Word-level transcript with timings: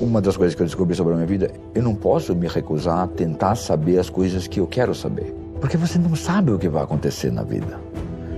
Uma 0.00 0.20
das 0.20 0.36
coisas 0.36 0.54
que 0.54 0.62
eu 0.62 0.66
descobri 0.66 0.94
sobre 0.94 1.14
a 1.14 1.16
minha 1.16 1.26
vida, 1.26 1.50
eu 1.74 1.82
não 1.82 1.92
posso 1.92 2.32
me 2.32 2.46
recusar 2.46 2.98
a 3.00 3.06
tentar 3.08 3.56
saber 3.56 3.98
as 3.98 4.08
coisas 4.08 4.46
que 4.46 4.60
eu 4.60 4.66
quero 4.68 4.94
saber. 4.94 5.34
Porque 5.60 5.76
você 5.76 5.98
não 5.98 6.14
sabe 6.14 6.52
o 6.52 6.58
que 6.58 6.68
vai 6.68 6.84
acontecer 6.84 7.32
na 7.32 7.42
vida. 7.42 7.80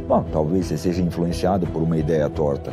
Bom, 0.09 0.25
talvez 0.33 0.67
você 0.67 0.79
seja 0.79 1.03
influenciado 1.03 1.67
por 1.67 1.83
uma 1.83 1.99
ideia 1.99 2.31
torta. 2.31 2.73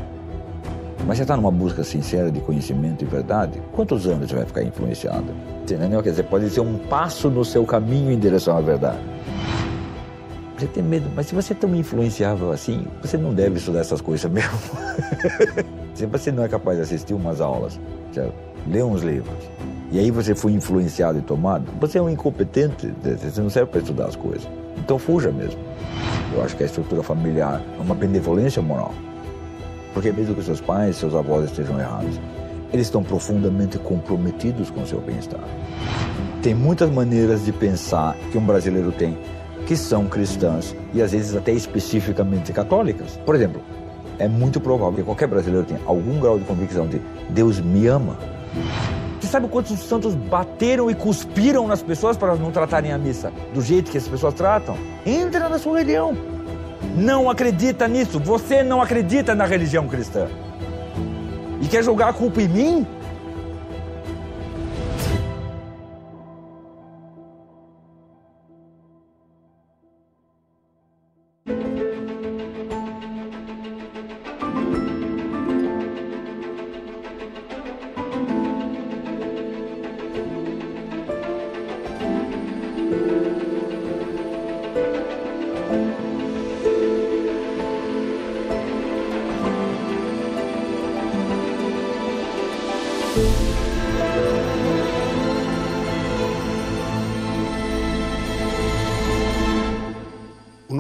Mas 1.06 1.18
você 1.18 1.24
está 1.24 1.36
numa 1.36 1.52
busca 1.52 1.84
sincera 1.84 2.32
de 2.32 2.40
conhecimento 2.40 3.04
e 3.04 3.06
verdade, 3.06 3.62
quantos 3.74 4.08
anos 4.08 4.30
você 4.30 4.36
vai 4.38 4.46
ficar 4.46 4.64
influenciado? 4.64 5.34
Entendeu? 5.64 6.02
Quer 6.02 6.12
dizer, 6.12 6.24
pode 6.24 6.50
ser 6.50 6.62
um 6.62 6.78
passo 6.78 7.30
no 7.30 7.44
seu 7.44 7.66
caminho 7.66 8.10
em 8.10 8.18
direção 8.18 8.56
à 8.56 8.62
verdade. 8.62 9.00
Você 10.58 10.66
tem 10.66 10.82
medo, 10.82 11.12
mas 11.14 11.28
se 11.28 11.36
você 11.36 11.52
é 11.52 11.56
tão 11.58 11.76
influenciável 11.76 12.54
assim, 12.54 12.88
você 13.02 13.18
não 13.18 13.34
deve 13.34 13.58
estudar 13.58 13.80
essas 13.80 14.00
coisas 14.00 14.32
mesmo. 14.32 14.58
se 15.94 16.06
você 16.06 16.32
não 16.32 16.46
é 16.46 16.48
capaz 16.48 16.78
de 16.78 16.84
assistir 16.84 17.14
umas 17.14 17.42
aulas, 17.42 17.78
certo? 18.14 18.47
Ler 18.70 18.84
uns 18.84 19.02
livros, 19.02 19.38
e 19.92 20.00
aí 20.00 20.12
você 20.12 20.36
foi 20.36 20.52
influenciado 20.52 21.18
e 21.18 21.22
tomado, 21.22 21.66
você 21.80 21.98
é 21.98 22.02
um 22.02 22.10
incompetente, 22.10 22.94
você 23.02 23.42
não 23.42 23.50
serve 23.50 23.72
para 23.72 23.80
estudar 23.80 24.06
as 24.06 24.16
coisas. 24.16 24.48
Então 24.78 25.00
fuja 25.00 25.32
mesmo. 25.32 25.60
Eu 26.34 26.44
acho 26.44 26.56
que 26.56 26.64
a 26.64 26.66
estrutura 26.66 27.02
familiar 27.02 27.62
é 27.78 27.82
uma 27.82 27.96
benevolência 27.96 28.62
moral. 28.62 28.94
Porque 29.94 30.12
mesmo 30.12 30.36
que 30.36 30.44
seus 30.44 30.62
pais, 30.62 30.98
seus 30.98 31.16
avós 31.16 31.46
estejam 31.46 31.80
errados, 31.80 32.20
eles 32.72 32.88
estão 32.88 33.02
profundamente 33.02 33.80
comprometidos 33.80 34.70
com 34.70 34.82
o 34.82 34.88
seu 34.88 35.00
bem-estar. 35.00 35.44
Tem 36.44 36.54
muitas 36.54 36.92
maneiras 36.92 37.46
de 37.46 37.52
pensar 37.52 38.16
que 38.32 38.38
um 38.38 38.46
brasileiro 38.46 38.92
tem 38.92 39.18
que 39.66 39.76
são 39.76 40.08
cristãs 40.08 40.76
e 40.94 41.02
às 41.02 41.12
vezes 41.12 41.36
até 41.36 41.52
especificamente 41.52 42.54
católicas. 42.54 43.18
Por 43.26 43.36
exemplo, 43.36 43.62
é 44.20 44.28
muito 44.28 44.60
provável 44.60 44.96
que 44.96 45.04
qualquer 45.04 45.28
brasileiro 45.28 45.66
tenha 45.66 45.80
algum 45.86 46.20
grau 46.20 46.40
de 46.40 46.46
convicção 46.46 46.88
de 46.88 47.02
Deus 47.30 47.60
me 47.60 47.88
ama. 47.88 48.18
Você 49.20 49.28
sabe 49.28 49.48
quantos 49.48 49.80
santos 49.80 50.16
bateram 50.16 50.90
e 50.90 50.96
cuspiram 50.96 51.68
nas 51.68 51.82
pessoas 51.82 52.16
para 52.16 52.36
não 52.36 52.52
tratarem 52.52 52.94
a 52.94 52.98
missa 52.98 53.32
do 53.54 53.62
jeito 53.62 53.92
que 53.92 53.98
as 53.98 54.08
pessoas 54.08 54.34
tratam? 54.34 54.78
Entra 55.06 55.50
na 55.50 55.58
sua 55.58 55.80
religião. 55.80 56.16
Não 56.96 57.30
acredita 57.30 57.88
nisso. 57.88 58.20
Você 58.20 58.64
não 58.64 58.82
acredita 58.82 59.36
na 59.36 59.46
religião 59.46 59.88
cristã. 59.88 60.28
E 61.62 61.68
quer 61.68 61.84
jogar 61.84 62.10
a 62.10 62.14
culpa 62.14 62.42
em 62.42 62.48
mim? 62.48 62.88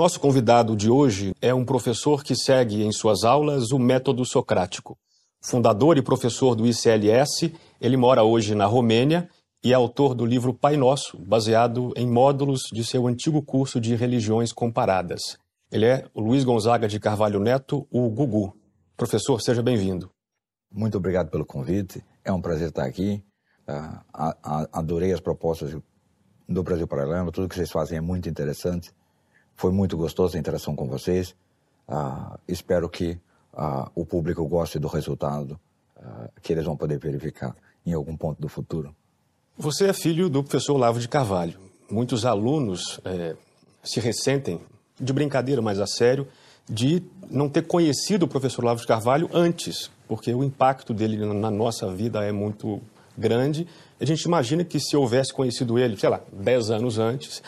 Nosso 0.07 0.21
convidado 0.21 0.73
de 0.73 0.89
hoje 0.89 1.35
é 1.41 1.53
um 1.53 1.65
professor 1.65 2.23
que 2.23 2.33
segue 2.33 2.81
em 2.81 2.93
suas 2.93 3.25
aulas 3.25 3.73
o 3.73 3.77
método 3.77 4.23
socrático. 4.23 4.97
Fundador 5.41 5.97
e 5.97 6.01
professor 6.01 6.55
do 6.55 6.65
ICLS, 6.65 7.53
ele 7.81 7.97
mora 7.97 8.23
hoje 8.23 8.55
na 8.55 8.65
Romênia 8.65 9.29
e 9.61 9.73
é 9.73 9.75
autor 9.75 10.15
do 10.15 10.25
livro 10.25 10.53
Pai 10.53 10.77
Nosso, 10.77 11.17
baseado 11.17 11.91
em 11.97 12.07
módulos 12.07 12.69
de 12.71 12.85
seu 12.85 13.05
antigo 13.05 13.41
curso 13.41 13.81
de 13.81 13.97
religiões 13.97 14.53
comparadas. 14.53 15.37
Ele 15.69 15.85
é 15.85 16.05
o 16.13 16.21
Luiz 16.21 16.45
Gonzaga 16.45 16.87
de 16.87 17.01
Carvalho 17.01 17.41
Neto, 17.41 17.85
o 17.91 18.09
Gugu. 18.09 18.55
Professor, 18.95 19.41
seja 19.41 19.61
bem-vindo. 19.61 20.09
Muito 20.71 20.97
obrigado 20.97 21.29
pelo 21.29 21.45
convite. 21.45 22.01
É 22.23 22.31
um 22.31 22.39
prazer 22.39 22.69
estar 22.69 22.85
aqui. 22.85 23.21
Uh, 23.67 24.69
adorei 24.71 25.11
as 25.11 25.19
propostas 25.19 25.75
do 26.47 26.63
Brasil 26.63 26.87
Paralelo. 26.87 27.29
Tudo 27.29 27.49
que 27.49 27.55
vocês 27.55 27.69
fazem 27.69 27.97
é 27.97 28.01
muito 28.01 28.29
interessante. 28.29 28.89
Foi 29.57 29.71
muito 29.71 29.97
gostosa 29.97 30.37
a 30.37 30.39
interação 30.39 30.75
com 30.75 30.87
vocês. 30.87 31.35
Uh, 31.89 32.37
espero 32.47 32.87
que 32.87 33.19
uh, 33.53 33.89
o 33.95 34.05
público 34.05 34.45
goste 34.47 34.77
do 34.77 34.87
resultado 34.87 35.59
uh, 35.97 36.29
que 36.43 36.53
eles 36.53 36.63
vão 36.63 36.77
poder 36.77 36.99
verificar 36.99 37.55
em 37.83 37.91
algum 37.91 38.15
ponto 38.15 38.39
do 38.39 38.47
futuro. 38.47 38.95
Você 39.57 39.87
é 39.87 39.93
filho 39.93 40.29
do 40.29 40.43
professor 40.43 40.75
Olavo 40.75 40.99
de 40.99 41.07
Carvalho. 41.07 41.59
Muitos 41.89 42.23
alunos 42.23 42.99
é, 43.03 43.35
se 43.83 43.99
ressentem, 43.99 44.61
de 44.99 45.11
brincadeira, 45.11 45.61
mas 45.61 45.79
a 45.79 45.87
sério, 45.87 46.27
de 46.69 47.01
não 47.31 47.49
ter 47.49 47.63
conhecido 47.63 48.23
o 48.23 48.27
professor 48.27 48.63
Olavo 48.63 48.81
de 48.81 48.85
Carvalho 48.85 49.27
antes, 49.33 49.89
porque 50.07 50.31
o 50.33 50.43
impacto 50.43 50.93
dele 50.93 51.17
na 51.33 51.49
nossa 51.49 51.91
vida 51.91 52.23
é 52.23 52.31
muito 52.31 52.79
grande. 53.17 53.65
A 53.99 54.05
gente 54.05 54.21
imagina 54.23 54.63
que 54.63 54.79
se 54.79 54.95
houvesse 54.95 55.33
conhecido 55.33 55.79
ele, 55.79 55.97
sei 55.97 56.09
lá, 56.09 56.21
10 56.31 56.69
anos 56.69 56.99
antes, 56.99 57.41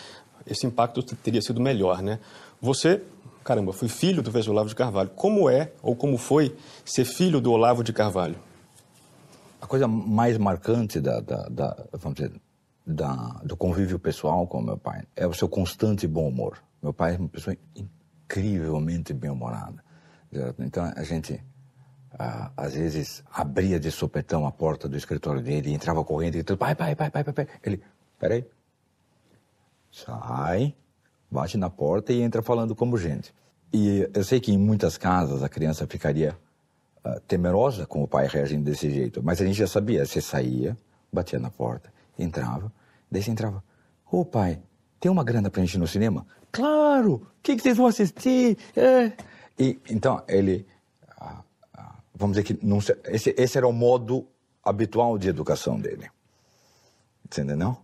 esse 0.50 0.66
impacto 0.66 1.04
teria 1.04 1.42
sido 1.42 1.62
melhor, 1.62 2.02
né? 2.02 2.20
Você, 2.62 3.02
caramba, 3.44 3.72
foi 3.72 3.88
filho 3.88 4.22
do 4.22 4.32
professor 4.32 4.52
Olavo 4.52 4.70
de 4.70 4.76
Carvalho. 4.76 5.10
Como 5.16 5.50
é 5.50 5.72
ou 5.82 5.96
como 5.96 6.18
foi 6.18 6.56
ser 6.84 7.06
filho 7.06 7.40
do 7.40 7.52
Olavo 7.52 7.84
de 7.84 7.94
Carvalho? 7.94 8.36
A 9.62 9.68
coisa 9.68 9.88
mais 9.88 10.38
marcante 10.38 11.00
da, 11.00 11.20
da, 11.20 11.48
da 11.50 11.86
vamos 11.94 12.18
dizer, 12.18 12.32
da, 12.86 13.42
do 13.44 13.56
convívio 13.56 14.00
pessoal 14.00 14.48
com 14.48 14.62
meu 14.62 14.78
pai 14.78 15.04
é 15.16 15.28
o 15.28 15.34
seu 15.34 15.48
constante 15.48 16.08
bom 16.08 16.28
humor. 16.28 16.58
Meu 16.82 16.94
pai 16.94 17.16
é 17.16 17.18
uma 17.18 17.30
pessoa 17.30 17.56
incrivelmente 17.76 19.14
bem-humorada. 19.14 19.84
Então 20.60 20.92
a 20.96 21.04
gente 21.04 21.44
ah, 22.18 22.52
às 22.56 22.74
vezes 22.74 23.24
abria 23.32 23.80
de 23.80 23.92
sopetão 23.92 24.46
a 24.46 24.52
porta 24.52 24.88
do 24.88 24.98
escritório 24.98 25.42
dele 25.42 25.70
e 25.70 25.74
entrava 25.74 26.04
correndo 26.04 26.36
e 26.36 26.38
gritando, 26.38 26.58
pai, 26.58 26.76
pai, 26.76 26.96
pai, 26.96 27.12
pai, 27.12 27.24
pai, 27.24 27.34
pai. 27.34 27.48
Ele, 27.64 27.82
peraí, 28.18 28.46
sai, 29.92 30.76
bate 31.30 31.58
na 31.58 31.70
porta 31.70 32.14
e 32.14 32.22
entra 32.22 32.42
falando 32.42 32.76
como 32.76 32.98
gente. 32.98 33.34
E 33.72 34.10
eu 34.14 34.24
sei 34.24 34.40
que 34.40 34.52
em 34.52 34.58
muitas 34.58 34.98
casas 34.98 35.44
a 35.44 35.50
criança 35.50 35.86
ficaria 35.86 36.36
uh, 37.06 37.20
temerosa 37.22 37.86
com 37.86 38.04
o 38.04 38.08
pai 38.08 38.28
reagindo 38.28 38.64
desse 38.64 38.90
jeito, 38.90 39.22
mas 39.24 39.42
a 39.42 39.46
gente 39.46 39.58
já 39.58 39.68
sabia, 39.68 40.06
você 40.06 40.22
saía, 40.22 40.78
batia 41.12 41.40
na 41.40 41.52
porta, 41.52 41.94
entrava, 42.18 42.72
daí 43.12 43.22
você 43.22 43.32
entrava, 43.32 43.64
ô 44.12 44.22
oh, 44.22 44.26
pai, 44.26 44.60
tem 45.00 45.12
uma 45.12 45.24
grana 45.24 45.50
pra 45.50 45.62
gente 45.62 45.76
ir 45.76 45.78
no 45.78 45.88
cinema? 45.88 46.26
Claro! 46.52 47.14
O 47.14 47.42
que, 47.44 47.56
que 47.56 47.62
vocês 47.62 47.78
vão 47.78 47.86
assistir? 47.86 48.58
É. 48.76 49.12
E, 49.58 49.80
então, 49.90 50.24
ele, 50.28 50.66
uh, 51.22 51.40
uh, 51.78 51.94
vamos 52.16 52.36
dizer 52.36 52.44
que 52.44 52.66
não, 52.66 52.80
esse, 53.06 53.36
esse 53.38 53.58
era 53.58 53.68
o 53.68 53.72
modo 53.72 54.28
habitual 54.64 55.18
de 55.18 55.30
educação 55.30 55.80
dele. 55.80 56.10
Você 57.30 57.42
entendeu? 57.42 57.78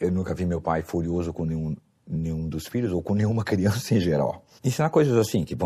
Eu 0.00 0.10
nunca 0.10 0.34
vi 0.34 0.44
meu 0.44 0.60
pai 0.60 0.82
furioso 0.82 1.32
com 1.32 1.44
nenhum, 1.44 1.76
nenhum 2.06 2.48
dos 2.48 2.66
filhos 2.66 2.92
ou 2.92 3.02
com 3.02 3.14
nenhuma 3.14 3.42
criança 3.44 3.94
em 3.94 4.00
geral. 4.00 4.44
Ensinar 4.62 4.90
coisas 4.90 5.16
assim 5.16 5.44
que 5.44 5.56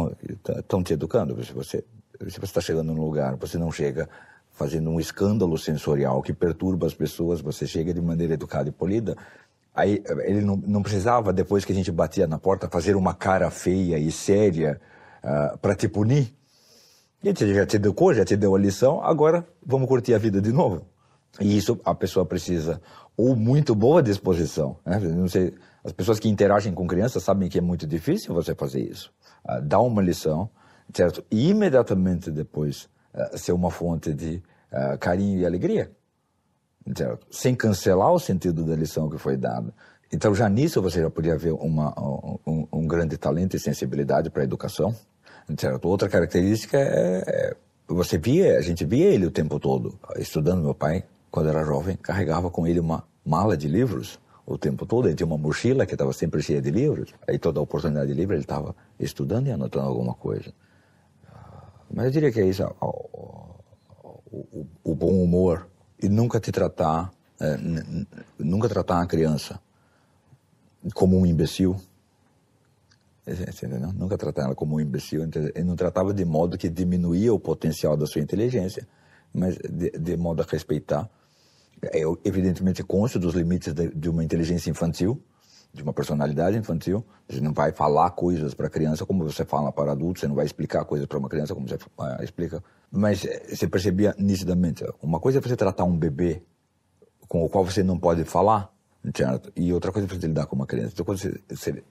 estão 0.58 0.82
te 0.82 0.92
educando. 0.92 1.42
Se 1.44 1.52
você 1.52 1.84
está 2.20 2.60
chegando 2.60 2.92
num 2.92 3.04
lugar, 3.04 3.36
você 3.36 3.56
não 3.58 3.70
chega 3.70 4.08
fazendo 4.50 4.90
um 4.90 4.98
escândalo 4.98 5.56
sensorial 5.56 6.20
que 6.20 6.32
perturba 6.32 6.86
as 6.86 6.94
pessoas, 6.94 7.40
você 7.40 7.64
chega 7.64 7.94
de 7.94 8.00
maneira 8.00 8.34
educada 8.34 8.68
e 8.68 8.72
polida. 8.72 9.16
Aí 9.72 10.02
ele 10.24 10.40
não, 10.40 10.56
não 10.56 10.82
precisava, 10.82 11.32
depois 11.32 11.64
que 11.64 11.70
a 11.70 11.74
gente 11.74 11.92
batia 11.92 12.26
na 12.26 12.38
porta, 12.38 12.68
fazer 12.68 12.96
uma 12.96 13.14
cara 13.14 13.48
feia 13.52 13.96
e 13.96 14.10
séria 14.10 14.80
uh, 15.22 15.28
ah, 15.28 15.58
para 15.62 15.76
te 15.76 15.86
punir. 15.86 16.34
Gente 17.22 17.54
já 17.54 17.64
te 17.64 17.76
educou, 17.76 18.12
já 18.12 18.24
te 18.24 18.36
deu 18.36 18.56
a 18.56 18.58
lição, 18.58 19.00
agora 19.04 19.46
vamos 19.64 19.86
curtir 19.86 20.14
a 20.14 20.18
vida 20.18 20.40
de 20.40 20.50
novo. 20.50 20.84
E 21.40 21.56
isso 21.56 21.78
a 21.84 21.94
pessoa 21.94 22.26
precisa 22.26 22.80
ou 23.18 23.34
muito 23.34 23.74
boa 23.74 24.00
disposição. 24.00 24.76
Né? 24.86 25.00
Não 25.00 25.26
sei, 25.28 25.52
as 25.82 25.90
pessoas 25.90 26.20
que 26.20 26.28
interagem 26.28 26.72
com 26.72 26.86
crianças 26.86 27.24
sabem 27.24 27.48
que 27.48 27.58
é 27.58 27.60
muito 27.60 27.84
difícil 27.84 28.32
você 28.32 28.54
fazer 28.54 28.80
isso. 28.80 29.12
Uh, 29.44 29.60
dar 29.60 29.80
uma 29.80 30.00
lição, 30.00 30.48
certo? 30.94 31.24
E 31.28 31.50
imediatamente 31.50 32.30
depois 32.30 32.88
uh, 33.12 33.36
ser 33.36 33.50
uma 33.50 33.72
fonte 33.72 34.14
de 34.14 34.40
uh, 34.72 34.96
carinho 35.00 35.40
e 35.40 35.44
alegria, 35.44 35.90
certo? 36.96 37.26
Sem 37.28 37.56
cancelar 37.56 38.12
o 38.12 38.20
sentido 38.20 38.64
da 38.64 38.76
lição 38.76 39.10
que 39.10 39.18
foi 39.18 39.36
dada. 39.36 39.74
Então 40.12 40.32
já 40.32 40.48
nisso 40.48 40.80
você 40.80 41.02
já 41.02 41.10
podia 41.10 41.36
ver 41.36 41.52
uma, 41.54 41.92
um, 42.46 42.68
um 42.72 42.86
grande 42.86 43.18
talento 43.18 43.56
e 43.56 43.58
sensibilidade 43.58 44.30
para 44.30 44.42
a 44.42 44.44
educação, 44.44 44.94
certo? 45.58 45.88
Outra 45.88 46.08
característica 46.08 46.78
é, 46.78 47.24
é 47.26 47.56
você 47.88 48.16
via, 48.16 48.58
a 48.58 48.62
gente 48.62 48.84
via 48.84 49.06
ele 49.06 49.26
o 49.26 49.30
tempo 49.30 49.58
todo 49.58 49.98
estudando 50.18 50.62
meu 50.62 50.74
pai 50.74 51.04
quando 51.30 51.48
era 51.48 51.64
jovem, 51.64 51.96
carregava 51.96 52.50
com 52.50 52.66
ele 52.66 52.80
uma 52.80 53.04
mala 53.24 53.56
de 53.56 53.68
livros 53.68 54.18
o 54.46 54.56
tempo 54.56 54.86
todo. 54.86 55.08
Ele 55.08 55.14
tinha 55.14 55.26
uma 55.26 55.36
mochila 55.36 55.84
que 55.84 55.94
estava 55.94 56.12
sempre 56.12 56.42
cheia 56.42 56.60
de 56.60 56.70
livros. 56.70 57.14
Aí 57.26 57.38
toda 57.38 57.60
oportunidade 57.60 58.08
de 58.08 58.14
livro 58.14 58.34
ele 58.34 58.42
estava 58.42 58.74
estudando 58.98 59.46
e 59.46 59.50
anotando 59.50 59.86
alguma 59.86 60.14
coisa. 60.14 60.52
Mas 61.92 62.06
eu 62.06 62.10
diria 62.10 62.32
que 62.32 62.40
é 62.40 62.46
isso, 62.46 62.62
o, 62.80 63.62
o, 64.30 64.66
o 64.84 64.94
bom 64.94 65.22
humor 65.22 65.68
e 66.02 66.08
nunca 66.08 66.38
te 66.38 66.52
tratar, 66.52 67.10
é, 67.40 67.58
nunca 68.38 68.68
tratar 68.68 69.00
a 69.02 69.06
criança 69.06 69.60
como 70.94 71.18
um 71.18 71.26
imbecil. 71.26 71.76
Entendeu? 73.26 73.92
Nunca 73.92 74.16
tratar 74.16 74.44
ela 74.44 74.54
como 74.54 74.76
um 74.76 74.80
imbecil. 74.80 75.22
Ele 75.22 75.64
não 75.64 75.76
tratava 75.76 76.14
de 76.14 76.24
modo 76.24 76.56
que 76.56 76.68
diminuía 76.68 77.32
o 77.32 77.38
potencial 77.38 77.96
da 77.96 78.06
sua 78.06 78.22
inteligência, 78.22 78.88
mas 79.34 79.56
de, 79.58 79.90
de 79.90 80.16
modo 80.16 80.40
a 80.42 80.46
respeitar. 80.48 81.10
É, 81.82 82.02
evidentemente, 82.24 82.82
consciente 82.82 83.18
dos 83.24 83.34
limites 83.34 83.72
de, 83.72 83.88
de 83.94 84.08
uma 84.08 84.24
inteligência 84.24 84.70
infantil, 84.70 85.22
de 85.72 85.82
uma 85.82 85.92
personalidade 85.92 86.56
infantil. 86.56 87.04
Você 87.28 87.40
não 87.40 87.52
vai 87.52 87.72
falar 87.72 88.10
coisas 88.10 88.54
para 88.54 88.66
a 88.66 88.70
criança 88.70 89.06
como 89.06 89.24
você 89.24 89.44
fala 89.44 89.70
para 89.70 89.92
adulto, 89.92 90.20
você 90.20 90.28
não 90.28 90.34
vai 90.34 90.44
explicar 90.44 90.84
coisas 90.84 91.06
para 91.06 91.18
uma 91.18 91.28
criança 91.28 91.54
como 91.54 91.68
você 91.68 91.76
uh, 91.76 92.22
explica. 92.22 92.62
Mas 92.90 93.24
eh, 93.24 93.54
você 93.54 93.68
percebia 93.68 94.14
nitidamente, 94.18 94.84
uma 95.02 95.20
coisa 95.20 95.38
é 95.38 95.40
você 95.40 95.56
tratar 95.56 95.84
um 95.84 95.96
bebê 95.96 96.42
com 97.28 97.44
o 97.44 97.48
qual 97.48 97.64
você 97.64 97.82
não 97.82 97.98
pode 97.98 98.24
falar, 98.24 98.72
certo? 99.14 99.52
E 99.54 99.72
outra 99.72 99.92
coisa 99.92 100.08
é 100.08 100.10
você 100.10 100.26
lidar 100.26 100.46
com 100.46 100.56
uma 100.56 100.66
criança. 100.66 100.92
Então, 100.94 101.04
quando, 101.04 101.18
você, 101.18 101.40
você, 101.48 101.84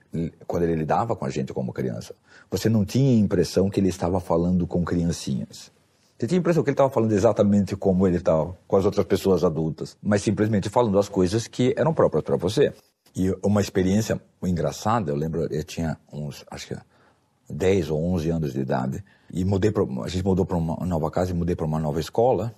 quando 0.47 0.63
ele 0.63 0.75
lidava 0.75 1.15
com 1.15 1.25
a 1.25 1.29
gente 1.29 1.53
como 1.53 1.71
criança, 1.71 2.15
você 2.49 2.67
não 2.67 2.83
tinha 2.83 3.11
a 3.11 3.19
impressão 3.19 3.69
que 3.69 3.79
ele 3.79 3.89
estava 3.89 4.19
falando 4.19 4.65
com 4.65 4.83
criancinhas. 4.83 5.71
Você 6.17 6.25
tinha 6.25 6.39
a 6.39 6.41
impressão 6.41 6.63
que 6.63 6.69
ele 6.69 6.73
estava 6.73 6.89
falando 6.89 7.11
exatamente 7.11 7.75
como 7.75 8.07
ele 8.07 8.17
estava 8.17 8.57
com 8.67 8.75
as 8.75 8.85
outras 8.85 9.05
pessoas 9.05 9.43
adultas, 9.43 9.95
mas 10.01 10.23
simplesmente 10.23 10.67
falando 10.67 10.97
as 10.97 11.07
coisas 11.07 11.47
que 11.47 11.75
eram 11.77 11.93
próprias 11.93 12.23
para 12.23 12.35
você. 12.35 12.73
E 13.15 13.31
uma 13.43 13.61
experiência 13.61 14.19
engraçada, 14.43 15.11
eu 15.11 15.15
lembro, 15.15 15.45
eu 15.53 15.63
tinha 15.63 15.97
uns, 16.11 16.43
acho 16.49 16.67
que 16.67 16.77
10 17.49 17.91
ou 17.91 18.03
11 18.13 18.29
anos 18.31 18.53
de 18.53 18.59
idade, 18.59 19.03
e 19.31 19.45
mudei 19.45 19.71
pra, 19.71 19.83
a 20.03 20.07
gente 20.07 20.23
mudou 20.23 20.45
para 20.45 20.57
uma 20.57 20.85
nova 20.85 21.09
casa 21.11 21.31
e 21.31 21.33
mudei 21.35 21.55
para 21.55 21.65
uma 21.65 21.79
nova 21.79 21.99
escola, 21.99 22.53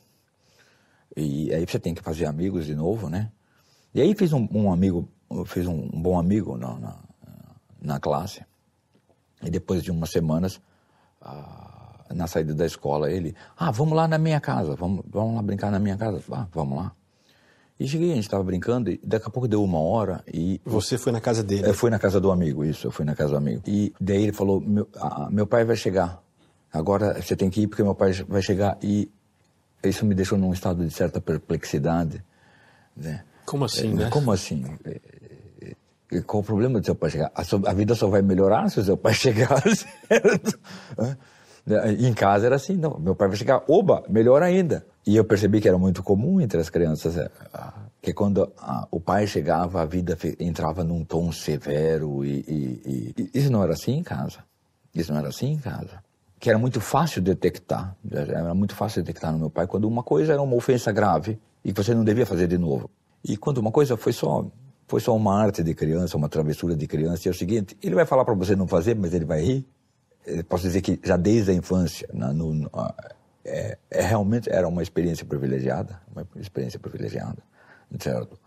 e 1.16 1.54
aí 1.54 1.66
você 1.66 1.80
tem 1.80 1.94
que 1.94 2.02
fazer 2.02 2.26
amigos 2.28 2.66
de 2.66 2.76
novo, 2.76 3.10
né? 3.10 3.30
E 3.94 4.02
aí 4.02 4.16
fiz 4.16 4.32
um, 4.32 4.48
um 4.52 4.72
amigo, 4.72 5.10
fiz 5.46 5.68
um, 5.68 5.90
um 5.94 6.02
bom 6.02 6.18
amigo 6.18 6.58
na, 6.58 6.80
na, 6.80 6.96
na, 7.82 8.00
classe, 8.00 8.46
e 9.44 9.50
depois 9.50 9.84
de 9.84 9.92
umas 9.92 10.12
semanas, 10.12 10.62
ah, 11.22 11.69
na 12.14 12.28
saída 12.28 12.54
da 12.54 12.66
escola, 12.66 13.12
ele, 13.12 13.36
ah, 13.58 13.72
vamos 13.72 13.96
lá 13.96 14.08
na 14.08 14.18
minha 14.18 14.40
casa, 14.40 14.76
vamos, 14.76 15.04
vamos 15.10 15.36
lá 15.36 15.42
brincar 15.42 15.72
na 15.72 15.80
minha 15.80 15.98
casa, 15.98 16.22
ah, 16.32 16.48
vamos 16.54 16.78
lá. 16.78 16.92
E 17.80 17.88
cheguei, 17.88 18.12
a 18.12 18.16
gente 18.16 18.26
estava 18.26 18.44
brincando, 18.44 18.92
e 18.92 19.00
daqui 19.04 19.28
a 19.28 19.30
pouco 19.30 19.48
deu 19.48 19.64
uma 19.64 19.80
hora 19.80 20.22
e... 20.28 20.60
Você 20.66 20.98
foi 20.98 21.14
na 21.14 21.22
casa 21.22 21.42
dele? 21.42 21.68
Eu 21.68 21.74
fui 21.74 21.90
na 21.90 21.98
casa 21.98 22.20
do 22.20 22.30
amigo, 22.30 22.66
isso, 22.66 22.88
eu 22.88 22.92
fui 22.92 23.06
na 23.06 23.16
casa 23.16 23.32
do 23.32 23.38
amigo. 23.38 23.62
E 23.66 23.94
daí 24.02 24.24
ele 24.24 24.34
falou, 24.34 24.60
meu, 24.60 24.88
ah, 24.98 25.30
meu 25.32 25.48
pai 25.48 25.64
vai 25.64 25.78
chegar, 25.78 26.22
agora 26.74 27.22
você 27.22 27.36
tem 27.36 27.50
que 27.50 27.62
ir 27.62 27.68
porque 27.68 27.82
meu 27.82 27.96
pai 27.96 28.12
vai 28.28 28.42
chegar. 28.42 28.78
E 28.84 29.10
isso 29.84 30.06
me 30.06 30.14
deixou 30.14 30.38
num 30.38 30.52
estado 30.52 30.86
de 30.86 30.94
certa 30.94 31.22
perplexidade. 31.22 32.24
Né? 32.96 33.24
Como 33.46 33.66
assim, 33.66 33.92
é, 33.92 33.96
né? 33.96 34.10
Como 34.10 34.32
assim? 34.32 34.66
É, 34.84 35.00
é, 36.12 36.22
qual 36.22 36.42
o 36.42 36.46
problema 36.46 36.80
do 36.80 36.86
seu 36.86 36.96
pai 36.96 37.10
chegar? 37.10 37.32
A, 37.34 37.44
sua, 37.44 37.62
a 37.66 37.74
vida 37.74 37.96
só 37.96 38.08
vai 38.08 38.22
melhorar 38.22 38.70
se 38.70 38.80
o 38.80 38.84
seu 38.84 38.98
pai 38.98 39.14
chegar, 39.16 39.62
certo? 39.62 40.60
Em 42.00 42.14
casa 42.14 42.48
era 42.48 42.56
assim, 42.56 42.76
não, 42.76 43.00
meu 43.00 43.16
pai 43.16 43.28
vai 43.28 43.38
chegar, 43.38 43.64
oba, 43.68 44.04
melhor 44.10 44.42
ainda. 44.42 44.86
E 45.06 45.16
eu 45.16 45.24
percebi 45.24 45.62
que 45.62 45.68
era 45.68 45.78
muito 45.78 46.02
comum 46.02 46.42
entre 46.42 46.60
as 46.60 46.70
crianças, 46.70 47.18
é, 47.18 47.30
que 48.02 48.14
quando 48.14 48.52
a, 48.58 48.88
o 48.90 49.00
pai 49.00 49.28
chegava, 49.28 49.82
a 49.82 49.86
vida 49.86 50.18
entrava 50.40 50.84
num 50.84 51.04
tom 51.04 51.32
severo 51.32 52.26
e, 52.26 52.40
e, 52.48 53.14
e, 53.18 53.30
isso 53.34 53.52
não 53.52 53.64
era 53.64 53.74
assim 53.74 53.98
em 53.98 54.04
casa. 54.04 54.40
Isso 54.94 55.12
não 55.12 55.20
era 55.20 55.30
assim 55.30 55.54
em 55.54 55.58
casa. 55.58 56.04
Que 56.40 56.50
era 56.50 56.58
muito 56.58 56.82
fácil 56.82 57.22
detectar, 57.22 57.96
era 58.10 58.54
muito 58.54 58.74
fácil 58.76 59.04
detectar 59.04 59.32
no 59.32 59.40
meu 59.40 59.50
pai 59.50 59.68
quando 59.68 59.88
uma 59.88 60.04
coisa 60.04 60.34
era 60.34 60.42
uma 60.42 60.56
ofensa 60.56 60.92
grave 60.92 61.38
e 61.64 61.74
que 61.74 61.84
você 61.84 61.94
não 61.94 62.04
devia 62.04 62.26
fazer 62.26 62.48
de 62.48 62.58
novo. 62.58 62.90
E 63.24 63.36
quando 63.36 63.58
uma 63.58 63.72
coisa 63.72 63.98
foi 63.98 64.14
só 64.14 64.46
foi 64.88 65.00
só 65.00 65.16
uma 65.16 65.40
arte 65.40 65.64
de 65.64 65.76
criança, 65.76 66.18
uma 66.18 66.28
travessura 66.28 66.76
de 66.76 66.88
criança, 66.88 67.28
e 67.28 67.30
é 67.30 67.32
o 67.32 67.34
seguinte, 67.34 67.78
ele 67.82 67.94
vai 67.94 68.08
falar 68.08 68.26
para 68.26 68.34
você 68.34 68.56
não 68.56 68.68
fazer, 68.68 68.96
mas 68.96 69.14
ele 69.14 69.24
vai 69.24 69.40
rir. 69.40 69.68
Eu 70.38 70.44
posso 70.44 70.64
dizer 70.64 70.82
que 70.82 71.00
já 71.04 71.18
desde 71.18 71.52
a 71.52 71.54
infância, 71.54 72.08
na, 72.14 72.32
no, 72.32 72.70
é, 73.44 73.78
é, 73.90 74.02
realmente 74.02 74.50
era 74.50 74.68
uma 74.68 74.84
experiência 74.84 75.26
privilegiada, 75.26 76.00
uma 76.12 76.26
experiência 76.36 76.80
privilegiada, 76.80 77.38
certo? 78.00 78.40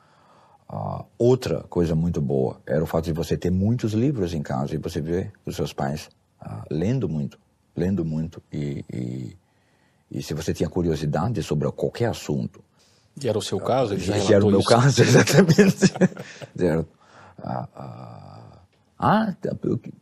Uh, 0.70 1.04
outra 1.18 1.62
coisa 1.64 1.94
muito 1.94 2.20
boa 2.20 2.60
era 2.66 2.82
o 2.82 2.86
fato 2.86 3.04
de 3.04 3.12
você 3.12 3.36
ter 3.36 3.50
muitos 3.50 3.92
livros 3.92 4.32
em 4.32 4.42
casa 4.42 4.74
e 4.74 4.78
você 4.78 5.00
ver 5.00 5.32
os 5.44 5.56
seus 5.56 5.72
pais 5.72 6.08
uh, 6.40 6.62
lendo 6.70 7.08
muito, 7.08 7.38
lendo 7.76 8.04
muito 8.04 8.42
e, 8.50 8.84
e, 8.90 9.36
e, 10.10 10.22
se 10.22 10.32
você 10.32 10.54
tinha 10.54 10.70
curiosidade 10.70 11.42
sobre 11.42 11.70
qualquer 11.72 12.08
assunto. 12.08 12.64
E 13.22 13.28
era 13.28 13.36
o 13.36 13.42
seu 13.42 13.60
caso? 13.60 13.92
Ele 13.92 14.02
já 14.02 14.36
era 14.36 14.44
o 14.46 14.50
meu 14.50 14.60
isso. 14.60 14.68
caso, 14.68 15.02
exatamente. 15.04 15.92
certo? 16.56 16.88
Uh, 17.38 18.21
ah, 19.04 19.34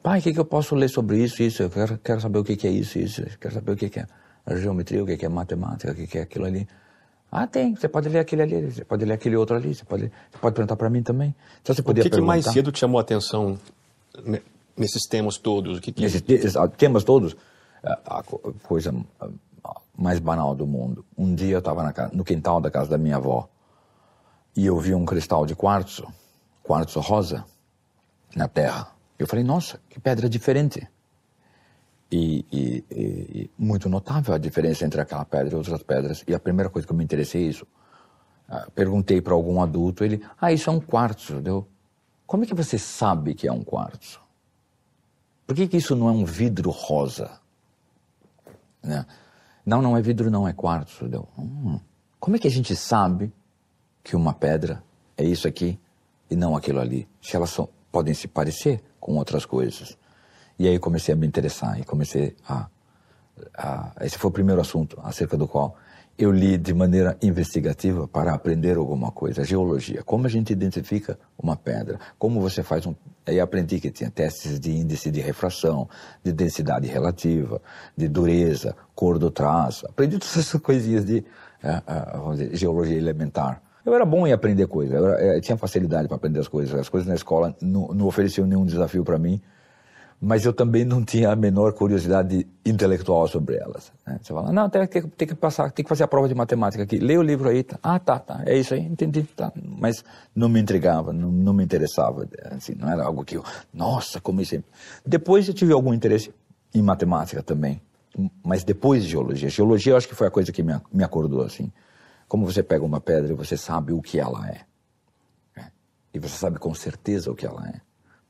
pai, 0.03 0.19
o 0.19 0.23
que, 0.23 0.35
que 0.35 0.39
eu 0.39 0.45
posso 0.45 0.75
ler 0.75 0.91
sobre 0.91 1.25
isso, 1.25 1.43
isso? 1.43 1.63
Eu 1.63 1.71
quero, 1.71 1.97
quero 1.97 2.21
saber 2.21 2.39
o 2.39 2.45
que, 2.45 2.55
que 2.55 2.67
é 2.67 2.71
isso, 2.71 2.99
isso. 2.99 3.23
Eu 3.23 3.39
quero 3.41 3.55
saber 3.55 3.73
o 3.73 3.77
que, 3.77 3.89
que 3.89 4.01
é 4.01 4.07
a 4.45 4.55
geometria, 4.57 5.03
o 5.03 5.07
que 5.07 5.25
é 5.25 5.29
matemática, 5.29 5.91
o 5.91 5.95
que 5.95 6.19
é 6.19 6.21
aquilo 6.21 6.45
ali. 6.45 6.69
Ah, 7.33 7.47
tem. 7.47 7.75
Você 7.75 7.89
pode 7.89 8.11
ler 8.11 8.19
aquele 8.19 8.43
ali, 8.43 8.71
você 8.71 8.85
pode 8.85 9.07
ler 9.07 9.15
aquele 9.15 9.37
outro 9.37 9.57
ali, 9.57 9.75
você 9.75 9.87
pode, 9.87 10.03
você 10.03 10.39
pode 10.39 10.55
perguntar 10.55 10.77
para 10.77 10.91
mim 10.91 11.03
também. 11.03 11.35
Então, 11.63 11.75
você 11.75 11.83
podia 11.83 12.03
o 12.03 12.05
que, 12.05 12.11
que 12.11 12.21
mais 12.21 12.45
cedo 12.45 12.71
te 12.71 12.79
chamou 12.79 12.99
a 12.99 13.01
atenção 13.01 13.59
nesses 14.77 15.07
temas 15.09 15.39
todos? 15.39 15.79
O 15.79 15.81
que 15.81 15.93
que... 15.93 16.03
Nesses 16.03 16.23
temas 16.77 17.03
todos? 17.03 17.35
A 17.83 18.23
coisa 18.65 18.95
mais 19.97 20.19
banal 20.19 20.55
do 20.55 20.67
mundo. 20.67 21.07
Um 21.17 21.35
dia 21.35 21.55
eu 21.55 21.61
estava 21.61 22.11
no 22.13 22.23
quintal 22.23 22.61
da 22.61 22.71
casa 22.71 22.91
da 22.91 22.99
minha 22.99 23.17
avó 23.17 23.49
e 24.55 24.67
eu 24.67 24.79
vi 24.79 24.95
um 24.95 25.07
cristal 25.07 25.47
de 25.47 25.55
quartzo, 25.55 26.07
quartzo 26.63 27.01
rosa, 27.01 27.47
na 28.35 28.49
terra. 28.49 28.89
Eu 29.19 29.27
falei, 29.27 29.45
nossa, 29.45 29.81
que 29.89 30.01
pedra 30.01 30.29
diferente. 30.29 30.89
E, 32.11 32.45
e, 32.51 32.85
e, 32.91 33.51
muito 33.57 33.89
notável 33.89 34.35
a 34.35 34.39
diferença 34.39 34.85
entre 34.85 35.01
aquela 35.01 35.25
pedra 35.25 35.53
e 35.53 35.57
outras 35.57 35.83
pedras. 35.83 36.25
E 36.27 36.35
a 36.35 36.41
primeira 36.41 36.69
coisa 36.69 36.87
que 36.87 36.93
eu 36.93 36.97
me 36.97 37.05
interessei 37.05 37.45
é 37.45 37.49
isso. 37.49 37.67
Uh, 38.49 38.69
perguntei 38.73 39.21
para 39.21 39.33
algum 39.33 39.63
adulto, 39.63 40.03
ele, 40.03 40.21
ah, 40.41 40.53
isso 40.53 40.69
é 40.69 40.73
um 40.73 40.81
quartzo. 40.81 41.41
Deu, 41.41 41.69
como 42.27 42.43
é 42.43 42.47
que 42.47 42.55
você 42.55 42.79
sabe 42.79 43.35
que 43.35 43.47
é 43.47 43.53
um 43.53 43.63
quartzo? 43.63 44.21
Por 45.47 45.55
que, 45.55 45.69
que 45.69 45.77
isso 45.77 45.95
não 45.95 46.09
é 46.09 46.13
um 46.13 46.25
vidro 46.25 46.71
rosa? 46.71 47.41
Né? 48.83 49.07
Não, 49.65 49.81
não 49.81 49.97
é 49.97 50.03
vidro, 50.03 50.31
não, 50.31 50.49
é 50.49 50.53
quartzo. 50.53 51.09
Deu, 51.09 51.29
hum, 51.39 51.79
como 52.19 52.37
é 52.37 52.39
que 52.39 52.49
a 52.49 52.51
gente 52.51 52.75
sabe 52.75 53.33
que 54.03 54.17
uma 54.17 54.33
pedra 54.33 54.83
é 55.17 55.25
isso 55.25 55.47
aqui 55.47 55.79
e 56.29 56.35
não 56.35 56.57
aquilo 56.57 56.81
ali? 56.81 57.09
Se 57.23 57.37
elas 57.37 57.51
são, 57.51 57.69
podem 57.91 58.15
se 58.15 58.29
parecer 58.29 58.83
com 58.99 59.17
outras 59.17 59.45
coisas. 59.45 59.97
E 60.59 60.69
aí 60.69 60.79
comecei 60.79 61.15
a 61.15 61.17
me 61.17 61.27
interessar 61.27 61.81
e 61.81 61.85
comecei 61.85 62.37
a, 62.47 62.69
a, 63.57 63.93
Esse 64.03 64.19
foi 64.19 64.29
o 64.29 64.33
primeiro 64.33 64.61
assunto 64.61 64.99
acerca 65.03 65.37
do 65.37 65.49
qual 65.49 65.77
eu 66.19 66.31
li 66.31 66.59
de 66.59 66.75
maneira 66.75 67.17
investigativa 67.23 68.07
para 68.07 68.35
aprender 68.35 68.77
alguma 68.77 69.11
coisa. 69.11 69.43
Geologia. 69.43 70.03
Como 70.03 70.27
a 70.27 70.29
gente 70.29 70.53
identifica 70.53 71.19
uma 71.39 71.57
pedra? 71.57 71.99
Como 72.19 72.41
você 72.41 72.63
faz 72.63 72.85
um. 72.85 72.95
Aí 73.27 73.41
aprendi 73.41 73.81
que 73.81 73.91
tinha 73.91 74.11
testes 74.11 74.61
de 74.61 74.71
índice 74.71 75.11
de 75.11 75.21
refração, 75.21 75.89
de 76.23 76.31
densidade 76.31 76.87
relativa, 76.87 77.63
de 77.97 78.07
dureza, 78.07 78.77
cor 78.95 79.19
do 79.19 79.31
traço. 79.31 79.87
Aprendi 79.87 80.19
todas 80.19 80.37
essas 80.37 80.61
coisinhas 80.61 81.07
de 81.07 81.25
uh, 81.65 82.29
uh, 82.29 82.33
dizer, 82.33 82.55
geologia 82.55 82.99
elementar. 82.99 83.63
Eu 83.85 83.95
era 83.95 84.05
bom 84.05 84.27
em 84.27 84.33
aprender 84.33 84.67
coisas, 84.67 84.95
eu, 84.95 85.05
eu 85.05 85.41
tinha 85.41 85.57
facilidade 85.57 86.07
para 86.07 86.17
aprender 86.17 86.41
as 86.41 86.49
coisas. 86.49 86.79
As 86.79 86.89
coisas 86.89 87.09
na 87.09 87.15
escola 87.15 87.55
não, 87.61 87.89
não 87.89 88.07
ofereciam 88.07 88.47
nenhum 88.47 88.65
desafio 88.65 89.05
para 89.05 89.19
mim 89.19 89.41
mas 90.21 90.45
eu 90.45 90.53
também 90.53 90.85
não 90.85 91.03
tinha 91.03 91.31
a 91.31 91.37
menor 91.37 91.73
curiosidade 91.73 92.47
intelectual 92.65 93.27
sobre 93.27 93.57
elas. 93.57 93.91
Né? 94.07 94.21
Você 94.21 94.35
fala, 94.35 94.53
não, 94.53 94.69
tem, 94.69 94.87
tem, 94.87 95.03
tem, 95.03 95.29
que 95.29 95.35
passar, 95.35 95.73
tem 95.73 95.83
que 95.83 95.89
fazer 95.89 96.05
a 96.05 96.09
prova 96.09 96.29
de 96.29 96.35
matemática 96.35 96.83
aqui. 96.83 96.99
Lê 96.99 97.17
o 97.17 97.23
livro 97.23 97.49
aí, 97.49 97.63
tá. 97.63 97.79
ah, 97.83 97.99
tá, 97.99 98.19
tá, 98.19 98.43
é 98.45 98.59
isso 98.59 98.75
aí, 98.75 98.81
entendi, 98.81 99.23
tá. 99.23 99.51
Mas 99.57 100.05
não 100.37 100.51
me 100.51 100.61
intrigava, 100.61 101.11
não, 101.11 101.33
não 101.33 101.55
me 101.55 101.65
interessava, 101.65 102.29
assim, 102.51 102.75
não 102.75 102.91
era 102.91 103.03
algo 103.03 103.25
que 103.25 103.39
eu, 103.39 103.45
nossa, 103.73 104.21
comecei. 104.21 104.63
Depois 105.07 105.49
eu 105.49 105.55
tive 105.55 105.73
algum 105.73 105.95
interesse 105.95 106.31
em 106.75 106.83
matemática 106.83 107.43
também, 107.43 107.81
mas 108.45 108.63
depois 108.63 109.05
de 109.05 109.09
geologia. 109.09 109.49
Geologia 109.49 109.95
eu 109.95 109.97
acho 109.97 110.07
que 110.07 110.15
foi 110.15 110.27
a 110.27 110.31
coisa 110.31 110.53
que 110.53 110.63
me, 110.63 110.79
me 110.93 111.03
acordou, 111.03 111.43
assim. 111.43 111.73
Como 112.31 112.47
você 112.47 112.63
pega 112.63 112.85
uma 112.85 113.01
pedra 113.01 113.33
e 113.33 113.35
você 113.35 113.57
sabe 113.57 113.93
o 113.93 114.01
que 114.01 114.21
ela 114.21 114.49
é. 114.49 114.61
é. 115.57 115.67
E 116.15 116.19
você 116.21 116.37
sabe 116.37 116.61
com 116.61 116.73
certeza 116.73 117.29
o 117.29 117.35
que 117.35 117.45
ela 117.45 117.69
é. 117.69 117.81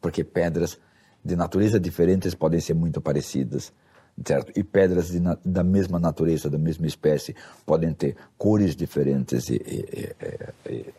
Porque 0.00 0.25
pedras 0.25 0.80
de 1.23 1.37
natureza 1.37 1.78
diferentes 1.78 2.35
podem 2.35 2.61
ser 2.61 2.73
muito 2.73 2.99
parecidas, 2.99 3.75
certo? 4.25 4.59
E 4.59 4.64
pedras 4.64 5.11
na, 5.21 5.37
da 5.45 5.62
mesma 5.62 5.99
natureza, 5.99 6.49
da 6.49 6.57
mesma 6.57 6.87
espécie, 6.87 7.37
podem 7.66 7.92
ter 7.92 8.16
cores 8.38 8.75
diferentes. 8.75 9.50
E, 9.50 9.57
e, 9.57 10.16
e, 10.73 10.95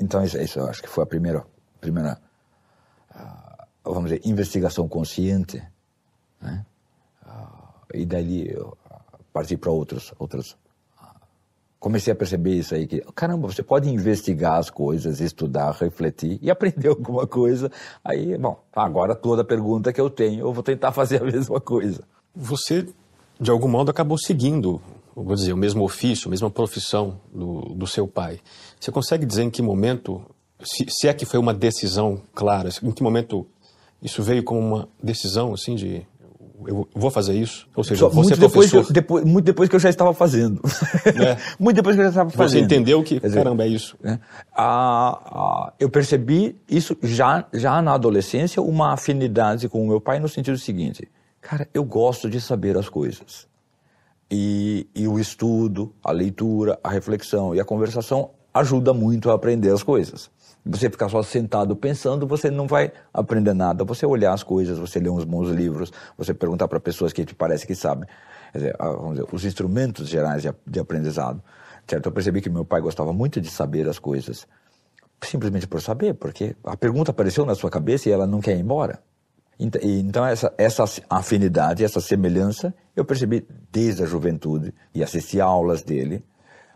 então, 0.00 0.24
isso, 0.24 0.38
isso, 0.38 0.58
eu 0.58 0.68
acho 0.68 0.82
que 0.82 0.88
foi 0.88 1.04
a 1.04 1.06
primeira, 1.06 1.44
primeira 1.78 2.18
uh, 3.14 3.66
vamos 3.84 4.08
dizer, 4.10 4.22
investigação 4.24 4.88
consciente. 4.88 5.62
Né? 6.40 6.64
Uh, 7.26 7.74
e 7.92 8.06
dali 8.06 8.50
eu 8.50 8.74
parti 9.34 9.54
para 9.54 9.70
outros, 9.70 10.14
outros, 10.18 10.56
comecei 11.78 12.12
a 12.12 12.16
perceber 12.16 12.54
isso 12.54 12.74
aí, 12.74 12.86
que, 12.86 13.00
caramba, 13.14 13.46
você 13.46 13.62
pode 13.62 13.88
investigar 13.88 14.58
as 14.58 14.68
coisas, 14.68 15.20
estudar, 15.20 15.70
refletir 15.72 16.38
e 16.42 16.50
aprender 16.50 16.88
alguma 16.90 17.26
coisa. 17.26 17.70
Aí, 18.04 18.36
bom, 18.36 18.60
agora 18.74 19.14
toda 19.14 19.44
pergunta 19.44 19.92
que 19.92 20.00
eu 20.00 20.10
tenho, 20.10 20.40
eu 20.40 20.52
vou 20.52 20.62
tentar 20.62 20.92
fazer 20.92 21.22
a 21.22 21.24
mesma 21.26 21.60
coisa. 21.60 22.02
Você, 22.34 22.86
de 23.40 23.50
algum 23.50 23.68
modo, 23.68 23.90
acabou 23.90 24.18
seguindo, 24.18 24.80
vou 25.14 25.34
dizer, 25.34 25.52
o 25.52 25.56
mesmo 25.56 25.84
ofício, 25.84 26.28
a 26.28 26.30
mesma 26.30 26.50
profissão 26.50 27.20
do, 27.32 27.60
do 27.74 27.86
seu 27.86 28.06
pai. 28.06 28.40
Você 28.78 28.90
consegue 28.90 29.24
dizer 29.24 29.44
em 29.44 29.50
que 29.50 29.62
momento, 29.62 30.22
se, 30.62 30.86
se 30.88 31.08
é 31.08 31.14
que 31.14 31.24
foi 31.24 31.38
uma 31.38 31.54
decisão 31.54 32.20
clara, 32.34 32.70
em 32.82 32.92
que 32.92 33.02
momento 33.02 33.46
isso 34.02 34.22
veio 34.22 34.44
como 34.44 34.60
uma 34.60 34.88
decisão, 35.02 35.52
assim, 35.52 35.74
de 35.74 36.06
eu 36.66 36.88
vou 36.94 37.10
fazer 37.10 37.34
isso? 37.34 37.68
Ou 37.74 37.84
seja, 37.84 38.00
Só, 38.00 38.08
você 38.08 38.36
muito, 38.36 38.40
depois 38.40 38.70
que, 38.70 38.92
depois, 38.92 39.24
muito 39.24 39.44
depois 39.44 39.68
que 39.68 39.76
eu 39.76 39.80
já 39.80 39.90
estava 39.90 40.12
fazendo. 40.12 40.60
É. 41.06 41.36
muito 41.58 41.76
depois 41.76 41.96
que 41.96 42.00
eu 42.00 42.04
já 42.04 42.10
estava 42.10 42.30
fazendo. 42.30 42.60
Você 42.60 42.64
entendeu 42.64 43.02
que, 43.02 43.20
dizer, 43.20 43.42
caramba, 43.42 43.64
é 43.64 43.68
isso. 43.68 43.96
É. 44.04 44.18
eu 45.78 45.88
percebi 45.88 46.56
isso 46.68 46.96
já, 47.02 47.44
já 47.52 47.80
na 47.80 47.94
adolescência, 47.94 48.62
uma 48.62 48.92
afinidade 48.92 49.68
com 49.68 49.82
o 49.82 49.88
meu 49.88 50.00
pai 50.00 50.18
no 50.18 50.28
sentido 50.28 50.58
seguinte. 50.58 51.08
Cara, 51.40 51.68
eu 51.72 51.84
gosto 51.84 52.28
de 52.28 52.40
saber 52.40 52.76
as 52.76 52.88
coisas. 52.88 53.46
E, 54.30 54.86
e 54.94 55.08
o 55.08 55.18
estudo, 55.18 55.92
a 56.04 56.12
leitura, 56.12 56.78
a 56.82 56.90
reflexão 56.90 57.54
e 57.54 57.60
a 57.60 57.64
conversação 57.64 58.30
ajuda 58.52 58.92
muito 58.92 59.30
a 59.30 59.34
aprender 59.34 59.72
as 59.72 59.82
coisas 59.82 60.30
você 60.68 60.90
ficar 60.90 61.08
só 61.08 61.22
sentado 61.22 61.74
pensando, 61.74 62.26
você 62.26 62.50
não 62.50 62.66
vai 62.66 62.92
aprender 63.12 63.54
nada. 63.54 63.84
Você 63.84 64.04
olhar 64.04 64.34
as 64.34 64.42
coisas, 64.42 64.78
você 64.78 65.00
ler 65.00 65.08
uns 65.08 65.24
bons 65.24 65.48
livros, 65.48 65.90
você 66.16 66.34
perguntar 66.34 66.68
para 66.68 66.78
pessoas 66.78 67.12
que 67.12 67.24
te 67.24 67.34
parece 67.34 67.66
que 67.66 67.74
sabem. 67.74 68.06
Dizer, 68.54 68.76
dizer, 69.10 69.26
os 69.32 69.44
instrumentos 69.46 70.08
gerais 70.08 70.42
de, 70.42 70.52
de 70.66 70.78
aprendizado. 70.78 71.42
Certo? 71.86 72.06
Eu 72.06 72.12
percebi 72.12 72.42
que 72.42 72.50
meu 72.50 72.66
pai 72.66 72.82
gostava 72.82 73.14
muito 73.14 73.40
de 73.40 73.50
saber 73.50 73.88
as 73.88 73.98
coisas, 73.98 74.46
simplesmente 75.22 75.66
por 75.66 75.80
saber, 75.80 76.12
porque 76.14 76.54
a 76.62 76.76
pergunta 76.76 77.12
apareceu 77.12 77.46
na 77.46 77.54
sua 77.54 77.70
cabeça 77.70 78.10
e 78.10 78.12
ela 78.12 78.26
não 78.26 78.40
quer 78.40 78.54
ir 78.54 78.60
embora. 78.60 79.00
Então, 79.58 80.24
essa, 80.24 80.52
essa 80.56 80.84
afinidade, 81.10 81.82
essa 81.82 82.00
semelhança, 82.00 82.72
eu 82.94 83.04
percebi 83.04 83.48
desde 83.72 84.02
a 84.02 84.06
juventude 84.06 84.72
e 84.94 85.02
assisti 85.02 85.40
aulas 85.40 85.82
dele, 85.82 86.22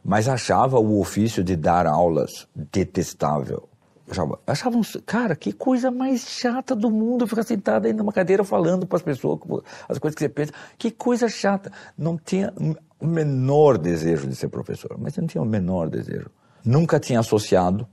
mas 0.03 0.29
achava 0.29 0.81
o 0.81 0.99
ofício 0.99 1.45
de 1.45 1.55
dar 1.55 1.87
aulas 1.87 2.49
detestável 2.57 3.69
achava, 4.12 4.38
achavam, 4.47 4.81
cara, 5.04 5.35
que 5.35 5.52
coisa 5.52 5.90
mais 5.90 6.28
chata 6.28 6.76
do 6.76 6.90
mundo 6.90 7.26
ficar 7.26 7.42
sentado 7.42 7.87
aí 7.87 7.92
numa 7.92 8.12
cadeira 8.12 8.45
falando 8.45 8.87
para 8.87 8.97
as 8.97 9.02
pessoas 9.02 9.40
as 9.88 9.99
coisas 9.99 10.14
que 10.14 10.21
você 10.21 10.28
pensa. 10.28 10.52
Que 10.78 10.90
coisa 10.90 11.28
chata. 11.28 11.73
Não 11.97 12.16
tinha 12.16 12.52
o 13.00 13.07
menor 13.07 13.78
desejo 13.78 14.28
de 14.28 14.37
ser 14.37 14.49
professor, 14.49 14.97
mas 14.99 15.16
não 15.16 15.26
tinha 15.26 15.42
o 15.42 15.47
menor 15.47 15.88
desejo. 15.88 16.31
Nunca 16.64 17.00
tinha 17.00 17.21
associado 17.21 17.87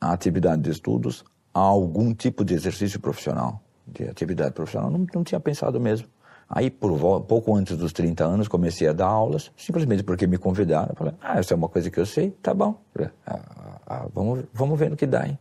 a 0.00 0.12
atividade 0.12 0.62
de 0.62 0.70
estudos 0.70 1.24
a 1.54 1.60
algum 1.60 2.12
tipo 2.14 2.44
de 2.44 2.54
exercício 2.54 2.98
profissional, 2.98 3.62
de 3.86 4.04
atividade 4.04 4.52
profissional. 4.52 4.90
Não, 4.90 5.06
não 5.14 5.22
tinha 5.22 5.38
pensado 5.38 5.78
mesmo. 5.78 6.08
Aí, 6.48 6.68
por 6.68 6.98
pouco 7.22 7.54
antes 7.54 7.76
dos 7.76 7.92
30 7.92 8.24
anos, 8.24 8.48
comecei 8.48 8.88
a 8.88 8.92
dar 8.92 9.06
aulas, 9.06 9.52
simplesmente 9.56 10.02
porque 10.02 10.26
me 10.26 10.36
convidaram. 10.36 10.96
Falei, 10.96 11.14
ah, 11.20 11.38
essa 11.38 11.54
é 11.54 11.56
uma 11.56 11.68
coisa 11.68 11.88
que 11.88 12.00
eu 12.00 12.06
sei, 12.06 12.32
tá 12.42 12.52
bom. 12.52 12.74
Ah, 12.98 13.08
ah, 13.28 13.80
ah, 13.86 14.06
vamos, 14.12 14.44
vamos 14.52 14.76
ver 14.76 14.90
no 14.90 14.96
que 14.96 15.06
dá, 15.06 15.28
hein? 15.28 15.38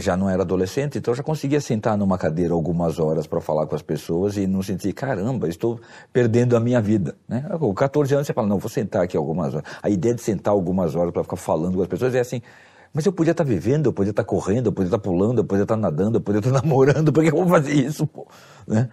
Já 0.00 0.16
não 0.16 0.28
era 0.28 0.42
adolescente, 0.42 0.98
então 0.98 1.14
já 1.14 1.22
conseguia 1.22 1.60
sentar 1.60 1.96
numa 1.96 2.18
cadeira 2.18 2.54
algumas 2.54 2.98
horas 2.98 3.26
para 3.26 3.40
falar 3.40 3.66
com 3.66 3.74
as 3.74 3.82
pessoas 3.82 4.36
e 4.36 4.46
não 4.46 4.62
sentir, 4.62 4.92
caramba, 4.92 5.48
estou 5.48 5.80
perdendo 6.12 6.56
a 6.56 6.60
minha 6.60 6.80
vida. 6.80 7.16
Né? 7.28 7.44
Com 7.58 7.72
14 7.74 8.14
anos 8.14 8.26
você 8.26 8.32
fala, 8.32 8.46
não, 8.46 8.58
vou 8.58 8.70
sentar 8.70 9.02
aqui 9.02 9.16
algumas 9.16 9.54
horas. 9.54 9.68
A 9.82 9.90
ideia 9.90 10.14
de 10.14 10.22
sentar 10.22 10.52
algumas 10.52 10.94
horas 10.94 11.12
para 11.12 11.22
ficar 11.22 11.36
falando 11.36 11.76
com 11.76 11.82
as 11.82 11.88
pessoas 11.88 12.14
é 12.14 12.20
assim, 12.20 12.40
mas 12.92 13.04
eu 13.04 13.12
podia 13.12 13.32
estar 13.32 13.44
tá 13.44 13.48
vivendo, 13.48 13.86
eu 13.86 13.92
podia 13.92 14.10
estar 14.10 14.22
tá 14.22 14.28
correndo, 14.28 14.66
eu 14.66 14.72
podia 14.72 14.88
estar 14.88 14.98
tá 14.98 15.02
pulando, 15.02 15.38
eu 15.38 15.44
podia 15.44 15.64
estar 15.64 15.76
nadando, 15.76 16.16
eu 16.16 16.20
podia 16.20 16.38
estar 16.38 16.50
namorando, 16.62 17.12
por 17.12 17.22
que 17.22 17.30
eu 17.30 17.36
vou 17.36 17.48
fazer 17.48 17.72
isso? 17.72 18.06
Pô? 18.06 18.26
Né? 18.66 18.88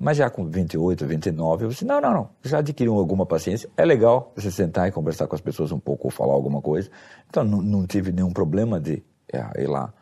Mas 0.00 0.16
já 0.16 0.28
com 0.28 0.44
28, 0.46 1.06
29, 1.06 1.64
eu 1.64 1.68
disse, 1.68 1.84
não, 1.84 2.00
não, 2.00 2.12
não, 2.12 2.28
já 2.42 2.58
adquiriu 2.58 2.94
alguma 2.94 3.24
paciência, 3.24 3.68
é 3.76 3.84
legal 3.84 4.32
você 4.34 4.50
sentar 4.50 4.88
e 4.88 4.92
conversar 4.92 5.26
com 5.26 5.34
as 5.34 5.40
pessoas 5.40 5.70
um 5.72 5.78
pouco 5.78 6.08
ou 6.08 6.10
falar 6.10 6.34
alguma 6.34 6.60
coisa. 6.60 6.90
Então 7.28 7.44
não, 7.44 7.62
não 7.62 7.86
tive 7.86 8.12
nenhum 8.12 8.32
problema 8.32 8.80
de 8.80 9.02
é, 9.32 9.62
ir 9.62 9.68
lá 9.68 9.92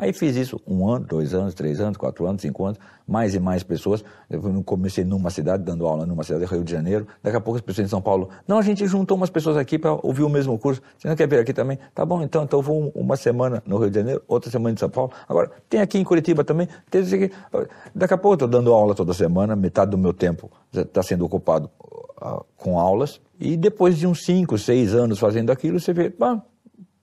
Aí 0.00 0.14
fiz 0.14 0.34
isso 0.34 0.58
um 0.66 0.88
ano, 0.88 1.04
dois 1.04 1.34
anos, 1.34 1.52
três 1.52 1.78
anos, 1.78 1.98
quatro 1.98 2.26
anos, 2.26 2.40
cinco 2.40 2.64
anos, 2.64 2.78
mais 3.06 3.34
e 3.34 3.38
mais 3.38 3.62
pessoas. 3.62 4.02
Eu 4.30 4.40
comecei 4.64 5.04
numa 5.04 5.28
cidade, 5.28 5.62
dando 5.62 5.86
aula 5.86 6.06
numa 6.06 6.24
cidade 6.24 6.46
Rio 6.46 6.64
de 6.64 6.72
Janeiro. 6.72 7.06
Daqui 7.22 7.36
a 7.36 7.40
pouco 7.40 7.58
as 7.58 7.60
pessoas 7.60 7.86
em 7.86 7.90
São 7.90 8.00
Paulo, 8.00 8.30
não, 8.48 8.56
a 8.56 8.62
gente 8.62 8.86
juntou 8.86 9.14
umas 9.14 9.28
pessoas 9.28 9.58
aqui 9.58 9.78
para 9.78 9.92
ouvir 9.92 10.22
o 10.22 10.28
mesmo 10.30 10.58
curso. 10.58 10.80
Você 10.96 11.06
não 11.06 11.14
quer 11.14 11.28
vir 11.28 11.38
aqui 11.38 11.52
também? 11.52 11.78
Tá 11.94 12.06
bom, 12.06 12.22
então, 12.22 12.44
então 12.44 12.60
eu 12.60 12.62
vou 12.62 12.90
uma 12.94 13.14
semana 13.14 13.62
no 13.66 13.76
Rio 13.76 13.90
de 13.90 13.98
Janeiro, 13.98 14.22
outra 14.26 14.50
semana 14.50 14.72
em 14.72 14.78
São 14.78 14.88
Paulo. 14.88 15.12
Agora, 15.28 15.50
tem 15.68 15.82
aqui 15.82 15.98
em 15.98 16.04
Curitiba 16.04 16.44
também. 16.44 16.66
Tem 16.90 17.02
aqui. 17.02 17.30
Daqui 17.94 18.14
a 18.14 18.16
pouco 18.16 18.32
eu 18.32 18.46
estou 18.46 18.48
dando 18.48 18.72
aula 18.72 18.94
toda 18.94 19.12
semana, 19.12 19.54
metade 19.54 19.90
do 19.90 19.98
meu 19.98 20.14
tempo 20.14 20.50
está 20.72 21.02
sendo 21.02 21.26
ocupado 21.26 21.70
uh, 22.22 22.42
com 22.56 22.80
aulas. 22.80 23.20
E 23.38 23.54
depois 23.54 23.98
de 23.98 24.06
uns 24.06 24.24
cinco, 24.24 24.56
seis 24.56 24.94
anos 24.94 25.18
fazendo 25.18 25.52
aquilo, 25.52 25.78
você 25.78 25.92
vê, 25.92 26.10
ah, 26.22 26.40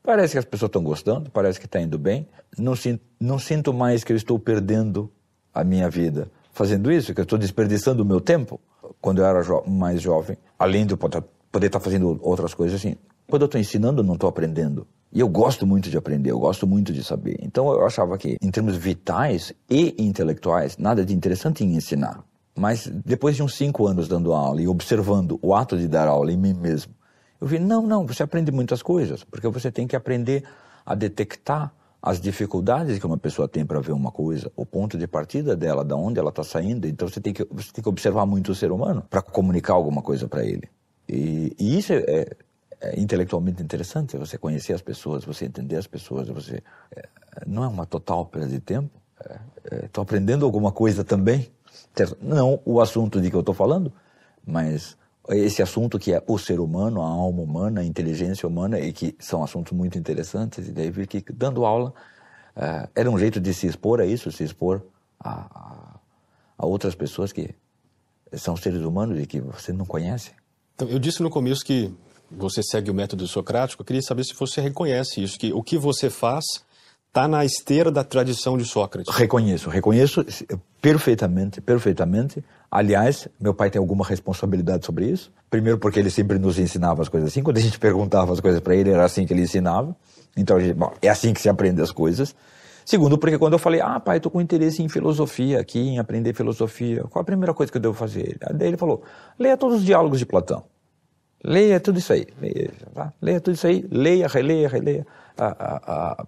Parece 0.07 0.31
que 0.31 0.39
as 0.39 0.45
pessoas 0.45 0.69
estão 0.69 0.81
gostando, 0.81 1.29
parece 1.29 1.59
que 1.59 1.65
está 1.65 1.81
indo 1.81 1.99
bem. 1.99 2.25
Não 2.57 2.77
sinto, 2.77 3.03
não 3.19 3.37
sinto 3.37 3.73
mais 3.73 4.05
que 4.05 4.13
eu 4.13 4.15
estou 4.15 4.39
perdendo 4.39 5.11
a 5.53 5.65
minha 5.65 5.89
vida 5.89 6.31
fazendo 6.53 6.89
isso, 6.89 7.13
que 7.13 7.19
eu 7.19 7.23
estou 7.23 7.37
desperdiçando 7.37 8.03
o 8.03 8.05
meu 8.05 8.21
tempo 8.21 8.57
quando 9.01 9.17
eu 9.17 9.25
era 9.25 9.41
jo 9.43 9.61
mais 9.67 10.01
jovem, 10.01 10.37
além 10.57 10.85
de 10.85 10.93
eu 10.93 10.97
poder 10.97 11.19
estar 11.55 11.71
tá 11.71 11.79
fazendo 11.81 12.17
outras 12.21 12.53
coisas 12.53 12.79
assim. 12.79 12.95
Quando 13.29 13.41
eu 13.41 13.47
estou 13.47 13.59
ensinando, 13.59 13.99
eu 13.99 14.05
não 14.05 14.13
estou 14.13 14.29
aprendendo. 14.29 14.87
E 15.11 15.19
eu 15.19 15.27
gosto 15.27 15.67
muito 15.67 15.89
de 15.89 15.97
aprender, 15.97 16.31
eu 16.31 16.39
gosto 16.39 16.65
muito 16.65 16.93
de 16.93 17.03
saber. 17.03 17.35
Então 17.41 17.69
eu 17.69 17.85
achava 17.85 18.17
que, 18.17 18.37
em 18.41 18.49
termos 18.49 18.77
vitais 18.77 19.51
e 19.69 19.93
intelectuais, 19.97 20.77
nada 20.77 21.03
de 21.03 21.13
interessante 21.13 21.65
em 21.65 21.75
ensinar. 21.75 22.23
Mas 22.57 22.89
depois 23.05 23.35
de 23.35 23.43
uns 23.43 23.55
cinco 23.55 23.85
anos 23.85 24.07
dando 24.07 24.31
aula 24.31 24.61
e 24.61 24.69
observando 24.69 25.37
o 25.41 25.53
ato 25.53 25.77
de 25.77 25.85
dar 25.85 26.07
aula 26.07 26.31
em 26.31 26.37
mim 26.37 26.53
mesmo, 26.53 26.93
eu 27.39 27.47
vi, 27.47 27.59
não, 27.59 27.81
não, 27.81 28.05
você 28.05 28.23
aprende 28.23 28.51
muitas 28.51 28.81
coisas, 28.81 29.23
porque 29.23 29.47
você 29.47 29.71
tem 29.71 29.87
que 29.87 29.95
aprender 29.95 30.43
a 30.85 30.95
detectar 30.95 31.71
as 32.01 32.21
dificuldades 32.21 32.99
que 32.99 33.05
uma 33.05 33.17
pessoa 33.17 33.47
tem 33.47 33.65
para 33.65 33.79
ver 33.79 33.91
uma 33.91 34.11
coisa, 34.11 34.51
o 34.55 34.65
ponto 34.65 34.97
de 34.97 35.07
partida 35.07 35.55
dela, 35.55 35.83
da 35.83 35.95
onde 35.95 36.19
ela 36.19 36.29
está 36.29 36.43
saindo. 36.43 36.87
Então 36.87 37.07
você 37.07 37.19
tem 37.19 37.33
que 37.33 37.45
você 37.49 37.71
tem 37.71 37.83
que 37.83 37.89
observar 37.89 38.25
muito 38.25 38.51
o 38.51 38.55
ser 38.55 38.71
humano 38.71 39.03
para 39.09 39.21
comunicar 39.21 39.73
alguma 39.73 40.01
coisa 40.01 40.27
para 40.27 40.45
ele. 40.45 40.69
E, 41.09 41.55
e 41.59 41.77
isso 41.77 41.93
é, 41.93 41.97
é, 42.07 42.37
é, 42.81 42.99
intelectualmente 42.99 43.61
interessante. 43.61 44.17
Você 44.17 44.37
conhecer 44.37 44.73
as 44.73 44.81
pessoas, 44.81 45.25
você 45.25 45.45
entender 45.45 45.75
as 45.75 45.87
pessoas, 45.87 46.27
você 46.29 46.61
é, 46.95 47.07
não 47.45 47.63
é 47.63 47.67
uma 47.67 47.85
total 47.85 48.25
perda 48.25 48.47
de 48.47 48.59
tempo. 48.59 48.91
Estou 49.83 50.01
é, 50.01 50.05
aprendendo 50.05 50.45
alguma 50.45 50.71
coisa 50.71 51.03
também. 51.03 51.49
Não 52.21 52.61
o 52.63 52.79
assunto 52.79 53.19
de 53.19 53.29
que 53.29 53.35
eu 53.35 53.41
estou 53.41 53.55
falando, 53.55 53.91
mas 54.45 54.97
esse 55.29 55.61
assunto 55.61 55.99
que 55.99 56.13
é 56.13 56.23
o 56.25 56.37
ser 56.37 56.59
humano, 56.59 57.01
a 57.01 57.05
alma 57.05 57.41
humana, 57.41 57.81
a 57.81 57.83
inteligência 57.83 58.47
humana, 58.47 58.79
e 58.79 58.93
que 58.93 59.15
são 59.19 59.43
assuntos 59.43 59.73
muito 59.73 59.97
interessantes, 59.97 60.67
e 60.67 60.71
daí 60.71 60.89
vi 60.89 61.05
que 61.05 61.23
dando 61.33 61.65
aula 61.65 61.93
uh, 62.55 62.89
era 62.95 63.09
um 63.09 63.17
jeito 63.17 63.39
de 63.39 63.53
se 63.53 63.67
expor 63.67 63.99
a 63.99 64.05
isso, 64.05 64.31
se 64.31 64.43
expor 64.43 64.81
a, 65.19 65.99
a, 66.57 66.65
outras 66.65 66.95
pessoas 66.95 67.31
que 67.31 67.53
são 68.33 68.55
seres 68.55 68.81
humanos 68.81 69.19
e 69.19 69.25
que 69.25 69.39
você 69.41 69.73
não 69.73 69.85
conhece. 69.85 70.31
Então, 70.75 70.87
eu 70.87 70.99
disse 70.99 71.21
no 71.21 71.29
começo 71.29 71.65
que 71.65 71.93
você 72.29 72.61
segue 72.61 72.91
o 72.91 72.93
método 72.93 73.25
socrático, 73.27 73.81
eu 73.81 73.85
queria 73.85 74.01
saber 74.01 74.23
se 74.23 74.33
você 74.33 74.61
reconhece 74.61 75.23
isso, 75.23 75.39
que 75.39 75.53
o 75.53 75.63
que 75.63 75.77
você 75.77 76.09
faz 76.09 76.45
está 77.17 77.27
na 77.27 77.43
esteira 77.43 77.89
da 77.89 78.03
tradição 78.03 78.55
de 78.55 78.63
Sócrates. 78.63 79.11
Reconheço, 79.11 79.71
reconheço 79.71 80.23
perfeitamente, 80.79 81.59
perfeitamente. 81.59 82.43
Aliás, 82.69 83.27
meu 83.41 83.55
pai 83.55 83.71
tem 83.71 83.79
alguma 83.79 84.05
responsabilidade 84.05 84.85
sobre 84.85 85.07
isso. 85.07 85.31
Primeiro 85.49 85.79
porque 85.79 85.97
ele 85.99 86.11
sempre 86.11 86.37
nos 86.37 86.59
ensinava 86.59 87.01
as 87.01 87.09
coisas 87.09 87.31
assim. 87.31 87.41
Quando 87.41 87.57
a 87.57 87.59
gente 87.59 87.79
perguntava 87.79 88.31
as 88.31 88.39
coisas 88.39 88.59
para 88.59 88.75
ele, 88.75 88.91
era 88.91 89.03
assim 89.03 89.25
que 89.25 89.33
ele 89.33 89.41
ensinava. 89.41 89.95
Então, 90.35 90.59
gente, 90.59 90.75
bom, 90.75 90.93
é 91.01 91.09
assim 91.09 91.33
que 91.33 91.41
se 91.41 91.49
aprende 91.49 91.81
as 91.81 91.91
coisas. 91.91 92.35
Segundo, 92.85 93.17
porque 93.17 93.39
quando 93.39 93.53
eu 93.53 93.59
falei, 93.59 93.81
ah, 93.81 93.99
pai, 93.99 94.17
estou 94.17 94.31
com 94.31 94.39
interesse 94.39 94.83
em 94.83 94.87
filosofia 94.87 95.59
aqui, 95.59 95.79
em 95.79 95.97
aprender 95.97 96.35
filosofia, 96.35 97.03
qual 97.09 97.23
a 97.23 97.25
primeira 97.25 97.51
coisa 97.51 97.71
que 97.71 97.79
eu 97.79 97.81
devo 97.81 97.95
fazer? 97.95 98.37
Daí 98.53 98.67
ele 98.67 98.77
falou, 98.77 99.01
leia 99.39 99.57
todos 99.57 99.77
os 99.77 99.83
diálogos 99.83 100.19
de 100.19 100.25
Platão. 100.27 100.63
Leia 101.47 101.79
tudo 101.79 101.97
isso 101.97 102.11
aí. 102.11 102.27
Leia, 102.41 102.71
tá? 102.93 103.13
leia 103.21 103.39
tudo 103.39 103.53
isso 103.53 103.65
aí, 103.65 103.85
leia, 103.89 104.27
releia, 104.27 104.67
releia 104.67 105.07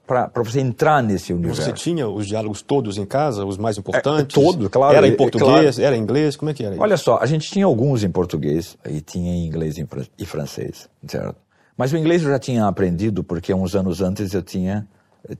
para 0.05 0.43
você 0.43 0.59
entrar 0.59 1.01
nesse 1.01 1.33
universo. 1.33 1.63
Você 1.63 1.73
tinha 1.73 2.07
os 2.07 2.27
diálogos 2.27 2.61
todos 2.61 2.97
em 2.97 3.05
casa, 3.05 3.43
os 3.43 3.57
mais 3.57 3.77
importantes? 3.77 4.37
É, 4.37 4.41
todos, 4.41 4.67
claro. 4.67 4.95
Era 4.95 5.07
em 5.07 5.15
português, 5.15 5.75
claro. 5.75 5.81
era 5.81 5.97
em 5.97 5.99
inglês, 5.99 6.35
como 6.35 6.51
é 6.51 6.53
que 6.53 6.63
era 6.63 6.75
isso? 6.75 6.83
Olha 6.83 6.97
só, 6.97 7.17
a 7.19 7.25
gente 7.25 7.49
tinha 7.49 7.65
alguns 7.65 8.03
em 8.03 8.09
português 8.09 8.77
e 8.87 9.01
tinha 9.01 9.33
em 9.33 9.47
inglês 9.47 9.77
e 10.17 10.25
francês, 10.25 10.87
certo? 11.07 11.35
Mas 11.75 11.91
o 11.91 11.97
inglês 11.97 12.23
eu 12.23 12.29
já 12.29 12.39
tinha 12.39 12.67
aprendido 12.67 13.23
porque 13.23 13.53
uns 13.53 13.75
anos 13.75 14.01
antes 14.01 14.33
eu 14.33 14.43
tinha 14.43 14.87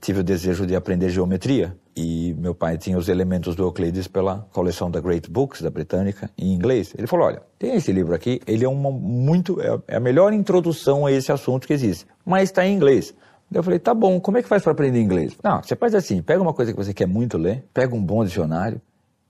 tive 0.00 0.20
o 0.20 0.24
desejo 0.24 0.66
de 0.66 0.76
aprender 0.76 1.08
geometria 1.08 1.76
e 1.96 2.34
meu 2.38 2.54
pai 2.54 2.78
tinha 2.78 2.96
os 2.96 3.08
elementos 3.08 3.54
do 3.54 3.62
Euclides 3.64 4.06
pela 4.06 4.46
coleção 4.52 4.90
da 4.90 5.00
Great 5.00 5.30
Books 5.30 5.62
da 5.62 5.70
Britânica 5.70 6.30
em 6.36 6.52
inglês. 6.52 6.94
Ele 6.96 7.06
falou: 7.06 7.26
olha, 7.26 7.42
tem 7.58 7.74
esse 7.74 7.92
livro 7.92 8.14
aqui, 8.14 8.40
ele 8.46 8.64
é 8.64 8.68
uma 8.68 8.90
muito 8.90 9.60
é, 9.60 9.80
é 9.88 9.96
a 9.96 10.00
melhor 10.00 10.32
introdução 10.32 11.06
a 11.06 11.12
esse 11.12 11.32
assunto 11.32 11.66
que 11.66 11.72
existe, 11.72 12.06
mas 12.24 12.44
está 12.44 12.66
em 12.66 12.74
inglês. 12.74 13.14
Eu 13.52 13.64
falei, 13.64 13.80
tá 13.80 13.92
bom, 13.92 14.20
como 14.20 14.38
é 14.38 14.42
que 14.42 14.48
faz 14.48 14.62
para 14.62 14.70
aprender 14.70 15.00
inglês? 15.00 15.36
Não, 15.42 15.60
você 15.60 15.74
faz 15.74 15.92
assim, 15.92 16.22
pega 16.22 16.40
uma 16.40 16.54
coisa 16.54 16.72
que 16.72 16.78
você 16.78 16.94
quer 16.94 17.06
muito 17.06 17.36
ler, 17.36 17.64
pega 17.74 17.96
um 17.96 18.02
bom 18.02 18.24
dicionário 18.24 18.80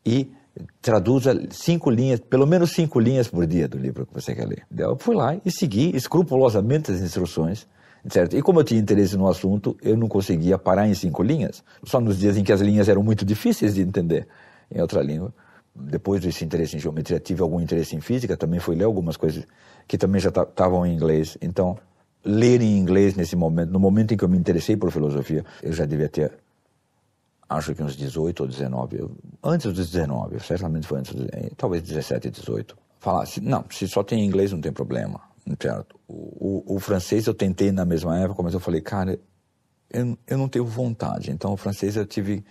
e 0.05 0.31
traduza 0.83 1.41
cinco 1.51 1.89
linhas, 1.89 2.21
pelo 2.21 2.47
menos 2.47 2.73
cinco 2.73 3.01
linhas 3.01 3.29
por 3.29 3.47
dia 3.47 3.67
do 3.67 3.79
livro 3.79 4.05
que 4.05 4.13
você 4.13 4.35
quer 4.35 4.47
ler. 4.47 4.67
Eu 4.77 4.97
fui 4.99 5.15
lá 5.15 5.37
e 5.43 5.51
segui 5.51 5.97
escrupulosamente 5.97 6.91
as 6.91 7.01
instruções 7.01 7.67
certo? 8.09 8.37
E 8.37 8.43
como 8.43 8.61
eu 8.61 8.65
tinha 8.65 8.81
interesse 8.81 9.17
no 9.17 9.29
assunto, 9.29 9.77
eu 9.83 9.97
não 9.97 10.09
conseguia 10.09 10.59
parar 10.59 10.89
em 10.89 10.95
cinco 10.95 11.23
linhas, 11.23 11.63
só 11.85 12.01
nos 12.01 12.19
dias 12.19 12.37
em 12.37 12.45
que 12.45 12.53
as 12.53 12.61
linhas 12.61 12.89
eram 12.89 13.03
muito 13.03 13.25
difíceis 13.25 13.75
de 13.75 13.83
entender 13.83 14.27
em 14.71 14.81
outra 14.81 15.03
língua. 15.03 15.33
Depois 15.75 16.21
desse 16.21 16.45
interesse 16.45 16.77
em 16.77 16.79
geometria, 16.79 17.21
tive 17.21 17.43
algum 17.43 17.61
interesse 17.61 17.95
em 17.95 18.01
física, 18.01 18.37
também 18.37 18.59
fui 18.61 18.75
ler 18.75 18.85
algumas 18.85 19.17
coisas 19.17 19.47
que 19.87 19.97
também 19.97 20.21
já 20.21 20.31
estavam 20.31 20.85
em 20.85 20.95
inglês. 20.95 21.39
Então, 21.41 21.79
ler 22.25 22.61
em 22.61 22.77
inglês 22.77 23.15
nesse 23.15 23.37
momento, 23.37 23.71
no 23.71 23.79
momento 23.79 24.13
em 24.13 24.17
que 24.17 24.25
eu 24.25 24.29
me 24.29 24.37
interessei 24.37 24.77
por 24.77 24.91
filosofia, 24.91 25.45
eu 25.63 25.73
já 25.73 25.87
devia 25.87 26.09
ter, 26.09 26.33
acho 27.49 27.75
que 27.75 27.83
uns 27.83 27.97
18 27.97 28.41
ou 28.41 28.49
19, 28.49 28.99
eu, 28.99 29.11
antes 29.43 29.73
dos 29.73 29.91
19, 29.91 30.41
certamente 30.41 30.87
foi 30.87 30.99
antes, 30.99 31.15
talvez 31.57 31.83
17, 31.83 32.31
18. 32.31 32.77
Falar, 32.99 33.25
não, 33.41 33.65
se 33.71 33.89
só 33.89 34.03
tem 34.03 34.25
inglês 34.25 34.53
não 34.53 34.61
tem 34.61 34.73
problema 34.73 35.30
certo? 35.61 35.99
O, 36.07 36.73
o, 36.73 36.77
o, 36.77 36.81
francês 36.81 37.27
eu 37.27 37.35
tentei 37.35 37.73
na 37.73 37.85
mesma 37.85 38.19
época, 38.19 38.43
mas 38.43 38.55
eu 38.55 38.61
falei, 38.61 38.81
cara, 38.81 39.19
eu, 39.91 40.19
eu 40.27 40.39
não 40.39 40.49
tenho 40.49 40.65
vontade. 40.65 41.31
Então 41.31 41.53
o 41.53 41.57
francês 41.57 41.97
eu 41.97 42.07
tive, 42.07 42.45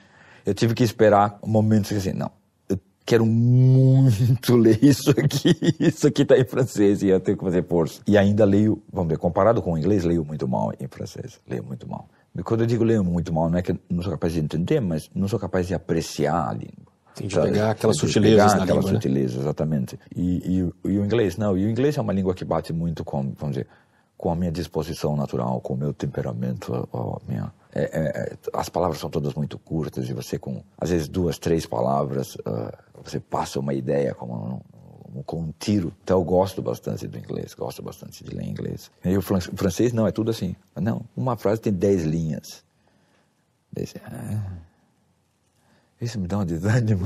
eu 0.46 0.54
tive 0.54 0.74
que 0.74 0.84
esperar 0.84 1.40
momentos 1.46 1.92
assim, 1.92 2.14
não, 2.14 2.32
eu 2.68 2.80
quero 3.06 3.26
muito 3.26 4.56
ler 4.58 4.84
isso 4.84 5.12
aqui, 5.12 5.56
isso 5.80 6.08
aqui 6.08 6.24
está 6.24 6.38
em 6.38 6.46
francês 6.46 7.02
e 7.02 7.08
eu 7.08 7.20
tenho 7.20 7.38
que 7.38 7.44
fazer 7.44 7.64
força. 7.66 8.02
E 8.08 8.18
ainda 8.18 8.46
leio, 8.46 8.82
vamos 8.92 9.10
ver, 9.10 9.18
comparado 9.18 9.62
com 9.62 9.74
o 9.74 9.78
inglês, 9.78 10.04
leio 10.04 10.26
muito 10.26 10.48
mal 10.48 10.74
em 10.80 10.88
francês, 10.88 11.40
leio 11.48 11.64
muito 11.64 11.88
mal. 11.88 12.10
E 12.38 12.44
quando 12.44 12.62
eu 12.62 12.68
digo 12.68 12.84
leio 12.84 13.04
muito 13.04 13.34
mal, 13.34 13.50
não 13.50 13.58
é 13.58 13.62
que 13.62 13.78
não 13.90 14.02
sou 14.02 14.12
capaz 14.12 14.34
de 14.34 14.40
entender, 14.40 14.80
mas 14.80 15.10
não 15.14 15.28
sou 15.28 15.40
capaz 15.40 15.68
de 15.68 15.74
apreciar 15.74 16.50
a 16.50 16.54
língua. 16.54 16.89
Tem 17.16 17.28
de 17.28 17.40
pegar 17.40 17.72
aquelas 17.72 17.98
sutilezas 17.98 18.54
pegar 18.54 18.64
aquelas 18.64 18.86
língua, 18.86 18.92
né? 18.92 18.98
sutilezas, 18.98 19.36
né? 19.36 19.42
exatamente. 19.42 20.00
E, 20.16 20.22
e, 20.22 20.90
e, 20.90 20.98
o 20.98 21.06
inglês, 21.06 21.38
não. 21.38 21.58
E 21.58 21.66
o 21.66 21.70
inglês 21.70 21.98
é 21.98 22.02
uma 22.02 22.14
língua 22.14 22.34
que 22.34 22.46
bate 22.46 22.72
muito 22.72 23.04
com, 23.04 23.34
vamos 23.38 23.56
dizer, 23.56 23.68
com 24.18 24.32
a 24.32 24.36
minha 24.36 24.52
disposição 24.52 25.16
natural, 25.16 25.62
com 25.62 25.74
o 25.74 25.78
meu 25.78 25.94
temperamento, 25.94 26.88
a 26.94 27.18
minha... 27.28 27.52
É, 27.74 27.82
é, 27.84 28.00
é, 28.00 28.38
as 28.54 28.68
palavras 28.68 29.00
são 29.00 29.10
todas 29.10 29.34
muito 29.36 29.60
curtas 29.60 30.10
e 30.10 30.14
você 30.14 30.40
com, 30.40 30.64
às 30.78 30.90
vezes, 30.90 31.08
duas, 31.08 31.38
três 31.38 31.68
palavras, 31.68 32.36
uh, 32.36 32.76
você 33.04 33.20
passa 33.20 33.60
uma 33.60 33.76
ideia 33.76 34.16
como 34.16 34.62
com 35.26 35.42
um 35.42 35.54
tiro. 35.58 35.94
Então 36.04 36.20
eu 36.20 36.24
gosto 36.24 36.62
bastante 36.62 37.08
do 37.08 37.18
inglês, 37.18 37.54
gosto 37.54 37.82
bastante 37.82 38.24
de 38.24 38.36
ler 38.36 38.46
inglês. 38.46 38.92
E 39.04 39.18
o 39.18 39.22
francês 39.22 39.94
não, 39.94 40.08
é 40.08 40.12
tudo 40.12 40.32
assim. 40.32 40.56
Não, 40.76 41.04
uma 41.16 41.36
frase 41.36 41.62
tem 41.62 41.74
dez 41.74 42.04
linhas. 42.04 42.64
Dez, 43.72 43.94
ah, 44.06 44.42
isso 46.02 46.20
me 46.20 46.28
dá 46.28 46.38
um 46.38 46.46
desânimo. 46.46 47.06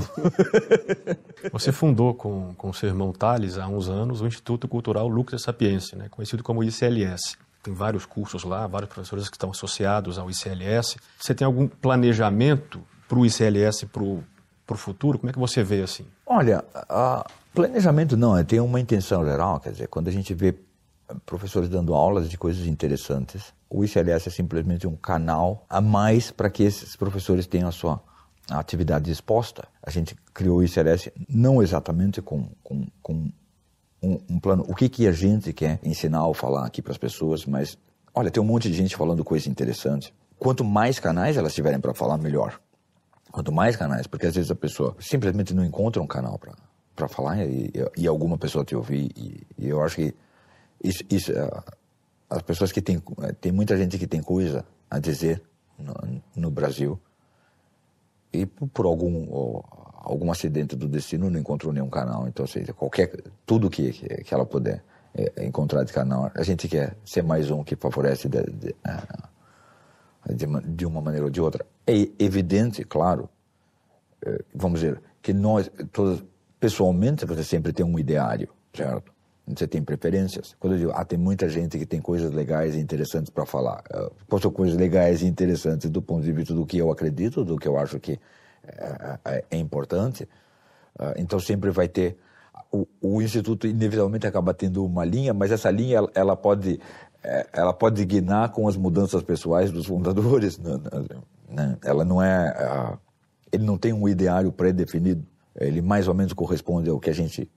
Você 1.52 1.72
fundou 1.72 2.14
com, 2.14 2.54
com 2.54 2.72
seu 2.72 2.88
irmão 2.88 3.12
Thales, 3.12 3.58
há 3.58 3.66
uns 3.66 3.88
anos, 3.88 4.20
o 4.20 4.26
Instituto 4.26 4.68
Cultural 4.68 5.08
Lux 5.08 5.40
Sapiência, 5.42 5.98
né, 5.98 6.08
conhecido 6.08 6.42
como 6.42 6.62
ICLS. 6.62 7.36
Tem 7.62 7.74
vários 7.74 8.06
cursos 8.06 8.44
lá, 8.44 8.66
vários 8.66 8.90
professores 8.90 9.28
que 9.28 9.36
estão 9.36 9.50
associados 9.50 10.18
ao 10.18 10.30
ICLS. 10.30 10.96
Você 11.18 11.34
tem 11.34 11.46
algum 11.46 11.66
planejamento 11.66 12.80
para 13.08 13.18
o 13.18 13.26
ICLS 13.26 13.86
para 13.86 14.02
o 14.02 14.76
futuro? 14.76 15.18
Como 15.18 15.30
é 15.30 15.32
que 15.32 15.38
você 15.38 15.64
vê 15.64 15.82
assim? 15.82 16.06
Olha, 16.26 16.62
planejamento 17.54 18.16
não, 18.16 18.42
tem 18.44 18.60
uma 18.60 18.78
intenção 18.78 19.24
geral, 19.24 19.58
quer 19.60 19.72
dizer, 19.72 19.88
quando 19.88 20.08
a 20.08 20.12
gente 20.12 20.34
vê 20.34 20.54
professores 21.24 21.68
dando 21.68 21.94
aulas 21.94 22.28
de 22.28 22.36
coisas 22.36 22.66
interessantes, 22.66 23.52
o 23.68 23.84
ICLS 23.84 24.28
é 24.28 24.30
simplesmente 24.30 24.86
um 24.86 24.94
canal 24.94 25.64
a 25.68 25.80
mais 25.80 26.30
para 26.30 26.50
que 26.50 26.62
esses 26.62 26.96
professores 26.96 27.46
tenham 27.46 27.68
a 27.68 27.72
sua 27.72 28.00
a 28.50 28.58
atividade 28.58 29.10
exposta. 29.10 29.66
A 29.82 29.90
gente 29.90 30.14
criou 30.32 30.58
o 30.58 30.62
ICLS 30.62 31.12
não 31.28 31.62
exatamente 31.62 32.20
com, 32.20 32.48
com, 32.62 32.86
com 33.02 33.30
um, 34.02 34.18
um, 34.28 34.40
plano, 34.40 34.64
o 34.68 34.74
que, 34.74 34.88
que 34.88 35.06
a 35.06 35.12
gente 35.12 35.52
quer 35.52 35.80
ensinar 35.82 36.26
ou 36.26 36.34
falar 36.34 36.66
aqui 36.66 36.82
para 36.82 36.92
as 36.92 36.98
pessoas, 36.98 37.46
mas 37.46 37.78
olha, 38.14 38.30
tem 38.30 38.42
um 38.42 38.46
monte 38.46 38.70
de 38.70 38.76
gente 38.76 38.96
falando 38.96 39.24
coisa 39.24 39.48
interessante. 39.48 40.14
Quanto 40.38 40.64
mais 40.64 40.98
canais 40.98 41.36
elas 41.36 41.54
tiverem 41.54 41.80
para 41.80 41.94
falar, 41.94 42.18
melhor. 42.18 42.60
Quanto 43.32 43.50
mais 43.50 43.76
canais, 43.76 44.06
porque 44.06 44.26
às 44.26 44.34
vezes 44.34 44.50
a 44.50 44.54
pessoa 44.54 44.94
simplesmente 45.00 45.54
não 45.54 45.64
encontra 45.64 46.02
um 46.02 46.06
canal 46.06 46.38
para 46.94 47.08
falar 47.08 47.44
e, 47.44 47.72
e, 47.96 48.06
alguma 48.06 48.38
pessoa 48.38 48.64
te 48.64 48.76
ouvir. 48.76 49.10
E, 49.16 49.46
e 49.58 49.68
eu 49.68 49.82
acho 49.82 49.96
que 49.96 50.14
isso, 50.82 51.02
isso, 51.10 51.32
é, 51.32 51.50
as 52.30 52.42
pessoas 52.42 52.70
que 52.70 52.80
têm, 52.80 53.02
tem 53.40 53.50
muita 53.50 53.76
gente 53.76 53.98
que 53.98 54.06
tem 54.06 54.22
coisa 54.22 54.64
a 54.88 54.98
dizer 54.98 55.42
no, 55.78 55.94
no 56.36 56.50
Brasil 56.50 57.00
e 58.34 58.46
por 58.46 58.86
algum 58.86 59.62
algum 60.04 60.30
acidente 60.30 60.76
do 60.76 60.86
destino 60.86 61.30
não 61.30 61.40
encontrou 61.40 61.72
nenhum 61.72 61.88
canal. 61.88 62.28
Então, 62.28 62.46
seja, 62.46 62.72
qualquer 62.74 63.10
tudo 63.46 63.70
que, 63.70 63.90
que 63.92 64.34
ela 64.34 64.44
puder 64.44 64.84
é, 65.14 65.46
encontrar 65.46 65.82
de 65.84 65.92
canal, 65.92 66.30
a 66.34 66.42
gente 66.42 66.68
quer 66.68 66.96
ser 67.04 67.22
mais 67.22 67.50
um 67.50 67.64
que 67.64 67.74
favorece 67.74 68.28
de, 68.28 68.42
de, 68.42 68.74
é, 68.84 70.34
de, 70.34 70.84
uma 70.84 71.00
maneira 71.00 71.24
ou 71.24 71.30
de 71.30 71.40
outra. 71.40 71.64
É 71.86 72.08
evidente, 72.18 72.84
claro, 72.84 73.28
é, 74.24 74.42
vamos 74.54 74.80
dizer, 74.80 75.00
que 75.22 75.32
nós, 75.32 75.70
todos, 75.90 76.22
pessoalmente, 76.60 77.24
você 77.24 77.42
sempre 77.42 77.72
tem 77.72 77.84
um 77.84 77.98
ideário, 77.98 78.50
certo? 78.74 79.13
Você 79.46 79.66
tem 79.66 79.82
preferências. 79.82 80.56
Quando 80.58 80.72
eu 80.74 80.78
digo, 80.78 80.92
ah, 80.94 81.04
tem 81.04 81.18
muita 81.18 81.48
gente 81.48 81.78
que 81.78 81.84
tem 81.84 82.00
coisas 82.00 82.32
legais 82.32 82.74
e 82.74 82.78
interessantes 82.78 83.28
para 83.28 83.44
falar. 83.44 83.82
Uh, 84.30 84.40
são 84.40 84.50
coisas 84.50 84.76
legais 84.76 85.20
e 85.20 85.26
interessantes 85.26 85.90
do 85.90 86.00
ponto 86.00 86.24
de 86.24 86.32
vista 86.32 86.54
do 86.54 86.64
que 86.64 86.78
eu 86.78 86.90
acredito, 86.90 87.44
do 87.44 87.56
que 87.58 87.68
eu 87.68 87.76
acho 87.76 88.00
que 88.00 88.18
é, 88.66 89.18
é, 89.24 89.44
é 89.50 89.56
importante. 89.58 90.26
Então 91.16 91.38
sempre 91.40 91.70
vai 91.70 91.88
ter. 91.88 92.16
O, 92.72 92.86
o, 93.00 93.22
Instituto 93.22 93.66
inevitavelmente 93.66 94.26
acaba 94.26 94.54
tendo 94.54 94.84
uma 94.84 95.04
linha, 95.04 95.34
mas 95.34 95.50
essa 95.50 95.70
linha 95.70 95.98
ela, 95.98 96.10
ela 96.14 96.36
pode 96.36 96.80
ela 97.52 97.72
pode 97.72 98.04
guinar 98.04 98.50
com 98.50 98.68
as 98.68 98.76
mudanças 98.76 99.22
pessoais 99.22 99.70
dos 99.70 99.86
fundadores. 99.86 100.58
Né? 100.64 100.78
né? 101.48 101.78
Ela 101.84 102.04
não 102.04 102.22
é. 102.22 102.96
Ele 103.52 103.64
não 103.64 103.78
tem 103.78 103.92
um 103.92 104.08
ideário 104.08 104.50
pré-definido. 104.50 105.24
Ele 105.54 105.80
mais 105.80 106.08
ou 106.08 106.14
menos 106.14 106.32
corresponde 106.32 106.90
ao 106.90 106.98
que 106.98 107.10
a 107.10 107.12
gente 107.12 107.48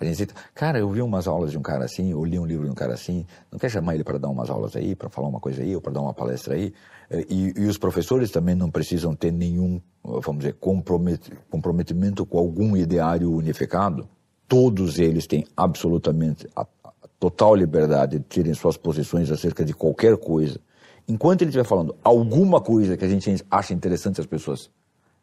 a 0.00 0.04
gente 0.04 0.26
cara, 0.54 0.78
eu 0.78 0.90
vi 0.90 1.00
umas 1.00 1.26
aulas 1.26 1.50
de 1.50 1.58
um 1.58 1.62
cara 1.62 1.84
assim, 1.84 2.10
eu 2.10 2.24
li 2.24 2.38
um 2.38 2.44
livro 2.44 2.64
de 2.64 2.70
um 2.70 2.74
cara 2.74 2.94
assim, 2.94 3.26
não 3.50 3.58
quer 3.58 3.70
chamar 3.70 3.94
ele 3.94 4.04
para 4.04 4.18
dar 4.18 4.28
umas 4.28 4.50
aulas 4.50 4.74
aí, 4.76 4.94
para 4.94 5.08
falar 5.08 5.28
uma 5.28 5.40
coisa 5.40 5.62
aí, 5.62 5.74
ou 5.74 5.80
para 5.80 5.92
dar 5.92 6.00
uma 6.00 6.12
palestra 6.12 6.54
aí? 6.54 6.72
Eh, 7.10 7.26
e, 7.28 7.52
e, 7.56 7.66
os 7.66 7.78
professores 7.78 8.30
também 8.30 8.54
não 8.54 8.70
precisam 8.70 9.14
ter 9.14 9.32
nenhum, 9.32 9.80
vamos 10.02 10.38
dizer, 10.38 10.54
compromet, 10.54 11.30
comprometimento 11.50 12.26
com 12.26 12.38
algum 12.38 12.76
ideário 12.76 13.32
unificado. 13.32 14.08
Todos 14.48 14.98
eles 14.98 15.26
têm 15.26 15.46
absolutamente 15.56 16.48
a, 16.54 16.66
a 16.84 16.90
total 17.18 17.54
liberdade 17.54 18.18
de 18.18 18.24
terem 18.24 18.54
suas 18.54 18.76
posições 18.76 19.30
acerca 19.30 19.64
de 19.64 19.72
qualquer 19.72 20.16
coisa. 20.16 20.60
Enquanto 21.06 21.42
ele 21.42 21.50
estiver 21.50 21.66
falando 21.66 21.94
alguma 22.02 22.60
coisa 22.60 22.96
que 22.96 23.04
a 23.04 23.08
gente 23.08 23.44
acha 23.50 23.74
interessante 23.74 24.20
as 24.20 24.26
pessoas, 24.26 24.70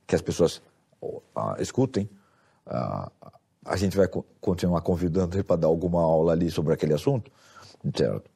que 0.05 0.15
as 0.15 0.21
pessoas 0.21 0.61
uh, 1.01 1.59
escutem, 1.59 2.09
uh, 2.67 3.11
a 3.65 3.75
gente 3.75 3.95
vai 3.95 4.07
continuar 4.39 4.81
convidando 4.81 5.35
ele 5.35 5.43
para 5.43 5.55
dar 5.55 5.67
alguma 5.67 6.01
aula 6.01 6.31
ali 6.33 6.49
sobre 6.49 6.73
aquele 6.73 6.93
assunto, 6.93 7.31
certo? 7.95 8.29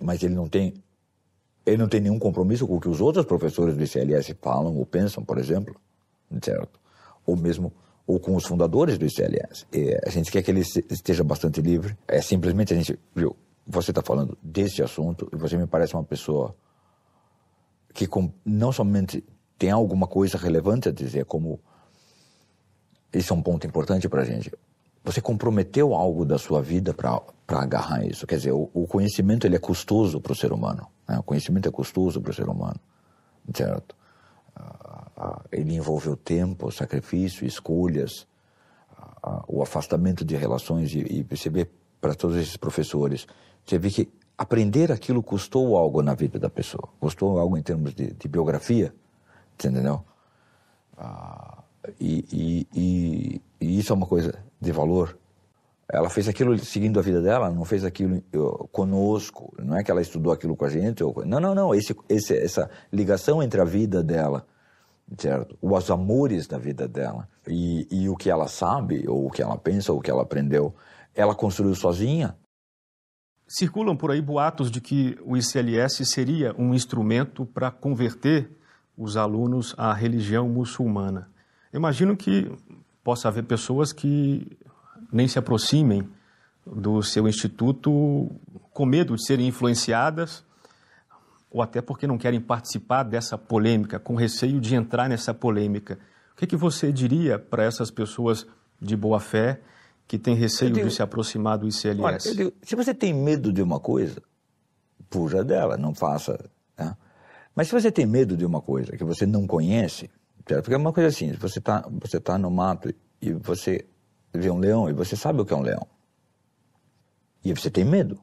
Mas 0.00 0.22
ele 0.22 0.34
não 0.34 0.48
tem 0.48 0.74
ele 1.64 1.78
não 1.78 1.88
tem 1.88 2.00
nenhum 2.00 2.18
compromisso 2.18 2.66
com 2.66 2.76
o 2.76 2.80
que 2.80 2.88
os 2.88 3.00
outros 3.00 3.24
professores 3.24 3.76
do 3.76 3.82
ICLS 3.82 4.36
falam 4.40 4.76
ou 4.76 4.86
pensam, 4.86 5.24
por 5.24 5.36
exemplo, 5.36 5.74
certo? 6.40 6.78
Ou 7.26 7.36
mesmo 7.36 7.72
ou 8.06 8.20
com 8.20 8.36
os 8.36 8.46
fundadores 8.46 8.98
do 8.98 9.04
ICLS. 9.04 9.66
E 9.72 9.98
a 10.06 10.10
gente 10.10 10.30
quer 10.30 10.40
que 10.42 10.50
ele 10.50 10.60
esteja 10.60 11.24
bastante 11.24 11.60
livre. 11.60 11.98
É 12.06 12.22
simplesmente 12.22 12.72
a 12.72 12.76
gente 12.76 12.96
viu, 13.12 13.34
você 13.66 13.90
está 13.90 14.00
falando 14.00 14.38
desse 14.40 14.80
assunto 14.80 15.28
e 15.32 15.36
você 15.36 15.56
me 15.56 15.66
parece 15.66 15.94
uma 15.94 16.04
pessoa 16.04 16.54
que 17.92 18.06
com, 18.06 18.32
não 18.44 18.70
somente 18.70 19.24
tem 19.58 19.72
alguma 19.72 20.06
coisa 20.06 20.38
relevante 20.38 20.88
a 20.88 20.92
dizer, 20.92 21.24
como 21.24 21.58
isso 23.12 23.32
é 23.32 23.36
um 23.36 23.42
ponto 23.42 23.66
importante 23.66 24.08
para 24.08 24.22
a 24.22 24.24
gente. 24.24 24.52
Você 25.04 25.20
comprometeu 25.20 25.94
algo 25.94 26.24
da 26.24 26.36
sua 26.36 26.60
vida 26.60 26.92
para 26.92 27.22
agarrar 27.48 28.04
isso. 28.04 28.26
Quer 28.26 28.36
dizer, 28.36 28.52
o, 28.52 28.68
o, 28.74 28.86
conhecimento 28.86 29.46
ele 29.46 29.54
é 29.54 29.58
custoso 29.58 30.20
para 30.20 30.32
o 30.32 30.34
ser 30.34 30.52
humano. 30.52 30.86
Né? 31.08 31.18
O 31.18 31.22
conhecimento 31.22 31.68
é 31.68 31.72
custoso 31.72 32.20
para 32.20 32.30
o 32.30 32.34
ser 32.34 32.48
humano, 32.48 32.80
certo? 33.54 33.94
Uh, 34.58 35.40
ele 35.52 35.74
envolve 35.74 36.08
o 36.08 36.16
tempo, 36.16 36.70
sacrifício, 36.72 37.46
escolhas, 37.46 38.26
uh, 39.24 39.44
o 39.46 39.62
afastamento 39.62 40.24
de 40.24 40.34
relações 40.34 40.92
e, 40.92 40.98
e 40.98 41.24
perceber 41.24 41.70
para 42.00 42.14
todos 42.14 42.36
esses 42.36 42.56
professores. 42.56 43.26
Você 43.64 43.78
vê 43.78 43.90
que 43.90 44.08
aprender 44.36 44.92
aquilo 44.92 45.22
custou 45.22 45.76
algo 45.76 46.02
na 46.02 46.14
vida 46.14 46.38
da 46.38 46.50
pessoa, 46.50 46.88
custou 47.00 47.38
algo 47.38 47.56
em 47.56 47.62
termos 47.62 47.94
de, 47.94 48.12
de 48.12 48.28
biografia, 48.28 48.94
entendeu? 49.54 50.04
Ah, 50.98 51.62
e, 52.00 52.66
e, 52.74 53.40
e, 53.60 53.78
isso 53.78 53.92
é 53.92 53.96
uma 53.96 54.06
coisa 54.06 54.34
de 54.60 54.72
valor. 54.72 55.18
Ela 55.88 56.10
fez 56.10 56.28
aquilo 56.28 56.58
seguindo 56.58 56.98
a 56.98 57.02
vida 57.02 57.22
dela, 57.22 57.48
não 57.50 57.64
fez 57.64 57.84
aquilo 57.84 58.20
conosco. 58.72 59.54
Não 59.62 59.76
é 59.76 59.84
que 59.84 59.90
ela 59.90 60.02
estudou 60.02 60.32
aquilo 60.32 60.56
com 60.56 60.64
a 60.64 60.68
gente. 60.68 61.02
Ou, 61.04 61.24
não, 61.24 61.38
não, 61.38 61.54
não. 61.54 61.74
Esse, 61.74 61.94
esse, 62.08 62.36
essa 62.36 62.68
ligação 62.92 63.42
entre 63.42 63.60
a 63.60 63.64
vida 63.64 64.02
dela, 64.02 64.46
certo? 65.16 65.56
Os 65.62 65.90
amores 65.90 66.46
da 66.46 66.58
vida 66.58 66.88
dela 66.88 67.28
e, 67.46 67.86
e 67.90 68.08
o 68.08 68.16
que 68.16 68.28
ela 68.28 68.48
sabe, 68.48 69.08
ou 69.08 69.26
o 69.26 69.30
que 69.30 69.42
ela 69.42 69.56
pensa, 69.56 69.92
ou 69.92 69.98
o 69.98 70.02
que 70.02 70.10
ela 70.10 70.22
aprendeu, 70.22 70.74
ela 71.14 71.34
construiu 71.34 71.74
sozinha. 71.74 72.36
Circulam 73.46 73.96
por 73.96 74.10
aí 74.10 74.20
boatos 74.20 74.72
de 74.72 74.80
que 74.80 75.16
o 75.24 75.36
ICLS 75.36 76.04
seria 76.04 76.52
um 76.58 76.74
instrumento 76.74 77.46
para 77.46 77.70
converter 77.70 78.50
os 78.96 79.16
alunos 79.16 79.74
à 79.78 79.92
religião 79.92 80.48
muçulmana. 80.48 81.30
Imagino 81.76 82.16
que 82.16 82.50
possa 83.04 83.28
haver 83.28 83.44
pessoas 83.44 83.92
que 83.92 84.58
nem 85.12 85.28
se 85.28 85.38
aproximem 85.38 86.08
do 86.66 87.02
seu 87.02 87.28
instituto 87.28 88.30
com 88.72 88.86
medo 88.86 89.14
de 89.14 89.24
serem 89.24 89.46
influenciadas 89.46 90.42
ou 91.50 91.62
até 91.62 91.80
porque 91.82 92.06
não 92.06 92.16
querem 92.18 92.40
participar 92.40 93.02
dessa 93.02 93.36
polêmica, 93.36 93.98
com 93.98 94.14
receio 94.14 94.60
de 94.60 94.74
entrar 94.74 95.08
nessa 95.08 95.32
polêmica. 95.32 95.98
O 96.32 96.36
que, 96.36 96.44
é 96.44 96.48
que 96.48 96.56
você 96.56 96.90
diria 96.90 97.38
para 97.38 97.62
essas 97.62 97.90
pessoas 97.90 98.46
de 98.80 98.96
boa 98.96 99.20
fé 99.20 99.60
que 100.08 100.18
têm 100.18 100.34
receio 100.34 100.72
digo, 100.72 100.88
de 100.88 100.94
se 100.94 101.02
aproximar 101.02 101.58
do 101.58 101.68
ICLS? 101.68 102.00
Olha, 102.00 102.18
digo, 102.18 102.52
se 102.62 102.74
você 102.74 102.94
tem 102.94 103.12
medo 103.12 103.52
de 103.52 103.62
uma 103.62 103.78
coisa, 103.78 104.22
fuja 105.10 105.44
dela, 105.44 105.76
não 105.76 105.94
faça. 105.94 106.38
Né? 106.78 106.96
Mas 107.54 107.68
se 107.68 107.74
você 107.74 107.92
tem 107.92 108.06
medo 108.06 108.36
de 108.36 108.44
uma 108.44 108.60
coisa 108.60 108.96
que 108.96 109.04
você 109.04 109.24
não 109.24 109.46
conhece, 109.46 110.10
porque 110.46 110.74
é 110.74 110.76
uma 110.76 110.92
coisa 110.92 111.08
assim, 111.08 111.32
você 111.32 111.58
está 111.58 111.84
você 111.90 112.20
tá 112.20 112.38
no 112.38 112.50
mato 112.50 112.94
e 113.20 113.32
você 113.32 113.84
vê 114.32 114.48
um 114.48 114.58
leão 114.58 114.88
e 114.88 114.92
você 114.92 115.16
sabe 115.16 115.40
o 115.40 115.44
que 115.44 115.52
é 115.52 115.56
um 115.56 115.62
leão. 115.62 115.86
E 117.44 117.52
você 117.52 117.70
tem 117.70 117.84
medo. 117.84 118.20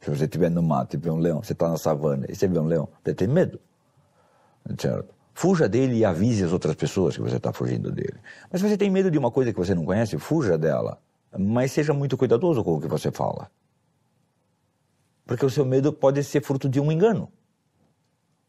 Se 0.00 0.10
você 0.10 0.24
estiver 0.24 0.50
no 0.50 0.62
mato 0.62 0.96
e 0.96 0.98
vê 0.98 1.10
um 1.10 1.18
leão, 1.18 1.42
você 1.42 1.52
está 1.52 1.68
na 1.68 1.76
savana 1.76 2.26
e 2.28 2.34
você 2.34 2.46
vê 2.46 2.58
um 2.58 2.66
leão, 2.66 2.88
você 3.02 3.14
tem 3.14 3.28
medo. 3.28 3.60
Certo? 4.78 5.14
Fuja 5.34 5.68
dele 5.68 5.96
e 5.96 6.04
avise 6.04 6.44
as 6.44 6.52
outras 6.52 6.74
pessoas 6.74 7.16
que 7.16 7.22
você 7.22 7.36
está 7.36 7.52
fugindo 7.52 7.90
dele. 7.90 8.18
Mas 8.50 8.60
se 8.60 8.68
você 8.68 8.76
tem 8.76 8.90
medo 8.90 9.10
de 9.10 9.18
uma 9.18 9.30
coisa 9.30 9.52
que 9.52 9.58
você 9.58 9.74
não 9.74 9.84
conhece, 9.84 10.18
fuja 10.18 10.58
dela. 10.58 11.00
Mas 11.38 11.72
seja 11.72 11.94
muito 11.94 12.16
cuidadoso 12.16 12.62
com 12.62 12.74
o 12.74 12.80
que 12.80 12.88
você 12.88 13.10
fala. 13.10 13.50
Porque 15.24 15.46
o 15.46 15.50
seu 15.50 15.64
medo 15.64 15.92
pode 15.92 16.22
ser 16.24 16.42
fruto 16.42 16.68
de 16.68 16.80
um 16.80 16.90
engano. 16.90 17.30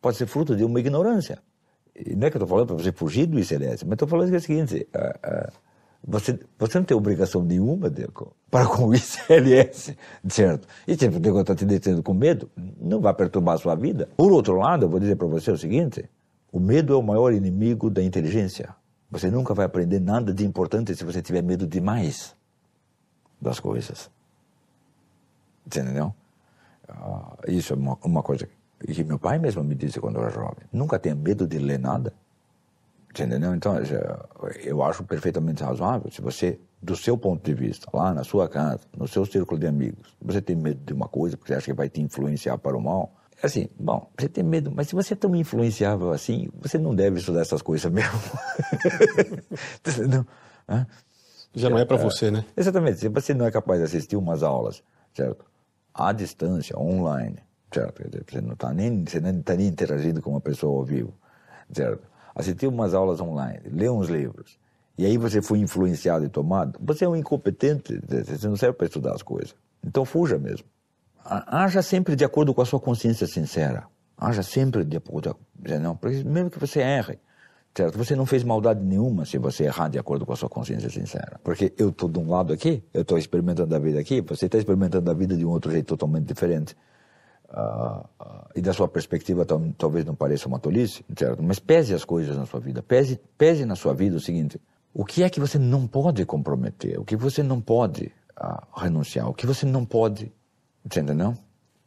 Pode 0.02 0.18
ser 0.18 0.26
fruto 0.26 0.56
de 0.56 0.64
uma 0.64 0.80
ignorância. 0.80 1.42
Não 2.16 2.28
é 2.28 2.32
que 2.32 2.38
eu 2.38 2.40
estou 2.40 2.48
falando 2.48 2.68
para 2.68 2.76
você 2.78 2.92
fugir 2.92 3.26
do 3.26 3.40
ICLS, 3.40 3.86
mas 3.86 3.94
estou 3.94 4.08
falando 4.08 4.30
que 4.30 4.36
é 4.36 4.38
o 4.38 4.42
seguinte: 4.42 4.88
você, 6.04 6.40
você 6.58 6.78
não 6.80 6.86
tem 6.86 6.98
obrigação 6.98 7.44
nenhuma 7.44 7.90
de, 7.90 8.08
para 8.50 8.66
com 8.66 8.88
o 8.88 8.96
ICLS, 8.96 9.96
certo? 10.28 10.68
E 10.88 10.96
se 10.96 11.08
o 11.08 11.42
está 11.42 11.56
te 11.56 11.66
deixando 11.66 12.02
com 12.02 12.14
medo, 12.14 12.50
não 12.80 13.00
vai 13.00 13.14
perturbar 13.14 13.56
a 13.56 13.58
sua 13.58 13.76
vida. 13.76 14.10
Por 14.18 14.32
outro 14.32 14.56
lado, 14.56 14.86
eu 14.86 14.90
vou 14.90 15.00
dizer 15.00 15.16
para 15.16 15.28
você 15.28 15.52
o 15.52 15.58
seguinte: 15.58 16.10
o 16.52 16.60
medo 16.60 16.94
é 16.94 16.96
o 16.96 17.04
maior 17.04 17.34
inimigo 17.34 17.90
da 17.90 18.02
inteligência. 18.02 18.76
Você 19.12 19.30
nunca 19.30 19.54
vai 19.54 19.66
aprender 19.66 20.00
nada 20.00 20.34
de 20.34 20.46
importante 20.46 20.96
se 20.96 21.04
você 21.04 21.22
tiver 21.22 21.44
medo 21.44 21.68
demais 21.68 22.36
das 23.40 23.60
coisas. 23.60 24.10
Entendeu? 25.66 26.14
Uh, 26.90 27.52
isso 27.52 27.74
é 27.74 27.76
uma, 27.76 27.98
uma 28.04 28.24
coisa 28.24 28.48
que 28.86 29.04
meu 29.04 29.20
pai 29.20 29.40
mesmo 29.40 29.64
me 29.64 29.76
disse 29.76 30.00
quando 30.00 30.16
eu 30.18 30.24
era 30.24 30.32
jovem. 30.32 30.66
Nunca 30.72 30.98
tenha 30.98 31.16
medo 31.16 31.48
de 31.48 31.58
ler 31.58 31.80
nada. 31.80 32.14
Entendeu? 33.10 33.54
Então, 33.54 33.76
eu 34.64 34.82
acho 34.84 35.04
perfeitamente 35.04 35.64
razoável. 35.64 36.10
Se 36.10 36.22
você, 36.22 36.60
do 36.82 36.96
seu 36.96 37.18
ponto 37.18 37.44
de 37.44 37.54
vista, 37.54 37.86
lá 37.94 38.14
na 38.14 38.24
sua 38.24 38.48
casa, 38.48 38.82
no 38.98 39.08
seu 39.08 39.26
círculo 39.26 39.60
de 39.60 39.68
amigos, 39.68 40.16
você 40.22 40.42
tem 40.42 40.56
medo 40.56 40.80
de 40.86 40.94
uma 40.94 41.08
coisa 41.08 41.36
porque 41.36 41.52
você 41.52 41.58
acha 41.58 41.66
que 41.66 41.74
vai 41.74 41.90
te 41.90 42.02
influenciar 42.02 42.58
para 42.58 42.76
o 42.76 42.82
mal, 42.82 43.14
é 43.44 43.48
assim, 43.48 43.68
bom, 43.78 44.10
você 44.18 44.30
tem 44.30 44.44
medo, 44.44 44.72
mas 44.74 44.88
se 44.88 44.96
você 44.96 45.14
é 45.14 45.18
tão 45.18 45.36
influenciável 45.36 46.12
assim, 46.12 46.48
você 46.62 46.78
não 46.78 46.96
deve 46.96 47.20
estudar 47.20 47.42
essas 47.42 47.62
coisas 47.62 47.92
mesmo. 47.92 48.20
Entendeu? 49.86 50.26
Já 51.54 51.70
não 51.70 51.80
é 51.80 51.86
para 51.86 51.98
você, 51.98 52.32
né? 52.32 52.46
Exatamente. 52.56 53.00
Se 53.00 53.10
você 53.10 53.34
não 53.34 53.46
é 53.46 53.52
capaz 53.52 53.80
de 53.80 53.86
assistir 53.86 54.16
umas 54.16 54.42
aulas, 54.42 54.84
certo? 55.14 55.44
À 55.94 56.14
distância, 56.14 56.78
online, 56.80 57.40
certo? 57.74 58.04
Você 58.30 58.42
não 58.42 58.54
está 58.54 58.74
nem, 58.74 59.06
você 59.06 59.20
nem, 59.20 59.42
tá 59.42 59.56
nem 59.56 59.68
interagindo 59.68 60.22
com 60.22 60.32
uma 60.32 60.42
pessoa 60.42 60.78
ao 60.78 60.86
vivo, 60.86 61.14
certo? 61.72 62.12
assistir 62.36 62.68
umas 62.68 62.94
aulas 62.94 63.20
online, 63.20 63.62
ler 63.66 63.92
uns 63.92 64.10
livros, 64.10 64.58
e 64.98 65.06
aí 65.06 65.18
você 65.18 65.42
foi 65.42 65.60
influenciado 65.60 66.26
e 66.26 66.30
tomado, 66.30 66.80
você 66.82 67.06
é 67.06 67.10
um 67.10 67.16
incompetente, 67.16 68.00
você 68.08 68.48
não 68.48 68.56
serve 68.56 68.78
para 68.78 68.88
estudar 68.88 69.14
as 69.14 69.22
coisas. 69.22 69.56
Então 69.86 70.06
fuja 70.06 70.38
mesmo. 70.38 70.66
Haja 71.24 71.82
sempre 71.82 72.16
de 72.16 72.26
acordo 72.26 72.54
com 72.54 72.62
a 72.62 72.66
sua 72.66 72.80
consciência 72.80 73.28
sincera. 73.28 73.86
Haja 74.18 74.44
sempre 74.44 74.84
de 74.84 74.98
acordo, 74.98 75.36
não, 75.82 75.98
mesmo 76.26 76.50
que 76.50 76.60
você 76.60 76.82
erre, 76.82 77.20
certo? 77.76 77.98
Você 77.98 78.16
não 78.16 78.26
fez 78.26 78.44
maldade 78.44 78.84
nenhuma 78.84 79.26
se 79.26 79.38
você 79.38 79.64
errar 79.64 79.88
de 79.88 79.98
acordo 79.98 80.26
com 80.26 80.34
a 80.34 80.36
sua 80.36 80.50
consciência 80.50 80.90
sincera. 80.90 81.40
Porque 81.44 81.74
eu 81.78 81.90
estou 81.90 82.08
de 82.08 82.20
um 82.20 82.30
lado 82.30 82.54
aqui, 82.54 82.84
eu 82.94 83.02
estou 83.02 83.18
experimentando 83.18 83.76
a 83.76 83.80
vida 83.80 84.00
aqui, 84.00 84.22
você 84.22 84.46
está 84.46 84.58
experimentando 84.58 85.10
a 85.10 85.14
vida 85.14 85.36
de 85.36 85.46
um 85.46 85.50
outro 85.50 85.72
jeito 85.72 85.88
totalmente 85.88 86.26
diferente. 86.26 86.76
E 88.56 88.62
da 88.62 88.74
sua 88.74 88.88
perspectiva 88.88 89.46
tal, 89.46 89.62
talvez 89.78 90.06
não 90.06 90.16
pareça 90.16 90.48
uma 90.48 90.60
tolice, 90.60 91.04
certo? 91.18 91.44
mas 91.44 91.60
pese 91.60 91.94
as 91.94 92.06
coisas 92.06 92.38
na 92.38 92.46
sua 92.46 92.60
vida, 92.60 92.82
pese, 92.82 93.20
pese 93.38 93.66
na 93.66 93.76
sua 93.76 93.94
vida 93.94 94.16
o 94.16 94.20
seguinte, 94.20 94.60
o 94.94 95.06
que 95.06 95.24
é 95.24 95.30
que 95.30 95.40
você 95.40 95.58
não 95.58 95.88
pode 95.88 96.26
comprometer, 96.26 97.00
o 97.00 97.04
que 97.04 97.16
você 97.16 97.44
não 97.44 97.60
pode 97.60 98.12
renunciar, 98.76 99.30
o 99.30 99.34
que 99.34 99.46
você 99.46 99.66
não 99.66 99.86
pode, 99.86 100.32
entendeu? 100.86 101.36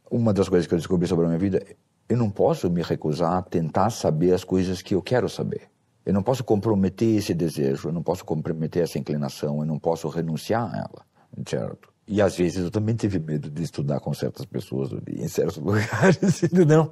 Uma 0.09 0.33
das 0.33 0.47
coisas 0.47 0.67
que 0.67 0.73
eu 0.73 0.77
descobri 0.77 1.07
sobre 1.07 1.25
a 1.25 1.27
minha 1.29 1.39
vida, 1.39 1.63
eu 2.07 2.17
não 2.17 2.29
posso 2.29 2.69
me 2.69 2.81
recusar 2.83 3.33
a 3.33 3.41
tentar 3.41 3.89
saber 3.89 4.33
as 4.33 4.43
coisas 4.43 4.81
que 4.81 4.93
eu 4.93 5.01
quero 5.01 5.27
saber. 5.27 5.69
Eu 6.05 6.13
não 6.13 6.21
posso 6.21 6.43
comprometer 6.43 7.17
esse 7.17 7.33
desejo, 7.33 7.89
eu 7.89 7.93
não 7.93 8.03
posso 8.03 8.23
comprometer 8.23 8.83
essa 8.83 8.99
inclinação, 8.99 9.59
eu 9.59 9.65
não 9.65 9.79
posso 9.79 10.07
renunciar 10.07 10.71
a 10.71 10.77
ela, 10.77 11.05
certo? 11.47 11.94
E 12.07 12.21
às 12.21 12.35
vezes 12.37 12.63
eu 12.63 12.69
também 12.69 12.95
tive 12.95 13.19
medo 13.19 13.49
de 13.49 13.63
estudar 13.63 13.99
com 13.99 14.13
certas 14.13 14.45
pessoas 14.45 14.91
em 15.07 15.27
certos 15.27 15.57
lugares, 15.57 16.43
entendeu? 16.43 16.91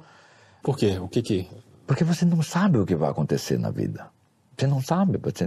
Por 0.62 0.76
quê? 0.76 0.98
O 0.98 1.08
que 1.08 1.22
que... 1.22 1.48
Porque 1.86 2.02
você 2.02 2.24
não 2.24 2.42
sabe 2.42 2.78
o 2.78 2.86
que 2.86 2.96
vai 2.96 3.10
acontecer 3.10 3.58
na 3.58 3.70
vida. 3.70 4.10
Você 4.56 4.66
não 4.66 4.80
sabe. 4.80 5.18
Você... 5.18 5.44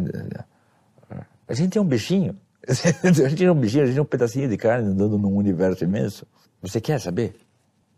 A 1.47 1.53
gente 1.53 1.77
é 1.77 1.81
um 1.81 1.85
bichinho. 1.85 2.37
a 2.67 3.11
gente 3.29 3.43
é 3.43 3.51
um 3.51 3.59
bichinho, 3.59 3.83
a 3.83 3.87
gente 3.87 3.97
é 3.97 4.01
um 4.01 4.05
pedacinho 4.05 4.47
de 4.47 4.55
carne 4.55 4.89
andando 4.89 5.17
num 5.17 5.35
universo 5.35 5.83
imenso. 5.83 6.25
Você 6.61 6.79
quer 6.79 6.99
saber? 7.01 7.35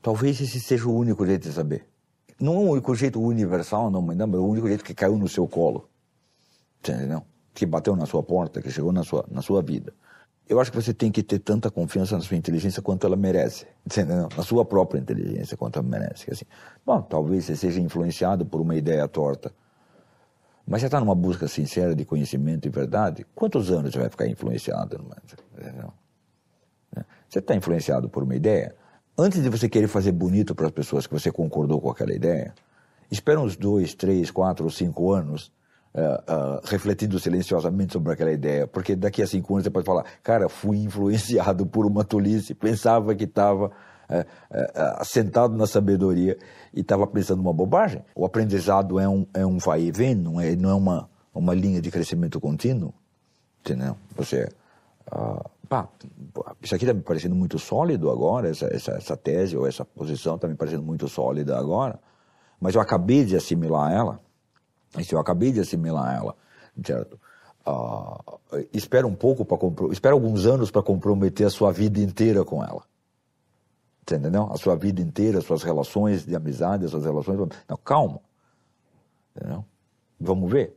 Talvez 0.01 0.39
esse 0.39 0.59
seja 0.59 0.87
o 0.87 0.95
único 0.95 1.25
jeito 1.25 1.47
de 1.49 1.53
saber. 1.53 1.85
Não 2.39 2.53
é 2.53 2.57
o 2.57 2.69
único 2.71 2.95
jeito 2.95 3.21
universal, 3.21 3.91
não, 3.91 4.01
mas 4.01 4.15
não, 4.15 4.25
é 4.33 4.37
o 4.37 4.45
único 4.45 4.67
jeito 4.67 4.83
que 4.83 4.93
caiu 4.93 5.17
no 5.17 5.27
seu 5.27 5.45
colo. 5.47 5.89
Entendeu? 6.79 7.21
Que 7.53 7.65
bateu 7.65 7.95
na 7.95 8.05
sua 8.05 8.23
porta, 8.23 8.61
que 8.61 8.71
chegou 8.71 8.93
na 8.93 9.03
sua, 9.03 9.25
na 9.29 9.41
sua 9.41 9.61
vida 9.61 9.93
eu 10.49 10.59
acho 10.59 10.71
que 10.71 10.81
você 10.81 10.91
tem 10.95 11.11
que 11.11 11.21
ter 11.21 11.37
tanta 11.37 11.69
confiança 11.69 12.15
na 12.15 12.23
sua 12.23 12.35
inteligência 12.35 12.81
quanto 12.81 13.05
ela 13.05 13.15
merece, 13.15 13.67
na 14.35 14.43
sua 14.43 14.65
própria 14.65 14.99
inteligência 14.99 15.55
quanto 15.55 15.77
ela 15.77 15.87
merece. 15.87 16.31
Assim, 16.31 16.45
bom, 16.83 17.03
talvez 17.03 17.45
você 17.45 17.55
seja 17.55 17.79
influenciado 17.79 18.43
por 18.43 18.59
uma 18.59 18.75
ideia 18.75 19.07
torta, 19.07 19.53
mas 20.65 20.81
você 20.81 20.87
está 20.87 20.99
numa 20.99 21.13
busca 21.13 21.47
sincera 21.47 21.93
de 21.95 22.03
conhecimento 22.03 22.67
e 22.67 22.69
verdade, 22.69 23.27
quantos 23.35 23.69
anos 23.69 23.93
você 23.93 23.99
vai 23.99 24.09
ficar 24.09 24.27
influenciado? 24.27 24.99
Você 27.27 27.37
está 27.37 27.53
influenciado 27.53 28.09
por 28.09 28.23
uma 28.23 28.35
ideia, 28.35 28.75
antes 29.15 29.43
de 29.43 29.49
você 29.49 29.69
querer 29.69 29.87
fazer 29.87 30.11
bonito 30.11 30.55
para 30.55 30.65
as 30.65 30.71
pessoas 30.71 31.05
que 31.05 31.13
você 31.13 31.31
concordou 31.31 31.79
com 31.79 31.91
aquela 31.91 32.13
ideia, 32.13 32.55
espera 33.11 33.39
uns 33.39 33.55
dois, 33.55 33.93
três, 33.93 34.31
quatro 34.31 34.65
ou 34.65 34.71
cinco 34.71 35.13
anos 35.13 35.51
uh, 35.93 35.99
uh, 35.99 36.61
refletindo 36.63 37.19
silenciosamente 37.19 37.93
sobre 37.93 38.13
aquela 38.13 38.31
ideia, 38.31 38.67
porque 38.67 38.95
daqui 38.95 39.21
a 39.21 39.27
cinco 39.27 39.53
anos 39.53 39.63
você 39.63 39.69
pode 39.69 39.85
falar, 39.85 40.05
cara, 40.23 40.49
fui 40.49 40.77
influenciado 40.77 41.65
por 41.65 41.85
uma 41.85 42.03
tolice, 42.03 42.53
pensava 42.53 43.15
que 43.15 43.23
estava 43.23 43.65
uh, 43.65 43.71
uh, 43.71 45.05
sentado 45.05 45.55
na 45.55 45.67
sabedoria 45.67 46.37
e 46.73 46.81
estava 46.81 47.05
pensando 47.07 47.39
uma 47.39 47.53
bobagem. 47.53 48.03
O 48.15 48.25
aprendizado 48.25 48.99
é 48.99 49.07
um, 49.07 49.25
é 49.33 49.45
um 49.45 49.57
vai 49.57 49.81
e 49.83 49.91
vem, 49.91 50.15
não 50.15 50.39
é, 50.39 50.55
não 50.55 50.69
é 50.69 50.73
uma, 50.73 51.09
uma 51.33 51.53
linha 51.53 51.81
de 51.81 51.91
crescimento 51.91 52.39
contínuo, 52.39 52.93
entendeu? 53.61 53.95
Você... 54.15 54.49
Pá, 55.67 55.87
isso 56.61 56.73
aqui 56.73 56.83
está 56.83 56.93
me 56.93 57.01
parecendo 57.01 57.35
muito 57.35 57.57
sólido 57.59 58.09
agora, 58.09 58.49
essa, 58.49 58.67
essa, 58.73 58.91
essa 58.93 59.17
tese 59.17 59.55
ou 59.55 59.67
essa 59.67 59.85
posição 59.85 60.35
está 60.35 60.47
me 60.47 60.55
parecendo 60.55 60.81
muito 60.81 61.07
sólida 61.07 61.57
agora, 61.57 61.99
mas 62.59 62.73
eu 62.73 62.81
acabei 62.81 63.23
de 63.23 63.35
assimilar 63.35 63.91
ela, 63.91 64.19
isso 64.97 65.13
eu 65.13 65.19
acabei 65.19 65.51
de 65.51 65.59
assimilar 65.59 66.15
ela, 66.15 66.35
certo? 66.83 67.19
Uh, 67.65 68.39
espera 68.73 69.05
um 69.05 69.13
pouco 69.13 69.45
para 69.45 69.57
espera 69.91 70.15
alguns 70.15 70.45
anos 70.45 70.71
para 70.71 70.81
comprometer 70.81 71.45
a 71.45 71.49
sua 71.49 71.71
vida 71.71 71.99
inteira 71.99 72.43
com 72.43 72.63
ela. 72.63 72.83
entendeu? 74.01 74.51
A 74.51 74.57
sua 74.57 74.75
vida 74.75 75.01
inteira, 75.01 75.37
as 75.39 75.45
suas 75.45 75.61
relações 75.61 76.25
de 76.25 76.35
amizade, 76.35 76.85
as 76.85 76.91
suas 76.91 77.03
relações. 77.03 77.37
Não, 77.67 77.77
calma. 77.77 78.21
Entendeu? 79.35 79.63
Vamos 80.19 80.51
ver. 80.51 80.75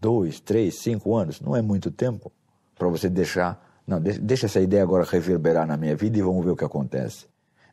Dois, 0.00 0.38
três, 0.38 0.80
cinco 0.80 1.16
anos, 1.16 1.40
não 1.40 1.56
é 1.56 1.62
muito 1.62 1.90
tempo 1.90 2.30
para 2.76 2.88
você 2.88 3.08
deixar. 3.08 3.64
Não, 3.86 4.00
deixa 4.00 4.46
essa 4.46 4.60
ideia 4.60 4.82
agora 4.82 5.04
reverberar 5.04 5.66
na 5.66 5.76
minha 5.76 5.96
vida 5.96 6.18
e 6.18 6.22
vamos 6.22 6.44
ver 6.44 6.50
o 6.50 6.56
que 6.56 6.64
acontece. 6.64 7.26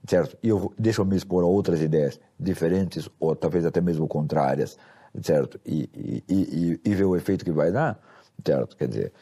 Certo? 0.08 0.38
E 0.44 0.50
eu 0.50 0.74
deixo 0.78 1.04
me 1.04 1.16
expor 1.16 1.44
a 1.44 1.48
outras 1.48 1.82
ideias 1.82 2.20
diferentes 2.40 3.10
ou 3.20 3.36
talvez 3.36 3.66
até 3.66 3.82
mesmo 3.82 4.08
contrárias, 4.08 4.78
certo? 5.24 5.60
E, 5.66 5.90
e, 5.96 6.24
e, 6.30 6.80
e 6.84 6.96
ver 6.96 7.06
o 7.06 7.16
efeito 7.16 7.44
que 7.44 7.52
vai 7.52 7.72
dar, 7.72 8.00
certo? 8.46 8.78
Quer 8.78 8.88
dizer, 8.88 9.14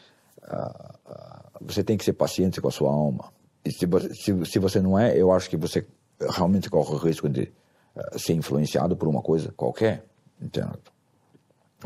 uh, 0.43 1.11
uh, 1.11 1.65
você 1.65 1.83
tem 1.83 1.97
que 1.97 2.03
ser 2.03 2.13
paciente 2.13 2.59
com 2.59 2.67
a 2.67 2.71
sua 2.71 2.91
alma. 2.91 3.31
E 3.63 3.71
se, 3.71 3.87
se, 4.13 4.45
se 4.45 4.59
você 4.59 4.81
não 4.81 4.99
é, 4.99 5.15
eu 5.15 5.31
acho 5.31 5.49
que 5.49 5.55
você 5.55 5.85
realmente 6.19 6.69
corre 6.69 6.93
o 6.93 6.97
risco 6.97 7.29
de 7.29 7.51
uh, 7.95 8.19
ser 8.19 8.33
influenciado 8.33 8.97
por 8.97 9.07
uma 9.07 9.21
coisa 9.21 9.53
qualquer, 9.55 10.05
certo? 10.53 10.91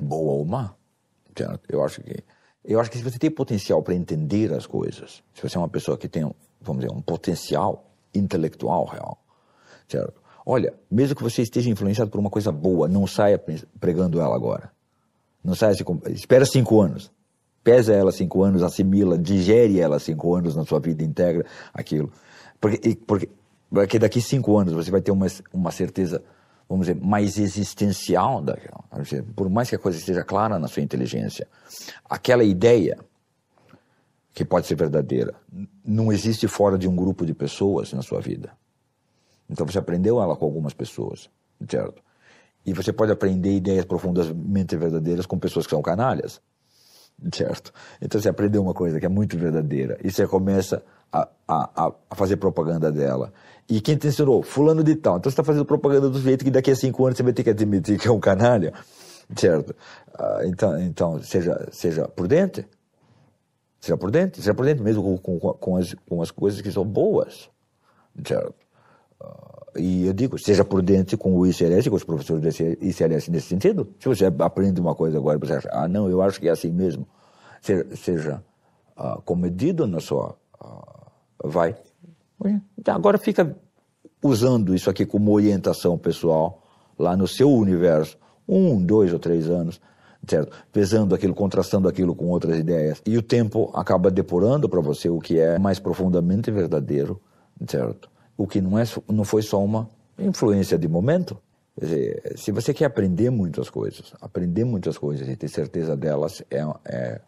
Boa 0.02 0.34
ou 0.34 0.46
má, 0.46 0.74
certo? 1.36 1.62
Eu 1.70 1.84
acho 1.84 2.02
que 2.02 2.24
eu 2.68 2.82
acho 2.82 2.92
que 2.92 2.98
se 2.98 3.04
você 3.04 3.18
tem 3.18 3.32
potencial 3.32 3.82
para 3.82 3.96
entender 3.96 4.52
as 4.54 4.66
coisas, 4.66 5.24
se 5.34 5.42
você 5.42 5.56
é 5.56 5.60
uma 5.60 5.70
pessoa 5.70 5.98
que 5.98 6.10
tem, 6.10 6.30
vamos 6.60 6.84
dizer, 6.84 6.94
um 6.94 7.02
potencial 7.02 7.87
intelectual 8.18 8.86
real, 8.86 9.18
certo? 9.88 10.22
Olha, 10.46 10.74
mesmo 10.90 11.14
que 11.16 11.24
você 11.24 11.42
esteja 11.42 11.70
influenciado 11.70 12.10
por 12.10 12.20
uma 12.20 12.30
coisa 12.30 12.54
boa, 12.54 12.88
não 12.88 13.06
saia 13.06 13.42
pregando 13.80 14.22
ela 14.22 14.34
agora. 14.34 14.72
Não 15.44 15.54
saia, 15.54 15.76
espera 16.10 16.46
cinco 16.46 16.82
anos. 16.82 17.12
Pesa 17.64 17.94
ela 17.94 18.14
cinco 18.14 18.42
anos, 18.44 18.64
assimila, 18.64 19.18
digere 19.18 19.78
ela 19.78 20.00
cinco 20.00 20.34
anos 20.34 20.56
na 20.56 20.64
sua 20.64 20.80
vida, 20.80 21.04
integra 21.04 21.46
aquilo. 21.74 22.10
Porque, 22.62 22.96
porque, 23.06 23.30
porque 23.70 24.00
daqui 24.00 24.22
cinco 24.22 24.58
anos 24.58 24.72
você 24.72 24.90
vai 24.90 25.02
ter 25.02 25.12
uma, 25.12 25.28
uma 25.54 25.70
certeza, 25.70 26.24
vamos 26.70 26.88
dizer, 26.88 27.00
mais 27.02 27.38
existencial 27.38 28.42
daquela. 28.42 28.86
Por 29.36 29.50
mais 29.50 29.70
que 29.70 29.76
a 29.76 29.80
coisa 29.80 29.98
esteja 29.98 30.24
clara 30.24 30.58
na 30.58 30.70
sua 30.70 30.82
inteligência, 30.82 31.46
aquela 32.10 32.46
ideia 32.46 32.98
que 34.38 34.46
pode 34.46 34.68
ser 34.68 34.76
verdadeira 34.76 35.34
não 35.84 36.14
existe 36.14 36.48
fora 36.48 36.78
de 36.78 36.88
um 36.88 36.96
grupo 36.96 37.26
de 37.26 37.34
pessoas 37.34 37.92
na 37.92 38.04
sua 38.04 38.22
vida. 38.22 38.52
Então 39.50 39.66
você 39.66 39.80
aprendeu 39.80 40.22
ela 40.22 40.36
com 40.36 40.46
algumas 40.46 40.76
pessoas, 40.76 41.28
certo? 41.68 42.04
E 42.64 42.72
você 42.72 42.94
pode 42.94 43.12
aprender 43.12 43.56
ideias 43.56 43.84
profundamente 43.84 44.78
verdadeiras 44.78 45.26
com 45.26 45.40
pessoas 45.40 45.66
que 45.66 45.72
são 45.72 45.82
canalhas, 45.82 46.40
certo? 47.34 47.74
Então 48.00 48.22
você 48.22 48.30
aprendeu 48.30 48.62
uma 48.62 48.76
coisa 48.76 49.00
que 49.00 49.08
é 49.08 49.10
muito 49.10 49.36
verdadeira 49.40 49.98
e 50.04 50.12
você 50.12 50.28
começa 50.28 50.84
a, 51.12 51.28
a, 51.48 51.92
a 52.08 52.16
fazer 52.16 52.38
propaganda 52.38 52.92
dela. 52.92 53.34
E 53.68 53.82
quem 53.82 53.98
te 53.98 54.06
ensinou? 54.06 54.44
Fulano 54.44 54.84
de 54.84 54.96
tal. 54.98 55.18
Então 55.18 55.32
você 55.32 55.34
está 55.34 55.44
fazendo 55.44 55.66
propaganda 55.66 56.12
do 56.12 56.20
jeito 56.22 56.46
que 56.46 56.52
daqui 56.52 56.70
a 56.70 56.76
cinco 56.76 57.04
anos 57.08 57.18
você 57.18 57.24
vai 57.24 57.34
ter 57.34 57.44
que 57.44 57.50
admitir 57.50 57.98
que 57.98 58.08
é 58.08 58.12
um 58.12 58.20
canalha, 58.20 58.72
certo? 59.36 59.76
Ah, 60.14 60.42
então, 60.44 60.80
então 60.80 61.24
seja, 61.24 61.68
seja 61.72 62.08
prudente. 62.08 62.68
Seja 63.80 63.98
prudente, 63.98 64.38
seja 64.38 64.54
prudente 64.54 64.82
mesmo 64.82 65.04
com, 65.20 65.40
com, 65.40 65.54
com, 65.54 65.78
as, 65.78 65.94
com 66.08 66.22
as 66.22 66.32
coisas 66.32 66.62
que 66.62 66.72
são 66.72 66.84
boas, 66.84 67.50
certo? 68.26 68.56
Uh, 69.22 69.80
e 69.80 70.08
eu 70.08 70.14
digo, 70.14 70.38
seja 70.40 70.66
prudente 70.66 71.16
com 71.16 71.36
o 71.36 71.46
ICLS, 71.46 71.90
com 71.90 71.96
os 71.96 72.04
professores 72.04 72.42
do 72.42 72.86
ICLS 72.86 73.30
nesse 73.30 73.48
sentido. 73.48 73.88
Se 74.00 74.08
você 74.08 74.26
aprende 74.26 74.82
uma 74.82 74.96
coisa 74.96 75.18
agora, 75.18 75.38
você 75.38 75.54
acha, 75.54 75.70
ah, 75.72 75.88
não, 75.88 76.10
eu 76.10 76.22
acho 76.22 76.40
que 76.40 76.48
é 76.48 76.52
assim 76.52 76.72
mesmo. 76.72 77.08
Seja, 77.62 77.96
seja 77.96 78.44
uh, 78.98 79.22
comedido 79.22 79.86
na 79.86 80.00
sua. 80.00 80.36
Uh, 80.60 81.48
vai. 81.48 81.76
Então, 82.78 82.96
agora 82.96 83.18
fica 83.18 83.56
usando 84.24 84.74
isso 84.74 84.90
aqui 84.90 85.06
como 85.06 85.32
orientação 85.32 85.98
pessoal 85.98 86.64
lá 86.98 87.16
no 87.16 87.28
seu 87.28 87.52
universo, 87.52 88.18
um, 88.48 88.84
dois 88.84 89.14
ou 89.14 89.20
três 89.20 89.50
anos, 89.50 89.80
certo? 90.28 90.56
Pesando 90.72 91.16
aquilo, 91.16 91.34
contrastando 91.34 91.88
aquilo 91.88 92.16
com 92.16 92.28
outras 92.28 92.60
ideias. 92.60 93.02
E 93.06 93.18
o 93.18 93.22
tempo 93.22 93.72
acaba 93.74 94.12
depurando 94.12 94.68
para 94.68 94.82
você 94.82 95.10
o 95.10 95.20
que 95.20 95.40
é 95.40 95.58
mais 95.58 95.80
profundamente 95.80 96.52
verdadeiro, 96.52 97.22
certo? 97.68 98.10
o 98.38 98.46
que 98.46 98.62
não, 98.62 98.78
é, 98.78 98.84
não 99.12 99.24
foi 99.24 99.42
só 99.42 99.64
uma 99.64 99.90
influência 100.18 100.78
de 100.78 100.88
momento. 100.88 101.38
Dizer, 101.80 102.34
se 102.36 102.52
você 102.52 102.74
quer 102.74 102.86
aprender 102.86 103.30
muitas 103.30 103.70
coisas, 103.70 104.14
aprender 104.22 104.64
muitas 104.64 104.98
coisas 104.98 105.28
e 105.28 105.36
ter 105.36 105.48
certeza 105.48 105.96
delas, 105.98 106.44
é, 106.50 106.64
é, 106.86 107.22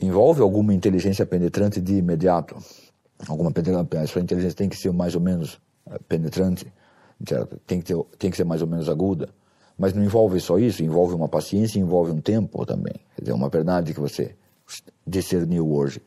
envolve 0.00 0.40
alguma 0.40 0.72
inteligência 0.72 1.26
penetrante 1.26 1.80
de 1.80 1.96
imediato. 1.96 2.56
Alguma 3.28 3.50
a 3.50 4.06
sua 4.06 4.20
inteligência 4.20 4.56
tem 4.56 4.68
que 4.68 4.76
ser 4.76 4.92
mais 4.92 5.14
ou 5.14 5.20
menos 5.20 5.58
eh, 5.90 5.98
penetrante, 6.06 6.70
certo? 7.26 7.58
Tem, 7.66 7.80
que 7.80 7.86
ter, 7.86 8.04
tem 8.18 8.30
que 8.30 8.36
ser 8.36 8.44
mais 8.44 8.60
ou 8.60 8.68
menos 8.68 8.90
aguda. 8.90 9.30
Mas 9.78 9.92
não 9.92 10.02
envolve 10.02 10.40
só 10.40 10.58
isso, 10.58 10.82
envolve 10.82 11.14
uma 11.14 11.28
paciência, 11.28 11.78
envolve 11.78 12.10
um 12.10 12.20
tempo 12.20 12.64
também. 12.64 12.94
Quer 13.14 13.22
dizer, 13.22 13.32
uma 13.32 13.48
verdade 13.48 13.92
que 13.92 14.00
você 14.00 14.34
discerniu 15.06 15.70
hoje, 15.70 16.02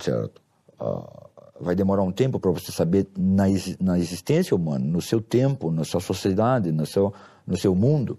certo? 0.00 0.40
Uh, 0.80 1.28
vai 1.60 1.74
demorar 1.74 2.02
um 2.02 2.12
tempo 2.12 2.40
para 2.40 2.50
você 2.50 2.72
saber 2.72 3.06
na, 3.16 3.44
na 3.80 3.98
existência 3.98 4.56
humana, 4.56 4.84
no 4.84 5.00
seu 5.00 5.20
tempo, 5.20 5.70
na 5.70 5.84
sua 5.84 6.00
sociedade, 6.00 6.72
no 6.72 6.86
seu, 6.86 7.12
no 7.46 7.56
seu 7.56 7.74
mundo, 7.74 8.18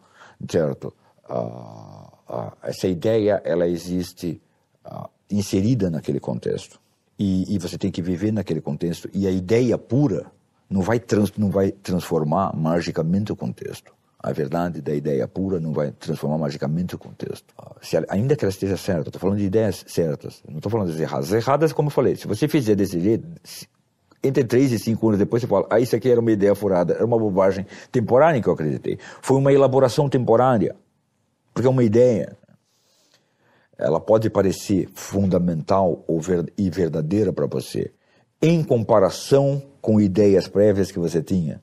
certo? 0.50 0.93
Ah, 1.28 2.13
ah, 2.28 2.54
essa 2.63 2.88
ideia, 2.88 3.41
ela 3.43 3.67
existe 3.67 4.41
inserida 5.30 5.89
naquele 5.89 6.19
contexto. 6.19 6.80
E, 7.17 7.56
e, 7.56 7.58
você 7.58 7.78
tem 7.78 7.91
que 7.91 8.02
viver 8.02 8.32
naquele 8.32 8.62
contexto. 8.62 9.10
E 9.13 9.26
a 9.26 9.32
ideia 9.32 9.78
pura 9.78 10.26
não 10.69 10.82
vai, 10.82 11.00
trans, 11.00 11.32
não 11.38 11.50
vai 11.50 11.71
transformar 11.71 12.56
magicamente 12.56 13.32
o 13.32 13.36
contexto. 13.36 13.93
A 14.26 14.32
verdade 14.32 14.82
da 14.82 14.92
ideia 14.92 15.28
pura 15.28 15.60
não 15.60 15.72
vai 15.72 15.92
transformar 15.92 16.40
magicamente 16.40 16.96
o 16.96 16.98
contexto. 16.98 17.54
Se, 17.80 17.96
ainda 18.10 18.36
que 18.36 18.44
ela 18.44 18.50
esteja 18.50 18.76
certa, 18.76 19.10
estou 19.10 19.22
falando 19.22 19.38
de 19.38 19.46
ideias 19.46 19.86
certas, 19.88 20.42
não 20.50 20.58
estou 20.58 20.72
falando 20.72 20.90
das 20.90 21.00
erradas. 21.00 21.28
As 21.28 21.44
erradas, 21.44 21.72
como 21.72 21.90
eu 21.90 21.92
falei, 21.92 22.16
se 22.16 22.26
você 22.26 22.48
fizer 22.48 22.74
desse 22.74 23.00
jeito, 23.00 23.28
entre 24.24 24.44
três 24.44 24.72
e 24.72 24.80
cinco 24.80 25.10
anos 25.10 25.20
depois 25.20 25.44
você 25.44 25.48
fala, 25.48 25.68
ah, 25.70 25.80
isso 25.80 25.96
aqui 25.96 26.10
era 26.10 26.20
uma 26.20 26.32
ideia 26.32 26.56
furada, 26.56 26.96
era 26.96 27.06
uma 27.06 27.20
bobagem 27.20 27.68
temporária 27.92 28.42
que 28.42 28.50
eu 28.50 28.54
acreditei. 28.54 28.98
Foi 29.22 29.38
uma 29.38 29.54
elaboração 29.54 30.10
temporária, 30.10 30.76
porque 31.54 31.68
é 31.68 31.70
uma 31.70 31.84
ideia. 31.84 32.36
Ela 33.78 34.00
pode 34.00 34.28
parecer 34.32 34.90
fundamental 34.96 36.04
ou 36.08 36.20
ver, 36.20 36.52
e 36.58 36.68
verdadeira 36.72 37.32
para 37.32 37.46
você, 37.46 37.94
em 38.42 38.64
comparação 38.64 39.62
com 39.80 40.02
ideias 40.02 40.48
prévias 40.48 40.92
que 40.92 40.98
você 40.98 41.22
tinha. 41.22 41.62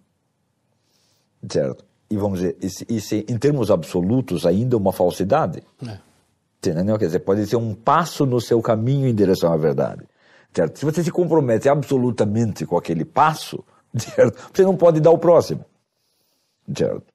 Certo? 1.51 1.91
E 2.13 2.17
vamos 2.19 2.41
dizer, 2.41 2.59
isso, 2.91 3.15
em 3.15 3.39
termos 3.39 3.71
absolutos 3.71 4.45
ainda 4.45 4.77
uma 4.77 4.93
falsidade. 4.93 5.63
É. 5.83 5.99
Entendeu? 6.59 6.99
Quer 6.99 7.07
dizer, 7.07 7.21
pode 7.21 7.47
ser 7.47 7.57
um 7.57 7.75
passo 7.75 8.27
no 8.27 8.39
seu 8.39 8.61
caminho 8.61 9.09
em 9.09 9.15
direção 9.15 9.51
à 9.51 9.57
verdade. 9.57 10.05
Certo? 10.53 10.79
Se 10.79 10.85
você 10.85 11.03
se 11.03 11.11
compromete 11.11 11.71
absolutamente 11.71 12.67
com 12.67 12.77
aquele 12.77 13.07
passo, 13.07 13.65
certo? 13.97 14.51
você 14.53 14.63
não 14.63 14.77
pode 14.77 15.01
dar 15.01 15.11
o 15.11 15.17
próximo. 15.17 15.65
Certo? 16.77 17.07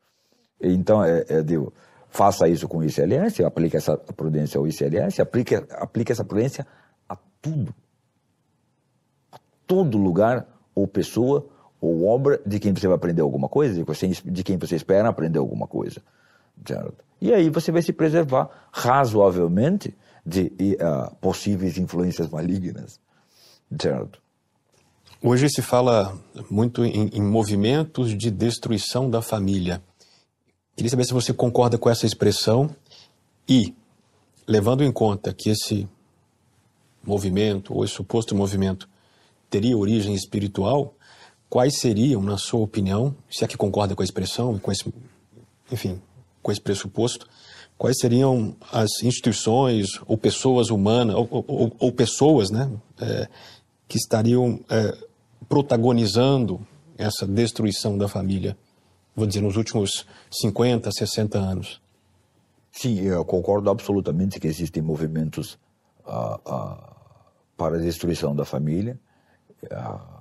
Então, 0.59 1.03
é, 1.03 1.23
é, 1.29 1.43
digo, 1.43 1.71
faça 2.09 2.47
isso 2.47 2.67
com 2.67 2.79
o 2.79 2.83
ICLS, 2.83 3.43
aplique 3.43 3.77
essa 3.77 3.95
prudência 3.95 4.57
ao 4.57 4.67
ICLS, 4.67 5.21
aplique, 5.21 5.53
aplique 5.73 6.11
essa 6.11 6.25
prudência 6.25 6.65
a 7.07 7.15
tudo. 7.39 7.71
A 9.31 9.37
todo 9.67 9.95
lugar 9.99 10.47
ou 10.73 10.87
pessoa 10.87 11.47
ou 11.79 12.07
obra 12.07 12.41
de 12.45 12.59
quem 12.59 12.73
você 12.73 12.87
vai 12.87 12.95
aprender 12.95 13.21
alguma 13.21 13.47
coisa, 13.47 13.83
de, 14.25 14.43
quem 14.43 14.57
você 14.57 14.75
espera 14.75 15.09
aprender 15.09 15.39
alguma 15.39 15.67
coisa. 15.67 16.01
Certo? 16.65 17.05
E 17.21 17.33
aí 17.33 17.49
você 17.49 17.71
vai 17.71 17.81
se 17.81 17.93
preservar 17.93 18.69
razoavelmente 18.71 19.95
de 20.25 20.51
uh, 20.81 21.15
possíveis 21.17 21.77
influências 21.77 22.29
malignas. 22.29 22.99
Certo? 23.79 24.21
Hoje 25.21 25.49
se 25.49 25.61
fala 25.61 26.17
muito 26.49 26.85
em, 26.85 27.09
em, 27.13 27.21
movimentos 27.21 28.15
de 28.15 28.29
destruição 28.29 29.09
da 29.09 29.21
família. 29.21 29.81
Queria 30.75 30.89
saber 30.89 31.05
se 31.05 31.13
você 31.13 31.33
concorda 31.33 31.77
com 31.77 31.89
essa 31.89 32.05
expressão 32.05 32.69
e, 33.49 33.73
levando 34.47 34.83
em 34.83 34.91
conta 34.91 35.33
que 35.33 35.49
esse 35.49 35.87
movimento, 37.03 37.73
ou 37.73 37.83
esse 37.83 37.93
suposto 37.93 38.35
movimento, 38.35 38.87
teria 39.49 39.77
origem 39.77 40.13
espiritual, 40.13 40.93
quais 41.49 41.79
seriam, 41.79 42.21
na 42.21 42.37
sua 42.37 42.61
opinião, 42.61 43.15
se 43.29 43.43
é 43.43 43.47
que 43.47 43.57
concorda 43.57 43.95
com 43.95 44.01
a 44.01 44.05
expressão 44.05 44.57
com 44.59 44.71
esse, 44.71 44.91
enfim, 45.71 46.01
com 46.41 46.51
esse 46.51 46.61
pressuposto, 46.61 47.27
quais 47.77 47.97
seriam 47.99 48.55
as 48.71 49.01
instituições 49.03 49.87
ou 50.05 50.17
pessoas 50.17 50.69
humanas 50.69 51.15
ou, 51.15 51.27
ou, 51.47 51.75
ou 51.79 51.91
pessoas, 51.91 52.49
né, 52.49 52.69
é, 52.99 53.27
que 53.87 53.97
estariam 53.97 54.59
é, 54.69 54.97
protagonizando 55.47 56.65
essa 56.97 57.25
destruição 57.25 57.97
da 57.97 58.07
família, 58.07 58.57
vou 59.15 59.25
dizer, 59.25 59.41
nos 59.41 59.55
últimos 59.55 60.05
50, 60.31 60.91
60 60.91 61.37
anos? 61.37 61.81
Sim, 62.71 62.99
eu 62.99 63.23
concordo 63.25 63.69
absolutamente 63.69 64.39
que 64.39 64.47
existem 64.47 64.83
movimentos 64.83 65.57
uh, 66.05 66.35
uh, 66.45 66.77
para 67.55 67.77
a 67.77 67.79
destruição 67.79 68.35
da 68.35 68.45
família. 68.45 68.99
Uh, 69.63 70.16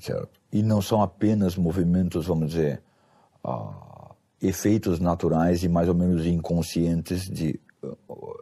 certo? 0.00 0.40
E 0.52 0.62
não 0.62 0.80
são 0.80 1.02
apenas 1.02 1.56
movimentos, 1.56 2.26
vamos 2.26 2.50
dizer, 2.50 2.82
uh, 3.44 4.14
efeitos 4.40 4.98
naturais 4.98 5.62
e 5.62 5.68
mais 5.68 5.88
ou 5.88 5.94
menos 5.94 6.26
inconscientes 6.26 7.28
de 7.28 7.60
uh, 7.82 8.40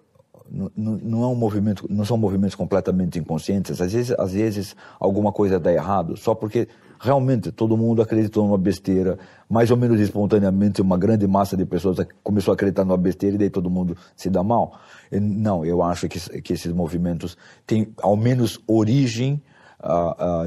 não, 0.50 0.70
não, 0.76 1.22
é 1.22 1.26
um 1.26 1.34
movimento, 1.34 1.86
não 1.90 2.04
são 2.04 2.16
movimentos 2.16 2.54
completamente 2.54 3.18
inconscientes. 3.18 3.80
Às 3.80 3.92
vezes, 3.92 4.16
às 4.18 4.32
vezes 4.32 4.76
alguma 4.98 5.30
coisa 5.30 5.60
dá 5.60 5.72
errado, 5.72 6.16
só 6.16 6.34
porque 6.34 6.68
realmente 6.98 7.52
todo 7.52 7.76
mundo 7.76 8.02
acreditou 8.02 8.44
numa 8.44 8.58
besteira, 8.58 9.18
mais 9.48 9.70
ou 9.70 9.76
menos 9.76 10.00
espontaneamente 10.00 10.82
uma 10.82 10.96
grande 10.96 11.26
massa 11.26 11.56
de 11.56 11.64
pessoas 11.64 11.98
começou 12.22 12.52
a 12.52 12.54
acreditar 12.54 12.84
numa 12.84 12.96
besteira 12.96 13.36
e 13.36 13.38
daí 13.38 13.50
todo 13.50 13.70
mundo 13.70 13.96
se 14.16 14.30
dá 14.30 14.42
mal. 14.42 14.80
Não, 15.12 15.64
eu 15.64 15.82
acho 15.82 16.08
que, 16.08 16.18
que 16.40 16.52
esses 16.52 16.72
movimentos 16.72 17.36
têm 17.66 17.92
ao 17.98 18.16
menos 18.16 18.58
origem 18.66 19.42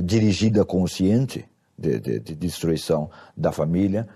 dirigida 0.03 0.65
consciente 0.65 1.45
de, 1.77 1.99
de, 1.99 2.19
de, 2.19 2.35
destruição 2.35 3.09
da 3.35 3.51
família, 3.51 4.07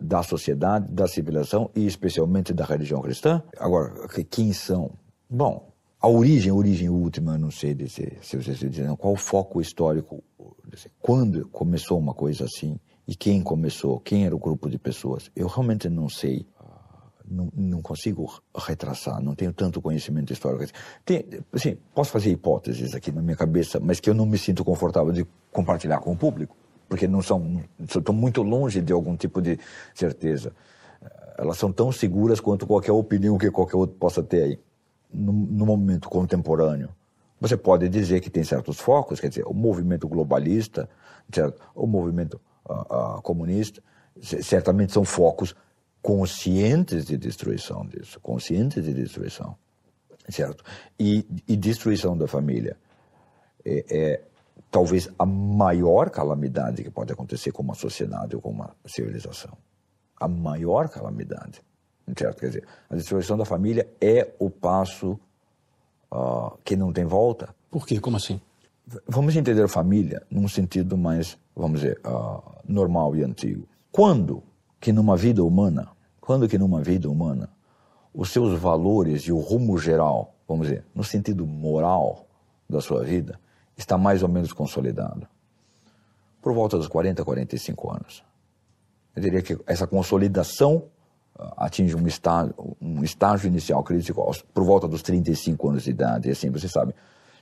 da 0.00 0.22
sociedade, 0.22 0.90
da 0.92 1.06
civilização 1.06 1.70
e 1.74 1.86
especialmente 1.86 2.52
da 2.52 2.64
religião 2.64 3.02
cristã. 3.02 3.42
Agora, 3.58 3.92
quem 4.30 4.52
são? 4.52 4.92
Bom, 5.28 5.72
a 6.00 6.08
origem, 6.08 6.52
a 6.52 6.54
origem 6.54 6.88
última, 6.88 7.36
não 7.36 7.50
sei 7.50 7.74
dizer, 7.74 8.18
se 8.22 8.36
vocês 8.36 8.58
dizem, 8.58 8.94
qual 8.96 9.14
o 9.14 9.16
foco 9.16 9.60
histórico, 9.60 10.22
quando 11.00 11.48
começou 11.48 11.98
uma 11.98 12.14
coisa 12.14 12.44
assim 12.44 12.78
e 13.08 13.14
quem 13.14 13.42
começou, 13.42 13.98
quem 14.00 14.24
era 14.24 14.34
o 14.34 14.38
grupo 14.38 14.70
de 14.70 14.78
pessoas, 14.78 15.30
eu 15.34 15.46
realmente 15.48 15.88
não 15.88 16.08
sei 16.08 16.46
não, 17.28 17.48
não 17.54 17.82
consigo 17.82 18.40
retraçar, 18.56 19.22
não 19.22 19.34
tenho 19.34 19.52
tanto 19.52 19.80
conhecimento 19.80 20.32
histórico. 20.32 20.72
Tem, 21.04 21.24
assim, 21.52 21.76
posso 21.94 22.10
fazer 22.10 22.30
hipóteses 22.30 22.94
aqui 22.94 23.10
na 23.10 23.22
minha 23.22 23.36
cabeça, 23.36 23.80
mas 23.80 24.00
que 24.00 24.08
eu 24.08 24.14
não 24.14 24.26
me 24.26 24.38
sinto 24.38 24.64
confortável 24.64 25.12
de 25.12 25.26
compartilhar 25.52 25.98
com 26.00 26.12
o 26.12 26.16
público, 26.16 26.56
porque 26.88 27.06
não 27.06 27.22
são, 27.22 27.62
estão 27.78 28.14
muito 28.14 28.42
longe 28.42 28.80
de 28.80 28.92
algum 28.92 29.16
tipo 29.16 29.40
de 29.42 29.58
certeza. 29.94 30.52
Elas 31.38 31.58
são 31.58 31.72
tão 31.72 31.92
seguras 31.92 32.40
quanto 32.40 32.66
qualquer 32.66 32.92
opinião 32.92 33.36
que 33.36 33.50
qualquer 33.50 33.76
outro 33.76 33.96
possa 33.96 34.22
ter 34.22 34.42
aí. 34.42 34.60
No, 35.12 35.32
no 35.32 35.66
momento 35.66 36.08
contemporâneo, 36.08 36.90
você 37.40 37.56
pode 37.56 37.88
dizer 37.88 38.20
que 38.20 38.30
tem 38.30 38.42
certos 38.42 38.78
focos, 38.78 39.20
quer 39.20 39.28
dizer, 39.28 39.44
o 39.46 39.52
movimento 39.52 40.08
globalista, 40.08 40.88
certo? 41.32 41.60
o 41.74 41.86
movimento 41.86 42.40
uh, 42.68 43.16
uh, 43.18 43.22
comunista, 43.22 43.82
certamente 44.20 44.92
são 44.92 45.04
focos 45.04 45.54
conscientes 46.06 47.04
de 47.04 47.18
destruição 47.18 47.84
disso, 47.84 48.20
conscientes 48.20 48.84
de 48.84 48.94
destruição, 48.94 49.56
certo? 50.28 50.62
E, 50.96 51.26
e 51.48 51.56
destruição 51.56 52.16
da 52.16 52.28
família 52.28 52.76
é, 53.64 53.84
é, 53.90 54.22
talvez 54.70 55.10
a 55.18 55.26
maior 55.26 56.08
calamidade 56.10 56.84
que 56.84 56.90
pode 56.90 57.12
acontecer 57.12 57.50
com 57.50 57.60
uma 57.60 57.74
sociedade 57.74 58.36
ou 58.36 58.40
com 58.40 58.50
uma 58.50 58.70
civilização. 58.84 59.58
A 60.16 60.28
maior 60.28 60.88
calamidade, 60.88 61.60
certo? 62.16 62.38
Quer 62.38 62.46
dizer, 62.46 62.64
a 62.88 62.94
destruição 62.94 63.36
da 63.36 63.44
família 63.44 63.88
é 64.00 64.32
o 64.38 64.48
passo 64.48 65.18
uh, 66.12 66.56
que 66.64 66.76
não 66.76 66.92
tem 66.92 67.04
volta. 67.04 67.52
Por 67.68 67.84
quê? 67.84 67.98
Como 67.98 68.16
assim? 68.16 68.40
Vamos 69.08 69.34
entender 69.34 69.64
a 69.64 69.68
família 69.68 70.22
num 70.30 70.46
sentido 70.46 70.96
mais, 70.96 71.36
vamos 71.52 71.80
dizer, 71.80 72.00
uh, 72.06 72.40
normal 72.64 73.16
e 73.16 73.24
antigo. 73.24 73.66
Quando 73.90 74.40
que 74.80 74.92
numa 74.92 75.16
vida 75.16 75.42
humana 75.42 75.95
quando 76.26 76.48
que 76.48 76.58
numa 76.58 76.82
vida 76.82 77.08
humana 77.08 77.48
os 78.12 78.30
seus 78.30 78.58
valores 78.58 79.22
e 79.22 79.32
o 79.32 79.38
rumo 79.38 79.78
geral, 79.78 80.34
vamos 80.48 80.66
dizer, 80.66 80.84
no 80.92 81.04
sentido 81.04 81.46
moral 81.46 82.26
da 82.68 82.80
sua 82.80 83.04
vida, 83.04 83.38
está 83.76 83.96
mais 83.96 84.24
ou 84.24 84.28
menos 84.28 84.52
consolidado? 84.52 85.28
Por 86.42 86.52
volta 86.52 86.76
dos 86.76 86.88
40, 86.88 87.24
45 87.24 87.92
anos. 87.92 88.24
Eu 89.14 89.22
diria 89.22 89.40
que 89.40 89.56
essa 89.68 89.86
consolidação 89.86 90.86
ah, 91.38 91.66
atinge 91.66 91.94
um 91.94 92.08
estágio, 92.08 92.76
um 92.80 93.04
estágio 93.04 93.46
inicial 93.46 93.84
crítico 93.84 94.28
por 94.52 94.64
volta 94.64 94.88
dos 94.88 95.02
35 95.02 95.68
anos 95.68 95.84
de 95.84 95.90
idade. 95.90 96.28
E 96.28 96.32
assim, 96.32 96.50
você 96.50 96.68
sabe, 96.68 96.92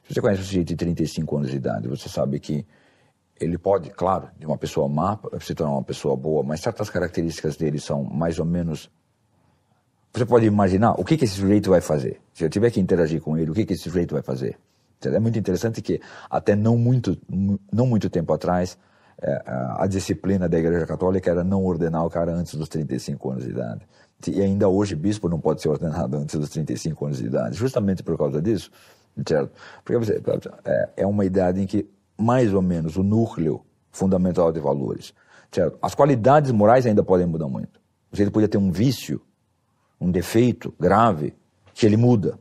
se 0.06 0.12
você 0.12 0.20
conhece 0.20 0.42
um 0.42 0.44
sujeito 0.44 0.68
de 0.68 0.76
35 0.76 1.36
anos 1.38 1.50
de 1.50 1.56
idade, 1.56 1.88
você 1.88 2.06
sabe 2.06 2.38
que 2.38 2.66
ele 3.40 3.58
pode, 3.58 3.90
claro, 3.90 4.28
de 4.38 4.46
uma 4.46 4.56
pessoa 4.56 4.88
má 4.88 5.18
se 5.40 5.54
tornar 5.54 5.72
uma 5.72 5.82
pessoa 5.82 6.16
boa, 6.16 6.42
mas 6.42 6.60
certas 6.60 6.88
características 6.88 7.56
dele 7.56 7.80
são 7.80 8.04
mais 8.04 8.38
ou 8.38 8.44
menos. 8.44 8.90
Você 10.12 10.24
pode 10.24 10.46
imaginar 10.46 10.92
o 10.92 11.04
que, 11.04 11.16
que 11.16 11.24
esse 11.24 11.34
sujeito 11.34 11.70
vai 11.70 11.80
fazer. 11.80 12.20
Se 12.32 12.44
eu 12.44 12.50
tiver 12.50 12.70
que 12.70 12.80
interagir 12.80 13.20
com 13.20 13.36
ele, 13.36 13.50
o 13.50 13.54
que, 13.54 13.66
que 13.66 13.72
esse 13.72 13.82
sujeito 13.82 14.14
vai 14.14 14.22
fazer? 14.22 14.56
É 15.04 15.18
muito 15.18 15.38
interessante 15.38 15.82
que 15.82 16.00
até 16.30 16.54
não 16.54 16.78
muito, 16.78 17.18
não 17.72 17.86
muito 17.86 18.08
tempo 18.08 18.32
atrás, 18.32 18.78
é, 19.20 19.42
a 19.76 19.86
disciplina 19.86 20.48
da 20.48 20.58
Igreja 20.58 20.86
Católica 20.86 21.30
era 21.30 21.44
não 21.44 21.64
ordenar 21.64 22.04
o 22.06 22.10
cara 22.10 22.32
antes 22.32 22.54
dos 22.54 22.68
35 22.68 23.30
anos 23.30 23.44
de 23.44 23.50
idade. 23.50 23.86
E 24.26 24.40
ainda 24.40 24.68
hoje, 24.68 24.94
bispo 24.94 25.28
não 25.28 25.40
pode 25.40 25.60
ser 25.60 25.68
ordenado 25.68 26.16
antes 26.18 26.38
dos 26.38 26.48
35 26.50 27.06
anos 27.06 27.18
de 27.18 27.26
idade, 27.26 27.56
justamente 27.56 28.02
por 28.02 28.16
causa 28.16 28.40
disso, 28.40 28.70
certo? 29.26 29.52
Porque 29.84 30.12
é, 30.64 30.90
é 30.98 31.06
uma 31.06 31.24
idade 31.24 31.60
em 31.60 31.66
que 31.66 31.88
mais 32.18 32.52
ou 32.52 32.62
menos 32.62 32.96
o 32.96 33.02
núcleo 33.02 33.64
fundamental 33.90 34.52
de 34.52 34.60
valores. 34.60 35.14
Certo? 35.50 35.78
As 35.80 35.94
qualidades 35.94 36.50
morais 36.50 36.86
ainda 36.86 37.02
podem 37.02 37.26
mudar 37.26 37.48
muito. 37.48 37.80
Ele 38.12 38.30
podia 38.30 38.48
ter 38.48 38.58
um 38.58 38.70
vício, 38.70 39.20
um 40.00 40.10
defeito 40.10 40.74
grave, 40.78 41.34
que 41.72 41.84
ele 41.84 41.96
muda. 41.96 42.38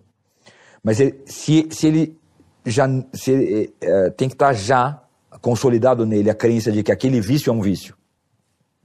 Mas 0.84 1.00
ele, 1.00 1.22
se, 1.26 1.68
se 1.72 1.88
ele 1.88 2.18
já 2.66 2.88
se 3.14 3.32
ele, 3.32 3.74
é, 3.82 4.10
tem 4.12 4.28
que 4.28 4.36
estar 4.36 4.54
já 4.54 5.02
consolidado 5.42 6.06
nele 6.06 6.30
a 6.30 6.36
crença 6.36 6.72
de 6.72 6.84
que 6.84 6.92
aquele 6.92 7.20
vício 7.20 7.50
é 7.50 7.54
um 7.54 7.62
vício. 7.62 7.96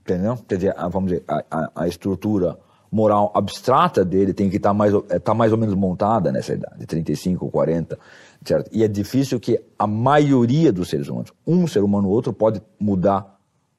Entendeu? 0.00 0.38
Quer 0.48 0.56
dizer, 0.56 0.74
vamos 0.90 1.10
dizer, 1.10 1.24
a, 1.28 1.44
a, 1.50 1.70
a 1.82 1.88
estrutura 1.88 2.58
moral 2.90 3.30
abstrata 3.34 4.04
dele 4.04 4.32
tem 4.32 4.48
que 4.48 4.56
estar 4.56 4.72
mais, 4.72 4.92
tá 5.22 5.34
mais 5.34 5.52
ou 5.52 5.58
menos 5.58 5.74
montada 5.74 6.32
nessa 6.32 6.54
idade, 6.54 6.86
35, 6.86 7.50
40 7.50 7.98
certo? 8.44 8.70
E 8.72 8.82
é 8.82 8.88
difícil 8.88 9.38
que 9.40 9.60
a 9.78 9.86
maioria 9.86 10.72
dos 10.72 10.88
seres 10.88 11.08
humanos, 11.08 11.32
um 11.46 11.66
ser 11.66 11.82
humano 11.82 12.08
ou 12.08 12.14
outro, 12.14 12.32
pode 12.32 12.62
mudar 12.78 13.38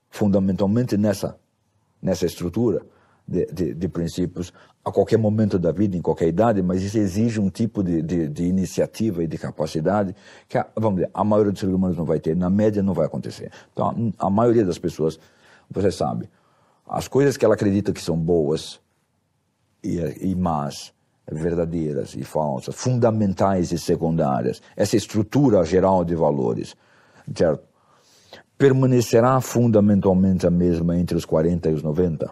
fundamentalmente 0.09 0.97
nessa, 0.97 1.37
nessa 2.01 2.25
estrutura 2.25 2.81
de, 3.27 3.45
de, 3.47 3.73
de, 3.75 3.87
princípios 3.87 4.51
a 4.83 4.91
qualquer 4.91 5.17
momento 5.17 5.59
da 5.59 5.71
vida, 5.71 5.95
em 5.95 6.01
qualquer 6.01 6.27
idade, 6.27 6.63
mas 6.63 6.81
isso 6.81 6.97
exige 6.97 7.39
um 7.39 7.49
tipo 7.49 7.83
de, 7.83 8.01
de, 8.01 8.27
de 8.27 8.43
iniciativa 8.43 9.23
e 9.23 9.27
de 9.27 9.37
capacidade 9.37 10.15
que, 10.47 10.57
a, 10.57 10.67
vamos 10.75 11.01
dizer, 11.01 11.11
a 11.13 11.23
maioria 11.23 11.51
dos 11.51 11.59
seres 11.59 11.75
humanos 11.75 11.95
não 11.95 12.05
vai 12.05 12.19
ter, 12.19 12.35
na 12.35 12.49
média 12.49 12.81
não 12.81 12.93
vai 12.93 13.05
acontecer. 13.05 13.51
Então, 13.71 14.13
a, 14.17 14.27
a 14.27 14.29
maioria 14.29 14.65
das 14.65 14.79
pessoas, 14.79 15.19
você 15.69 15.91
sabe, 15.91 16.27
as 16.87 17.07
coisas 17.07 17.37
que 17.37 17.45
ela 17.45 17.53
acredita 17.53 17.93
que 17.93 18.01
são 18.01 18.17
boas 18.17 18.81
e, 19.83 19.99
e 20.21 20.35
más, 20.35 20.91
verdadeiras 21.31 22.15
e 22.15 22.23
falsas, 22.23 22.75
fundamentais 22.75 23.71
e 23.71 23.77
secundárias, 23.77 24.61
essa 24.75 24.95
estrutura 24.95 25.63
geral 25.63 26.03
de 26.03 26.15
valores, 26.15 26.75
certo? 27.35 27.67
Permanecerá 28.57 29.39
fundamentalmente 29.39 30.45
a 30.45 30.49
mesma 30.49 30.97
entre 30.97 31.15
os 31.15 31.25
40 31.25 31.69
e 31.69 31.73
os 31.73 31.83
90? 31.83 32.29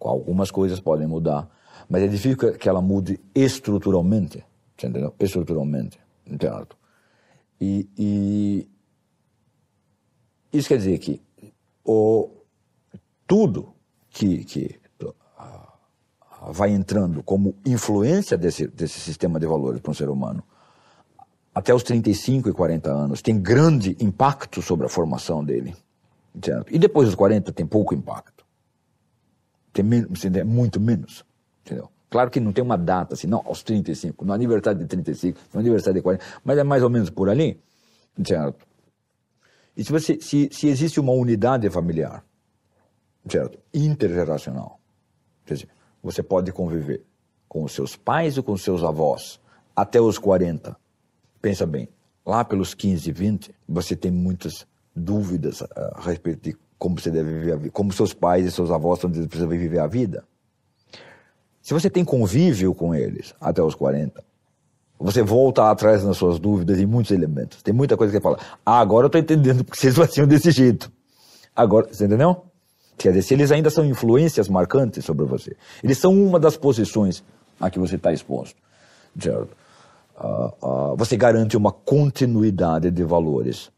Algumas 0.00 0.50
coisas 0.50 0.78
podem 0.78 1.06
mudar, 1.06 1.48
mas 1.88 2.02
é 2.02 2.06
difícil 2.06 2.36
que 2.36 2.68
ela 2.68 2.80
mude 2.80 3.18
estruturalmente, 3.34 4.44
entendeu? 4.74 5.12
Estruturalmente, 5.18 5.98
certo? 6.40 6.76
E, 7.60 7.88
e 7.98 8.68
isso 10.52 10.68
quer 10.68 10.78
dizer 10.78 10.98
que 10.98 11.20
o, 11.84 12.30
tudo 13.26 13.74
que, 14.10 14.44
que 14.44 14.80
vai 16.52 16.70
entrando 16.70 17.22
como 17.22 17.54
influência 17.64 18.36
desse, 18.36 18.66
desse 18.66 19.00
sistema 19.00 19.38
de 19.38 19.46
valores 19.46 19.80
para 19.80 19.90
um 19.90 19.94
ser 19.94 20.08
humano, 20.08 20.42
até 21.54 21.74
os 21.74 21.82
35 21.82 22.50
e 22.50 22.52
40 22.52 22.90
anos, 22.90 23.22
tem 23.22 23.40
grande 23.40 23.96
impacto 24.00 24.60
sobre 24.60 24.86
a 24.86 24.88
formação 24.88 25.44
dele. 25.44 25.74
Certo? 26.42 26.74
E 26.74 26.78
depois 26.78 27.08
dos 27.08 27.14
40 27.14 27.50
tem 27.52 27.66
pouco 27.66 27.94
impacto. 27.94 28.44
Tem 29.72 29.84
menos, 29.84 30.22
muito 30.44 30.78
menos. 30.78 31.24
Entendeu? 31.64 31.88
Claro 32.10 32.30
que 32.30 32.40
não 32.40 32.52
tem 32.52 32.62
uma 32.62 32.76
data 32.76 33.14
assim, 33.14 33.26
não, 33.26 33.42
aos 33.44 33.62
35, 33.62 34.24
no 34.24 34.32
aniversário 34.32 34.78
de 34.78 34.86
35, 34.86 35.38
no 35.54 35.60
aniversário 35.60 35.98
de 35.98 36.02
40, 36.02 36.24
mas 36.44 36.58
é 36.58 36.62
mais 36.62 36.82
ou 36.82 36.90
menos 36.90 37.10
por 37.10 37.28
ali. 37.28 37.60
Certo? 38.24 38.66
E 39.76 39.84
se, 39.84 39.90
você, 39.90 40.18
se, 40.20 40.48
se 40.52 40.68
existe 40.68 41.00
uma 41.00 41.12
unidade 41.12 41.68
familiar, 41.68 42.24
certo? 43.28 43.58
Intergeracional, 43.74 44.80
quer 45.44 45.54
dizer, 45.54 45.68
você 46.06 46.22
pode 46.22 46.52
conviver 46.52 47.02
com 47.48 47.64
os 47.64 47.72
seus 47.72 47.96
pais 47.96 48.36
e 48.36 48.42
com 48.42 48.52
os 48.52 48.62
seus 48.62 48.84
avós 48.84 49.40
até 49.74 50.00
os 50.00 50.18
40. 50.18 50.76
Pensa 51.42 51.66
bem, 51.66 51.88
lá 52.24 52.44
pelos 52.44 52.74
15, 52.74 53.10
20, 53.10 53.54
você 53.68 53.96
tem 53.96 54.12
muitas 54.12 54.64
dúvidas 54.94 55.62
a 55.62 56.00
respeito 56.00 56.42
de 56.42 56.56
como 56.78 57.00
você 57.00 57.10
deve 57.10 57.32
viver 57.32 57.52
a 57.52 57.56
vida, 57.56 57.70
como 57.72 57.92
seus 57.92 58.14
pais 58.14 58.46
e 58.46 58.52
seus 58.52 58.70
avós 58.70 58.98
estão 58.98 59.10
dizendo 59.10 59.28
que 59.28 59.36
você 59.36 59.46
viver 59.46 59.80
a 59.80 59.88
vida. 59.88 60.24
Se 61.60 61.74
você 61.74 61.90
tem 61.90 62.04
convívio 62.04 62.72
com 62.72 62.94
eles 62.94 63.34
até 63.40 63.60
os 63.60 63.74
40, 63.74 64.24
Você 64.98 65.22
volta 65.22 65.68
atrás 65.68 66.04
nas 66.04 66.16
suas 66.16 66.38
dúvidas 66.38 66.78
em 66.78 66.86
muitos 66.86 67.10
elementos. 67.10 67.62
Tem 67.62 67.74
muita 67.74 67.98
coisa 67.98 68.10
que 68.12 68.18
você 68.18 68.22
fala. 68.22 68.38
Ah, 68.64 68.78
agora 68.78 69.04
eu 69.04 69.08
estou 69.08 69.20
entendendo 69.20 69.62
porque 69.62 69.78
vocês 69.78 69.94
faziam 69.98 70.26
desse 70.26 70.50
jeito. 70.52 70.90
Agora, 71.54 71.92
você 71.92 72.06
entendeu? 72.06 72.44
Quer 72.96 73.10
dizer, 73.10 73.22
se 73.22 73.34
eles 73.34 73.50
ainda 73.52 73.70
são 73.70 73.84
influências 73.84 74.48
marcantes 74.48 75.04
sobre 75.04 75.26
você. 75.26 75.56
Eles 75.82 75.98
são 75.98 76.14
uma 76.14 76.40
das 76.40 76.56
posições 76.56 77.22
a 77.60 77.70
que 77.70 77.78
você 77.78 77.96
está 77.96 78.12
exposto. 78.12 78.56
Certo? 79.18 79.56
Uh, 80.18 80.92
uh, 80.92 80.96
você 80.96 81.16
garante 81.16 81.56
uma 81.56 81.72
continuidade 81.72 82.90
de 82.90 83.04
valores, 83.04 83.70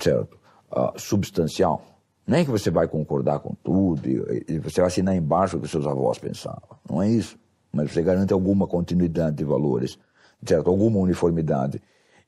certo? 0.00 0.36
Uh, 0.70 0.98
substancial. 0.98 1.84
Nem 2.26 2.40
é 2.40 2.44
que 2.44 2.50
você 2.50 2.70
vai 2.70 2.88
concordar 2.88 3.38
com 3.38 3.54
tudo 3.62 4.08
e, 4.08 4.44
e 4.48 4.58
você 4.58 4.80
vai 4.80 4.88
assinar 4.88 5.14
embaixo 5.14 5.56
o 5.56 5.60
que 5.60 5.68
seus 5.68 5.86
avós 5.86 6.18
pensavam. 6.18 6.78
Não 6.88 7.02
é 7.02 7.08
isso. 7.08 7.36
Mas 7.72 7.92
você 7.92 8.02
garante 8.02 8.32
alguma 8.32 8.66
continuidade 8.66 9.36
de 9.36 9.44
valores 9.44 9.98
certo? 10.46 10.68
Alguma 10.68 10.98
uniformidade. 10.98 11.80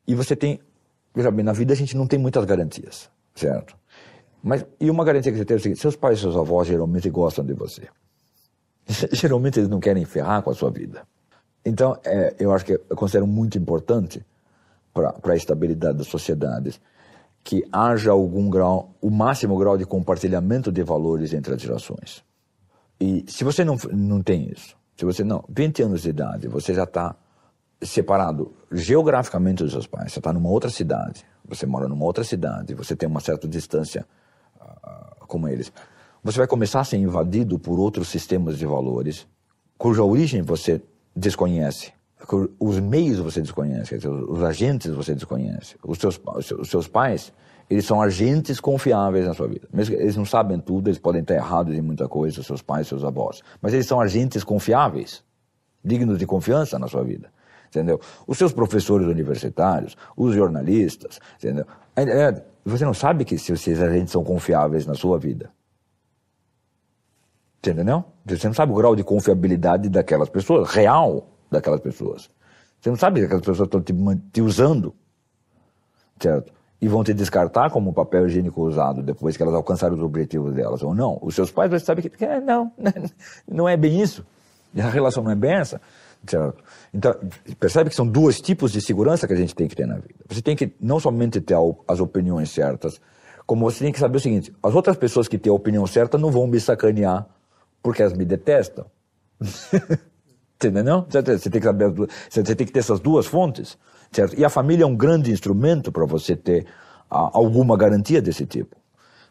E 0.07 0.14
você 0.14 0.34
tem, 0.34 0.61
veja 1.14 1.30
bem, 1.30 1.44
na 1.44 1.53
vida 1.53 1.72
a 1.72 1.76
gente 1.76 1.97
não 1.97 2.07
tem 2.07 2.18
muitas 2.18 2.44
garantias, 2.44 3.11
certo? 3.34 3.76
Mas, 4.47 4.64
e 4.78 4.88
uma 4.88 5.05
garantia 5.05 5.32
que 5.32 5.38
você 5.38 5.44
tem 5.44 5.57
é 5.57 5.59
o 5.59 5.61
seguinte, 5.61 5.80
seus 5.80 5.97
pais 5.97 6.18
e 6.18 6.20
seus 6.20 6.36
avós 6.36 6.68
geralmente 6.68 7.11
gostam 7.11 7.44
de 7.44 7.53
você. 7.53 7.88
geralmente 9.11 9.59
eles 9.59 9.68
não 9.68 9.80
querem 9.80 10.05
ferrar 10.05 10.40
com 10.40 10.51
a 10.51 10.55
sua 10.55 10.70
vida. 10.70 11.03
Então, 11.64 11.99
é, 12.05 12.32
eu 12.38 12.53
acho 12.53 12.64
que 12.64 12.74
eu 12.74 12.94
considero 12.94 13.26
muito 13.26 13.59
importante 13.59 14.24
para 14.94 15.12
a 15.32 15.34
estabilidade 15.34 15.99
das 15.99 16.07
sociedades 16.07 16.80
que 17.42 17.64
haja 17.72 18.12
algum 18.12 18.49
grau, 18.49 18.94
o 19.03 19.11
máximo 19.11 19.59
grau 19.59 19.76
de 19.76 19.84
compartilhamento 19.84 20.70
de 20.70 20.84
valores 20.84 21.34
entre 21.34 21.53
as 21.53 21.61
gerações. 21.61 22.22
E 23.01 23.24
se 23.26 23.42
você 23.42 23.64
não, 23.64 23.76
não 23.92 24.22
tem 24.22 24.49
isso, 24.49 24.76
se 24.97 25.05
você 25.05 25.24
não, 25.24 25.44
20 25.49 25.82
anos 25.82 26.03
de 26.03 26.11
idade, 26.11 26.47
você 26.47 26.72
já 26.72 26.84
está 26.84 27.16
separado 27.82 28.55
geograficamente 28.70 29.64
dos 29.64 29.72
seus 29.72 29.88
pais. 29.88 30.12
Você 30.12 30.20
está 30.20 30.32
numa 30.32 30.51
outra 30.51 30.70
cidade, 30.70 31.24
você 31.44 31.66
mora 31.66 31.88
numa 31.88 32.05
outra 32.05 32.22
cidade, 32.22 32.74
você 32.74 32.94
tem 32.94 33.09
uma 33.09 33.20
certa 33.20 33.49
distância 33.49 34.07
uh, 35.27 35.29
com 35.29 35.49
eles. 35.49 35.72
Você 36.22 36.39
vai 36.39 36.47
começar 36.47 36.81
a 36.81 36.85
ser 36.85 36.97
invadido 36.97 37.59
por 37.59 37.79
outros 37.79 38.09
sistemas 38.09 38.59
de 38.59 38.66
valores, 38.66 39.27
cuja 39.79 40.03
origem 40.03 40.43
você 40.43 40.81
desconhece, 41.14 41.93
os 42.59 42.81
meios 42.81 43.18
você 43.18 43.41
desconhece, 43.41 43.97
os 43.97 44.43
agentes 44.43 44.93
você 44.93 45.14
desconhece. 45.14 45.77
Os 45.85 45.99
seus, 45.99 46.20
os 46.59 46.68
seus 46.68 46.89
pais, 46.89 47.33
eles 47.70 47.85
são 47.85 48.03
agentes 48.03 48.59
confiáveis 48.59 49.27
na 49.27 49.35
sua 49.35 49.47
vida. 49.47 49.68
Mesmo 49.72 49.95
eles 49.95 50.16
não 50.16 50.24
sabem 50.24 50.59
tudo, 50.59 50.89
eles 50.89 50.99
podem 50.99 51.20
estar 51.20 51.35
errados 51.35 51.74
em 51.74 51.81
muita 51.81 52.09
coisa, 52.09 52.43
seus 52.43 52.62
pais, 52.62 52.89
seus 52.89 53.05
avós. 53.05 53.43
Mas 53.61 53.74
eles 53.74 53.87
são 53.87 54.01
agentes 54.01 54.43
confiáveis, 54.43 55.22
dignos 55.85 56.18
de 56.18 56.27
confiança 56.27 56.79
na 56.79 56.89
sua 56.89 57.05
vida 57.05 57.31
entendeu? 57.68 58.01
Os 58.27 58.39
seus 58.39 58.53
professores 58.53 59.07
universitários, 59.07 59.97
os 60.16 60.35
jornalistas, 60.35 61.20
entendeu? 61.37 61.66
É, 61.95 62.03
é, 62.03 62.45
você 62.69 62.85
não 62.85 62.95
sabe 62.95 63.25
que 63.25 63.39
se 63.39 63.53
esses 63.53 63.81
agentes 63.81 64.11
são 64.11 64.25
confiáveis 64.25 64.87
na 64.87 64.95
sua 64.95 65.19
vida. 65.19 65.51
Entendeu? 67.59 68.05
Você 68.25 68.47
não 68.47 68.55
sabe 68.55 68.73
o 68.73 68.75
grau 68.75 68.95
de 68.95 69.05
confiabilidade 69.05 69.89
daquelas 69.89 70.29
pessoas, 70.29 70.71
real 70.71 71.29
daquelas 71.51 71.81
pessoas. 71.81 72.31
Você 72.81 72.91
não 72.91 72.97
sabe 72.97 73.21
que 73.21 73.27
aquelas 73.27 73.45
pessoas 73.45 73.67
estão 73.67 73.81
te, 73.81 73.95
te 74.33 74.41
usando, 74.43 74.95
certo? 76.21 76.53
E 76.81 76.89
vão 76.89 77.03
te 77.03 77.14
descartar 77.14 77.71
como 77.71 77.93
papel 77.93 78.27
higiênico 78.27 78.62
usado 78.62 79.03
depois 79.03 79.37
que 79.37 79.43
elas 79.43 79.55
alcançarem 79.55 79.97
os 79.97 80.03
objetivos 80.03 80.55
delas 80.55 80.83
ou 80.83 80.95
não. 80.95 81.19
Os 81.23 81.35
seus 81.35 81.51
pais 81.51 81.71
vão 81.71 81.79
saber 81.79 82.03
que, 82.03 82.11
que 82.11 82.41
não, 82.41 82.73
não 83.49 83.69
é 83.69 83.77
bem 83.77 84.01
isso. 84.01 84.25
A 84.77 84.91
relação 84.91 85.23
não 85.23 85.31
é 85.31 85.37
bem 85.37 85.55
essa. 85.55 85.81
Certo? 86.27 86.62
Então, 86.93 87.14
percebe 87.59 87.91
que 87.91 87.97
são 87.97 88.07
dois 88.07 88.41
tipos 88.41 88.73
de 88.73 88.81
segurança 88.81 89.27
que 89.27 89.33
a 89.33 89.37
gente 89.37 89.55
tem 89.55 89.69
que 89.69 89.77
ter 89.77 89.87
na 89.87 89.95
vida. 89.95 90.14
Você 90.29 90.43
tem 90.43 90.57
que 90.57 90.73
não 90.81 90.99
somente 90.99 91.41
ter 91.41 91.57
as 91.87 92.01
opiniões 92.01 92.51
certas, 92.51 93.01
como 93.47 93.71
você 93.71 93.85
tem 93.85 93.93
que 93.93 93.99
saber 93.99 94.17
o 94.17 94.21
seguinte: 94.21 94.53
as 94.62 94.75
outras 94.75 94.97
pessoas 94.97 95.29
que 95.29 95.39
têm 95.39 95.51
a 95.51 95.55
opinião 95.55 95.87
certa 95.87 96.19
não 96.19 96.31
vão 96.31 96.47
me 96.47 96.59
sacanear 96.59 97.27
porque 97.83 98.03
elas 98.03 98.14
me 98.14 98.25
detestam. 98.25 98.87
Entendeu? 100.57 101.07
Você 101.09 101.51
tem 101.51 101.61
que 101.61 101.67
saber, 101.67 101.93
você 102.29 102.43
tem 102.43 102.67
que 102.67 102.73
ter 102.73 102.79
essas 102.81 102.99
duas 102.99 103.27
fontes, 103.27 103.77
certo? 104.11 104.39
E 104.39 104.45
a 104.45 104.49
família 104.49 104.85
é 104.85 104.87
um 104.87 104.97
grande 104.97 105.31
instrumento 105.31 105.93
para 105.93 106.07
você 106.07 106.35
ter 106.35 106.67
alguma 107.09 107.77
garantia 107.77 108.23
desse 108.23 108.47
tipo 108.47 108.75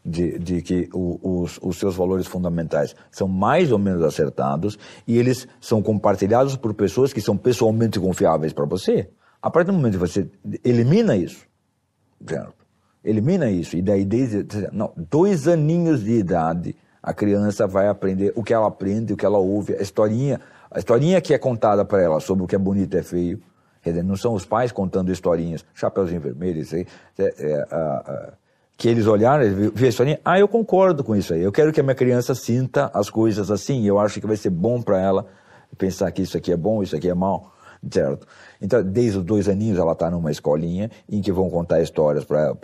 de, 0.06 0.38
de 0.38 0.62
que 0.62 0.88
o, 0.93 1.41
os, 1.41 1.60
os 1.62 1.80
seus 1.80 1.95
valores 1.95 2.28
fundamentais 2.28 2.95
são 3.10 3.28
mais 3.28 3.72
ou 3.72 3.80
menos 3.80 4.03
acertados 4.03 4.78
e 5.08 5.18
eles 5.18 5.47
são 5.60 5.82
compartilhados 5.82 6.56
por 6.56 6.74
pessoas 6.76 7.12
que 7.12 7.20
são 7.20 7.36
pessoalmente 7.36 7.99
confiáveis 7.99 8.53
para 8.53 8.66
você. 8.66 9.10
A 9.41 9.49
partir 9.49 9.72
do 9.72 9.74
momento 9.74 9.93
que 9.93 9.99
você 9.99 10.28
elimina 10.64 11.16
isso, 11.16 11.45
certo? 12.28 12.53
Elimina 13.03 13.49
isso, 13.49 13.76
e 13.76 13.82
daí 13.82 14.06
desde 14.06 14.45
não, 14.72 14.91
dois 14.95 15.47
aninhos 15.47 16.03
de 16.03 16.14
idade, 16.14 16.76
a 17.01 17.14
criança 17.14 17.68
vai 17.68 17.88
aprender 17.88 18.34
o 18.36 18.43
que 18.43 18.53
ela 18.53 18.68
aprende, 18.68 19.14
o 19.14 19.18
que 19.18 19.26
ela 19.26 19.38
ouve, 19.38 19.76
a 19.76 19.82
historinha, 19.82 20.41
a 20.72 20.80
historinha 20.80 21.22
que 21.22 21.34
é 21.34 21.38
contada 21.38 21.86
para 21.86 22.01
ela 22.01 22.20
sobre 22.20 22.43
o 22.43 22.47
que 22.47 22.56
é 22.56 22.60
bonito 22.60 22.95
e 22.95 22.99
é 22.99 23.03
feio. 23.03 23.41
Não 24.03 24.16
são 24.16 24.34
os 24.34 24.43
pais 24.43 24.72
contando 24.72 25.12
historinhas, 25.12 25.64
Chapeuzinho 25.76 26.20
Vermelho, 26.20 26.62
isso 26.62 26.76
aí. 26.76 26.88
É, 27.20 27.36
é, 27.38 28.34
que 28.78 28.89
eles 28.89 29.07
olharam 29.07 29.43
viram 29.73 29.89
isso 29.89 30.01
ali, 30.01 30.19
ah, 30.23 30.39
eu 30.39 30.47
concordo 30.47 31.03
com 31.03 31.15
isso 31.15 31.34
aí, 31.34 31.41
eu 31.41 31.51
quero 31.51 31.71
que 31.71 31.80
a 31.80 31.84
minha 31.84 31.95
criança 31.95 32.36
sinta 32.36 32.91
as 32.93 33.09
coisas 33.09 33.49
assim, 33.49 33.86
eu 33.86 33.99
acho 33.99 34.19
que 34.19 34.28
vai 34.28 34.36
ser 34.36 34.49
bom 34.49 34.82
para 34.82 35.01
ela 35.01 35.26
pensar 35.78 36.11
que 36.11 36.21
isso 36.21 36.38
aqui 36.38 36.51
é 36.51 36.57
bom, 36.57 36.84
isso 36.84 36.95
aqui 36.95 37.09
é 37.09 37.13
mal, 37.13 37.53
certo? 37.89 38.28
Então, 38.61 38.84
desde 38.84 39.19
os 39.19 39.23
dois 39.23 39.47
aninhos 39.47 39.80
ela 39.80 39.93
está 39.93 40.09
numa 40.09 40.32
escolinha 40.32 40.89
em 41.09 41.21
que 41.21 41.32
vão 41.32 41.49
contar 41.49 41.82
histórias 41.82 42.26
para 42.26 42.55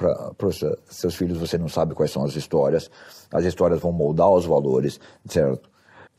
seus 0.90 1.16
filhos, 1.16 1.38
você 1.38 1.58
não 1.58 1.70
sabe 1.70 1.94
quais 1.94 2.12
são 2.12 2.24
as 2.24 2.36
histórias, 2.36 2.90
as 3.32 3.46
histórias 3.46 3.80
vão 3.80 3.92
moldar 3.92 4.30
os 4.30 4.46
valores, 4.46 5.00
certo? 5.26 5.70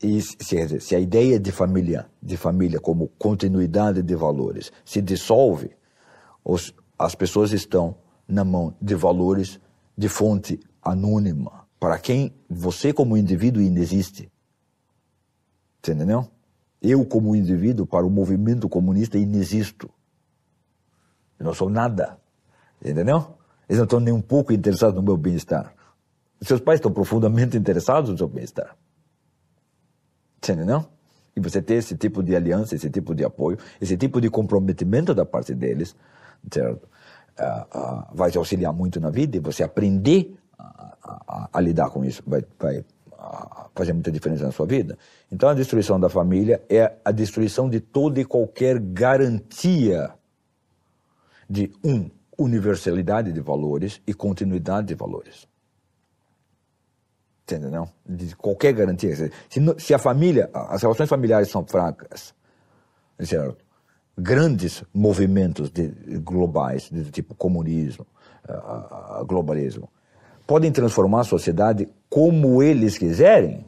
E 0.01 0.21
se, 0.21 0.79
se 0.79 0.95
a 0.95 0.99
ideia 0.99 1.39
de 1.39 1.51
família, 1.51 2.07
de 2.21 2.35
família 2.35 2.79
como 2.79 3.09
continuidade 3.17 4.01
de 4.01 4.15
valores 4.15 4.71
se 4.83 5.01
dissolve, 5.01 5.71
os, 6.43 6.73
as 6.97 7.15
pessoas 7.15 7.53
estão 7.53 7.95
na 8.27 8.43
mão 8.43 8.73
de 8.81 8.95
valores 8.95 9.59
de 9.97 10.09
fonte 10.09 10.59
anônima 10.81 11.63
para 11.79 11.99
quem 11.99 12.33
você 12.49 12.93
como 12.93 13.17
indivíduo 13.17 13.61
ainda 13.61 13.79
existe. 13.79 14.31
Você 15.81 15.91
entendeu? 15.91 16.29
Eu 16.81 17.05
como 17.05 17.35
indivíduo 17.35 17.85
para 17.85 18.05
o 18.05 18.09
movimento 18.09 18.69
comunista 18.69 19.17
inexisto. 19.17 19.89
Eu 21.37 21.45
não 21.45 21.53
sou 21.53 21.69
nada. 21.69 22.17
Entendeu? 22.81 23.37
Eles 23.67 23.77
não 23.77 23.83
estão 23.83 23.99
nem 23.99 24.13
um 24.13 24.21
pouco 24.21 24.53
interessados 24.53 24.95
no 24.95 25.01
meu 25.01 25.17
bem-estar. 25.17 25.73
Seus 26.41 26.59
pais 26.59 26.79
estão 26.79 26.91
profundamente 26.91 27.57
interessados 27.57 28.09
no 28.09 28.17
seu 28.17 28.27
bem-estar. 28.27 28.77
Entendeu? 30.37 30.85
E 31.35 31.39
você 31.39 31.61
ter 31.61 31.75
esse 31.75 31.97
tipo 31.97 32.21
de 32.21 32.35
aliança, 32.35 32.75
esse 32.75 32.89
tipo 32.89 33.15
de 33.15 33.25
apoio, 33.25 33.57
esse 33.81 33.97
tipo 33.97 34.21
de 34.21 34.29
comprometimento 34.29 35.13
da 35.13 35.25
parte 35.25 35.53
deles, 35.53 35.95
certo? 36.51 36.87
Uh, 37.39 38.05
vai 38.13 38.31
te 38.31 38.37
auxiliar 38.37 38.73
muito 38.73 38.99
na 38.99 39.09
vida 39.09 39.37
e 39.37 39.39
você 39.39 39.63
aprender 39.63 40.35
a, 40.57 40.95
a, 41.27 41.49
a 41.53 41.61
lidar 41.61 41.89
com 41.89 42.03
isso 42.03 42.23
vai, 42.25 42.43
vai 42.59 42.83
fazer 43.75 43.93
muita 43.93 44.11
diferença 44.11 44.45
na 44.45 44.51
sua 44.51 44.65
vida. 44.65 44.97
Então 45.31 45.49
a 45.49 45.53
destruição 45.53 45.99
da 45.99 46.09
família 46.09 46.61
é 46.69 46.93
a 47.03 47.11
destruição 47.11 47.69
de 47.69 47.79
toda 47.79 48.19
e 48.19 48.25
qualquer 48.25 48.79
garantia 48.79 50.13
de 51.49 51.71
um 51.83 52.09
universalidade 52.37 53.31
de 53.31 53.39
valores 53.39 54.01
e 54.07 54.13
continuidade 54.13 54.87
de 54.87 54.95
valores. 54.95 55.47
Entendeu? 57.43 57.87
De 58.05 58.35
qualquer 58.35 58.73
garantia. 58.73 59.15
Se, 59.15 59.31
se 59.77 59.93
a 59.93 59.99
família, 59.99 60.49
as 60.53 60.81
relações 60.81 61.09
familiares 61.09 61.49
são 61.49 61.65
fracas, 61.65 62.33
certo? 63.19 63.63
Grandes 64.17 64.83
movimentos 64.93 65.69
de, 65.69 65.87
globais, 66.19 66.89
de 66.91 67.05
tipo 67.11 67.33
comunismo, 67.33 68.05
globalismo, 69.25 69.89
podem 70.45 70.71
transformar 70.71 71.21
a 71.21 71.23
sociedade 71.23 71.87
como 72.09 72.61
eles 72.61 72.97
quiserem, 72.97 73.65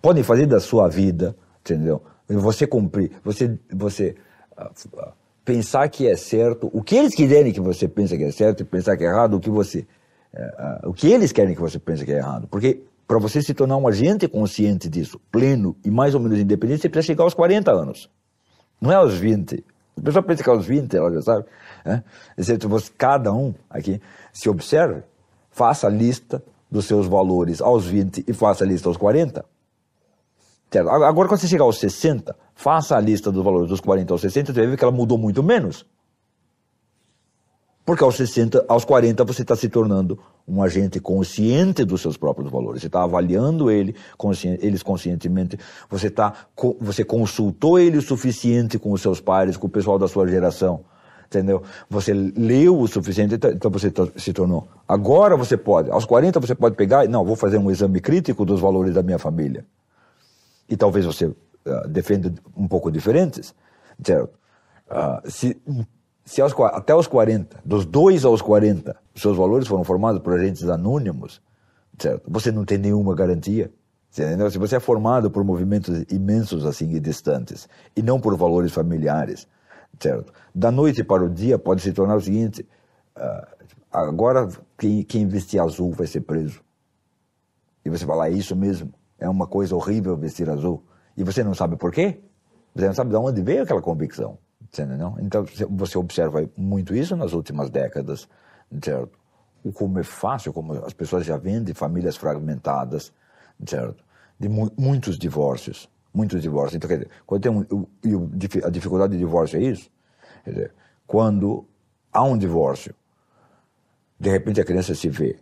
podem 0.00 0.22
fazer 0.22 0.46
da 0.46 0.60
sua 0.60 0.88
vida, 0.88 1.34
entendeu? 1.60 2.02
Você 2.28 2.66
cumprir, 2.66 3.10
você, 3.24 3.58
você 3.72 4.14
uh, 4.56 5.12
pensar 5.44 5.88
que 5.88 6.06
é 6.06 6.16
certo, 6.16 6.70
o 6.72 6.82
que 6.82 6.96
eles 6.96 7.14
quiserem 7.14 7.52
que 7.52 7.60
você 7.60 7.88
pense 7.88 8.16
que 8.16 8.24
é 8.24 8.30
certo 8.30 8.60
e 8.60 8.64
pensar 8.64 8.96
que 8.96 9.04
é 9.04 9.08
errado, 9.08 9.34
o 9.34 9.40
que 9.40 9.50
você, 9.50 9.86
uh, 10.32 10.88
o 10.88 10.92
que 10.92 11.10
eles 11.10 11.32
querem 11.32 11.54
que 11.54 11.60
você 11.60 11.78
pense 11.78 12.04
que 12.04 12.12
é 12.12 12.18
errado, 12.18 12.46
porque 12.46 12.84
para 13.06 13.18
você 13.18 13.42
se 13.42 13.52
tornar 13.52 13.76
um 13.76 13.88
agente 13.88 14.28
consciente 14.28 14.88
disso, 14.88 15.20
pleno 15.32 15.76
e 15.84 15.90
mais 15.90 16.14
ou 16.14 16.20
menos 16.20 16.38
independente, 16.38 16.82
você 16.82 16.88
precisa 16.88 17.12
chegar 17.12 17.24
aos 17.24 17.34
40 17.34 17.72
anos. 17.72 18.08
Não 18.80 18.90
é 18.90 18.94
aos 18.94 19.14
20. 19.14 19.64
A 19.98 20.00
pessoa 20.00 20.22
pensa 20.22 20.42
que 20.42 20.48
é 20.48 20.52
aos 20.52 20.64
20, 20.64 20.96
ela 20.96 21.12
já 21.12 21.22
sabe. 21.22 21.46
Né? 21.84 22.02
Você, 22.36 22.56
cada 22.96 23.32
um 23.32 23.54
aqui 23.68 24.00
se 24.32 24.48
observe, 24.48 25.02
faça 25.50 25.86
a 25.86 25.90
lista 25.90 26.42
dos 26.70 26.86
seus 26.86 27.06
valores 27.06 27.60
aos 27.60 27.86
20 27.86 28.24
e 28.26 28.32
faça 28.32 28.64
a 28.64 28.66
lista 28.66 28.88
aos 28.88 28.96
40. 28.96 29.44
Certo? 30.70 30.88
Agora, 30.88 31.28
quando 31.28 31.40
você 31.40 31.48
chegar 31.48 31.64
aos 31.64 31.78
60, 31.78 32.34
faça 32.54 32.96
a 32.96 33.00
lista 33.00 33.30
dos 33.30 33.44
valores 33.44 33.68
dos 33.68 33.80
40 33.80 34.14
aos 34.14 34.20
60, 34.20 34.52
você 34.52 34.60
vai 34.60 34.70
ver 34.70 34.76
que 34.76 34.84
ela 34.84 34.92
mudou 34.92 35.18
muito 35.18 35.42
menos. 35.42 35.84
Porque 37.90 38.04
aos 38.04 38.14
60, 38.14 38.66
aos 38.68 38.84
40, 38.84 39.24
você 39.24 39.42
está 39.42 39.56
se 39.56 39.68
tornando 39.68 40.16
um 40.46 40.62
agente 40.62 41.00
consciente 41.00 41.84
dos 41.84 42.00
seus 42.00 42.16
próprios 42.16 42.48
valores. 42.48 42.82
Você 42.82 42.86
está 42.86 43.02
avaliando 43.02 43.68
ele, 43.68 43.96
consciente, 44.16 44.64
eles 44.64 44.80
conscientemente. 44.80 45.58
Você, 45.88 46.08
tá, 46.08 46.46
você 46.80 47.02
consultou 47.02 47.80
ele 47.80 47.98
o 47.98 48.00
suficiente 48.00 48.78
com 48.78 48.92
os 48.92 49.02
seus 49.02 49.20
pares, 49.20 49.56
com 49.56 49.66
o 49.66 49.68
pessoal 49.68 49.98
da 49.98 50.06
sua 50.06 50.28
geração. 50.28 50.84
Entendeu? 51.26 51.64
Você 51.88 52.12
leu 52.12 52.78
o 52.78 52.86
suficiente, 52.86 53.34
então, 53.34 53.50
então 53.50 53.68
você 53.68 53.92
se 54.14 54.32
tornou. 54.32 54.68
Agora 54.86 55.36
você 55.36 55.56
pode, 55.56 55.90
aos 55.90 56.04
40 56.04 56.38
você 56.38 56.54
pode 56.54 56.76
pegar, 56.76 57.08
não, 57.08 57.24
vou 57.24 57.34
fazer 57.34 57.58
um 57.58 57.72
exame 57.72 57.98
crítico 57.98 58.44
dos 58.44 58.60
valores 58.60 58.94
da 58.94 59.02
minha 59.02 59.18
família. 59.18 59.66
E 60.68 60.76
talvez 60.76 61.04
você 61.04 61.26
uh, 61.26 61.88
defenda 61.88 62.32
um 62.56 62.68
pouco 62.68 62.88
diferentes, 62.88 63.52
certo? 64.00 64.30
Uh, 64.88 65.28
se 65.28 65.60
se 66.30 66.40
aos, 66.40 66.54
até 66.60 66.94
os 66.94 67.08
40, 67.08 67.60
dos 67.64 67.84
2 67.84 68.24
aos 68.24 68.40
40, 68.40 68.96
seus 69.16 69.36
valores 69.36 69.66
foram 69.66 69.82
formados 69.82 70.22
por 70.22 70.34
agentes 70.34 70.68
anônimos, 70.68 71.42
certo? 71.98 72.30
Você 72.30 72.52
não 72.52 72.64
tem 72.64 72.78
nenhuma 72.78 73.16
garantia. 73.16 73.68
Se 74.08 74.56
você 74.56 74.76
é 74.76 74.80
formado 74.80 75.28
por 75.28 75.42
movimentos 75.42 76.04
imensos 76.08 76.64
assim 76.64 76.94
e 76.94 77.00
distantes, 77.00 77.68
e 77.96 78.00
não 78.00 78.20
por 78.20 78.36
valores 78.36 78.70
familiares, 78.70 79.48
certo? 79.98 80.32
Da 80.54 80.70
noite 80.70 81.02
para 81.02 81.24
o 81.24 81.28
dia 81.28 81.58
pode 81.58 81.82
se 81.82 81.92
tornar 81.92 82.14
o 82.14 82.20
seguinte: 82.20 82.64
uh, 83.16 83.66
agora 83.90 84.48
quem, 84.78 85.02
quem 85.02 85.26
vestir 85.26 85.58
azul 85.58 85.90
vai 85.90 86.06
ser 86.06 86.20
preso. 86.20 86.60
E 87.84 87.90
você 87.90 88.06
fala, 88.06 88.28
é 88.28 88.30
isso 88.30 88.54
mesmo, 88.54 88.94
é 89.18 89.28
uma 89.28 89.48
coisa 89.48 89.74
horrível 89.74 90.16
vestir 90.16 90.48
azul. 90.48 90.84
E 91.16 91.24
você 91.24 91.42
não 91.42 91.54
sabe 91.54 91.76
por 91.76 91.90
quê? 91.90 92.20
Você 92.72 92.86
não 92.86 92.94
sabe 92.94 93.10
de 93.10 93.16
onde 93.16 93.42
veio 93.42 93.64
aquela 93.64 93.82
convicção. 93.82 94.38
Entendeu? 94.72 95.16
Então 95.20 95.44
você 95.70 95.98
observa 95.98 96.48
muito 96.56 96.94
isso 96.94 97.16
nas 97.16 97.32
últimas 97.32 97.70
décadas, 97.70 98.28
certo? 98.82 99.18
O 99.64 99.72
como 99.72 99.98
é 99.98 100.04
fácil, 100.04 100.52
como 100.52 100.72
as 100.84 100.92
pessoas 100.92 101.26
já 101.26 101.36
vêm 101.36 101.62
de 101.62 101.74
famílias 101.74 102.16
fragmentadas, 102.16 103.12
certo? 103.66 104.02
De 104.38 104.48
mu 104.48 104.70
muitos 104.78 105.18
divórcios, 105.18 105.90
muitos 106.14 106.40
divórcios. 106.40 106.76
Então, 106.76 106.88
quer 106.88 106.98
dizer, 106.98 107.10
quando 107.26 107.42
tem 107.42 107.52
um, 107.52 107.86
e 108.04 108.64
a 108.64 108.70
dificuldade 108.70 109.12
de 109.12 109.18
divórcio 109.18 109.58
é 109.58 109.62
isso, 109.62 109.90
quer 110.44 110.50
dizer, 110.50 110.74
quando 111.04 111.66
há 112.12 112.22
um 112.22 112.38
divórcio, 112.38 112.94
de 114.18 114.30
repente 114.30 114.60
a 114.60 114.64
criança 114.64 114.94
se 114.94 115.08
vê 115.08 115.36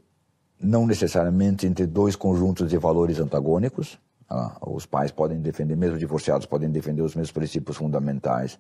não 0.59 0.87
necessariamente 0.87 1.67
entre 1.67 1.87
dois 1.87 2.17
conjuntos 2.17 2.71
de 2.71 2.79
valores 2.79 3.21
antagônicos. 3.21 3.99
Ah, 4.29 4.57
os 4.63 4.87
pais 4.87 5.11
podem 5.11 5.41
defender, 5.41 5.77
mesmo 5.77 5.99
divorciados, 5.99 6.47
podem 6.47 6.71
defender 6.71 7.03
os 7.03 7.15
mesmos 7.15 7.33
princípios 7.33 7.77
fundamentais 7.77 8.59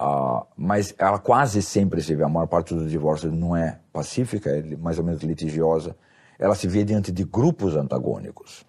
Uh, 0.00 0.44
mas 0.56 0.94
ela 0.98 1.18
quase 1.18 1.62
sempre 1.62 2.02
se 2.02 2.14
vê, 2.14 2.24
a 2.24 2.28
maior 2.28 2.46
parte 2.46 2.74
dos 2.74 2.90
divórcios 2.90 3.32
não 3.32 3.56
é 3.56 3.78
pacífica, 3.92 4.50
é 4.50 4.76
mais 4.76 4.98
ou 4.98 5.04
menos 5.04 5.22
litigiosa. 5.22 5.96
Ela 6.38 6.54
se 6.54 6.66
vê 6.66 6.84
diante 6.84 7.12
de 7.12 7.24
grupos 7.24 7.76
antagônicos, 7.76 8.64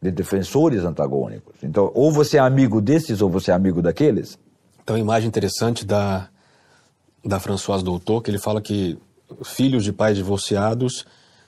de 0.00 0.10
defensores 0.10 0.84
antagônicos. 0.84 1.56
Então, 1.62 1.90
ou 1.94 2.12
você 2.12 2.36
é 2.36 2.40
amigo 2.40 2.80
desses 2.80 3.20
ou 3.20 3.28
você 3.28 3.50
é 3.50 3.54
amigo 3.54 3.82
daqueles. 3.82 4.38
Então, 4.82 4.96
imagem 4.96 5.26
interessante 5.28 5.84
da, 5.84 6.28
da 7.24 7.40
Françoise 7.40 7.82
Doutor, 7.82 8.22
que 8.22 8.30
ele 8.30 8.38
fala 8.38 8.62
que 8.62 8.96
filhos 9.44 9.82
de 9.82 9.92
pais 9.92 10.16
divorciados 10.16 11.04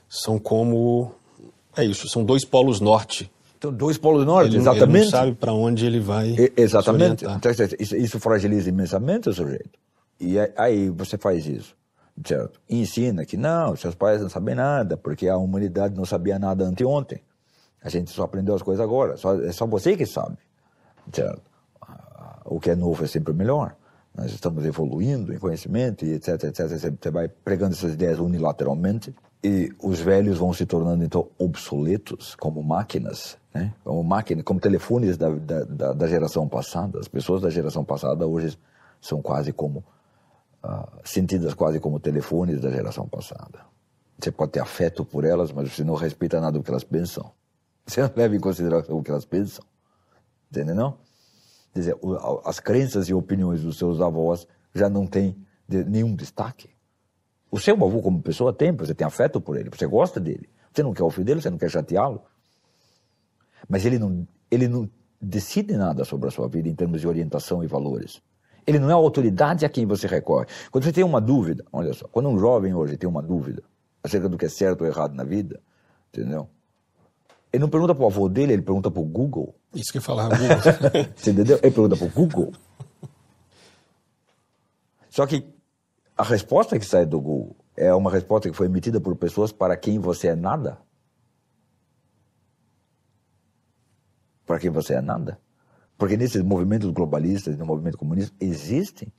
são 0.09 0.39
como. 0.39 1.13
É 1.77 1.85
isso, 1.85 2.09
são 2.09 2.25
dois 2.25 2.45
polos 2.45 2.81
norte 2.81 3.31
então, 3.59 3.73
dois 3.73 3.99
polos 3.99 4.25
norte, 4.25 4.51
ele, 4.51 4.59
exatamente. 4.59 4.97
Ele 4.97 5.05
não 5.05 5.11
sabe 5.11 5.35
para 5.35 5.53
onde 5.53 5.85
ele 5.85 5.99
vai. 5.99 6.29
E, 6.29 6.53
exatamente. 6.57 7.25
Então, 7.25 7.51
isso, 7.51 7.97
isso, 7.97 8.21
fragiliza 8.21 8.69
imensamente 8.69 9.29
o 9.29 9.33
sujeito. 9.33 9.77
E 10.21 10.37
aí 10.57 10.89
você 10.91 11.19
faz 11.19 11.45
isso, 11.45 11.77
certo? 12.25 12.61
E 12.71 12.81
ensina 12.81 13.25
que 13.25 13.37
não, 13.37 13.75
seus 13.75 13.97
pais 13.97 14.23
não 14.23 14.29
sabem 14.29 14.55
nada, 14.55 14.97
porque 14.97 15.29
a 15.29 15.37
humanidade 15.37 15.97
não 15.97 16.05
sabia 16.05 16.39
nada 16.39 16.65
anteontem. 16.65 17.21
A 17.83 17.89
gente 17.89 18.13
só 18.13 18.23
aprendeu 18.23 18.55
as 18.55 18.63
coisas 18.63 18.83
agora. 18.83 19.17
Só, 19.17 19.35
é 19.43 19.51
só 19.51 19.67
você 19.67 19.97
que 19.97 20.07
sabe, 20.07 20.39
certo? 21.13 21.43
O 22.45 22.61
que 22.61 22.71
é 22.71 22.77
novo 22.77 23.05
é 23.05 23.09
sempre 23.09 23.33
melhor. 23.35 23.75
Nós 24.17 24.33
estamos 24.33 24.65
evoluindo 24.65 25.35
em 25.35 25.39
conhecimento 25.39 26.05
e 26.05 26.15
etc, 26.15 26.45
etc. 26.45 26.69
Você 26.69 27.11
vai 27.11 27.29
pregando 27.29 27.75
essas 27.75 27.95
ideias 27.95 28.21
unilateralmente 28.21 29.13
e 29.43 29.73
os 29.83 30.01
velhos 30.01 30.39
vão 30.39 30.53
se 30.53 30.67
tornando 30.67 31.05
então 31.05 31.29
obsoletos 31.39 32.35
como 32.35 32.63
máquinas 32.63 33.39
né? 33.59 33.75
como 33.83 34.03
máquinas, 34.05 34.45
como 34.45 34.61
telefones 34.61 35.17
da, 35.17 35.29
da, 35.31 35.93
da, 35.93 36.07
geração 36.07 36.49
passada. 36.49 36.99
As 36.99 37.09
pessoas 37.09 37.43
da 37.43 37.51
geração 37.51 37.85
passada 37.85 38.27
hoje 38.27 38.59
são 39.01 39.21
quase 39.21 39.53
como 39.53 39.85
uh, 40.63 40.89
sentidas 41.05 41.55
quase 41.55 41.81
como 41.81 41.99
telefones 41.99 42.61
da 42.61 42.71
geração 42.71 43.09
passada. 43.09 43.61
Você 44.19 44.31
pode 44.31 44.53
ter 44.53 44.61
afeto 44.61 45.05
por 45.05 45.25
elas, 45.25 45.53
mas 45.53 45.73
você 45.73 45.85
não 45.85 45.95
respeita 45.95 46.41
nada 46.41 46.59
do 46.59 46.63
que 46.63 46.71
elas 46.71 46.85
pensam. 46.85 47.31
Você 47.87 48.03
não 48.03 48.11
leva 48.15 48.37
em 48.37 48.41
consideração 48.41 48.99
o 48.99 49.03
que 49.03 49.11
elas 49.11 49.25
pensam. 49.25 49.65
Entende 50.51 50.75
não? 50.75 50.99
Quer 51.73 51.81
dizer, 51.81 51.97
as 52.45 52.61
crenças 52.61 53.09
e 53.09 53.15
opiniões 53.15 53.63
dos 53.63 53.79
seus 53.79 53.99
avós 53.99 54.47
já 54.75 54.91
não 54.91 55.07
têm 55.07 55.35
nenhum 55.67 56.15
destaque. 56.15 56.69
O 57.51 57.59
seu 57.59 57.75
avô 57.75 58.03
como 58.03 58.23
pessoa 58.23 58.53
tem, 58.53 58.73
você 58.73 58.95
tem 58.95 59.07
afeto 59.07 59.41
por 59.41 59.57
ele, 59.57 59.71
você 59.71 59.87
gosta 59.87 60.21
dele. 60.21 60.49
Você 60.73 60.83
não 60.83 60.93
quer 60.93 61.03
ofendê-lo, 61.03 61.41
você 61.41 61.51
não 61.51 61.59
quer 61.59 61.71
chateá-lo. 61.71 62.23
Mas 63.69 63.85
ele 63.87 63.99
não, 63.99 64.27
ele 64.51 64.69
não 64.69 64.89
decide 65.21 65.77
nada 65.77 66.05
sobre 66.05 66.29
a 66.29 66.31
sua 66.31 66.49
vida 66.49 66.69
em 66.69 66.75
termos 66.75 67.01
de 67.01 67.09
orientação 67.09 67.65
e 67.65 67.67
valores. 67.67 68.21
Ele 68.67 68.79
não 68.79 68.91
é 68.91 68.93
a 68.93 68.97
autoridade 68.97 69.65
a 69.65 69.69
quem 69.69 69.87
você 69.87 70.07
recorre. 70.07 70.47
Quando 70.71 70.85
você 70.85 70.93
tem 70.93 71.03
uma 71.03 71.21
dúvida, 71.21 71.65
olha 71.73 71.93
só, 71.95 72.07
quando 72.09 72.29
um 72.29 72.39
jovem 72.39 72.75
hoje 72.75 72.99
tem 72.99 73.09
uma 73.09 73.23
dúvida 73.23 73.63
acerca 74.03 74.29
do 74.29 74.37
que 74.37 74.45
é 74.45 74.49
certo 74.49 74.83
ou 74.83 74.87
errado 74.87 75.15
na 75.15 75.25
vida, 75.25 75.61
entendeu? 76.13 76.49
Ele 77.51 77.63
não 77.63 77.71
pergunta 77.71 77.95
para 77.95 78.05
o 78.05 78.07
avô 78.07 78.29
dele, 78.29 78.53
ele 78.53 78.63
pergunta 78.63 78.91
para 78.91 79.01
o 79.01 79.05
Google. 79.05 79.55
Isso 79.75 79.91
que 79.91 79.99
eu 79.99 80.03
falava, 80.03 80.37
você 81.17 81.31
entendeu? 81.31 81.59
Ele 81.63 81.73
pergunta 81.73 81.97
para 81.97 82.07
o 82.07 82.11
Google. 82.11 82.53
Só 85.09 85.27
que 85.27 85.45
a 86.19 86.25
resposta 86.25 86.79
que 86.79 86.85
sai 86.85 87.07
do 87.07 87.21
Google 87.21 87.57
é 87.77 87.95
uma 87.95 88.11
resposta 88.11 88.51
que 88.51 88.57
foi 88.57 88.67
emitida 88.67 89.01
por 89.01 89.15
pessoas 89.17 89.53
para 89.53 89.77
quem 89.77 89.99
você 89.99 90.29
é 90.29 90.35
nada. 90.35 90.79
para 94.49 94.59
quem 94.59 94.71
você 94.71 94.95
é 94.95 95.01
nada. 95.03 95.39
Porque 95.99 96.17
nesses 96.17 96.43
movimentos 96.43 96.91
globalistas, 96.91 97.57
no 97.59 97.67
movimento 97.67 97.99
comunista, 97.99 98.35
existem 98.41 99.13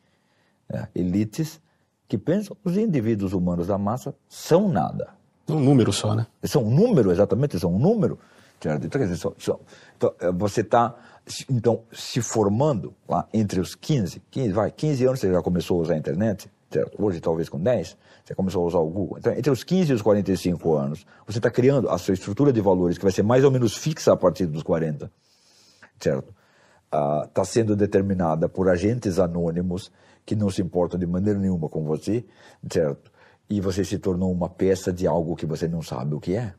é, 0.67 0.87
elites 0.95 1.61
que 2.07 2.17
pensam 2.17 2.55
que 2.55 2.67
os 2.67 2.75
indivíduos 2.75 3.33
humanos 3.33 3.67
da 3.67 3.77
massa 3.77 4.15
são 4.27 4.67
nada. 4.67 5.09
Um 5.47 5.59
número 5.59 5.93
só, 5.93 6.15
né? 6.15 6.25
São 6.43 6.63
um 6.63 6.71
número, 6.71 7.11
exatamente, 7.11 7.59
são 7.59 7.73
um 7.73 7.79
número. 7.79 8.17
Então, 8.57 8.73
então 8.75 10.13
é, 10.19 10.31
você 10.31 10.61
está 10.61 10.95
então, 11.49 11.83
se 11.91 12.21
formando 12.21 12.93
lá 13.07 13.27
entre 13.31 13.59
os 13.59 13.75
15, 13.75 14.21
15, 14.31 14.51
vai, 14.51 14.71
15 14.71 15.05
anos 15.05 15.19
você 15.19 15.31
já 15.31 15.41
começou 15.41 15.79
a 15.79 15.81
usar 15.83 15.93
a 15.93 15.97
internet, 15.97 16.49
certo? 16.71 17.03
Hoje 17.03 17.19
talvez 17.19 17.49
com 17.49 17.59
10, 17.59 17.97
você 18.23 18.35
começou 18.35 18.63
a 18.63 18.67
usar 18.67 18.79
o 18.79 18.89
Google. 18.89 19.17
Então, 19.17 19.33
entre 19.33 19.49
os 19.51 19.63
15 19.63 19.91
e 19.91 19.95
os 19.95 20.01
45 20.01 20.73
anos, 20.75 21.05
você 21.25 21.39
está 21.39 21.49
criando 21.49 21.89
a 21.89 21.97
sua 21.97 22.13
estrutura 22.13 22.53
de 22.53 22.61
valores, 22.61 22.97
que 22.97 23.03
vai 23.03 23.11
ser 23.11 23.23
mais 23.23 23.43
ou 23.43 23.51
menos 23.51 23.75
fixa 23.75 24.13
a 24.13 24.17
partir 24.17 24.45
dos 24.45 24.63
40, 24.63 25.11
certo? 25.99 26.33
Está 26.85 27.41
ah, 27.41 27.45
sendo 27.45 27.75
determinada 27.75 28.49
por 28.49 28.67
agentes 28.67 29.19
anônimos 29.19 29.91
que 30.25 30.35
não 30.35 30.49
se 30.49 30.61
importam 30.61 30.99
de 30.99 31.05
maneira 31.05 31.39
nenhuma 31.39 31.69
com 31.69 31.83
você, 31.83 32.25
certo? 32.71 33.11
E 33.49 33.59
você 33.61 33.83
se 33.83 33.97
tornou 33.97 34.31
uma 34.31 34.49
peça 34.49 34.93
de 34.93 35.07
algo 35.07 35.35
que 35.35 35.45
você 35.45 35.67
não 35.67 35.81
sabe 35.81 36.13
o 36.13 36.19
que 36.19 36.35
é, 36.35 36.53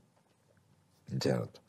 certo? 1.21 1.61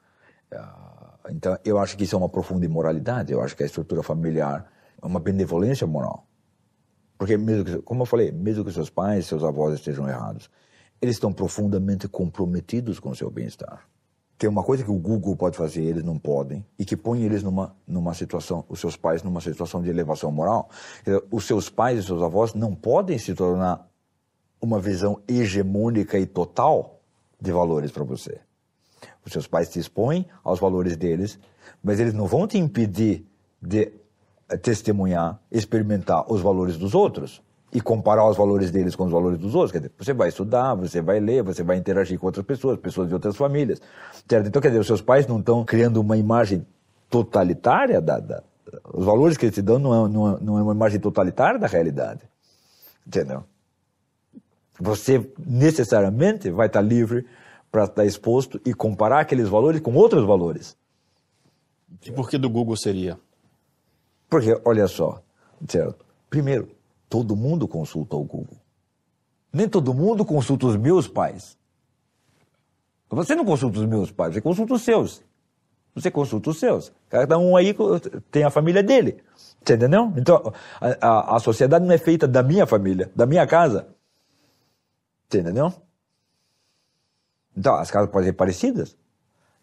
Ah, 0.52 1.20
então, 1.30 1.58
eu 1.64 1.78
acho 1.78 1.96
que 1.96 2.04
isso 2.04 2.16
é 2.16 2.18
uma 2.18 2.30
profunda 2.30 2.66
imoralidade. 2.66 3.32
Eu 3.32 3.42
acho 3.42 3.56
que 3.56 3.64
a 3.64 3.66
estrutura 3.66 4.02
familiar 4.02 4.72
é 5.02 5.06
uma 5.06 5.20
benevolência 5.20 5.86
moral. 5.86 6.26
Porque, 7.22 7.38
mesmo 7.38 7.64
que, 7.64 7.78
como 7.84 8.02
eu 8.02 8.06
falei, 8.08 8.32
mesmo 8.32 8.66
que 8.66 8.72
seus 8.72 8.90
pais, 8.90 9.28
seus 9.28 9.44
avós 9.44 9.76
estejam 9.76 10.10
errados, 10.10 10.50
eles 11.00 11.18
estão 11.18 11.32
profundamente 11.32 12.08
comprometidos 12.08 13.00
com 13.00 13.12
o 13.12 13.16
seu 13.16 13.30
bem-estar. 13.30 13.88
Tem 14.40 14.50
uma 14.50 14.64
coisa 14.64 14.84
que 14.84 14.90
o 14.90 14.98
Google 14.98 15.36
pode 15.36 15.56
fazer, 15.56 15.84
eles 15.84 16.04
não 16.04 16.18
podem, 16.18 16.66
e 16.80 16.84
que 16.84 16.98
põe 16.98 17.22
eles 17.22 17.44
numa, 17.44 17.76
numa 17.86 18.16
situação, 18.16 18.66
os 18.68 18.80
seus 18.80 18.98
pais 18.98 19.22
numa 19.22 19.40
situação 19.40 19.84
de 19.84 19.90
elevação 19.92 20.32
moral. 20.32 20.68
Os 21.30 21.46
seus 21.46 21.70
pais 21.70 22.00
e 22.00 22.04
seus 22.04 22.24
avós 22.24 22.56
não 22.56 22.74
podem 22.74 23.20
se 23.20 23.36
tornar 23.36 23.88
uma 24.60 24.80
visão 24.80 25.22
hegemônica 25.28 26.18
e 26.18 26.26
total 26.26 27.02
de 27.40 27.52
valores 27.52 27.92
para 27.92 28.04
você. 28.04 28.42
Os 29.24 29.32
seus 29.32 29.46
pais 29.46 29.70
te 29.70 29.78
expõem 29.78 30.26
aos 30.44 30.60
valores 30.60 30.98
deles, 30.98 31.38
mas 31.84 32.00
eles 32.00 32.16
não 32.16 32.26
vão 32.26 32.48
te 32.48 32.58
impedir 32.58 33.28
de 33.62 34.01
testemunhar, 34.58 35.40
experimentar 35.52 36.32
os 36.32 36.42
valores 36.42 36.78
dos 36.78 36.94
outros 36.94 37.42
e 37.74 37.80
comparar 37.80 38.28
os 38.30 38.36
valores 38.36 38.70
deles 38.70 38.96
com 38.96 39.06
os 39.06 39.12
valores 39.12 39.40
dos 39.40 39.56
outros. 39.56 39.72
Quer 39.72 39.80
dizer, 39.80 39.92
você 39.98 40.14
vai 40.14 40.30
estudar, 40.30 40.76
você 40.76 41.02
vai 41.02 41.20
ler, 41.20 41.42
você 41.42 41.64
vai 41.64 41.78
interagir 41.78 42.20
com 42.20 42.26
outras 42.26 42.46
pessoas, 42.46 42.78
pessoas 42.78 43.08
de 43.08 43.14
outras 43.14 43.36
famílias. 43.38 43.82
Certo? 44.28 44.48
Então, 44.48 44.62
quer 44.62 44.70
dizer, 44.70 44.82
os 44.82 44.88
seus 44.88 45.02
pais 45.02 45.26
não 45.26 45.40
estão 45.40 45.64
criando 45.64 46.02
uma 46.02 46.18
imagem 46.18 46.66
totalitária 47.10 48.02
da, 48.02 48.20
da, 48.20 48.44
os 48.94 49.06
valores 49.06 49.38
que 49.38 49.46
eles 49.46 49.56
te 49.56 49.62
dão 49.62 49.80
não 49.80 50.06
é, 50.06 50.10
não, 50.10 50.36
é, 50.36 50.40
não 50.42 50.60
é 50.60 50.64
uma 50.64 50.74
imagem 50.74 51.00
totalitária 51.00 51.60
da 51.60 51.68
realidade. 51.68 52.22
Entendeu? 53.06 53.44
Você 54.80 55.32
necessariamente 55.38 56.50
vai 56.50 56.68
estar 56.68 56.82
livre 56.82 57.26
para 57.72 57.86
estar 57.86 58.06
exposto 58.06 58.60
e 58.66 58.74
comparar 58.74 59.22
aqueles 59.22 59.48
valores 59.48 59.80
com 59.80 59.94
outros 59.94 60.26
valores. 60.26 60.76
E 62.06 62.12
por 62.12 62.30
que 62.30 62.38
do 62.38 62.50
Google 62.50 62.76
seria? 62.76 63.18
Porque, 64.32 64.58
olha 64.64 64.88
só, 64.88 65.22
certo? 65.68 66.06
Primeiro, 66.30 66.70
todo 67.10 67.36
mundo 67.36 67.68
consulta 67.68 68.16
o 68.16 68.24
Google. 68.24 68.56
Nem 69.52 69.68
todo 69.68 69.94
mundo 69.94 70.24
consulta 70.24 70.68
os 70.68 70.78
meus 70.78 71.06
pais. 71.06 71.58
Você 73.10 73.36
não 73.36 73.44
consulta 73.44 73.78
os 73.78 73.86
meus 73.86 74.10
pais, 74.10 74.34
você 74.34 74.40
consulta 74.40 74.74
os 74.74 74.84
seus. 74.84 75.22
Você 75.94 76.10
consulta 76.10 76.50
os 76.50 76.58
seus. 76.58 76.94
Cada 77.10 77.38
um 77.38 77.58
aí 77.58 77.76
tem 78.32 78.46
a 78.46 78.50
família 78.50 78.82
dele. 78.82 79.22
Você 79.36 79.74
entendeu? 79.74 80.14
Então, 80.16 80.54
a, 80.80 81.08
a, 81.08 81.36
a 81.36 81.40
sociedade 81.42 81.84
não 81.84 81.94
é 81.94 81.98
feita 81.98 82.26
da 82.26 82.42
minha 82.42 82.66
família, 82.66 83.12
da 83.14 83.26
minha 83.26 83.46
casa. 83.46 83.90
Você 85.30 85.42
entendeu? 85.42 85.74
Então, 87.58 87.76
as 87.76 87.92
casas 87.92 88.10
podem 88.10 88.28
ser 88.28 88.34
parecidas, 88.34 88.96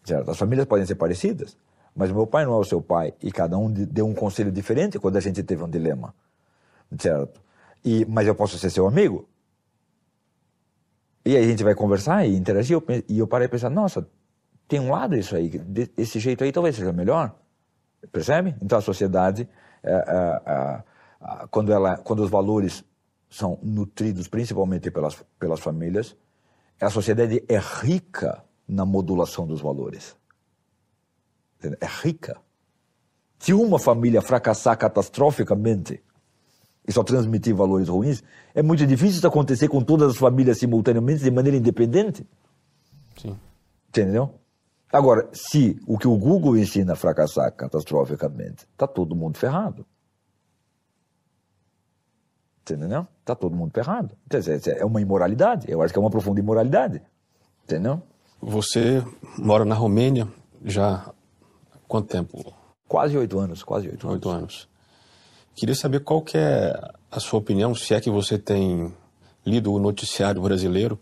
certo? 0.03 0.29
As 0.29 0.37
famílias 0.37 0.67
podem 0.67 0.85
ser 0.85 0.93
parecidas, 0.93 1.57
mas 1.99 2.13
meu 2.13 2.25
pai 2.25 2.45
não 2.45 2.53
é 2.53 2.55
o 2.55 2.63
seu 2.63 2.81
pai 2.81 3.13
e 3.21 3.29
cada 3.29 3.57
um 3.57 3.69
deu 3.69 4.07
um 4.07 4.13
conselho 4.13 4.49
diferente 4.53 4.97
quando 4.97 5.17
a 5.17 5.19
gente 5.19 5.43
teve 5.43 5.61
um 5.61 5.69
dilema, 5.69 6.15
certo? 6.97 7.41
E, 7.83 8.05
mas 8.05 8.25
eu 8.25 8.33
posso 8.33 8.57
ser 8.57 8.69
seu 8.69 8.87
amigo? 8.87 9.27
E 11.25 11.35
aí 11.35 11.43
a 11.43 11.47
gente 11.47 11.61
vai 11.61 11.75
conversar 11.75 12.25
e 12.25 12.37
interagir, 12.37 12.81
e 13.09 13.19
eu 13.19 13.27
parei 13.27 13.47
a 13.47 13.49
pensar, 13.49 13.69
nossa, 13.69 14.07
tem 14.65 14.79
um 14.79 14.91
lado 14.91 15.13
isso 15.13 15.35
aí, 15.35 15.51
esse 15.97 16.19
jeito 16.21 16.41
aí 16.41 16.53
talvez 16.53 16.77
seja 16.77 16.93
melhor, 16.93 17.35
percebe? 18.13 18.55
Então 18.61 18.77
a 18.77 18.81
sociedade, 18.81 19.45
é, 19.83 19.91
é, 19.91 20.41
é, 20.53 21.47
quando, 21.51 21.73
ela, 21.73 21.97
quando 21.97 22.23
os 22.23 22.29
valores 22.29 22.81
são 23.29 23.59
nutridos 23.61 24.29
principalmente 24.29 24.89
pelas, 24.89 25.21
pelas 25.37 25.59
famílias, 25.59 26.15
a 26.79 26.89
sociedade 26.89 27.43
é 27.49 27.57
rica 27.57 28.41
na 28.65 28.85
modulação 28.85 29.45
dos 29.45 29.59
valores. 29.59 30.17
É 31.61 31.85
rica. 32.03 32.37
Se 33.37 33.53
uma 33.53 33.79
família 33.79 34.21
fracassar 34.21 34.77
catastroficamente 34.77 36.01
e 36.87 36.91
só 36.91 37.03
transmitir 37.03 37.55
valores 37.55 37.87
ruins, 37.87 38.23
é 38.53 38.61
muito 38.61 38.85
difícil 38.85 39.17
isso 39.17 39.27
acontecer 39.27 39.67
com 39.67 39.81
todas 39.81 40.11
as 40.11 40.17
famílias 40.17 40.57
simultaneamente, 40.57 41.23
de 41.23 41.31
maneira 41.31 41.57
independente. 41.57 42.25
Sim. 43.17 43.37
Entendeu? 43.89 44.33
Agora, 44.91 45.29
se 45.31 45.79
o 45.85 45.97
que 45.97 46.07
o 46.07 46.17
Google 46.17 46.57
ensina 46.57 46.93
a 46.93 46.95
fracassar 46.95 47.51
catastroficamente, 47.53 48.65
está 48.71 48.87
todo 48.87 49.15
mundo 49.15 49.37
ferrado. 49.37 49.85
Entendeu? 52.61 53.07
Está 53.19 53.35
todo 53.35 53.55
mundo 53.55 53.71
ferrado. 53.71 54.15
É 54.77 54.85
uma 54.85 55.01
imoralidade. 55.01 55.65
Eu 55.69 55.81
acho 55.81 55.93
que 55.93 55.99
é 55.99 56.01
uma 56.01 56.09
profunda 56.09 56.39
imoralidade. 56.39 57.01
Entendeu? 57.63 58.01
Você 58.41 59.03
mora 59.37 59.65
na 59.65 59.75
Romênia 59.75 60.27
já 60.63 61.13
quanto 61.89 62.07
tempo? 62.07 62.53
Quase 62.87 63.17
oito 63.17 63.37
anos, 63.39 63.63
quase 63.63 63.89
oito 63.89 64.07
anos. 64.07 64.15
Oito 64.15 64.29
anos. 64.29 64.69
Queria 65.55 65.75
saber 65.75 66.01
qual 66.01 66.21
que 66.21 66.37
é 66.37 66.73
a 67.11 67.19
sua 67.19 67.39
opinião, 67.39 67.75
se 67.75 67.93
é 67.93 67.99
que 67.99 68.09
você 68.09 68.37
tem 68.37 68.93
lido 69.45 69.73
o 69.73 69.79
noticiário 69.79 70.41
brasileiro, 70.41 70.97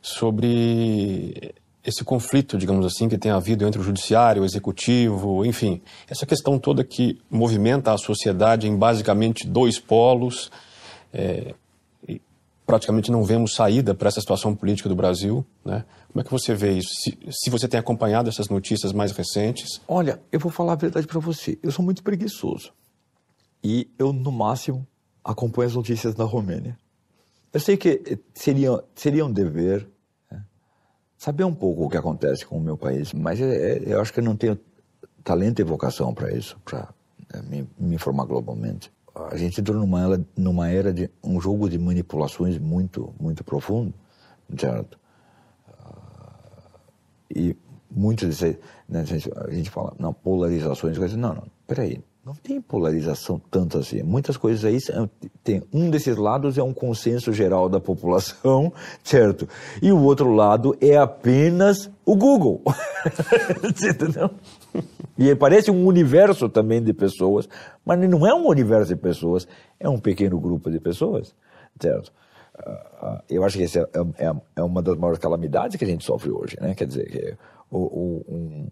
sobre 0.00 1.52
esse 1.84 2.04
conflito, 2.04 2.56
digamos 2.56 2.86
assim, 2.86 3.08
que 3.08 3.18
tem 3.18 3.30
havido 3.30 3.66
entre 3.66 3.80
o 3.80 3.84
judiciário, 3.84 4.42
o 4.42 4.44
executivo, 4.44 5.44
enfim, 5.44 5.82
essa 6.08 6.24
questão 6.24 6.58
toda 6.58 6.84
que 6.84 7.20
movimenta 7.28 7.92
a 7.92 7.98
sociedade 7.98 8.68
em 8.68 8.76
basicamente 8.76 9.46
dois 9.46 9.78
polos, 9.78 10.50
é, 11.12 11.54
praticamente 12.70 13.10
não 13.10 13.24
vemos 13.24 13.54
saída 13.54 13.94
para 13.94 14.08
essa 14.08 14.20
situação 14.20 14.54
política 14.54 14.88
do 14.88 14.94
Brasil. 14.94 15.44
Né? 15.64 15.84
Como 16.12 16.20
é 16.20 16.24
que 16.24 16.30
você 16.30 16.54
vê 16.54 16.72
isso? 16.72 16.90
Se, 16.94 17.18
se, 17.30 17.50
você 17.50 17.68
tem 17.68 17.78
acompanhado 17.78 18.28
essas 18.28 18.48
notícias 18.48 18.92
mais 18.92 19.12
recentes? 19.12 19.80
Olha, 19.86 20.20
eu 20.32 20.40
vou 20.40 20.50
falar 20.50 20.72
a 20.72 20.76
verdade 20.76 21.06
para 21.06 21.20
você. 21.20 21.58
Eu 21.62 21.70
sou 21.70 21.84
muito 21.84 22.02
preguiçoso. 22.02 22.72
E 23.62 23.88
eu, 23.98 24.12
no 24.12 24.32
máximo, 24.32 24.86
acompanho 25.24 25.68
as 25.68 25.74
notícias 25.74 26.14
da 26.14 26.24
Romênia. 26.24 26.78
Eu 27.52 27.60
sei 27.60 27.76
que 27.76 28.18
seria, 28.34 28.82
seria 28.94 29.24
um 29.24 29.32
dever 29.32 29.88
né? 30.30 30.44
saber 31.16 31.44
um 31.44 31.54
pouco 31.54 31.84
o 31.84 31.88
que 31.88 31.96
acontece 31.96 32.44
com 32.44 32.56
o 32.56 32.60
meu 32.60 32.76
país, 32.76 33.12
mas 33.12 33.40
é, 33.40 33.82
eu 33.86 34.00
acho 34.00 34.12
que 34.12 34.20
eu 34.20 34.24
não 34.24 34.36
tenho 34.36 34.58
talento 35.22 35.60
e 35.60 35.64
vocação 35.64 36.14
para 36.14 36.32
isso, 36.32 36.58
para 36.64 36.88
é, 37.32 37.42
me, 37.42 37.68
me 37.78 37.94
informar 37.96 38.24
globalmente 38.24 38.90
a 39.14 39.36
gente 39.36 39.60
entrou 39.60 39.78
numa, 39.78 40.24
numa 40.36 40.68
era 40.68 40.92
de 40.92 41.10
um 41.22 41.40
jogo 41.40 41.68
de 41.68 41.78
manipulações 41.78 42.58
muito, 42.58 43.12
muito 43.18 43.42
profundo, 43.42 43.92
certo? 44.56 44.98
E 47.34 47.56
muitos, 47.90 48.40
né, 48.40 49.04
a 49.36 49.50
gente 49.50 49.70
fala, 49.70 49.94
não, 49.98 50.12
polarizações, 50.12 50.96
coisas, 50.96 51.16
não, 51.16 51.34
não, 51.34 51.44
peraí, 51.66 52.00
não 52.24 52.34
tem 52.34 52.60
polarização 52.60 53.40
tanto 53.50 53.78
assim. 53.78 54.02
Muitas 54.02 54.36
coisas 54.36 54.64
aí 54.64 54.78
tem 55.42 55.62
um 55.72 55.88
desses 55.88 56.16
lados 56.16 56.58
é 56.58 56.62
um 56.62 56.72
consenso 56.72 57.32
geral 57.32 57.68
da 57.68 57.80
população, 57.80 58.72
certo? 59.02 59.48
E 59.80 59.90
o 59.90 60.02
outro 60.02 60.32
lado 60.32 60.76
é 60.80 60.96
apenas 60.96 61.90
o 62.04 62.14
Google. 62.14 62.62
Entendeu? 63.64 64.30
E 65.18 65.34
parece 65.34 65.70
um 65.70 65.86
universo 65.86 66.48
também 66.48 66.82
de 66.82 66.92
pessoas, 66.92 67.48
mas 67.84 67.98
não 68.08 68.26
é 68.26 68.34
um 68.34 68.46
universo 68.46 68.94
de 68.94 69.00
pessoas, 69.00 69.48
é 69.78 69.88
um 69.88 69.98
pequeno 69.98 70.38
grupo 70.38 70.70
de 70.70 70.78
pessoas, 70.78 71.34
certo? 71.80 72.12
Uh, 72.60 73.22
eu 73.28 73.44
acho 73.44 73.56
que 73.56 73.64
essa 73.64 73.80
é, 73.80 74.26
é, 74.26 74.32
é, 74.56 74.62
uma 74.62 74.82
das 74.82 74.96
maiores 74.96 75.18
calamidades 75.18 75.76
que 75.76 75.84
a 75.84 75.88
gente 75.88 76.04
sofre 76.04 76.30
hoje, 76.30 76.56
né? 76.60 76.74
Quer 76.74 76.86
dizer, 76.86 77.10
que 77.10 77.36
o, 77.70 77.78
o, 77.78 78.24
um, 78.28 78.68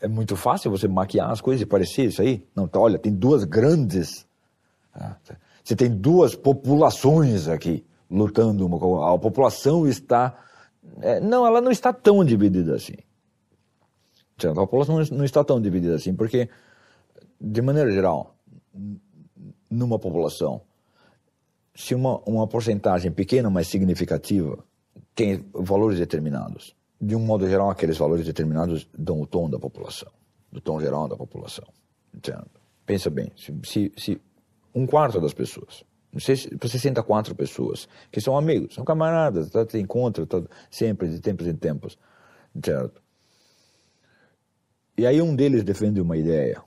é 0.00 0.08
muito 0.08 0.36
fácil 0.36 0.70
você 0.70 0.88
maquiar 0.88 1.30
as 1.30 1.40
coisas 1.40 1.62
e 1.62 1.66
parecer 1.66 2.06
isso 2.06 2.22
aí. 2.22 2.46
Não, 2.54 2.66
tá, 2.66 2.78
olha, 2.78 2.98
tem 2.98 3.12
duas 3.12 3.44
grandes. 3.44 4.26
Ah, 4.94 5.16
você 5.62 5.76
tem 5.76 5.90
duas 5.90 6.34
populações 6.34 7.48
aqui 7.48 7.84
lutando 8.10 8.64
uma 8.64 8.78
com 8.78 9.02
a 9.02 9.14
A 9.14 9.18
população 9.18 9.86
está. 9.86 10.38
É, 11.00 11.20
não, 11.20 11.46
ela 11.46 11.60
não 11.60 11.70
está 11.70 11.92
tão 11.92 12.24
dividida 12.24 12.74
assim. 12.74 12.94
A 14.38 14.54
população 14.54 15.02
não 15.12 15.24
está 15.24 15.42
tão 15.42 15.60
dividida 15.60 15.94
assim, 15.94 16.14
porque, 16.14 16.48
de 17.40 17.62
maneira 17.62 17.90
geral, 17.90 18.36
numa 19.70 19.98
população, 19.98 20.60
se 21.76 21.94
uma, 21.94 22.18
uma 22.26 22.46
porcentagem 22.46 23.12
pequena, 23.12 23.50
mas 23.50 23.68
significativa, 23.68 24.58
tem 25.14 25.44
valores 25.52 25.98
determinados, 25.98 26.74
de 26.98 27.14
um 27.14 27.20
modo 27.20 27.46
geral, 27.46 27.68
aqueles 27.68 27.98
valores 27.98 28.24
determinados 28.24 28.88
dão 28.96 29.20
o 29.20 29.26
tom 29.26 29.48
da 29.48 29.58
população, 29.58 30.10
do 30.50 30.58
tom 30.58 30.80
geral 30.80 31.06
da 31.06 31.16
população. 31.16 31.66
Entendo? 32.14 32.46
Pensa 32.86 33.10
bem, 33.10 33.30
se, 33.36 33.54
se, 33.62 33.92
se 33.96 34.20
um 34.74 34.86
quarto 34.86 35.20
das 35.20 35.34
pessoas, 35.34 35.84
você, 36.10 36.34
você 36.58 36.78
senta 36.78 37.02
quatro 37.02 37.34
pessoas 37.34 37.86
que 38.10 38.22
são 38.22 38.38
amigos, 38.38 38.74
são 38.74 38.84
camaradas, 38.84 39.50
tá, 39.50 39.66
se 39.68 39.78
encontram 39.78 40.24
tá, 40.24 40.42
sempre, 40.70 41.10
de 41.10 41.20
tempos 41.20 41.46
em 41.46 41.54
tempos, 41.54 41.98
certo? 42.64 43.02
E 44.96 45.06
aí 45.06 45.20
um 45.20 45.36
deles 45.36 45.62
defende 45.62 46.00
uma 46.00 46.16
ideia, 46.16 46.62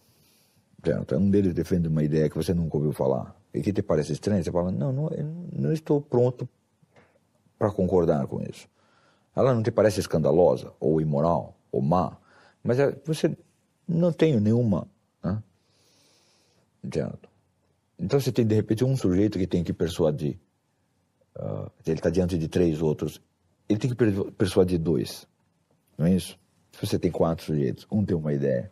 certo? 0.85 1.15
Um 1.15 1.31
deles 1.31 1.51
defende 1.55 1.87
uma 1.87 2.03
ideia 2.03 2.29
que 2.29 2.35
você 2.35 2.53
nunca 2.53 2.77
ouviu 2.77 2.91
falar 2.91 3.38
e 3.53 3.61
que 3.61 3.73
te 3.73 3.81
parece 3.81 4.13
estranha, 4.13 4.43
você 4.43 4.51
fala, 4.51 4.71
não, 4.71 4.91
não, 4.91 5.09
não 5.51 5.71
estou 5.73 6.01
pronto 6.01 6.47
para 7.57 7.71
concordar 7.71 8.25
com 8.27 8.41
isso. 8.41 8.67
Ela 9.35 9.53
não 9.53 9.63
te 9.63 9.71
parece 9.71 9.99
escandalosa, 9.99 10.71
ou 10.79 11.01
imoral, 11.01 11.55
ou 11.71 11.81
má, 11.81 12.17
mas 12.63 12.79
é, 12.79 12.91
você 13.05 13.35
não 13.87 14.11
tem 14.11 14.39
nenhuma. 14.39 14.87
Né? 15.23 15.41
Então 17.97 18.19
você 18.19 18.31
tem, 18.31 18.45
de 18.45 18.55
repente, 18.55 18.83
um 18.83 18.95
sujeito 18.95 19.37
que 19.37 19.47
tem 19.47 19.63
que 19.63 19.73
persuadir. 19.73 20.39
Uh, 21.35 21.71
ele 21.85 21.97
está 21.97 22.09
diante 22.09 22.37
de 22.37 22.47
três 22.47 22.81
outros. 22.81 23.21
Ele 23.67 23.79
tem 23.79 23.93
que 23.93 24.31
persuadir 24.31 24.79
dois. 24.79 25.27
Não 25.97 26.05
é 26.05 26.13
isso? 26.13 26.37
Se 26.71 26.85
você 26.85 26.97
tem 26.97 27.11
quatro 27.11 27.45
sujeitos, 27.45 27.85
um 27.91 28.05
tem 28.05 28.15
uma 28.15 28.33
ideia. 28.33 28.71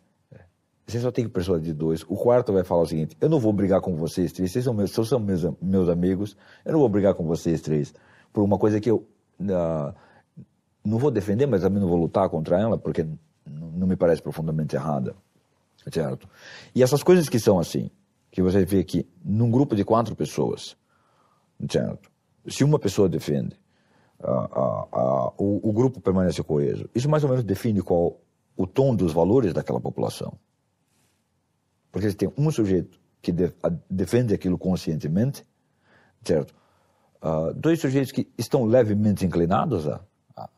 Você 0.88 1.00
só 1.00 1.10
tem 1.10 1.26
que 1.26 1.30
persuadir 1.30 1.74
dois. 1.74 2.02
O 2.08 2.16
quarto 2.16 2.50
vai 2.50 2.64
falar 2.64 2.82
o 2.82 2.86
seguinte: 2.86 3.14
eu 3.20 3.28
não 3.28 3.38
vou 3.38 3.52
brigar 3.52 3.82
com 3.82 3.94
vocês 3.94 4.32
três, 4.32 4.50
vocês 4.50 4.64
são 4.64 4.72
meus, 4.72 4.90
são 4.90 5.20
meus, 5.20 5.42
meus 5.60 5.88
amigos, 5.88 6.34
eu 6.64 6.72
não 6.72 6.80
vou 6.80 6.88
brigar 6.88 7.14
com 7.14 7.26
vocês 7.26 7.60
três 7.60 7.92
por 8.32 8.42
uma 8.42 8.58
coisa 8.58 8.80
que 8.80 8.90
eu. 8.90 9.06
Uh, 9.38 9.94
não 10.82 10.96
vou 10.98 11.10
defender, 11.10 11.46
mas 11.46 11.60
também 11.60 11.80
não 11.80 11.88
vou 11.88 11.98
lutar 11.98 12.30
contra 12.30 12.58
ela, 12.58 12.78
porque 12.78 13.06
não 13.46 13.86
me 13.86 13.96
parece 13.96 14.22
profundamente 14.22 14.74
errada. 14.74 15.14
Certo? 15.92 16.26
E 16.74 16.82
essas 16.82 17.02
coisas 17.02 17.28
que 17.28 17.38
são 17.38 17.58
assim, 17.58 17.90
que 18.30 18.42
você 18.42 18.64
vê 18.64 18.82
que 18.82 19.06
num 19.22 19.50
grupo 19.50 19.76
de 19.76 19.84
quatro 19.84 20.16
pessoas, 20.16 20.76
certo? 21.70 22.10
Se 22.46 22.64
uma 22.64 22.78
pessoa 22.78 23.08
defende, 23.08 23.58
o, 25.36 25.68
o, 25.68 25.72
grupo 25.72 26.00
permanece 26.00 26.42
coeso. 26.42 26.88
Isso 26.94 27.08
mais 27.08 27.22
ou 27.22 27.30
menos 27.30 27.44
define 27.44 27.82
qual 27.82 28.18
o 28.56 28.66
tom 28.66 28.94
dos 28.94 29.12
valores 29.12 29.52
daquela 29.52 29.80
população. 29.80 30.32
Porque 31.90 32.12
tem 32.12 32.32
um 32.36 32.50
sujeito 32.50 32.98
que 33.20 33.32
de, 33.32 33.52
a, 33.62 33.70
defende 33.90 34.34
aquilo 34.34 34.58
conscientemente, 34.58 35.44
certo? 36.22 36.54
Uh, 37.22 37.52
dois 37.54 37.80
sujeitos 37.80 38.12
que 38.12 38.28
estão 38.38 38.64
levemente 38.64 39.26
inclinados 39.26 39.88
a, 39.88 40.00
a, 40.36 40.48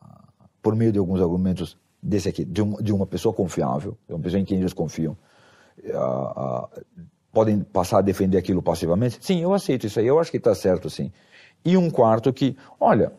por 0.61 0.75
meio 0.75 0.91
de 0.91 0.99
alguns 0.99 1.19
argumentos 1.19 1.77
desse 2.01 2.29
aqui, 2.29 2.45
de, 2.45 2.61
um, 2.61 2.75
de 2.75 2.93
uma 2.93 3.05
pessoa 3.05 3.33
confiável, 3.33 3.97
de 4.07 4.13
uma 4.13 4.19
pessoa 4.21 4.39
em 4.39 4.45
quem 4.45 4.59
eles 4.59 4.73
confiam, 4.73 5.17
uh, 5.85 6.67
podem 7.31 7.61
passar 7.61 7.99
a 7.99 8.01
defender 8.01 8.37
aquilo 8.37 8.61
passivamente? 8.61 9.17
Sim, 9.21 9.41
eu 9.41 9.53
aceito 9.53 9.87
isso 9.87 9.99
aí, 9.99 10.07
eu 10.07 10.19
acho 10.19 10.29
que 10.29 10.37
está 10.37 10.53
certo, 10.53 10.89
sim. 10.89 11.11
E 11.63 11.77
um 11.77 11.89
quarto 11.89 12.31
que, 12.33 12.55
olha, 12.79 13.11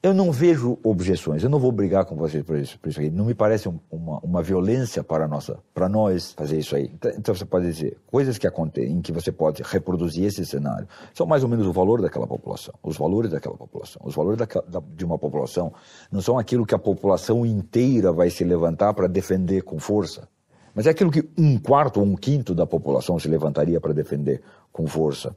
eu 0.00 0.14
não 0.14 0.30
vejo 0.30 0.78
objeções, 0.84 1.42
eu 1.42 1.50
não 1.50 1.58
vou 1.58 1.72
brigar 1.72 2.04
com 2.04 2.14
vocês 2.14 2.44
por 2.44 2.56
isso, 2.56 2.78
por 2.78 2.88
isso 2.88 3.00
aqui. 3.00 3.10
Não 3.10 3.24
me 3.24 3.34
parece 3.34 3.68
uma, 3.90 4.20
uma 4.20 4.42
violência 4.42 5.02
para, 5.02 5.26
nossa, 5.26 5.58
para 5.74 5.88
nós 5.88 6.32
fazer 6.32 6.58
isso 6.58 6.76
aí. 6.76 6.88
Então, 6.94 7.10
então 7.16 7.34
você 7.34 7.44
pode 7.44 7.66
dizer, 7.66 7.98
coisas 8.06 8.38
que 8.38 8.46
acontecem, 8.46 8.92
em 8.92 9.02
que 9.02 9.10
você 9.10 9.32
pode 9.32 9.60
reproduzir 9.64 10.24
esse 10.24 10.46
cenário, 10.46 10.86
são 11.12 11.26
mais 11.26 11.42
ou 11.42 11.48
menos 11.48 11.66
o 11.66 11.72
valor 11.72 12.00
daquela 12.00 12.28
população, 12.28 12.72
os 12.80 12.96
valores 12.96 13.32
daquela 13.32 13.56
população. 13.56 14.00
Os 14.04 14.14
valores 14.14 14.38
daquela, 14.38 14.64
da, 14.66 14.80
de 14.80 15.04
uma 15.04 15.18
população 15.18 15.72
não 16.12 16.22
são 16.22 16.38
aquilo 16.38 16.64
que 16.64 16.76
a 16.76 16.78
população 16.78 17.44
inteira 17.44 18.12
vai 18.12 18.30
se 18.30 18.44
levantar 18.44 18.94
para 18.94 19.08
defender 19.08 19.62
com 19.62 19.80
força, 19.80 20.28
mas 20.76 20.86
é 20.86 20.90
aquilo 20.90 21.10
que 21.10 21.28
um 21.36 21.58
quarto 21.58 21.98
ou 21.98 22.06
um 22.06 22.14
quinto 22.14 22.54
da 22.54 22.64
população 22.64 23.18
se 23.18 23.26
levantaria 23.26 23.80
para 23.80 23.92
defender 23.92 24.42
com 24.70 24.86
força, 24.86 25.36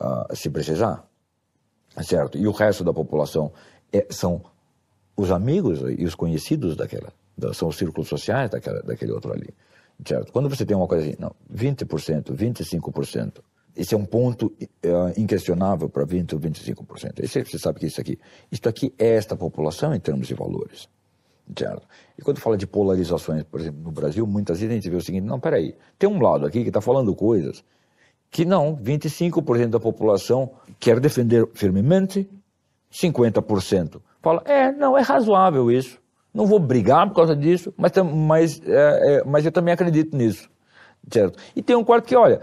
uh, 0.00 0.34
se 0.34 0.50
precisar. 0.50 1.08
Certo? 2.02 2.38
E 2.38 2.46
o 2.46 2.52
resto 2.52 2.84
da 2.84 2.92
população 2.92 3.52
é, 3.92 4.06
são 4.10 4.42
os 5.16 5.30
amigos 5.30 5.80
e 5.98 6.04
os 6.04 6.14
conhecidos 6.14 6.76
daquela, 6.76 7.12
são 7.52 7.68
os 7.68 7.76
círculos 7.76 8.08
sociais 8.08 8.50
daquela, 8.50 8.82
daquele 8.82 9.12
outro 9.12 9.32
ali. 9.32 9.48
Certo? 10.06 10.32
Quando 10.32 10.48
você 10.48 10.64
tem 10.64 10.76
uma 10.76 10.86
coisa 10.86 11.06
assim, 11.06 11.16
não, 11.18 11.34
20%, 11.54 12.34
25%, 12.34 13.42
esse 13.76 13.94
é 13.94 13.98
um 13.98 14.04
ponto 14.04 14.46
uh, 14.46 15.20
inquestionável 15.20 15.88
para 15.88 16.06
20% 16.06 16.32
ou 16.32 16.40
25%. 16.40 17.22
Esse, 17.22 17.44
você 17.44 17.58
sabe 17.58 17.80
que 17.80 17.86
isso 17.86 18.00
aqui, 18.00 18.18
isto 18.50 18.68
aqui 18.68 18.94
é 18.98 19.14
esta 19.14 19.36
população 19.36 19.94
em 19.94 20.00
termos 20.00 20.26
de 20.26 20.34
valores. 20.34 20.88
Certo? 21.56 21.86
E 22.16 22.22
quando 22.22 22.38
fala 22.38 22.56
de 22.56 22.66
polarizações, 22.66 23.42
por 23.42 23.60
exemplo, 23.60 23.82
no 23.82 23.90
Brasil, 23.90 24.26
muitas 24.26 24.60
vezes 24.60 24.72
a 24.72 24.74
gente 24.74 24.88
vê 24.88 24.96
o 24.96 25.00
seguinte, 25.00 25.24
não, 25.24 25.38
peraí, 25.38 25.74
tem 25.98 26.08
um 26.08 26.20
lado 26.20 26.46
aqui 26.46 26.62
que 26.62 26.68
está 26.68 26.80
falando 26.80 27.14
coisas 27.14 27.64
que 28.30 28.44
não, 28.44 28.76
25% 28.76 29.68
da 29.68 29.80
população 29.80 30.52
quer 30.78 31.00
defender 31.00 31.48
firmemente 31.52 32.30
50% 32.92 34.00
fala, 34.22 34.42
é, 34.44 34.70
não, 34.72 34.96
é 34.96 35.02
razoável 35.02 35.70
isso. 35.70 35.98
Não 36.32 36.46
vou 36.46 36.60
brigar 36.60 37.08
por 37.08 37.16
causa 37.16 37.34
disso, 37.34 37.74
mas, 37.76 37.92
mas, 38.14 38.62
é, 38.64 39.16
é, 39.16 39.24
mas 39.24 39.44
eu 39.44 39.50
também 39.50 39.74
acredito 39.74 40.16
nisso. 40.16 40.48
Certo? 41.10 41.38
E 41.56 41.62
tem 41.62 41.74
um 41.74 41.82
quarto 41.82 42.06
que, 42.06 42.14
olha, 42.14 42.40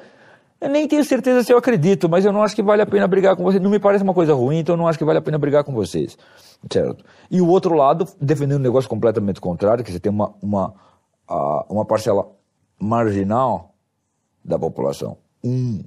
eu 0.59 0.69
nem 0.69 0.87
tenho 0.87 1.03
certeza 1.05 1.43
se 1.43 1.53
eu 1.53 1.57
acredito, 1.57 2.09
mas 2.09 2.25
eu 2.25 2.33
não 2.33 2.43
acho 2.43 2.55
que 2.55 2.63
vale 2.63 2.81
a 2.81 2.85
pena 2.85 3.07
brigar 3.07 3.35
com 3.35 3.43
vocês. 3.43 3.61
Não 3.61 3.69
me 3.69 3.79
parece 3.79 4.03
uma 4.03 4.13
coisa 4.13 4.33
ruim, 4.33 4.57
então 4.57 4.73
eu 4.73 4.77
não 4.77 4.87
acho 4.87 4.97
que 4.97 5.05
vale 5.05 5.19
a 5.19 5.21
pena 5.21 5.37
brigar 5.37 5.63
com 5.63 5.71
vocês. 5.73 6.17
Certo? 6.71 7.05
E 7.29 7.39
o 7.39 7.47
outro 7.47 7.75
lado, 7.75 8.05
defendendo 8.19 8.59
um 8.59 8.63
negócio 8.63 8.89
completamente 8.89 9.39
contrário, 9.39 9.83
que 9.83 9.91
você 9.91 9.99
tem 9.99 10.11
uma, 10.11 10.33
uma, 10.41 10.73
uma 11.69 11.85
parcela 11.85 12.27
marginal 12.79 13.75
da 14.43 14.57
população, 14.57 15.17
um 15.43 15.83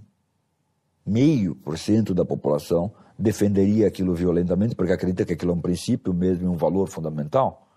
meio 1.05 1.55
por 1.57 1.77
cento 1.77 2.15
da 2.15 2.25
população 2.25 2.93
defenderia 3.21 3.87
aquilo 3.87 4.15
violentamente, 4.15 4.75
porque 4.75 4.93
acredita 4.93 5.25
que 5.25 5.35
aquilo 5.35 5.53
é 5.53 5.55
um 5.55 5.61
princípio 5.61 6.13
mesmo, 6.15 6.51
um 6.51 6.57
valor 6.57 6.89
fundamental, 6.89 7.69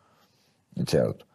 certo? 0.87 1.25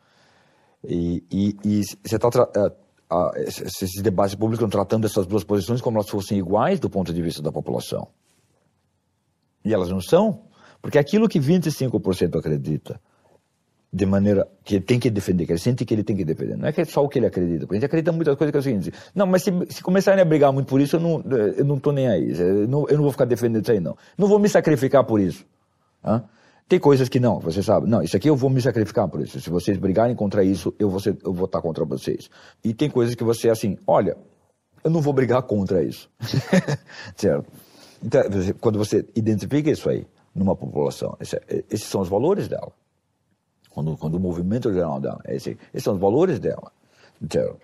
E, 0.83 1.23
e, 1.31 1.57
e 1.65 1.83
você 1.85 2.17
está 2.17 2.29
uh, 2.29 3.33
esses 3.37 4.03
debates 4.03 4.35
públicos 4.35 4.65
estão 4.65 4.69
tratando 4.69 5.07
essas 5.07 5.27
duas 5.27 5.45
posições 5.45 5.81
como 5.81 5.99
elas 5.99 6.09
fossem 6.09 6.39
iguais 6.39 6.81
do 6.81 6.89
ponto 6.89 7.13
de 7.13 7.21
vista 7.21 7.43
da 7.43 7.53
população. 7.53 8.09
E 9.65 9.75
elas 9.75 9.91
não 9.91 10.01
são, 10.01 10.45
porque 10.81 10.99
aquilo 10.99 11.29
que 11.29 11.39
25% 11.39 12.39
acredita 12.39 13.01
de 13.93 14.05
maneira 14.05 14.47
que 14.63 14.81
tem 14.81 15.01
que 15.01 15.09
defender, 15.11 15.47
que 15.47 15.53
ele 15.53 15.59
sente 15.59 15.85
que 15.85 15.95
ele 15.95 16.05
tem 16.05 16.15
que 16.15 16.25
defender. 16.25 16.57
Não 16.57 16.69
é 16.69 16.73
que 16.73 16.81
é 16.83 16.85
só 16.85 17.03
o 17.03 17.09
que 17.09 17.19
ele 17.19 17.27
acredita, 17.27 17.61
porque 17.61 17.77
a 17.77 17.79
gente 17.79 17.87
acredita 17.87 18.13
muitas 18.13 18.37
coisas 18.37 18.51
que 18.51 18.57
é 18.57 18.61
o 18.61 18.63
seguinte, 18.63 18.93
não, 19.15 19.27
mas 19.27 19.43
se, 19.43 19.51
se 19.71 19.83
começarem 19.83 20.21
a 20.21 20.25
brigar 20.25 20.53
muito 20.53 20.67
por 20.67 20.81
isso, 20.81 20.97
eu 20.97 21.01
não, 21.01 21.25
eu 21.57 21.65
não 21.65 21.79
tô 21.79 21.91
nem 21.91 22.07
aí, 22.07 22.39
eu 22.39 22.69
não, 22.69 22.87
eu 22.89 22.97
não 22.97 23.03
vou 23.03 23.13
ficar 23.13 23.25
defendendo 23.25 23.63
isso 23.63 23.73
aí 23.73 23.81
não. 23.81 23.97
Não 24.17 24.29
vou 24.29 24.39
me 24.39 24.49
sacrificar 24.49 25.05
por 25.05 25.21
isso. 25.21 25.45
Hã? 26.05 26.23
Tem 26.69 26.79
coisas 26.79 27.09
que 27.09 27.19
não, 27.19 27.41
você 27.41 27.63
sabe, 27.63 27.89
não, 27.89 28.03
isso 28.03 28.15
aqui 28.15 28.29
eu 28.29 28.37
vou 28.37 28.51
me 28.51 28.61
sacrificar 28.61 29.09
por 29.09 29.23
isso. 29.23 29.41
Se 29.41 29.49
vocês 29.49 29.79
brigarem 29.79 30.15
contra 30.15 30.45
isso, 30.45 30.75
eu 30.79 30.91
vou, 30.91 31.01
ser, 31.01 31.17
eu 31.25 31.33
vou 31.33 31.47
estar 31.47 31.63
contra 31.63 31.83
vocês. 31.87 32.29
E 32.63 32.75
tem 32.75 32.91
coisas 32.91 33.15
que 33.15 33.25
você, 33.25 33.49
assim, 33.49 33.79
olha, 33.87 34.19
eu 34.85 34.91
não 34.91 35.01
vou 35.01 35.15
brigar 35.15 35.43
contra 35.45 35.83
isso. 35.83 36.11
certo? 37.17 37.51
Então, 38.05 38.23
quando 38.61 38.79
você 38.79 39.07
identifica 39.17 39.71
isso 39.71 39.89
aí 39.89 40.07
numa 40.35 40.55
população, 40.55 41.17
esses 41.71 41.87
são 41.87 42.03
os 42.03 42.09
valores 42.09 42.49
dela 42.49 42.71
quando, 43.79 43.97
quando 43.97 44.15
o 44.15 44.21
movimento 44.21 44.73
geral 44.73 45.01
dela, 45.01 45.21
esse, 45.29 45.57
esses 45.73 45.85
são 45.85 45.95
os 45.95 46.01
valores 46.01 46.41
dela, 46.41 46.73
certo? 47.31 47.59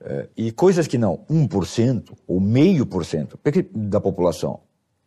É, 0.00 0.28
e 0.36 0.52
coisas 0.52 0.86
que 0.86 0.96
não, 0.96 1.18
1% 1.28 2.16
ou 2.26 2.38
meio 2.38 2.86
por 2.86 3.04
cento 3.04 3.36
da 3.74 4.00
população 4.00 4.60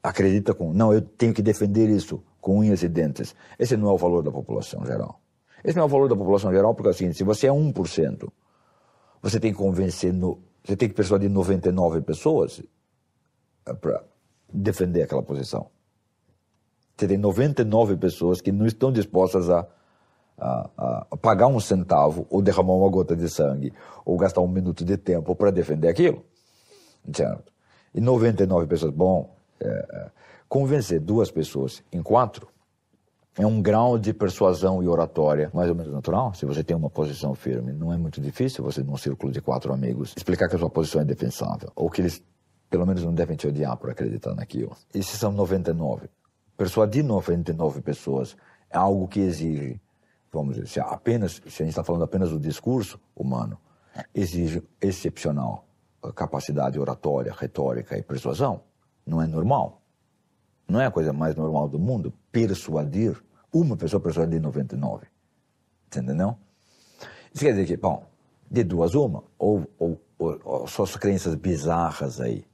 acredita 0.03 0.53
com, 0.53 0.73
não, 0.73 0.93
eu 0.93 1.01
tenho 1.01 1.33
que 1.33 1.41
defender 1.41 1.89
isso 1.89 2.21
com 2.41 2.59
unhas 2.59 2.83
e 2.83 2.89
dentes. 2.89 3.33
Esse 3.57 3.77
não 3.77 3.89
é 3.89 3.93
o 3.93 3.97
valor 3.97 4.21
da 4.21 4.31
população 4.31 4.85
geral. 4.85 5.21
Esse 5.63 5.77
não 5.77 5.83
é 5.83 5.85
o 5.85 5.89
valor 5.89 6.09
da 6.09 6.15
população 6.15 6.51
geral 6.51 6.75
porque 6.75 6.89
é 6.89 6.91
o 6.91 6.93
seguinte, 6.93 7.15
se 7.15 7.23
você 7.23 7.47
é 7.47 7.51
1%, 7.51 8.29
você 9.21 9.39
tem 9.39 9.53
que 9.53 9.57
convencer, 9.57 10.11
no, 10.11 10.39
você 10.61 10.75
tem 10.75 10.89
que 10.89 10.95
persuadir 10.95 11.29
99 11.29 12.01
pessoas 12.01 12.61
é, 13.65 13.73
para 13.73 14.03
defender 14.51 15.03
aquela 15.03 15.23
posição. 15.23 15.67
Você 16.97 17.07
tem 17.07 17.17
99 17.17 17.95
pessoas 17.95 18.41
que 18.41 18.51
não 18.51 18.65
estão 18.65 18.91
dispostas 18.91 19.49
a 19.49 19.65
a, 20.37 21.05
a, 21.11 21.17
pagar 21.17 21.47
um 21.47 21.59
centavo, 21.59 22.25
ou 22.29 22.41
derramar 22.41 22.73
uma 22.73 22.89
gota 22.89 23.15
de 23.15 23.29
sangue, 23.29 23.73
ou 24.05 24.17
gastar 24.17 24.41
um 24.41 24.47
minuto 24.47 24.83
de 24.83 24.97
tempo 24.97 25.35
para 25.35 25.51
defender 25.51 25.87
aquilo. 25.87 26.23
Certo? 27.13 27.51
E 27.93 28.01
99 28.01 28.67
pessoas, 28.67 28.93
bom, 28.93 29.35
é, 29.59 30.09
convencer 30.47 30.99
duas 30.99 31.29
pessoas 31.29 31.83
em 31.91 32.01
quatro 32.01 32.47
é 33.37 33.45
um 33.45 33.61
grau 33.61 33.97
de 33.97 34.13
persuasão 34.13 34.83
e 34.83 34.87
oratória 34.87 35.49
mais 35.53 35.69
ou 35.69 35.75
menos 35.75 35.93
natural. 35.93 36.33
Se 36.33 36.45
você 36.45 36.63
tem 36.63 36.75
uma 36.75 36.89
posição 36.89 37.33
firme, 37.33 37.71
não 37.71 37.93
é 37.93 37.97
muito 37.97 38.19
difícil 38.19 38.63
você, 38.63 38.83
num 38.83 38.97
círculo 38.97 39.31
de 39.31 39.41
quatro 39.41 39.73
amigos, 39.73 40.13
explicar 40.17 40.49
que 40.49 40.55
a 40.55 40.59
sua 40.59 40.69
posição 40.69 41.01
é 41.01 41.05
defensável, 41.05 41.71
ou 41.75 41.89
que 41.89 42.01
eles, 42.01 42.21
pelo 42.69 42.85
menos, 42.85 43.03
não 43.03 43.13
devem 43.13 43.37
te 43.37 43.47
odiar 43.47 43.77
por 43.77 43.89
acreditar 43.89 44.35
naquilo. 44.35 44.75
Esses 44.93 45.17
são 45.17 45.31
99. 45.31 46.09
Persuadir 46.57 47.03
99 47.03 47.81
pessoas 47.81 48.35
é 48.69 48.77
algo 48.77 49.07
que 49.07 49.21
exige 49.21 49.79
vamos 50.31 50.55
dizer, 50.55 50.67
se 50.67 50.79
apenas, 50.79 51.33
se 51.33 51.61
a 51.61 51.65
gente 51.65 51.69
está 51.69 51.83
falando 51.83 52.03
apenas 52.03 52.29
do 52.29 52.39
discurso 52.39 52.99
humano, 53.15 53.59
exige 54.13 54.63
excepcional 54.81 55.67
capacidade 56.15 56.79
oratória, 56.79 57.35
retórica 57.37 57.97
e 57.97 58.01
persuasão. 58.01 58.63
Não 59.05 59.21
é 59.21 59.27
normal. 59.27 59.81
Não 60.67 60.79
é 60.79 60.85
a 60.85 60.91
coisa 60.91 61.13
mais 61.13 61.35
normal 61.35 61.67
do 61.67 61.77
mundo 61.77 62.13
persuadir 62.31 63.21
uma 63.53 63.75
pessoa 63.75 63.99
persuadir 63.99 64.41
99. 64.41 65.05
Entendeu? 65.87 66.37
Isso 67.33 67.43
quer 67.43 67.51
dizer 67.51 67.67
que, 67.67 67.77
bom, 67.77 68.05
de 68.49 68.63
duas 68.63 68.95
uma, 68.95 69.23
ou, 69.37 69.67
ou, 69.77 70.01
ou, 70.17 70.39
ou 70.43 70.67
suas 70.67 70.95
crenças 70.95 71.35
bizarras 71.35 72.19
aí, 72.19 72.45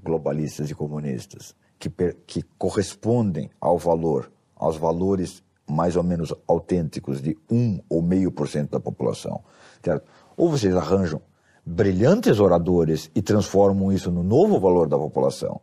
globalistas 0.00 0.70
e 0.70 0.74
comunistas, 0.74 1.54
que, 1.78 1.90
que 2.26 2.42
correspondem 2.56 3.50
ao 3.60 3.76
valor, 3.76 4.30
aos 4.54 4.76
valores 4.76 5.42
mais 5.68 5.96
ou 5.96 6.02
menos 6.02 6.34
autênticos 6.46 7.20
de 7.20 7.36
um 7.50 7.80
ou 7.88 8.02
meio 8.02 8.30
por 8.30 8.48
cento 8.48 8.70
da 8.70 8.80
população. 8.80 9.42
Certo? 9.82 10.06
Ou 10.36 10.50
vocês 10.50 10.74
arranjam 10.76 11.20
brilhantes 11.66 12.38
oradores 12.38 13.10
e 13.12 13.20
transformam 13.20 13.92
isso 13.92 14.12
no 14.12 14.22
novo 14.22 14.60
valor 14.60 14.88
da 14.88 14.96
população, 14.96 15.60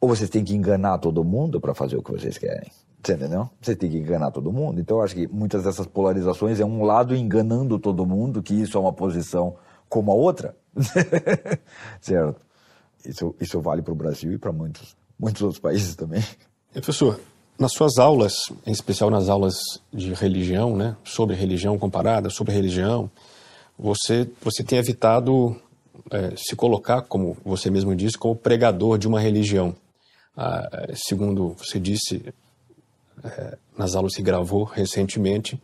ou 0.00 0.08
vocês 0.08 0.30
têm 0.30 0.44
que 0.44 0.54
enganar 0.54 0.98
todo 0.98 1.24
mundo 1.24 1.60
para 1.60 1.74
fazer 1.74 1.96
o 1.96 2.02
que 2.02 2.12
vocês 2.12 2.38
querem. 2.38 2.70
Você 3.02 3.14
entendeu? 3.14 3.50
Você 3.60 3.74
tem 3.74 3.90
que 3.90 3.98
enganar 3.98 4.30
todo 4.30 4.52
mundo. 4.52 4.80
Então, 4.80 4.98
eu 4.98 5.02
acho 5.02 5.14
que 5.14 5.26
muitas 5.26 5.64
dessas 5.64 5.86
polarizações 5.86 6.60
é 6.60 6.64
um 6.64 6.84
lado 6.84 7.16
enganando 7.16 7.78
todo 7.80 8.06
mundo, 8.06 8.40
que 8.40 8.54
isso 8.54 8.78
é 8.78 8.80
uma 8.80 8.92
posição 8.92 9.56
como 9.88 10.12
a 10.12 10.14
outra. 10.14 10.56
certo? 12.00 12.40
Isso, 13.04 13.34
isso 13.40 13.60
vale 13.60 13.82
para 13.82 13.92
o 13.92 13.96
Brasil 13.96 14.32
e 14.32 14.38
para 14.38 14.52
muitos, 14.52 14.96
muitos 15.18 15.42
outros 15.42 15.58
países 15.58 15.96
também. 15.96 16.22
Professor, 16.72 17.18
nas 17.62 17.72
suas 17.72 17.96
aulas, 17.96 18.34
em 18.66 18.72
especial 18.72 19.08
nas 19.08 19.28
aulas 19.28 19.54
de 19.92 20.12
religião, 20.12 20.76
né, 20.76 20.96
sobre 21.04 21.36
religião 21.36 21.78
comparada, 21.78 22.28
sobre 22.28 22.52
religião, 22.52 23.08
você, 23.78 24.28
você 24.42 24.64
tem 24.64 24.78
evitado 24.78 25.56
é, 26.10 26.34
se 26.36 26.56
colocar, 26.56 27.02
como 27.02 27.36
você 27.44 27.70
mesmo 27.70 27.94
disse, 27.94 28.18
como 28.18 28.34
pregador 28.34 28.98
de 28.98 29.06
uma 29.06 29.20
religião. 29.20 29.74
Ah, 30.36 30.88
segundo 30.94 31.54
você 31.54 31.78
disse 31.78 32.34
é, 33.22 33.56
nas 33.78 33.94
aulas 33.94 34.14
que 34.14 34.22
gravou 34.22 34.64
recentemente, 34.64 35.60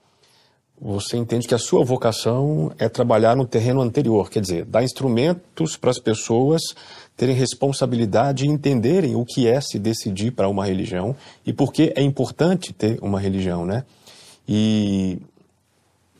você 0.81 1.17
entende 1.17 1.49
que 1.49 1.55
a 1.55 1.59
sua 1.59 1.85
vocação 1.85 2.73
é 2.79 2.89
trabalhar 2.89 3.35
no 3.35 3.47
terreno 3.47 3.81
anterior, 3.81 4.31
quer 4.31 4.41
dizer, 4.41 4.65
dar 4.65 4.85
instrumentos 4.85 5.77
para 5.77 5.91
as 5.91 5.99
pessoas 5.99 6.63
terem 7.19 7.35
responsabilidade 7.35 8.47
e 8.47 8.49
entenderem 8.49 9.17
o 9.17 9.25
que 9.25 9.49
é 9.49 9.61
se 9.61 9.77
decidir 9.77 10.31
para 10.31 10.49
uma 10.49 10.65
religião 10.65 11.17
e 11.45 11.53
por 11.53 11.73
que 11.73 11.93
é 11.97 12.01
importante 12.01 12.73
ter 12.73 12.97
uma 13.03 13.19
religião, 13.19 13.67
né? 13.67 13.85
E 14.49 15.19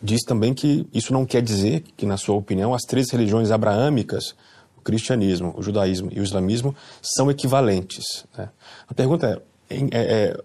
diz 0.03 0.23
também 0.25 0.53
que 0.53 0.89
isso 0.93 1.13
não 1.13 1.25
quer 1.25 1.41
dizer 1.41 1.85
que, 1.97 2.05
na 2.05 2.17
sua 2.17 2.35
opinião, 2.35 2.75
as 2.75 2.83
três 2.83 3.13
religiões 3.13 3.53
abraâmicas, 3.53 4.35
o 4.77 4.81
cristianismo, 4.81 5.55
o 5.57 5.63
judaísmo 5.63 6.11
e 6.13 6.19
o 6.19 6.23
islamismo, 6.25 6.75
são 7.01 7.31
equivalentes. 7.31 8.27
Né? 8.37 8.49
A 8.89 8.93
pergunta 8.93 9.41
é, 9.71 9.77
é, 9.77 9.89
é 9.93 10.41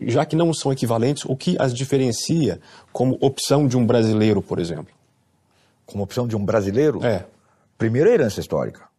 já 0.00 0.26
que 0.26 0.36
não 0.36 0.52
são 0.52 0.70
equivalentes, 0.70 1.24
o 1.24 1.34
que 1.34 1.56
as 1.58 1.72
diferencia 1.72 2.60
como 2.92 3.16
opção 3.22 3.66
de 3.66 3.78
um 3.78 3.86
brasileiro, 3.86 4.42
por 4.42 4.58
exemplo? 4.58 4.92
Como 5.86 6.04
opção 6.04 6.28
de 6.28 6.36
um 6.36 6.44
brasileiro? 6.44 7.02
É. 7.02 7.24
Primeiro, 7.78 8.10
a 8.10 8.12
herança 8.12 8.38
histórica. 8.38 8.93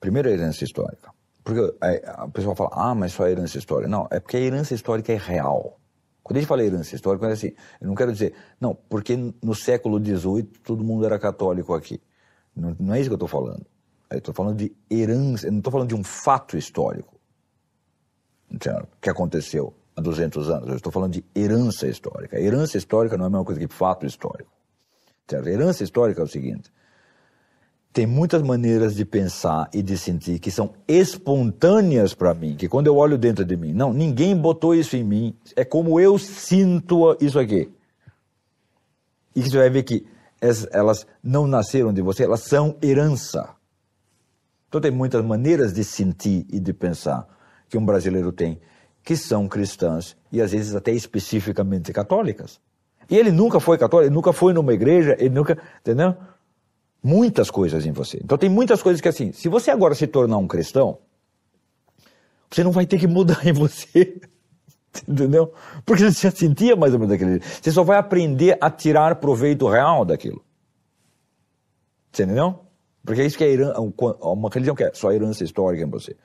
Primeiro, 0.00 0.28
a 0.28 0.32
herança 0.32 0.64
histórica. 0.64 1.12
Porque 1.44 1.76
é, 1.82 2.02
a 2.06 2.28
pessoa 2.28 2.56
fala, 2.56 2.70
ah, 2.72 2.94
mas 2.94 3.12
só 3.12 3.24
a 3.24 3.30
herança 3.30 3.58
histórica. 3.58 3.88
Não, 3.88 4.08
é 4.10 4.18
porque 4.18 4.36
a 4.36 4.40
herança 4.40 4.74
histórica 4.74 5.12
é 5.12 5.16
real. 5.16 5.78
Quando 6.22 6.36
a 6.36 6.40
gente 6.40 6.48
fala 6.48 6.64
herança 6.64 6.94
histórica, 6.94 7.28
é 7.28 7.32
assim, 7.32 7.52
eu 7.80 7.88
não 7.88 7.94
quero 7.94 8.12
dizer, 8.12 8.34
não, 8.60 8.74
porque 8.74 9.16
no 9.42 9.54
século 9.54 9.98
XVIII 9.98 10.44
todo 10.64 10.84
mundo 10.84 11.04
era 11.04 11.18
católico 11.18 11.74
aqui. 11.74 12.00
Não, 12.54 12.76
não 12.78 12.94
é 12.94 13.00
isso 13.00 13.08
que 13.08 13.14
eu 13.14 13.16
estou 13.16 13.28
falando. 13.28 13.66
Eu 14.10 14.18
estou 14.18 14.34
falando 14.34 14.56
de 14.56 14.74
herança, 14.90 15.46
eu 15.46 15.52
não 15.52 15.58
estou 15.58 15.72
falando 15.72 15.88
de 15.88 15.94
um 15.94 16.02
fato 16.02 16.56
histórico 16.56 17.20
que 19.00 19.08
aconteceu 19.08 19.72
há 19.94 20.00
200 20.00 20.50
anos. 20.50 20.68
Eu 20.68 20.76
estou 20.76 20.92
falando 20.92 21.12
de 21.12 21.24
herança 21.34 21.86
histórica. 21.86 22.40
Herança 22.40 22.76
histórica 22.76 23.16
não 23.16 23.24
é 23.24 23.26
a 23.28 23.30
mesma 23.30 23.44
coisa 23.44 23.60
que 23.60 23.72
fato 23.72 24.06
histórico. 24.06 24.50
Certo? 25.28 25.48
Herança 25.48 25.84
histórica 25.84 26.20
é 26.20 26.24
o 26.24 26.28
seguinte: 26.28 26.72
tem 27.92 28.06
muitas 28.06 28.40
maneiras 28.42 28.94
de 28.94 29.04
pensar 29.04 29.68
e 29.72 29.82
de 29.82 29.98
sentir 29.98 30.38
que 30.38 30.50
são 30.50 30.72
espontâneas 30.86 32.14
para 32.14 32.32
mim, 32.32 32.54
que 32.54 32.68
quando 32.68 32.86
eu 32.86 32.96
olho 32.96 33.18
dentro 33.18 33.44
de 33.44 33.56
mim, 33.56 33.72
não, 33.72 33.92
ninguém 33.92 34.36
botou 34.36 34.74
isso 34.74 34.96
em 34.96 35.02
mim, 35.02 35.36
é 35.56 35.64
como 35.64 35.98
eu 35.98 36.16
sinto 36.16 37.16
isso 37.20 37.38
aqui. 37.38 37.68
E 39.34 39.42
você 39.42 39.56
vai 39.56 39.70
ver 39.70 39.82
que 39.82 40.06
elas 40.72 41.06
não 41.22 41.46
nasceram 41.46 41.92
de 41.92 42.00
você, 42.00 42.24
elas 42.24 42.44
são 42.44 42.76
herança. 42.82 43.50
Então 44.68 44.80
tem 44.80 44.90
muitas 44.90 45.24
maneiras 45.24 45.72
de 45.72 45.82
sentir 45.82 46.46
e 46.48 46.60
de 46.60 46.72
pensar 46.72 47.26
que 47.68 47.76
um 47.76 47.84
brasileiro 47.84 48.30
tem, 48.30 48.60
que 49.02 49.16
são 49.16 49.48
cristãs 49.48 50.16
e 50.30 50.40
às 50.40 50.52
vezes 50.52 50.76
até 50.76 50.92
especificamente 50.92 51.92
católicas. 51.92 52.60
E 53.10 53.16
ele 53.16 53.32
nunca 53.32 53.58
foi 53.58 53.76
católico, 53.76 54.06
ele 54.06 54.14
nunca 54.14 54.32
foi 54.32 54.52
numa 54.52 54.72
igreja, 54.72 55.16
ele 55.18 55.34
nunca, 55.34 55.58
entendeu? 55.80 56.16
Muitas 57.02 57.50
coisas 57.50 57.86
em 57.86 57.92
você. 57.92 58.20
Então 58.22 58.36
tem 58.36 58.48
muitas 58.48 58.82
coisas 58.82 59.00
que 59.00 59.08
assim, 59.08 59.32
se 59.32 59.48
você 59.48 59.70
agora 59.70 59.94
se 59.94 60.06
tornar 60.06 60.36
um 60.36 60.46
cristão, 60.46 60.98
você 62.50 62.64
não 62.64 62.72
vai 62.72 62.86
ter 62.86 62.98
que 62.98 63.06
mudar 63.06 63.44
em 63.46 63.52
você. 63.52 64.20
Entendeu? 65.08 65.52
Porque 65.86 66.10
você 66.10 66.28
já 66.28 66.34
sentia 66.34 66.74
mais 66.74 66.92
ou 66.92 66.98
menos 66.98 67.12
daquele 67.12 67.38
jeito. 67.38 67.46
Você 67.62 67.70
só 67.70 67.84
vai 67.84 67.96
aprender 67.96 68.58
a 68.60 68.68
tirar 68.70 69.14
proveito 69.16 69.68
real 69.68 70.04
daquilo. 70.04 70.44
Você 72.12 72.24
entendeu? 72.24 72.58
Porque 73.04 73.22
é 73.22 73.26
isso 73.26 73.38
que 73.38 73.44
é 73.44 73.78
uma 73.78 74.50
religião 74.50 74.74
que 74.74 74.84
é 74.84 74.90
só 74.92 75.12
herança 75.12 75.44
histórica 75.44 75.84
em 75.84 75.88
você. 75.88 76.16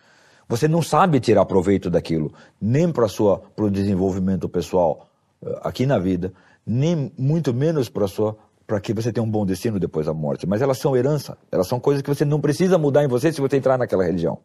Você 0.48 0.68
não 0.68 0.82
sabe 0.82 1.20
tirar 1.20 1.46
proveito 1.46 1.90
daquilo, 1.90 2.34
nem 2.62 2.92
para 2.92 3.06
o 3.06 3.70
desenvolvimento 3.70 4.48
pessoal 4.50 5.10
eh, 5.44 5.60
aqui 5.64 5.86
na 5.86 5.98
vida, 5.98 6.34
nem 6.66 7.12
muito 7.18 7.54
menos 7.54 7.90
para 7.90 8.08
sua 8.08 8.38
para 8.68 8.80
que 8.80 8.94
você 8.94 9.12
tenha 9.12 9.24
um 9.24 9.30
bom 9.30 9.46
destino 9.46 9.80
depois 9.80 10.06
da 10.06 10.14
morte. 10.14 10.48
Mas 10.48 10.62
elas 10.62 10.78
são 10.78 10.96
herança, 10.96 11.38
elas 11.52 11.68
são 11.68 11.80
coisas 11.80 12.02
que 12.02 12.10
você 12.10 12.26
não 12.26 12.42
precisa 12.42 12.78
mudar 12.78 13.04
em 13.04 13.08
você 13.08 13.32
se 13.32 13.40
você 13.40 13.58
entrar 13.58 13.78
naquela 13.78 14.04
religião. 14.04 14.40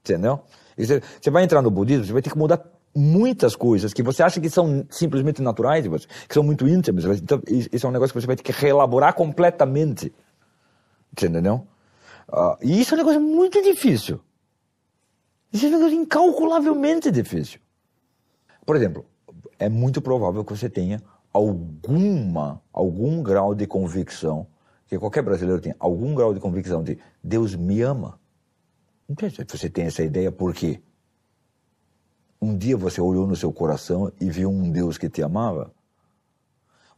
Entendeu? 0.00 0.40
Você, 0.76 1.02
você 1.20 1.30
vai 1.30 1.44
entrar 1.44 1.62
no 1.62 1.70
budismo, 1.70 2.04
você 2.04 2.12
vai 2.12 2.22
ter 2.22 2.30
que 2.30 2.38
mudar 2.38 2.62
muitas 2.94 3.54
coisas 3.56 3.92
que 3.92 4.02
você 4.02 4.22
acha 4.22 4.40
que 4.40 4.50
são 4.50 4.86
simplesmente 4.90 5.40
naturais, 5.40 5.86
que 6.28 6.34
são 6.34 6.42
muito 6.42 6.66
íntimas. 6.66 7.04
Então, 7.20 7.40
isso 7.46 7.86
é 7.86 7.88
um 7.88 7.92
negócio 7.92 8.12
que 8.12 8.20
você 8.20 8.26
vai 8.26 8.36
ter 8.36 8.42
que 8.42 8.52
reelaborar 8.52 9.14
completamente. 9.14 10.12
Entendeu? 11.12 11.66
Uh, 12.28 12.56
e 12.62 12.80
isso 12.80 12.94
é 12.94 12.96
um 12.96 12.98
negócio 12.98 13.20
muito 13.20 13.62
difícil. 13.62 14.20
Isso 15.52 15.66
é 15.66 15.68
um 15.68 15.72
negócio 15.72 15.94
incalculavelmente 15.94 17.10
difícil. 17.10 17.60
Por 18.64 18.76
exemplo, 18.76 19.04
é 19.58 19.68
muito 19.68 20.00
provável 20.00 20.44
que 20.44 20.56
você 20.56 20.68
tenha 20.68 21.02
alguma, 21.32 22.62
algum 22.72 23.22
grau 23.22 23.54
de 23.54 23.66
convicção, 23.66 24.46
que 24.86 24.98
qualquer 24.98 25.22
brasileiro 25.22 25.60
tem 25.60 25.74
algum 25.78 26.14
grau 26.14 26.34
de 26.34 26.40
convicção 26.40 26.82
de 26.82 26.98
Deus 27.22 27.54
me 27.54 27.80
ama. 27.80 28.20
Você 29.48 29.68
tem 29.68 29.86
essa 29.86 30.02
ideia, 30.02 30.30
por 30.30 30.54
quê? 30.54 30.80
Um 32.40 32.56
dia 32.56 32.76
você 32.76 33.00
olhou 33.00 33.26
no 33.26 33.36
seu 33.36 33.52
coração 33.52 34.12
e 34.20 34.28
viu 34.28 34.50
um 34.50 34.70
Deus 34.70 34.98
que 34.98 35.08
te 35.08 35.22
amava? 35.22 35.72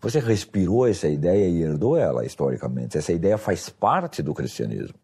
Você 0.01 0.19
respirou 0.19 0.87
essa 0.87 1.09
ideia 1.09 1.49
e 1.49 1.63
herdou 1.63 1.97
ela 1.97 2.25
historicamente. 2.25 2.99
Essa 2.99 3.13
ideia 3.13 3.39
faz 3.39 3.69
parte 3.69 4.23
do 4.23 4.35
cristianismo. 4.35 4.99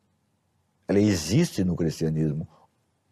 Ela 0.86 0.98
existe 0.98 1.64
no 1.64 1.76
cristianismo 1.76 2.46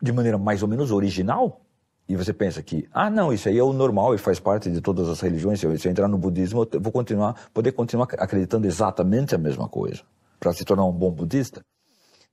de 0.03 0.13
maneira 0.13 0.37
mais 0.37 0.63
ou 0.63 0.69
menos 0.69 0.91
original. 0.91 1.65
E 2.09 2.17
você 2.17 2.33
pensa 2.33 2.63
que, 2.63 2.89
ah, 2.91 3.11
não, 3.11 3.33
isso 3.33 3.49
aí 3.49 3.59
é 3.59 3.63
o 3.63 3.73
normal 3.73 4.15
e 4.15 4.19
faz 4.19 4.41
parte 4.41 4.71
de 4.71 4.81
todas 4.81 5.09
as 5.09 5.21
religiões. 5.21 5.61
Se 5.61 5.67
eu, 5.67 5.79
se 5.79 5.87
eu 5.87 5.93
entrar 5.93 6.09
no 6.09 6.17
budismo, 6.17 6.67
eu 6.73 6.81
vou 6.81 6.91
continuar, 6.91 7.51
poder 7.53 7.73
continuar 7.73 8.09
acreditando 8.19 8.67
exatamente 8.67 9.35
a 9.35 9.39
mesma 9.39 9.69
coisa 9.69 10.03
para 10.41 10.53
se 10.55 10.65
tornar 10.65 10.87
um 10.87 10.93
bom 10.93 11.11
budista. 11.11 11.61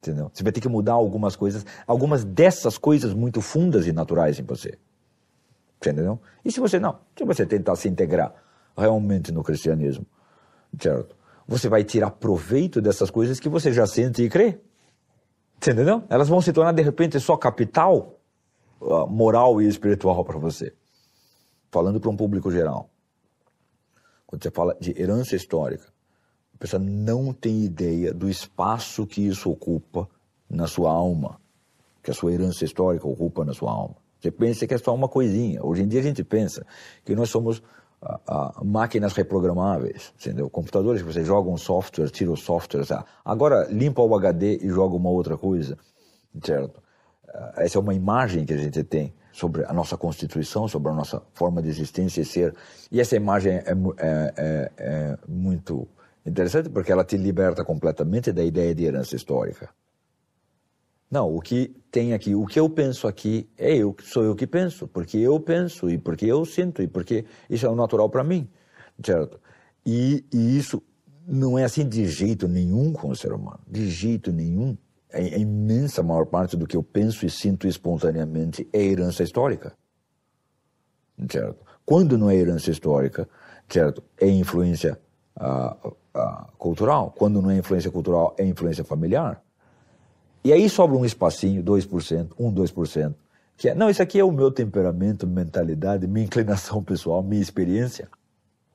Entendeu? 0.02 0.32
Você 0.34 0.44
vai 0.44 0.54
ter 0.54 0.62
que 0.62 0.70
mudar 0.70 0.94
algumas 0.94 1.36
coisas, 1.36 1.66
algumas 1.86 2.24
dessas 2.24 2.78
coisas 2.78 3.14
muito 3.14 3.42
fundas 3.42 3.86
e 3.86 3.92
naturais 3.92 4.40
em 4.40 4.44
você. 4.44 4.78
Entendeu? 5.78 6.22
E 6.46 6.52
se 6.52 6.60
você 6.62 6.80
não, 6.80 7.00
se 7.18 7.26
você 7.26 7.46
tentar 7.46 7.76
se 7.76 7.90
integrar 7.90 8.34
realmente 8.78 9.32
no 9.32 9.44
cristianismo, 9.44 10.06
certo? 10.80 11.16
Você 11.48 11.68
vai 11.68 11.84
tirar 11.84 12.12
proveito 12.12 12.82
dessas 12.82 13.10
coisas 13.10 13.42
que 13.42 13.50
você 13.50 13.74
já 13.74 13.86
sente 13.86 14.24
e 14.24 14.30
crê. 14.30 14.58
Entendeu? 15.58 16.04
Elas 16.10 16.30
vão 16.30 16.40
se 16.40 16.54
tornar 16.54 16.72
de 16.72 16.82
repente 16.82 17.20
só 17.20 17.36
capital 17.36 18.15
moral 19.10 19.62
e 19.62 19.68
espiritual 19.68 20.24
para 20.24 20.38
você. 20.38 20.74
Falando 21.72 22.00
para 22.00 22.10
um 22.10 22.16
público 22.16 22.52
geral. 22.52 22.90
Quando 24.26 24.44
você 24.44 24.52
fala 24.52 24.76
de 24.80 25.00
herança 25.00 25.36
histórica, 25.36 25.88
a 26.54 26.58
pessoa 26.58 26.82
não 26.82 27.34
tem 27.34 27.64
ideia 27.64 28.14
do 28.14 28.30
espaço 28.30 29.06
que 29.06 29.22
isso 29.22 29.50
ocupa 29.52 30.08
na 30.50 30.68
sua 30.68 30.92
alma, 30.92 31.40
que 32.02 32.12
a 32.12 32.14
sua 32.14 32.34
herança 32.34 32.64
histórica 32.64 33.08
ocupa 33.08 33.44
na 33.44 33.54
sua 33.54 33.72
alma. 33.72 33.96
Você 34.20 34.32
pensa 34.32 34.66
que 34.66 34.74
é 34.74 34.78
só 34.78 34.94
uma 34.96 35.08
coisinha. 35.08 35.64
Hoje 35.64 35.84
em 35.84 35.88
dia 35.88 36.00
a 36.00 36.04
gente 36.04 36.24
pensa 36.24 36.66
que 37.04 37.16
nós 37.16 37.30
somos 37.30 37.62
máquinas 38.64 39.14
reprogramáveis, 39.14 40.14
entendeu? 40.20 40.50
Computadores 40.50 41.02
que 41.02 41.12
você 41.12 41.24
joga 41.24 41.50
um 41.50 41.58
software, 41.58 42.10
tira 42.10 42.32
o 42.32 42.38
software, 42.38 42.86
tá? 42.86 43.06
agora 43.24 43.68
limpa 43.70 44.02
o 44.02 44.16
HD 44.16 44.60
e 44.62 44.70
joga 44.70 44.96
uma 44.96 45.10
outra 45.10 45.38
coisa, 45.38 45.78
certo? 46.44 46.82
Essa 47.58 47.78
é 47.78 47.82
uma 47.82 47.94
imagem 47.94 48.46
que 48.46 48.54
a 48.54 48.58
gente 48.58 48.84
tem 48.84 49.14
sobre 49.32 49.66
a 49.66 49.74
nossa 49.74 49.98
constituição, 49.98 50.68
sobre 50.68 50.90
a 50.92 50.94
nossa 50.94 51.22
forma 51.34 51.62
de 51.62 51.70
existência 51.70 52.22
e 52.22 52.26
ser. 52.26 52.56
E 52.92 53.02
essa 53.02 53.16
imagem 53.16 53.54
é, 53.54 53.64
é, 53.98 54.34
é, 54.38 54.72
é 54.78 55.18
muito 55.28 55.88
interessante 56.26 56.70
porque 56.70 56.92
ela 56.92 57.04
te 57.04 57.18
liberta 57.18 57.64
completamente 57.64 58.32
da 58.32 58.44
ideia 58.44 58.74
de 58.74 58.86
herança 58.86 59.16
histórica. 59.16 59.70
Não, 61.10 61.34
o 61.34 61.40
que 61.40 61.76
tem 61.92 62.14
aqui, 62.14 62.34
o 62.34 62.46
que 62.46 62.60
eu 62.60 62.70
penso 62.70 63.08
aqui 63.08 63.48
é 63.58 63.76
eu, 63.76 63.96
sou 64.02 64.24
eu 64.24 64.36
que 64.36 64.48
penso, 64.48 64.88
porque 64.88 65.18
eu 65.18 65.40
penso 65.40 65.90
e 65.90 65.98
porque 65.98 66.26
eu 66.26 66.44
sinto 66.46 66.82
e 66.82 66.88
porque 66.88 67.26
isso 67.50 67.66
é 67.66 67.70
o 67.70 67.76
natural 67.76 68.10
para 68.10 68.24
mim, 68.24 68.50
certo? 69.04 69.40
E, 69.86 70.26
e, 70.34 70.58
isso 70.58 70.82
não 71.28 71.60
é 71.60 71.64
assim 71.64 71.88
de 71.88 72.06
jeito 72.08 72.48
nenhum 72.48 72.92
com 72.92 73.10
o 73.10 73.16
ser 73.16 73.32
humano, 73.34 73.60
de 73.68 73.88
jeito 73.90 74.32
nenhum. 74.32 74.76
A, 75.16 75.18
a 75.18 75.38
imensa 75.40 76.04
maior 76.04 76.26
parte 76.26 76.58
do 76.58 76.68
que 76.68 76.76
eu 76.76 76.84
penso 76.84 77.26
e 77.26 77.30
sinto 77.30 77.68
espontaneamente 77.68 78.68
é 78.74 78.84
herança 78.84 79.24
histórica, 79.24 79.74
certo? 81.32 81.66
Quando 81.86 82.18
não 82.18 82.30
é 82.30 82.36
herança 82.36 82.70
histórica, 82.70 83.30
certo? 83.70 84.04
É 84.20 84.28
influência 84.28 85.00
uh, 85.40 85.88
uh, 85.90 86.52
cultural. 86.58 87.14
Quando 87.18 87.42
não 87.42 87.52
é 87.52 87.58
influência 87.58 87.92
cultural, 87.92 88.36
é 88.38 88.46
influência 88.46 88.84
familiar. 88.84 89.42
E 90.44 90.52
aí 90.54 90.70
sobra 90.70 90.98
um 90.98 91.06
espacinho, 91.06 91.64
2%, 91.64 92.34
1, 92.38 92.54
2%, 92.54 93.16
que 93.58 93.70
é, 93.70 93.76
não, 93.76 93.90
isso 93.90 94.02
aqui 94.02 94.20
é 94.20 94.24
o 94.24 94.32
meu 94.32 94.52
temperamento, 94.52 95.26
mentalidade, 95.26 96.08
minha 96.08 96.26
inclinação 96.26 96.84
pessoal, 96.84 97.24
minha 97.24 97.42
experiência. 97.42 98.10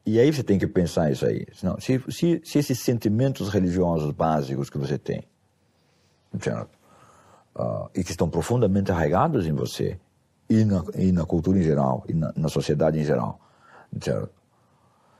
E 0.04 0.18
aí 0.18 0.32
você 0.32 0.42
tem 0.42 0.58
que 0.58 0.66
pensar 0.66 1.12
isso 1.12 1.26
aí. 1.26 1.46
Não, 1.62 1.78
se, 1.78 2.02
se, 2.08 2.40
se 2.42 2.58
esses 2.58 2.80
sentimentos 2.80 3.48
religiosos 3.48 4.10
básicos 4.12 4.70
que 4.70 4.78
você 4.78 4.98
tem, 4.98 5.22
certo? 6.38 6.78
Uh, 7.56 7.88
e 7.94 8.04
que 8.04 8.10
estão 8.10 8.28
profundamente 8.28 8.92
arraigados 8.92 9.46
em 9.46 9.52
você, 9.52 9.98
e 10.48 10.64
na, 10.64 10.84
e 10.94 11.12
na 11.12 11.24
cultura 11.24 11.58
em 11.58 11.62
geral, 11.62 12.04
e 12.08 12.12
na, 12.12 12.32
na 12.36 12.48
sociedade 12.48 12.98
em 12.98 13.04
geral, 13.04 13.40
certo? 14.00 14.30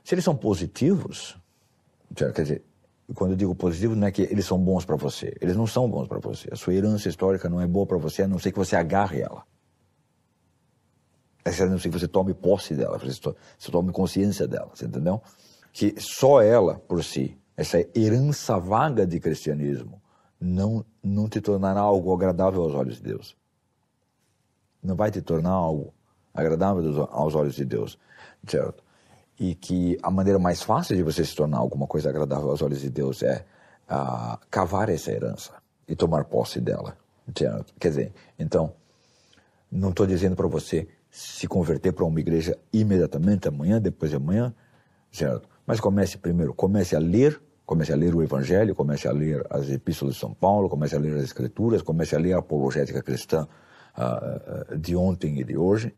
Se 0.03 0.15
eles 0.15 0.25
são 0.25 0.35
positivos, 0.35 1.37
quer 2.15 2.31
dizer, 2.31 2.63
quando 3.13 3.31
eu 3.31 3.37
digo 3.37 3.55
positivo, 3.55 3.95
não 3.95 4.07
é 4.07 4.11
que 4.11 4.23
eles 4.23 4.45
são 4.45 4.57
bons 4.57 4.85
para 4.85 4.95
você. 4.95 5.35
Eles 5.41 5.55
não 5.55 5.67
são 5.67 5.89
bons 5.89 6.07
para 6.07 6.19
você. 6.19 6.49
A 6.51 6.55
sua 6.55 6.73
herança 6.73 7.09
histórica 7.09 7.49
não 7.49 7.59
é 7.59 7.67
boa 7.67 7.85
para 7.85 7.97
você, 7.97 8.23
a 8.23 8.27
não 8.27 8.39
ser 8.39 8.51
que 8.51 8.57
você 8.57 8.75
agarre 8.75 9.21
ela. 9.21 9.43
A 11.43 11.65
não 11.65 11.79
ser 11.79 11.89
que 11.89 11.99
você 11.99 12.07
tome 12.07 12.33
posse 12.33 12.75
dela, 12.75 12.99
você 12.99 13.71
tome 13.71 13.91
consciência 13.91 14.47
dela, 14.47 14.69
você 14.73 14.85
entendeu? 14.85 15.21
Que 15.73 15.95
só 15.97 16.41
ela, 16.41 16.75
por 16.75 17.03
si, 17.03 17.37
essa 17.57 17.79
herança 17.95 18.59
vaga 18.59 19.05
de 19.05 19.19
cristianismo, 19.19 20.00
não, 20.41 20.83
não 21.03 21.29
te 21.29 21.39
tornará 21.39 21.79
algo 21.79 22.13
agradável 22.13 22.63
aos 22.63 22.73
olhos 22.73 22.95
de 22.95 23.03
Deus. 23.03 23.37
Não 24.81 24.95
vai 24.95 25.11
te 25.11 25.21
tornar 25.21 25.51
algo 25.51 25.93
agradável 26.33 27.07
aos 27.11 27.35
olhos 27.35 27.53
de 27.53 27.63
Deus, 27.63 27.99
certo? 28.47 28.83
E 29.39 29.53
que 29.53 29.99
a 30.01 30.09
maneira 30.09 30.39
mais 30.39 30.63
fácil 30.63 30.95
de 30.95 31.03
você 31.03 31.23
se 31.23 31.35
tornar 31.35 31.59
alguma 31.59 31.85
coisa 31.85 32.09
agradável 32.09 32.49
aos 32.49 32.61
olhos 32.61 32.81
de 32.81 32.89
Deus 32.89 33.21
é 33.21 33.45
uh, 33.89 34.37
cavar 34.49 34.89
essa 34.89 35.11
herança 35.11 35.53
e 35.87 35.95
tomar 35.95 36.25
posse 36.25 36.59
dela, 36.59 36.97
certo? 37.37 37.73
Quer 37.79 37.89
dizer, 37.89 38.13
então, 38.39 38.73
não 39.71 39.89
estou 39.89 40.07
dizendo 40.07 40.35
para 40.35 40.47
você 40.47 40.87
se 41.11 41.47
converter 41.47 41.91
para 41.91 42.05
uma 42.05 42.19
igreja 42.19 42.57
imediatamente, 42.73 43.47
amanhã, 43.47 43.79
depois 43.79 44.09
de 44.09 44.17
amanhã, 44.17 44.53
certo? 45.11 45.47
Mas 45.67 45.79
comece 45.79 46.17
primeiro, 46.17 46.53
comece 46.53 46.95
a 46.95 46.99
ler 46.99 47.39
comece 47.71 47.93
a 47.93 47.95
ler 47.95 48.13
o 48.13 48.21
Evangelho, 48.21 48.75
comece 48.75 49.07
a 49.07 49.13
ler 49.13 49.47
as 49.49 49.69
Epístolas 49.69 50.15
de 50.15 50.19
São 50.19 50.33
Paulo, 50.33 50.67
comece 50.67 50.93
a 50.93 50.99
ler 50.99 51.15
as 51.15 51.23
Escrituras, 51.23 51.81
comece 51.81 52.13
a 52.13 52.19
ler 52.19 52.33
a 52.33 52.39
apologética 52.39 53.01
cristã 53.01 53.47
uh, 53.97 54.77
de 54.77 54.93
ontem 54.93 55.39
e 55.39 55.43
de 55.45 55.55
hoje, 55.55 55.95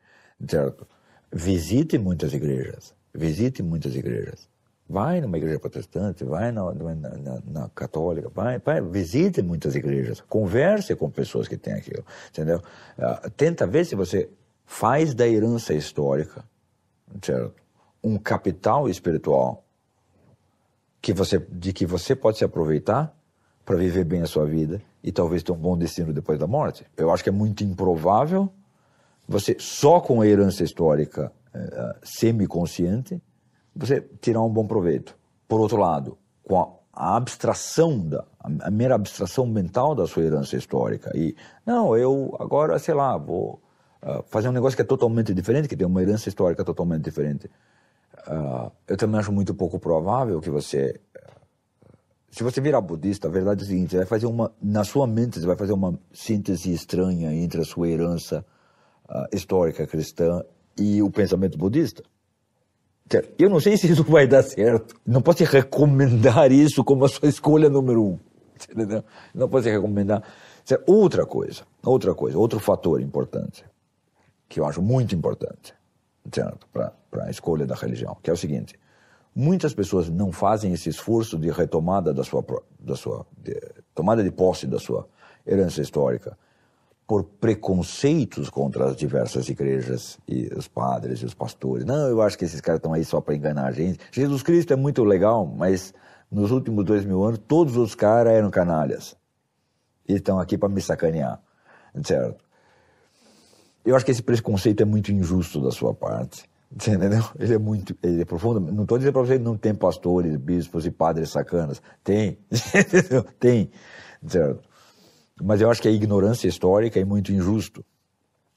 certo? 0.48 0.88
Visite 1.32 1.98
muitas 1.98 2.32
igrejas, 2.32 2.94
visite 3.12 3.64
muitas 3.64 3.96
igrejas. 3.96 4.48
Vai 4.88 5.20
numa 5.20 5.36
igreja 5.36 5.60
protestante, 5.60 6.24
vai 6.24 6.52
na, 6.52 6.72
na, 6.76 7.42
na, 7.44 7.70
católica, 7.70 8.30
vai, 8.30 8.60
vai, 8.60 8.80
visite 8.80 9.42
muitas 9.42 9.74
igrejas, 9.74 10.22
converse 10.22 10.96
com 10.96 11.10
pessoas 11.10 11.48
que 11.48 11.58
têm 11.58 11.74
aquilo, 11.74 12.06
entendeu? 12.30 12.62
Uh, 13.00 13.30
tenta 13.32 13.66
ver 13.66 13.84
se 13.84 13.96
você 13.96 14.30
faz 14.64 15.16
da 15.16 15.28
herança 15.28 15.74
histórica, 15.74 16.46
certo? 17.20 17.56
Um 18.04 18.20
capital 18.20 18.88
espiritual 18.88 19.64
que 21.04 21.12
você, 21.12 21.38
de 21.38 21.74
que 21.74 21.86
você 21.86 22.16
pode 22.16 22.38
se 22.38 22.46
aproveitar 22.46 23.14
para 23.66 23.76
viver 23.76 24.06
bem 24.06 24.22
a 24.22 24.26
sua 24.26 24.46
vida 24.46 24.82
e 25.04 25.12
talvez 25.12 25.44
ter 25.44 25.52
um 25.52 25.58
bom 25.58 25.78
destino 25.78 26.14
depois 26.14 26.40
da 26.40 26.48
morte. 26.48 26.86
Eu 26.96 27.12
acho 27.12 27.22
que 27.22 27.28
é 27.28 27.32
muito 27.32 27.62
improvável 27.62 28.50
você, 29.28 29.58
só 29.60 30.00
com 30.00 30.22
a 30.22 30.28
herança 30.28 30.64
histórica 30.64 31.30
é, 31.54 31.96
semi-consciente, 32.04 33.22
você 33.76 34.00
tirar 34.22 34.42
um 34.44 34.50
bom 34.50 34.66
proveito. 34.66 35.14
Por 35.46 35.60
outro 35.60 35.76
lado, 35.76 36.18
com 36.42 36.58
a, 36.62 36.70
a 36.94 37.18
abstração, 37.18 38.00
da, 38.00 38.24
a, 38.40 38.72
mera 38.72 38.96
abstração 38.96 39.46
mental 39.46 39.94
da 39.94 40.08
sua 40.08 40.24
herança 40.24 40.56
histórica, 40.56 41.12
e, 41.14 41.36
não, 41.66 41.98
eu 41.98 42.34
agora, 42.40 42.80
sei 42.80 42.94
lá, 42.94 43.18
vou 43.18 43.62
uh, 44.02 44.24
fazer 44.28 44.48
um 44.48 44.54
negócio 44.54 44.78
que 44.78 44.82
é 44.82 44.86
totalmente 44.86 45.34
diferente, 45.34 45.68
que 45.68 45.76
tem 45.76 45.86
uma 45.86 46.02
herança 46.02 46.30
histórica 46.30 46.64
totalmente 46.64 47.04
diferente. 47.04 47.52
Uh, 48.28 48.72
eu 48.88 48.96
também 48.96 49.20
acho 49.20 49.32
muito 49.32 49.54
pouco 49.54 49.80
provável 49.80 50.40
que 50.40 50.50
você. 50.50 51.00
Se 52.30 52.44
você 52.44 52.62
virar 52.62 52.82
budista, 52.82 53.28
a 53.28 53.32
verdade 53.32 53.62
é 53.62 53.66
a 53.66 53.68
seguinte: 53.68 53.92
você 53.92 53.98
vai 53.98 54.06
fazer 54.06 54.26
uma. 54.26 54.52
Na 54.62 54.84
sua 54.84 55.06
mente, 55.06 55.40
você 55.40 55.46
vai 55.46 55.58
fazer 55.58 55.74
uma 55.74 56.00
síntese 56.12 56.72
estranha 56.72 57.34
entre 57.34 57.62
a 57.62 57.66
sua 57.66 57.90
herança 57.90 58.46
uh, 59.10 59.36
histórica 59.36 59.86
cristã 59.86 60.42
e 60.78 61.02
o 61.02 61.10
pensamento 61.10 61.58
budista. 61.58 62.04
Eu 63.38 63.50
não 63.50 63.60
sei 63.60 63.78
se 63.78 63.92
isso 63.92 64.04
vai 64.04 64.26
dar 64.26 64.42
certo. 64.42 64.96
Não 65.06 65.22
posso 65.22 65.44
recomendar 65.44 66.52
isso 66.52 66.84
como 66.84 67.06
a 67.06 67.10
sua 67.10 67.28
escolha 67.28 67.70
número 67.70 68.04
um. 68.04 68.20
Entendeu? 68.72 69.04
Não 69.36 69.50
posso 69.50 69.68
recomendar. 69.68 70.24
Outra 70.88 71.26
coisa, 71.26 71.64
outra 71.84 72.16
coisa, 72.16 72.38
outro 72.38 72.60
fator 72.60 73.02
importante, 73.02 73.66
que 74.48 74.62
eu 74.62 74.66
acho 74.66 74.82
muito 74.82 75.14
importante 75.14 75.76
para 76.72 77.26
a 77.26 77.30
escolha 77.30 77.66
da 77.66 77.76
religião, 77.76 78.18
que 78.22 78.30
é 78.30 78.34
o 78.34 78.38
seguinte: 78.38 78.80
muitas 79.36 79.74
pessoas 79.74 80.10
não 80.10 80.32
fazem 80.32 80.74
esse 80.74 80.90
esforço 80.90 81.38
de 81.38 81.50
retomada 81.50 82.14
da 82.14 82.24
sua, 82.24 82.46
da 82.80 82.96
sua 82.96 83.26
de, 83.38 83.60
tomada 83.94 84.24
de 84.24 84.32
posse 84.32 84.68
da 84.68 84.80
sua 84.80 85.08
herança 85.46 85.82
histórica 85.82 86.38
por 87.06 87.24
preconceitos 87.24 88.50
contra 88.50 88.86
as 88.86 88.96
diversas 88.96 89.50
igrejas 89.50 90.18
e 90.28 90.50
os 90.56 90.68
padres 90.68 91.20
e 91.20 91.26
os 91.26 91.34
pastores. 91.34 91.86
Não, 91.86 92.08
eu 92.08 92.22
acho 92.22 92.38
que 92.38 92.46
esses 92.46 92.62
caras 92.62 92.80
estão 92.80 92.94
aí 92.94 93.04
só 93.04 93.20
para 93.20 93.36
enganar 93.36 93.68
a 93.68 93.72
gente. 93.72 94.00
Jesus 94.12 94.42
Cristo 94.42 94.72
é 94.74 94.76
muito 94.76 95.04
legal, 95.04 95.46
mas 95.46 95.94
nos 96.32 96.50
últimos 96.52 96.86
dois 96.86 97.06
mil 97.06 97.24
anos 97.24 97.40
todos 97.46 97.76
os 97.76 97.94
caras 97.94 98.34
eram 98.34 98.50
canalhas 98.50 99.16
e 100.08 100.14
estão 100.14 100.40
aqui 100.40 100.58
para 100.58 100.70
me 100.70 100.82
sacanear, 100.82 101.42
certo? 102.04 102.43
Eu 103.86 103.96
acho 103.96 104.06
que 104.06 104.12
esse 104.12 104.24
preconceito 104.24 104.82
é 104.82 104.86
muito 104.86 105.12
injusto 105.12 105.62
da 105.62 105.72
sua 105.72 105.94
parte. 105.94 106.50
Entendeu? 106.74 107.24
Ele 107.38 107.54
é 107.54 107.58
muito, 107.58 107.96
ele 108.02 108.22
é 108.22 108.26
profundo. 108.26 108.60
Não 108.60 108.84
estou 108.84 108.98
dizendo 108.98 109.14
para 109.14 109.22
você 109.22 109.38
que 109.38 109.44
não 109.44 109.56
tem 109.56 109.76
pastores, 109.76 110.36
bispos 110.38 110.88
e 110.88 110.92
padres 110.92 111.30
sacanas. 111.30 111.82
Tem? 112.04 112.40
Tem, 113.40 113.70
certo? 114.26 114.68
Mas 115.42 115.62
eu 115.62 115.70
acho 115.70 115.82
que 115.82 115.88
a 115.88 115.92
ignorância 115.92 116.48
histórica 116.48 117.00
é 117.00 117.06
muito 117.06 117.32
injusto, 117.32 117.86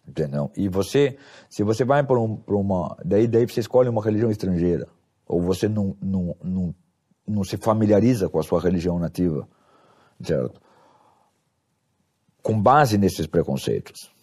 entendeu? 0.09 0.51
E 0.57 0.67
você, 0.69 1.19
se 1.51 1.63
você 1.63 1.85
vai 1.85 2.03
para 2.03 2.19
um, 2.19 2.41
uma, 2.47 2.97
daí, 3.05 3.27
daí 3.27 3.47
você 3.47 3.61
escolhe 3.61 3.89
uma 3.89 4.03
religião 4.03 4.31
estrangeira, 4.31 4.87
ou 5.27 5.43
você 5.43 5.69
não, 5.69 5.95
não, 6.01 6.37
não, 6.43 6.75
não 7.27 7.45
se 7.45 7.59
familiariza 7.59 8.29
com 8.31 8.39
a 8.39 8.43
sua 8.43 8.61
religião 8.61 8.99
nativa, 8.99 9.47
certo? 10.23 10.61
Com 12.43 12.61
base 12.61 12.97
nesses 12.97 13.27
preconceitos 13.27 14.16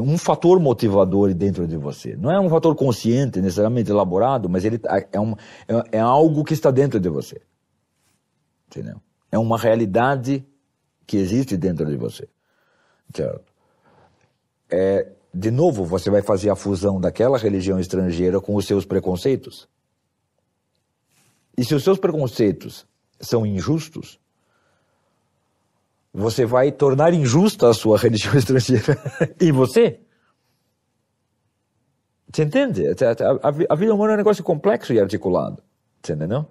um 0.00 0.18
fator 0.18 0.58
motivador 0.60 1.32
dentro 1.34 1.66
de 1.66 1.76
você. 1.76 2.16
Não 2.16 2.30
é 2.30 2.40
um 2.40 2.48
fator 2.48 2.74
consciente, 2.74 3.40
necessariamente 3.40 3.90
elaborado, 3.90 4.48
mas 4.48 4.64
ele 4.64 4.78
tá, 4.78 5.02
é, 5.12 5.20
um, 5.20 5.32
é, 5.68 5.98
é 5.98 6.00
algo 6.00 6.44
que 6.44 6.54
está 6.54 6.70
dentro 6.70 6.98
de 6.98 7.08
você. 7.08 7.40
Entendeu? 8.66 9.00
É 9.30 9.38
uma 9.38 9.58
realidade 9.58 10.44
que 11.06 11.16
existe 11.16 11.56
dentro 11.56 11.86
de 11.86 11.96
você. 11.96 12.28
Certo? 13.14 13.44
É, 14.70 15.12
de 15.32 15.50
novo, 15.50 15.84
você 15.84 16.10
vai 16.10 16.22
fazer 16.22 16.50
a 16.50 16.56
fusão 16.56 17.00
daquela 17.00 17.38
religião 17.38 17.78
estrangeira 17.78 18.40
com 18.40 18.54
os 18.54 18.66
seus 18.66 18.84
preconceitos. 18.84 19.68
E 21.56 21.64
se 21.64 21.74
os 21.74 21.82
seus 21.82 21.98
preconceitos 21.98 22.86
são 23.20 23.44
injustos, 23.44 24.18
você 26.12 26.44
vai 26.44 26.72
tornar 26.72 27.14
injusta 27.14 27.68
a 27.68 27.74
sua 27.74 27.98
religião 27.98 28.34
estrangeira 28.38 28.98
e 29.40 29.52
você. 29.52 30.00
Você 32.32 32.44
entende? 32.44 32.84
A, 33.68 33.74
vida 33.76 33.94
humana 33.94 34.12
é 34.12 34.14
um 34.14 34.18
negócio 34.18 34.44
complexo 34.44 34.92
e 34.92 35.00
articulado. 35.00 35.62
Você 36.02 36.12
entendeu? 36.12 36.46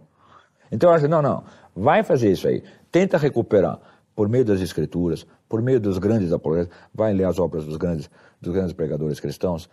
Então 0.71 0.89
eu 0.89 0.95
acho, 0.95 1.07
não, 1.07 1.21
não, 1.21 1.43
vai 1.75 2.03
fazer 2.03 2.31
isso 2.31 2.47
aí. 2.47 2.63
Tenta 2.91 3.17
recuperar 3.17 3.79
por 4.15 4.27
meio 4.27 4.43
das 4.43 4.59
escrituras, 4.59 5.25
por 5.47 5.61
meio 5.61 5.79
dos 5.79 5.97
grandes 5.97 6.33
apologetas, 6.33 6.75
vai 6.93 7.13
ler 7.13 7.23
as 7.23 7.39
obras 7.39 7.63
dos 7.65 7.77
grandes, 7.77 8.09
dos 8.41 8.53
grandes 8.53 8.73
pregadores 8.73 9.19
cristãos, 9.19 9.69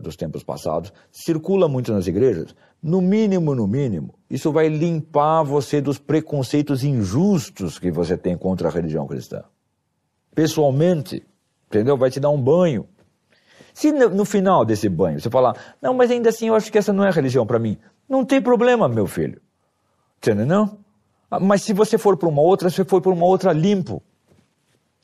dos 0.00 0.16
tempos 0.16 0.42
passados, 0.42 0.92
circula 1.10 1.68
muito 1.68 1.92
nas 1.92 2.06
igrejas, 2.06 2.54
no 2.82 3.00
mínimo, 3.00 3.54
no 3.54 3.66
mínimo, 3.66 4.14
isso 4.28 4.52
vai 4.52 4.68
limpar 4.68 5.42
você 5.42 5.80
dos 5.80 5.98
preconceitos 5.98 6.84
injustos 6.84 7.78
que 7.78 7.90
você 7.90 8.16
tem 8.16 8.36
contra 8.36 8.68
a 8.68 8.70
religião 8.70 9.06
cristã. 9.06 9.44
Pessoalmente, 10.34 11.24
entendeu? 11.68 11.96
Vai 11.96 12.10
te 12.10 12.20
dar 12.20 12.30
um 12.30 12.40
banho. 12.40 12.86
Se 13.72 13.92
no, 13.92 14.24
final 14.24 14.64
desse 14.64 14.88
banho 14.88 15.20
você 15.20 15.30
falar, 15.30 15.56
não, 15.80 15.94
mas 15.94 16.10
ainda 16.10 16.30
assim 16.30 16.48
eu 16.48 16.54
acho 16.54 16.70
que 16.72 16.78
essa 16.78 16.92
não 16.92 17.04
é 17.04 17.10
religião 17.10 17.46
para 17.46 17.58
mim, 17.58 17.76
não 18.08 18.24
tem 18.24 18.40
problema, 18.40 18.88
meu 18.88 19.06
filho. 19.06 19.40
Entendeu? 20.18 20.46
Não? 20.46 20.78
Ah, 21.30 21.40
mas 21.40 21.62
se 21.62 21.72
você 21.72 21.98
for 21.98 22.16
para 22.16 22.28
uma 22.28 22.40
outra, 22.40 22.70
você 22.70 22.84
foi 22.84 23.00
para 23.00 23.12
uma 23.12 23.26
outra 23.26 23.52
limpo, 23.52 24.02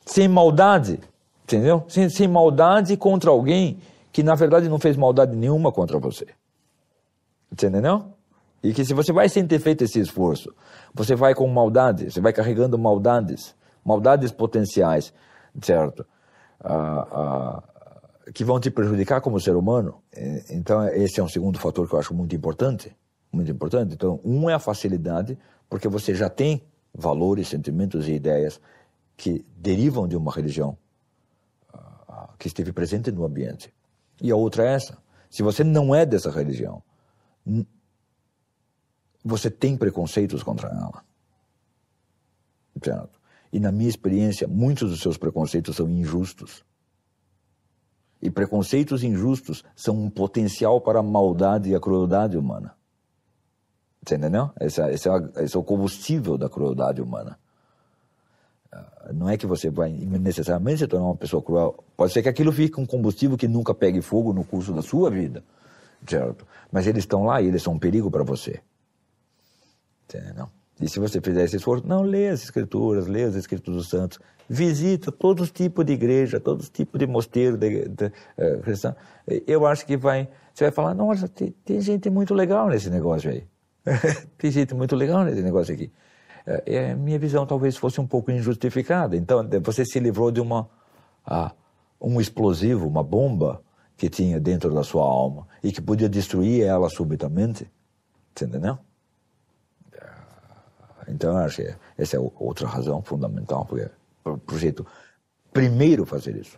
sem 0.05 0.27
maldade, 0.27 0.99
entendeu? 1.43 1.83
Sem, 1.87 2.09
sem 2.09 2.27
maldade 2.27 2.97
contra 2.97 3.29
alguém 3.29 3.79
que 4.11 4.23
na 4.23 4.35
verdade 4.35 4.69
não 4.69 4.79
fez 4.79 4.95
maldade 4.95 5.35
nenhuma 5.35 5.71
contra 5.71 5.99
você. 5.99 6.27
Você 7.55 7.67
entendeu? 7.67 8.13
E 8.63 8.73
que 8.73 8.85
se 8.85 8.93
você 8.93 9.11
vai 9.11 9.27
sem 9.27 9.45
ter 9.45 9.59
feito 9.59 9.83
esse 9.83 9.99
esforço, 9.99 10.53
você 10.93 11.15
vai 11.15 11.35
com 11.35 11.47
maldade, 11.47 12.09
você 12.09 12.21
vai 12.21 12.31
carregando 12.31 12.77
maldades, 12.77 13.53
maldades 13.83 14.31
potenciais, 14.31 15.13
certo? 15.61 16.05
Ah, 16.63 17.07
ah, 17.11 17.63
que 18.33 18.45
vão 18.45 18.59
te 18.59 18.71
prejudicar 18.71 19.19
como 19.19 19.39
ser 19.39 19.55
humano. 19.55 20.01
Então, 20.49 20.87
esse 20.87 21.19
é 21.19 21.23
um 21.23 21.27
segundo 21.27 21.59
fator 21.59 21.87
que 21.87 21.93
eu 21.93 21.99
acho 21.99 22.13
muito 22.13 22.33
importante. 22.35 22.95
Muito 23.31 23.51
importante. 23.51 23.93
Então, 23.93 24.21
um 24.23 24.49
é 24.49 24.53
a 24.53 24.59
facilidade, 24.59 25.37
porque 25.69 25.89
você 25.89 26.15
já 26.15 26.29
tem 26.29 26.63
valores, 26.93 27.49
sentimentos 27.49 28.07
e 28.07 28.13
ideias 28.13 28.61
que 29.17 29.45
derivam 29.57 30.07
de 30.07 30.15
uma 30.15 30.31
religião 30.31 30.77
ah, 31.73 32.29
que 32.39 32.47
esteve 32.47 32.71
presente 32.71 33.11
no 33.11 33.25
ambiente. 33.25 33.73
E 34.21 34.31
a 34.31 34.35
outra 34.37 34.63
é 34.63 34.73
essa: 34.73 34.97
se 35.29 35.43
você 35.43 35.63
não 35.65 35.93
é 35.93 36.05
dessa 36.05 36.31
religião, 36.31 36.81
você 39.23 39.49
tem 39.49 39.77
preconceitos 39.77 40.43
contra 40.43 40.69
ela. 40.69 41.03
Certo? 42.83 43.19
E 43.51 43.59
na 43.59 43.71
minha 43.71 43.89
experiência, 43.89 44.47
muitos 44.47 44.89
dos 44.89 44.99
seus 44.99 45.17
preconceitos 45.17 45.75
são 45.75 45.89
injustos. 45.89 46.65
E 48.21 48.29
preconceitos 48.31 49.03
injustos 49.03 49.63
são 49.75 49.95
um 49.95 50.09
potencial 50.09 50.81
para 50.81 50.99
a 50.99 51.03
maldade 51.03 51.69
e 51.69 51.75
a 51.75 51.79
crueldade 51.79 52.37
humana. 52.37 52.75
Você 54.05 54.15
entendeu? 54.15 54.49
Esse, 54.59 54.81
é, 54.81 54.93
esse, 54.93 55.07
é, 55.07 55.43
esse 55.43 55.55
é 55.55 55.59
o 55.59 55.63
combustível 55.63 56.37
da 56.37 56.49
crueldade 56.49 57.01
humana. 57.01 57.39
Ah, 58.71 59.11
não 59.13 59.29
é 59.29 59.37
que 59.37 59.45
você 59.45 59.69
vai 59.69 59.91
necessariamente 59.91 60.79
se 60.79 60.87
tornar 60.87 61.05
uma 61.05 61.15
pessoa 61.15 61.41
cruel. 61.41 61.83
Pode 61.95 62.11
ser 62.11 62.23
que 62.23 62.29
aquilo 62.29 62.51
fique 62.51 62.79
um 62.79 62.85
combustível 62.85 63.37
que 63.37 63.47
nunca 63.47 63.73
pegue 63.73 64.01
fogo 64.01 64.33
no 64.33 64.43
curso 64.43 64.73
da 64.73 64.81
sua 64.81 65.09
vida. 65.09 65.43
Certo? 66.07 66.45
Mas 66.71 66.87
eles 66.87 67.03
estão 67.03 67.23
lá 67.23 67.41
e 67.41 67.47
eles 67.47 67.61
são 67.61 67.73
um 67.73 67.79
perigo 67.79 68.09
para 68.09 68.23
você. 68.23 68.61
Entendeu? 70.05 70.49
E 70.81 70.89
se 70.89 70.99
você 70.99 71.21
fizer 71.21 71.43
esse 71.43 71.57
esforço, 71.57 71.87
não, 71.87 72.01
lê 72.01 72.29
as 72.29 72.43
escrituras, 72.43 73.07
lê 73.07 73.23
as 73.23 73.35
escrituras 73.35 73.81
dos 73.81 73.89
santos, 73.89 74.19
visita 74.49 75.11
todos 75.11 75.43
os 75.45 75.51
tipos 75.51 75.85
de 75.85 75.93
igreja, 75.93 76.39
todos 76.39 76.65
os 76.65 76.69
tipos 76.69 76.99
de 76.99 77.07
mosteiro 77.07 77.57
de, 77.57 77.87
de, 77.87 77.89
de, 77.89 78.05
uh, 78.05 78.59
cristão. 78.61 78.95
Eu 79.47 79.65
acho 79.65 79.85
que 79.85 79.95
vai, 79.95 80.27
você 80.53 80.65
vai 80.65 80.71
falar, 80.71 80.93
nossa, 80.93 81.27
tem, 81.27 81.51
tem 81.63 81.79
gente 81.79 82.09
muito 82.09 82.33
legal 82.33 82.67
nesse 82.67 82.89
negócio 82.89 83.29
aí. 83.29 83.47
tem 84.37 84.51
gente 84.51 84.73
muito 84.73 84.95
legal 84.95 85.23
nesse 85.23 85.41
negócio 85.41 85.73
aqui. 85.73 85.91
É, 86.45 86.75
é, 86.75 86.95
minha 86.95 87.19
visão 87.19 87.45
talvez 87.45 87.77
fosse 87.77 88.01
um 88.01 88.07
pouco 88.07 88.31
injustificada. 88.31 89.15
Então, 89.15 89.47
você 89.61 89.85
se 89.85 89.99
livrou 89.99 90.31
de 90.31 90.41
uma, 90.41 90.69
ah, 91.25 91.51
um 92.01 92.19
explosivo, 92.19 92.87
uma 92.87 93.03
bomba 93.03 93.61
que 93.97 94.09
tinha 94.09 94.39
dentro 94.39 94.73
da 94.73 94.83
sua 94.83 95.03
alma 95.03 95.47
e 95.63 95.71
que 95.71 95.81
podia 95.81 96.09
destruir 96.09 96.63
ela 96.63 96.89
subitamente. 96.89 97.71
Você 98.35 98.45
entendeu? 98.45 98.77
Então, 101.07 101.37
acho 101.37 101.61
que 101.61 101.75
essa 101.97 102.17
é 102.17 102.19
outra 102.19 102.67
razão 102.67 103.01
fundamental 103.01 103.67
para 104.23 104.33
o 104.33 104.37
projeto 104.37 104.85
primeiro 105.51 106.05
fazer 106.05 106.35
isso. 106.35 106.57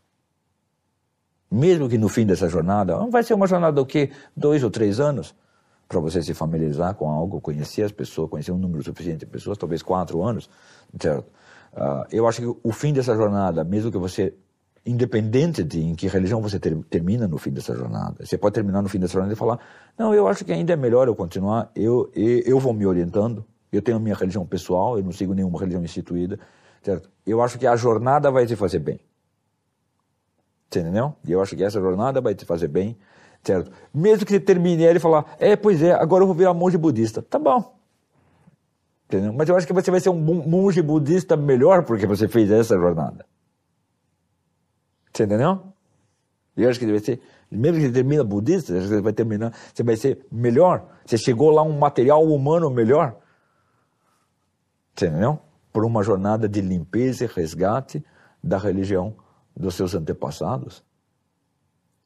Mesmo 1.52 1.90
que 1.90 1.98
no 1.98 2.10
fim 2.10 2.26
dessa 2.26 2.48
jornada, 2.48 2.98
vai 3.08 3.24
ser 3.24 3.34
uma 3.34 3.48
jornada 3.48 3.76
do 3.76 3.86
quê? 3.86 4.12
Dois 4.36 4.64
ou 4.64 4.70
três 4.70 5.00
anos 5.00 5.36
para 5.88 6.00
você 6.00 6.22
se 6.22 6.34
familiarizar 6.34 6.96
com 6.96 7.10
algo, 7.10 7.40
conhecer 7.40 7.84
as 7.84 7.92
pessoas, 7.92 8.30
conhecer 8.30 8.52
um 8.52 8.58
número 8.58 8.84
suficiente 8.84 9.20
de 9.20 9.26
pessoas, 9.28 9.58
talvez 9.58 9.84
quatro 9.84 10.24
anos, 10.24 10.50
certo? 11.00 11.28
Uh, 11.74 12.06
eu 12.10 12.28
acho 12.28 12.42
que 12.42 12.60
o 12.64 12.72
fim 12.72 12.94
dessa 12.94 13.16
jornada, 13.16 13.64
mesmo 13.64 13.92
que 13.92 13.98
você, 13.98 14.34
independente 14.86 15.64
de 15.64 15.82
em 15.82 15.96
que 15.96 16.08
religião 16.08 16.42
você 16.42 16.60
ter, 16.60 16.76
termina 16.90 17.28
no 17.28 17.38
fim 17.38 17.52
dessa 17.52 17.76
jornada, 17.76 18.24
você 18.24 18.38
pode 18.38 18.54
terminar 18.54 18.82
no 18.82 18.90
fim 18.90 19.00
dessa 19.00 19.14
jornada 19.14 19.34
e 19.34 19.36
falar, 19.36 19.60
não, 19.98 20.14
eu 20.14 20.28
acho 20.28 20.46
que 20.46 20.52
ainda 20.52 20.74
é 20.74 20.76
melhor 20.76 21.08
eu 21.08 21.16
continuar, 21.16 21.72
eu, 21.76 22.12
eu, 22.14 22.40
eu 22.46 22.60
vou 22.60 22.74
me 22.74 22.86
orientando, 22.86 23.44
eu 23.72 23.82
tenho 23.82 23.98
a 23.98 24.00
minha 24.00 24.16
religião 24.16 24.46
pessoal, 24.46 24.98
eu 24.98 25.04
não 25.04 25.12
sigo 25.12 25.34
nenhuma 25.34 25.60
religião 25.60 25.84
instituída, 25.84 26.40
certo? 26.84 27.10
Eu 27.26 27.42
acho 27.42 27.58
que 27.58 27.66
a 27.66 27.76
jornada 27.76 28.30
vai 28.30 28.46
te 28.46 28.56
fazer 28.56 28.80
bem. 28.80 29.00
Você 30.70 30.82
entendeu? 30.82 31.16
E 31.26 31.32
eu 31.32 31.42
acho 31.42 31.56
que 31.56 31.64
essa 31.64 31.80
jornada 31.80 32.22
vai 32.22 32.36
te 32.36 32.46
fazer 32.46 32.68
bem, 32.68 32.96
certo? 33.44 33.72
Mesmo 33.94 34.26
que 34.26 34.34
você 34.34 34.40
termine 34.40 34.84
ele 34.84 35.00
falar, 35.00 35.36
é, 35.40 35.56
pois 35.56 35.82
é, 35.82 35.94
agora 35.94 36.24
eu 36.24 36.28
vou 36.28 36.36
virar 36.36 36.54
monge 36.54 36.78
budista. 36.78 37.22
Tá 37.22 37.40
bom. 37.40 37.76
Entendeu? 39.08 39.34
Mas 39.34 39.50
eu 39.50 39.56
acho 39.56 39.66
que 39.66 39.74
você 39.74 39.90
vai 39.90 40.00
ser 40.00 40.10
um 40.10 40.20
monge 40.20 40.82
budista 40.82 41.36
melhor 41.38 41.84
porque 41.84 42.06
você 42.06 42.28
fez 42.28 42.52
essa 42.52 42.76
jornada. 42.76 43.26
Você 45.16 45.24
entendeu? 45.24 45.74
E 46.57 46.66
acho 46.66 46.80
que 46.80 46.86
deve 46.86 46.99
ser, 46.99 47.22
mesmo 47.49 47.78
que 47.78 47.88
você 47.88 47.93
termine 47.93 48.24
budista, 48.24 48.82
você 48.82 49.01
vai 49.01 49.13
terminar, 49.13 49.53
você 49.74 49.84
vai 49.84 49.95
ser 49.95 50.26
melhor. 50.32 50.86
Você 51.05 51.18
chegou 51.18 51.51
lá 51.51 51.61
um 51.63 51.78
material 51.78 52.24
humano 52.24 52.70
melhor. 52.70 53.18
Entendeu? 54.91 55.39
Por 55.72 55.86
uma 55.86 56.03
jornada 56.03 56.47
de 56.47 56.61
limpeza 56.61 57.26
e 57.26 57.28
resgate 57.28 58.03
da 58.43 58.57
religião 58.57 59.16
dos 59.55 59.76
seus 59.76 59.95
antepassados. 59.95 60.84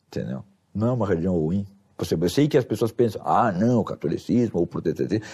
Entendeu? 0.08 0.44
Não 0.74 0.90
é 0.90 0.92
uma 0.92 1.08
religião 1.08 1.36
ruim. 1.36 1.66
Eu 2.00 2.30
sei 2.30 2.48
que 2.48 2.58
as 2.58 2.64
pessoas 2.64 2.92
pensam, 2.92 3.22
ah, 3.26 3.52
não, 3.52 3.80
o 3.80 3.84
catolicismo, 3.84 4.62
o 4.62 4.68
protestantismo, 4.68 5.26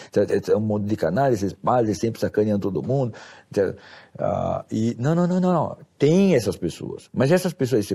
é 0.52 0.58
um 0.58 0.60
monte 0.60 0.86
de 0.86 0.96
canais, 0.96 1.36
esses 1.36 1.54
padres 1.54 2.00
sempre 2.00 2.20
sacaneam 2.20 2.58
todo 2.58 2.82
mundo. 2.82 3.14
Uh, 3.56 4.64
e, 4.72 4.96
não, 5.00 5.14
não, 5.14 5.28
não, 5.28 5.40
não, 5.40 5.54
não. 5.54 5.78
Tem 6.00 6.36
essas 6.36 6.58
pessoas. 6.58 7.10
Mas 7.14 7.32
essas 7.32 7.54
pessoas, 7.54 7.88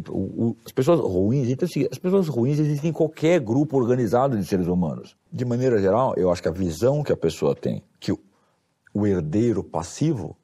as 0.64 0.72
pessoas 0.72 1.00
ruins, 1.00 1.48
então, 1.48 1.66
assim, 1.66 1.86
as 1.90 1.98
pessoas 1.98 2.28
ruins 2.28 2.58
existem 2.58 2.90
em 2.90 2.92
qualquer 2.92 3.40
grupo 3.40 3.76
organizado 3.76 4.38
de 4.38 4.44
seres 4.44 4.66
humanos. 4.66 5.16
De 5.32 5.44
maneira 5.44 5.80
geral, 5.80 6.14
eu 6.16 6.30
acho 6.30 6.42
que 6.42 6.48
a 6.48 6.52
visão 6.52 7.02
que 7.02 7.12
a 7.12 7.16
pessoa 7.16 7.54
tem, 7.54 7.82
que 7.98 8.12
o 8.92 9.06
herdeiro 9.06 9.64
passivo 9.64 10.36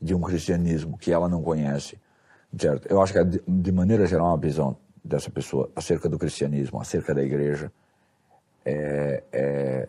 de 0.00 0.14
um 0.14 0.20
cristianismo 0.20 0.98
que 0.98 1.12
ela 1.12 1.28
não 1.28 1.42
conhece, 1.42 1.98
certo? 2.58 2.86
Eu 2.88 3.00
acho 3.00 3.12
que, 3.12 3.42
de 3.46 3.72
maneira 3.72 4.06
geral, 4.06 4.34
a 4.34 4.36
visão 4.36 4.76
dessa 5.06 5.30
pessoa 5.30 5.70
acerca 5.74 6.08
do 6.08 6.18
cristianismo, 6.18 6.80
acerca 6.80 7.14
da 7.14 7.22
igreja, 7.22 7.70
é, 8.64 9.22
é, 9.32 9.88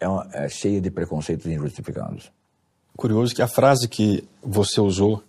é, 0.00 0.08
uma, 0.08 0.28
é 0.32 0.48
cheia 0.48 0.80
de 0.80 0.90
preconceitos 0.90 1.46
injustificados. 1.46 2.32
Curioso 2.96 3.34
que 3.34 3.42
a 3.42 3.48
frase 3.48 3.86
que 3.86 4.26
você 4.42 4.80
usou 4.80 5.22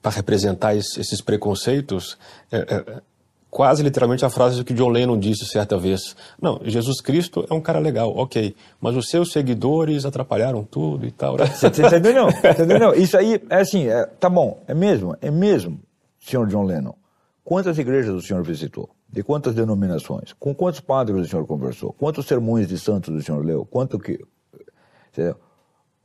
para 0.00 0.12
representar 0.12 0.76
esses 0.76 1.20
preconceitos 1.20 2.16
é, 2.52 2.58
é, 2.58 3.02
quase 3.50 3.82
literalmente 3.82 4.24
a 4.24 4.30
frase 4.30 4.62
que 4.62 4.74
John 4.74 4.90
Lennon 4.90 5.18
disse 5.18 5.46
certa 5.46 5.78
vez. 5.78 6.14
Não, 6.40 6.60
Jesus 6.62 7.00
Cristo 7.00 7.46
é 7.50 7.54
um 7.54 7.60
cara 7.60 7.78
legal, 7.78 8.14
ok, 8.16 8.54
mas 8.80 8.94
os 8.94 9.08
seus 9.08 9.32
seguidores 9.32 10.04
atrapalharam 10.04 10.62
tudo 10.62 11.06
e 11.06 11.10
tal. 11.10 11.38
Você, 11.56 11.66
entendeu? 11.68 12.12
Não, 12.12 12.28
entendeu? 12.28 12.78
Não, 12.78 12.94
isso 12.94 13.16
aí 13.16 13.42
é 13.48 13.60
assim, 13.60 13.88
é, 13.88 14.04
tá 14.04 14.28
bom, 14.28 14.62
é 14.68 14.74
mesmo, 14.74 15.16
é 15.20 15.30
mesmo, 15.30 15.80
senhor 16.20 16.46
John 16.46 16.64
Lennon. 16.64 16.94
Quantas 17.46 17.78
igrejas 17.78 18.12
o 18.12 18.20
senhor 18.20 18.42
visitou? 18.42 18.90
De 19.08 19.22
quantas 19.22 19.54
denominações? 19.54 20.32
Com 20.32 20.52
quantos 20.52 20.80
padres 20.80 21.20
o 21.20 21.30
senhor 21.30 21.46
conversou? 21.46 21.92
Quantos 21.92 22.26
sermões 22.26 22.66
de 22.66 22.76
santos 22.76 23.14
o 23.14 23.22
senhor 23.22 23.46
leu? 23.46 23.64
Quanto 23.64 24.00
que. 24.00 24.18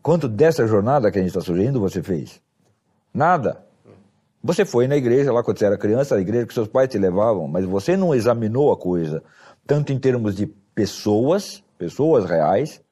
Quanto 0.03 0.27
dessa 0.27 0.67
jornada 0.67 1.11
que 1.11 1.17
a 1.17 1.21
gente 1.21 1.29
está 1.29 1.41
sugerindo 1.41 1.79
você 1.79 2.03
fez? 2.03 2.39
Nada. 3.11 3.65
Você 4.43 4.65
foi 4.65 4.87
na 4.87 4.95
igreja 4.95 5.33
lá 5.33 5.41
quando 5.41 5.57
você 5.57 5.65
era 5.65 5.79
criança, 5.79 6.13
a 6.13 6.21
igreja 6.21 6.45
que 6.45 6.53
seus 6.53 6.67
pais 6.67 6.89
te 6.89 6.99
levavam, 6.99 7.47
mas 7.47 7.65
você 7.65 7.97
não 7.97 8.13
examinou 8.13 8.71
a 8.71 8.77
coisa, 8.77 9.23
tanto 9.65 9.91
em 9.91 9.97
termos 9.97 10.35
de 10.35 10.45
pessoas, 10.75 11.63
pessoas 11.75 12.25
reais, 12.25 12.83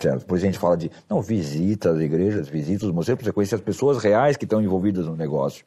certo? 0.00 0.22
Depois 0.22 0.42
a 0.42 0.46
gente 0.46 0.58
fala 0.58 0.76
de, 0.76 0.90
não, 1.08 1.22
visita 1.22 1.90
as 1.90 2.00
igrejas, 2.00 2.48
visita 2.48 2.84
os 2.84 2.90
mosteiros, 2.90 3.22
para 3.22 3.30
você 3.30 3.32
conhecer 3.32 3.54
as 3.54 3.60
pessoas 3.60 4.02
reais 4.02 4.36
que 4.36 4.44
estão 4.44 4.60
envolvidas 4.60 5.06
no 5.06 5.14
negócio. 5.14 5.64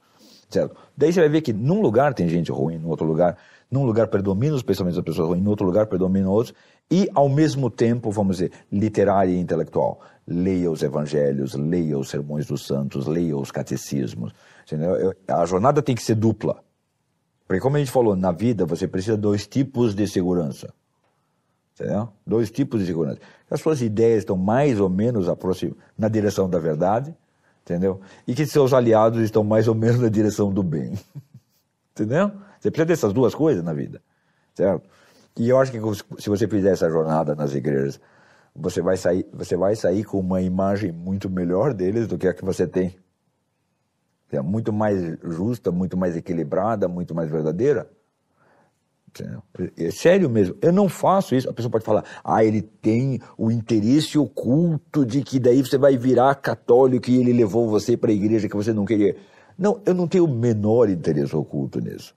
Certo? 0.49 0.75
Daí 0.95 1.11
você 1.11 1.19
vai 1.19 1.29
ver 1.29 1.41
que 1.41 1.51
num 1.51 1.81
lugar 1.81 2.13
tem 2.13 2.27
gente 2.29 2.51
ruim, 2.51 2.77
no 2.77 2.89
outro 2.89 3.05
lugar, 3.05 3.37
num 3.69 3.85
lugar 3.85 4.07
predomina 4.07 4.55
os 4.55 4.63
pensamentos 4.63 4.95
das 4.95 5.05
pessoas 5.05 5.27
ruins, 5.27 5.43
no 5.43 5.49
outro 5.49 5.65
lugar 5.65 5.87
predominam 5.87 6.31
outros, 6.31 6.55
e 6.89 7.09
ao 7.13 7.27
mesmo 7.27 7.69
tempo, 7.69 8.09
vamos 8.11 8.37
dizer, 8.37 8.51
literária 8.71 9.31
e 9.31 9.39
intelectual. 9.39 9.99
Leia 10.25 10.71
os 10.71 10.81
evangelhos, 10.81 11.53
leia 11.53 11.97
os 11.97 12.09
sermões 12.09 12.45
dos 12.45 12.65
santos, 12.65 13.07
leia 13.07 13.35
os 13.37 13.51
catecismos. 13.51 14.33
Entendeu? 14.65 15.13
A 15.27 15.45
jornada 15.45 15.81
tem 15.81 15.95
que 15.95 16.01
ser 16.01 16.15
dupla. 16.15 16.63
Porque 17.45 17.61
como 17.61 17.75
a 17.75 17.79
gente 17.79 17.91
falou, 17.91 18.15
na 18.15 18.31
vida 18.31 18.65
você 18.65 18.87
precisa 18.87 19.15
de 19.15 19.21
dois 19.21 19.47
tipos 19.47 19.93
de 19.93 20.07
segurança. 20.07 20.73
Entendeu? 21.73 22.09
Dois 22.25 22.49
tipos 22.49 22.81
de 22.81 22.87
segurança. 22.87 23.19
As 23.49 23.61
suas 23.61 23.81
ideias 23.81 24.19
estão 24.19 24.35
mais 24.35 24.79
ou 24.79 24.89
menos 24.89 25.27
na 25.97 26.07
direção 26.07 26.49
da 26.49 26.59
verdade, 26.59 27.15
entendeu? 27.67 27.99
E 28.25 28.33
que 28.33 28.45
seus 28.45 28.73
aliados 28.73 29.21
estão 29.21 29.43
mais 29.43 29.67
ou 29.67 29.75
menos 29.75 29.99
na 29.99 30.07
direção 30.07 30.51
do 30.53 30.63
bem. 30.63 30.97
entendeu? 31.91 32.31
Você 32.59 32.71
precisa 32.71 32.85
dessas 32.85 33.13
duas 33.13 33.35
coisas 33.35 33.63
na 33.63 33.73
vida, 33.73 34.01
certo? 34.55 34.89
E 35.37 35.49
eu 35.49 35.59
acho 35.59 35.71
que 35.71 35.79
se 36.19 36.29
você 36.29 36.47
fizer 36.47 36.71
essa 36.71 36.89
jornada 36.89 37.35
nas 37.35 37.53
igrejas, 37.53 37.99
você 38.55 38.81
vai 38.81 38.97
sair, 38.97 39.27
você 39.31 39.55
vai 39.55 39.75
sair 39.75 40.03
com 40.03 40.19
uma 40.19 40.41
imagem 40.41 40.91
muito 40.91 41.29
melhor 41.29 41.73
deles 41.73 42.07
do 42.07 42.17
que 42.17 42.27
a 42.27 42.33
que 42.33 42.43
você 42.43 42.65
tem. 42.65 42.95
É 44.31 44.41
muito 44.41 44.73
mais 44.73 45.17
justa, 45.23 45.71
muito 45.71 45.95
mais 45.95 46.15
equilibrada, 46.17 46.87
muito 46.87 47.13
mais 47.13 47.29
verdadeira. 47.29 47.89
É 49.77 49.89
sério 49.89 50.29
mesmo, 50.29 50.55
eu 50.61 50.71
não 50.71 50.87
faço 50.87 51.35
isso. 51.35 51.49
A 51.49 51.53
pessoa 51.53 51.71
pode 51.71 51.85
falar, 51.85 52.03
ah, 52.23 52.43
ele 52.43 52.61
tem 52.61 53.19
o 53.37 53.49
interesse 53.49 54.17
oculto 54.17 55.05
de 55.05 55.23
que 55.23 55.39
daí 55.39 55.61
você 55.61 55.77
vai 55.77 55.97
virar 55.97 56.35
católico 56.35 57.09
e 57.09 57.17
ele 57.17 57.33
levou 57.33 57.67
você 57.67 57.97
para 57.97 58.11
a 58.11 58.13
igreja 58.13 58.47
que 58.47 58.55
você 58.55 58.73
não 58.73 58.85
queria. 58.85 59.15
Não, 59.57 59.81
eu 59.85 59.93
não 59.93 60.07
tenho 60.07 60.25
o 60.25 60.27
menor 60.27 60.89
interesse 60.89 61.35
oculto 61.35 61.79
nisso. 61.79 62.15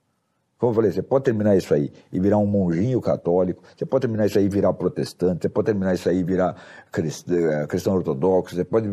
Como 0.61 0.69
eu 0.69 0.75
falei, 0.75 0.91
você 0.91 1.01
pode 1.01 1.23
terminar 1.23 1.57
isso 1.57 1.73
aí 1.73 1.91
e 2.13 2.19
virar 2.19 2.37
um 2.37 2.45
monjinho 2.45 3.01
católico, 3.01 3.63
você 3.75 3.83
pode 3.83 4.01
terminar 4.01 4.27
isso 4.27 4.37
aí 4.37 4.45
e 4.45 4.47
virar 4.47 4.71
protestante, 4.73 5.41
você 5.41 5.49
pode 5.49 5.65
terminar 5.65 5.95
isso 5.95 6.07
aí 6.07 6.19
e 6.19 6.23
virar 6.23 6.55
eh, 6.95 7.65
cristão 7.67 7.95
ortodoxo, 7.95 8.55
você 8.55 8.63
pode 8.63 8.87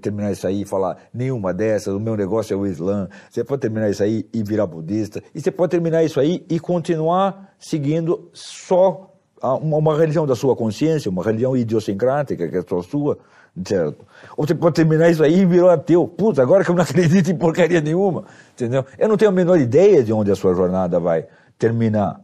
terminar 0.00 0.30
isso 0.30 0.46
aí 0.46 0.62
e 0.62 0.64
falar 0.64 0.96
nenhuma 1.12 1.52
dessas, 1.52 1.92
o 1.92 1.98
meu 1.98 2.16
negócio 2.16 2.54
é 2.54 2.56
o 2.56 2.64
Islã, 2.64 3.08
você 3.28 3.42
pode 3.42 3.62
terminar 3.62 3.90
isso 3.90 4.04
aí 4.04 4.24
e 4.32 4.44
virar 4.44 4.68
budista, 4.68 5.20
e 5.34 5.40
você 5.40 5.50
pode 5.50 5.72
terminar 5.72 6.04
isso 6.04 6.20
aí 6.20 6.46
e 6.48 6.60
continuar 6.60 7.56
seguindo 7.58 8.30
só 8.32 9.10
uma 9.42 9.98
religião 9.98 10.24
da 10.24 10.36
sua 10.36 10.54
consciência, 10.54 11.10
uma 11.10 11.24
religião 11.24 11.56
idiosincrática, 11.56 12.48
que 12.48 12.56
é 12.56 12.62
só 12.62 12.80
sua, 12.82 13.18
certo? 13.64 14.04
Ou 14.36 14.46
você 14.46 14.54
pode 14.54 14.74
terminar 14.74 15.10
isso 15.10 15.22
aí 15.22 15.40
e 15.40 15.46
virou 15.46 15.70
ateu. 15.70 16.08
Putz, 16.08 16.38
agora 16.38 16.64
que 16.64 16.70
eu 16.70 16.74
não 16.74 16.82
acredito 16.84 17.30
em 17.30 17.36
porcaria 17.36 17.80
nenhuma, 17.80 18.24
entendeu? 18.52 18.84
Eu 18.98 19.08
não 19.08 19.16
tenho 19.16 19.30
a 19.30 19.34
menor 19.34 19.60
ideia 19.60 20.02
de 20.02 20.12
onde 20.12 20.30
a 20.30 20.36
sua 20.36 20.54
jornada 20.54 20.98
vai 20.98 21.26
terminar. 21.58 22.20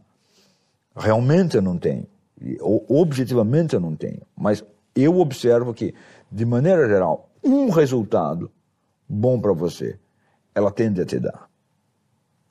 Realmente 0.95 1.55
eu 1.55 1.61
não 1.61 1.77
tenho. 1.77 2.05
Objetivamente 2.89 3.75
eu 3.75 3.79
não 3.79 3.95
tenho. 3.95 4.21
Mas 4.35 4.63
eu 4.95 5.19
observo 5.19 5.73
que, 5.73 5.93
de 6.31 6.45
maneira 6.45 6.87
geral, 6.87 7.29
um 7.43 7.69
resultado 7.69 8.51
bom 9.07 9.39
para 9.39 9.53
você, 9.53 9.97
ela 10.53 10.71
tende 10.71 11.01
a 11.01 11.05
te 11.05 11.19
dar. 11.19 11.49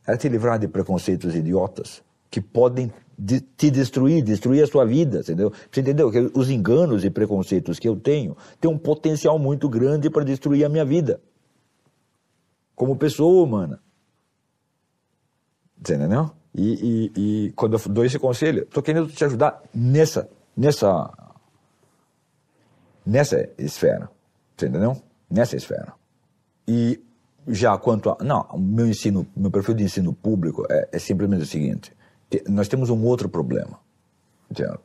Ela 0.07 0.16
te 0.16 0.28
livrar 0.28 0.59
de 0.59 0.69
preconceitos 0.69 1.35
idiotas 1.35 2.02
que 2.31 2.40
podem 2.40 2.93
de, 3.21 3.41
te 3.41 3.71
destruir, 3.71 4.23
destruir 4.23 4.65
a 4.65 4.67
sua 4.67 4.87
vida, 4.87 5.21
entendeu? 5.21 5.53
Você 5.71 5.83
entendeu? 5.83 6.11
Que 6.11 6.31
os 6.35 6.49
enganos 6.49 7.05
e 7.05 7.11
preconceitos 7.11 7.79
que 7.79 7.87
eu 7.87 7.95
tenho 7.95 8.35
têm 8.59 8.71
um 8.71 8.79
potencial 8.79 9.39
muito 9.39 9.69
grande 9.69 10.09
para 10.09 10.25
destruir 10.25 10.65
a 10.65 10.71
minha 10.71 10.87
vida. 10.87 11.21
Como 12.75 12.97
pessoa 12.97 13.45
humana. 13.45 13.79
Você 15.85 15.97
entendeu? 15.97 16.31
E, 16.55 16.73
e, 16.73 17.13
e 17.47 17.53
quando 17.53 17.77
eu 17.77 17.93
dou 17.93 18.05
esse 18.05 18.19
conselho, 18.19 18.63
estou 18.63 18.83
querendo 18.83 19.09
te 19.09 19.23
ajudar 19.23 19.63
nessa, 19.75 20.29
nessa, 20.57 21.13
nessa 23.05 23.51
esfera. 23.59 24.11
Você 24.57 24.67
entendeu? 24.67 24.97
Nessa 25.31 25.57
esfera. 25.57 25.93
E 26.67 26.99
já 27.47 27.77
quanto 27.77 28.11
a. 28.11 28.17
Não, 28.23 28.47
meu 28.59 28.87
ensino, 28.87 29.27
meu 29.37 29.51
perfil 29.51 29.75
de 29.75 29.85
ensino 29.85 30.15
público 30.15 30.67
é, 30.71 30.89
é 30.93 30.99
simplesmente 30.99 31.43
o 31.43 31.47
seguinte: 31.47 31.95
nós 32.48 32.69
temos 32.69 32.90
um 32.90 33.02
outro 33.05 33.28
problema. 33.28 33.78
Entendeu? 34.51 34.78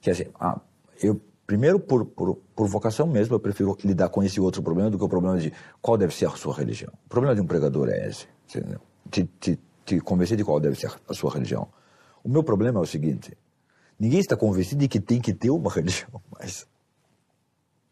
Que 0.00 0.10
é 0.10 0.12
assim, 0.12 0.26
ah, 0.38 0.60
eu, 1.02 1.20
primeiro, 1.46 1.78
por, 1.78 2.04
por, 2.06 2.36
por 2.54 2.66
vocação 2.68 3.06
mesmo, 3.06 3.34
eu 3.34 3.40
prefiro 3.40 3.76
lidar 3.84 4.08
com 4.08 4.22
esse 4.22 4.40
outro 4.40 4.62
problema 4.62 4.90
do 4.90 4.98
que 4.98 5.04
o 5.04 5.08
problema 5.08 5.38
de 5.38 5.52
qual 5.80 5.96
deve 5.96 6.14
ser 6.14 6.26
a 6.26 6.30
sua 6.30 6.54
religião. 6.54 6.92
O 7.06 7.08
problema 7.08 7.34
de 7.34 7.40
um 7.40 7.46
pregador 7.46 7.88
é 7.88 8.08
esse. 8.08 8.26
Entendeu? 8.48 8.80
Te, 9.10 9.24
te, 9.40 9.58
te 9.84 10.00
convencer 10.00 10.36
de 10.36 10.44
qual 10.44 10.60
deve 10.60 10.76
ser 10.76 10.92
a 11.08 11.14
sua 11.14 11.32
religião. 11.32 11.68
O 12.22 12.28
meu 12.28 12.42
problema 12.42 12.80
é 12.80 12.82
o 12.82 12.86
seguinte: 12.86 13.36
ninguém 13.98 14.20
está 14.20 14.36
convencido 14.36 14.80
de 14.80 14.88
que 14.88 15.00
tem 15.00 15.20
que 15.20 15.32
ter 15.32 15.50
uma 15.50 15.70
religião, 15.72 16.20
mas 16.30 16.66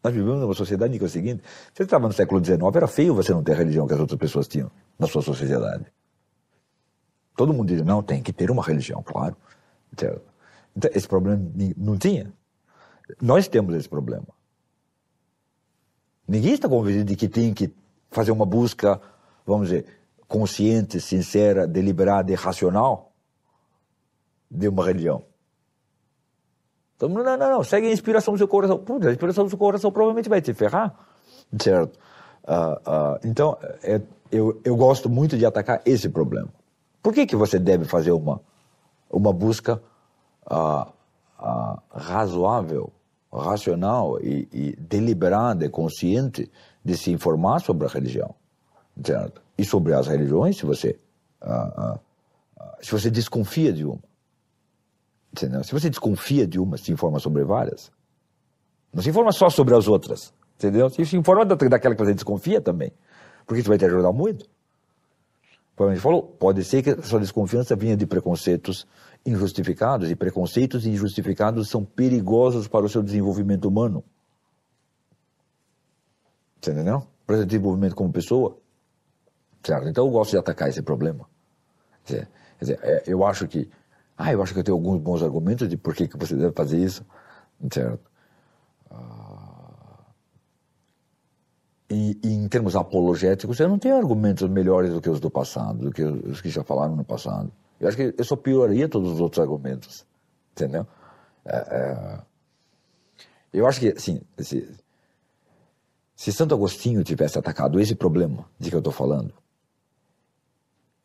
nós 0.03 0.13
vivemos 0.13 0.39
numa 0.39 0.53
sociedade 0.53 0.97
que 0.97 1.03
é 1.03 1.07
o 1.07 1.09
seguinte: 1.09 1.41
você 1.73 1.83
estava 1.83 2.07
no 2.07 2.13
século 2.13 2.43
XIX, 2.43 2.61
era 2.75 2.87
feio 2.87 3.15
você 3.15 3.31
não 3.31 3.41
ter 3.41 3.53
a 3.53 3.55
religião 3.55 3.87
que 3.87 3.93
as 3.93 3.99
outras 3.99 4.19
pessoas 4.19 4.47
tinham 4.47 4.69
na 4.99 5.07
sua 5.07 5.21
sociedade. 5.21 5.85
Todo 7.35 7.53
mundo 7.53 7.67
dizia, 7.67 7.83
não, 7.83 8.01
tem 8.01 8.21
que 8.21 8.31
ter 8.31 8.49
uma 8.49 8.63
religião, 8.63 9.03
claro. 9.03 9.35
Então, 9.91 10.19
esse 10.93 11.07
problema 11.07 11.41
não 11.77 11.97
tinha. 11.97 12.31
Nós 13.21 13.47
temos 13.47 13.75
esse 13.75 13.89
problema. 13.89 14.27
Ninguém 16.27 16.53
está 16.53 16.67
convencido 16.67 17.05
de 17.05 17.15
que 17.15 17.27
tem 17.27 17.53
que 17.53 17.71
fazer 18.09 18.31
uma 18.31 18.45
busca, 18.45 18.99
vamos 19.45 19.69
dizer, 19.69 19.85
consciente, 20.27 20.99
sincera, 20.99 21.67
deliberada 21.67 22.31
e 22.31 22.35
racional 22.35 23.11
de 24.49 24.67
uma 24.67 24.85
religião. 24.85 25.23
Então, 26.95 27.09
não, 27.09 27.23
não, 27.23 27.37
não, 27.37 27.63
segue 27.63 27.87
a 27.87 27.91
inspiração 27.91 28.33
do 28.33 28.37
seu 28.37 28.47
coração. 28.47 28.79
Puta, 28.79 29.09
a 29.09 29.11
inspiração 29.11 29.43
do 29.43 29.49
seu 29.49 29.59
coração 29.59 29.91
provavelmente 29.91 30.29
vai 30.29 30.41
te 30.41 30.53
ferrar, 30.53 30.95
certo? 31.61 31.99
Uh, 32.47 32.89
uh, 32.89 33.19
então, 33.23 33.57
é, 33.83 34.01
eu, 34.31 34.61
eu 34.63 34.75
gosto 34.75 35.09
muito 35.09 35.37
de 35.37 35.45
atacar 35.45 35.81
esse 35.85 36.07
problema. 36.09 36.49
Por 37.05 37.13
que, 37.13 37.27
que 37.27 37.35
você 37.35 37.59
deve 37.59 37.85
fazer 37.85 38.09
uma, 38.09 38.41
uma 39.11 39.31
busca 39.31 39.79
uh, 40.49 40.91
razoável, 41.91 42.91
racional 43.31 44.19
e, 44.23 44.49
e 44.51 44.75
deliberada 44.75 45.63
e 45.63 45.69
consciente 45.69 46.51
de 46.83 46.97
se 46.97 47.11
informar 47.11 47.59
sobre 47.59 47.85
a 47.85 47.89
religião? 47.91 48.33
Certo? 49.05 49.39
E 49.55 49.63
sobre 49.63 49.93
as 49.93 50.07
religiões, 50.07 50.57
se 50.57 50.65
você, 50.65 50.97
se 52.81 52.91
você 52.91 53.11
desconfia 53.11 53.71
de 53.71 53.85
uma. 53.85 53.99
Entendeu? 55.31 55.63
Se 55.63 55.73
você 55.73 55.91
desconfia 55.91 56.47
de 56.47 56.59
uma, 56.59 56.75
se 56.75 56.91
informa 56.91 57.19
sobre 57.19 57.43
várias. 57.43 57.91
Não 58.91 59.03
se 59.03 59.11
informa 59.11 59.31
só 59.31 59.47
sobre 59.47 59.75
as 59.75 59.87
outras. 59.87 60.33
Entendeu? 60.55 60.89
Se 60.89 61.15
informa 61.15 61.45
daquela 61.45 61.93
que 61.93 62.03
você 62.03 62.15
desconfia 62.15 62.59
também. 62.59 62.91
Porque 63.45 63.59
isso 63.59 63.69
vai 63.69 63.77
te 63.77 63.85
ajudar 63.85 64.11
muito. 64.11 64.54
Como 65.75 65.89
a 65.89 65.93
gente 65.93 66.01
falou, 66.01 66.23
pode 66.23 66.63
ser 66.63 66.81
que 66.81 66.91
a 66.91 67.01
sua 67.01 67.19
desconfiança 67.19 67.75
venha 67.75 67.97
de 67.97 68.05
preconceitos 68.05 68.87
injustificados, 69.25 70.09
e 70.09 70.15
preconceitos 70.15 70.85
injustificados 70.85 71.69
são 71.69 71.83
perigosos 71.83 72.67
para 72.67 72.85
o 72.85 72.89
seu 72.89 73.03
desenvolvimento 73.03 73.65
humano. 73.65 74.03
Você 76.61 76.71
entendeu? 76.71 77.05
Para 77.25 77.35
o 77.35 77.37
seu 77.39 77.45
desenvolvimento 77.45 77.95
como 77.95 78.11
pessoa. 78.11 78.57
Certo? 79.63 79.89
Então 79.89 80.05
eu 80.05 80.11
gosto 80.11 80.31
de 80.31 80.37
atacar 80.37 80.69
esse 80.69 80.81
problema. 80.81 81.27
Quer 82.05 82.27
dizer, 82.59 82.79
é, 82.83 83.03
eu 83.07 83.25
acho 83.25 83.47
que 83.47 83.69
ah, 84.17 84.31
eu 84.31 84.41
acho 84.41 84.53
que 84.53 84.59
eu 84.59 84.63
tenho 84.63 84.77
alguns 84.77 84.99
bons 85.01 85.21
argumentos 85.21 85.67
de 85.67 85.75
por 85.75 85.93
que, 85.93 86.07
que 86.07 86.17
você 86.17 86.35
deve 86.35 86.53
fazer 86.53 86.77
isso. 86.77 87.05
Certo? 87.71 88.09
Ah, 88.89 89.24
e, 91.89 92.17
e, 92.23 92.33
em 92.33 92.47
termos 92.47 92.75
apologéticos, 92.75 93.59
eu 93.59 93.69
não 93.69 93.77
tenho 93.77 93.95
argumentos 93.95 94.49
melhores 94.49 94.91
do 94.91 95.01
que 95.01 95.09
os 95.09 95.19
do 95.19 95.29
passado, 95.29 95.85
do 95.85 95.91
que 95.91 96.03
os 96.03 96.41
que 96.41 96.49
já 96.49 96.63
falaram 96.63 96.95
no 96.95 97.03
passado. 97.03 97.51
Eu 97.79 97.87
acho 97.87 97.97
que 97.97 98.15
eu 98.17 98.23
só 98.23 98.35
pioraria 98.35 98.89
todos 98.89 99.13
os 99.13 99.19
outros 99.19 99.39
argumentos. 99.39 100.05
Entendeu? 100.51 100.87
É, 101.45 101.55
é, 101.57 102.19
eu 103.53 103.67
acho 103.67 103.79
que, 103.79 103.89
assim, 103.89 104.21
se, 104.39 104.67
se 106.15 106.31
Santo 106.31 106.55
Agostinho 106.55 107.03
tivesse 107.03 107.37
atacado 107.37 107.79
esse 107.79 107.93
problema 107.93 108.45
de 108.57 108.69
que 108.69 108.75
eu 108.75 108.79
estou 108.79 108.93
falando, 108.93 109.33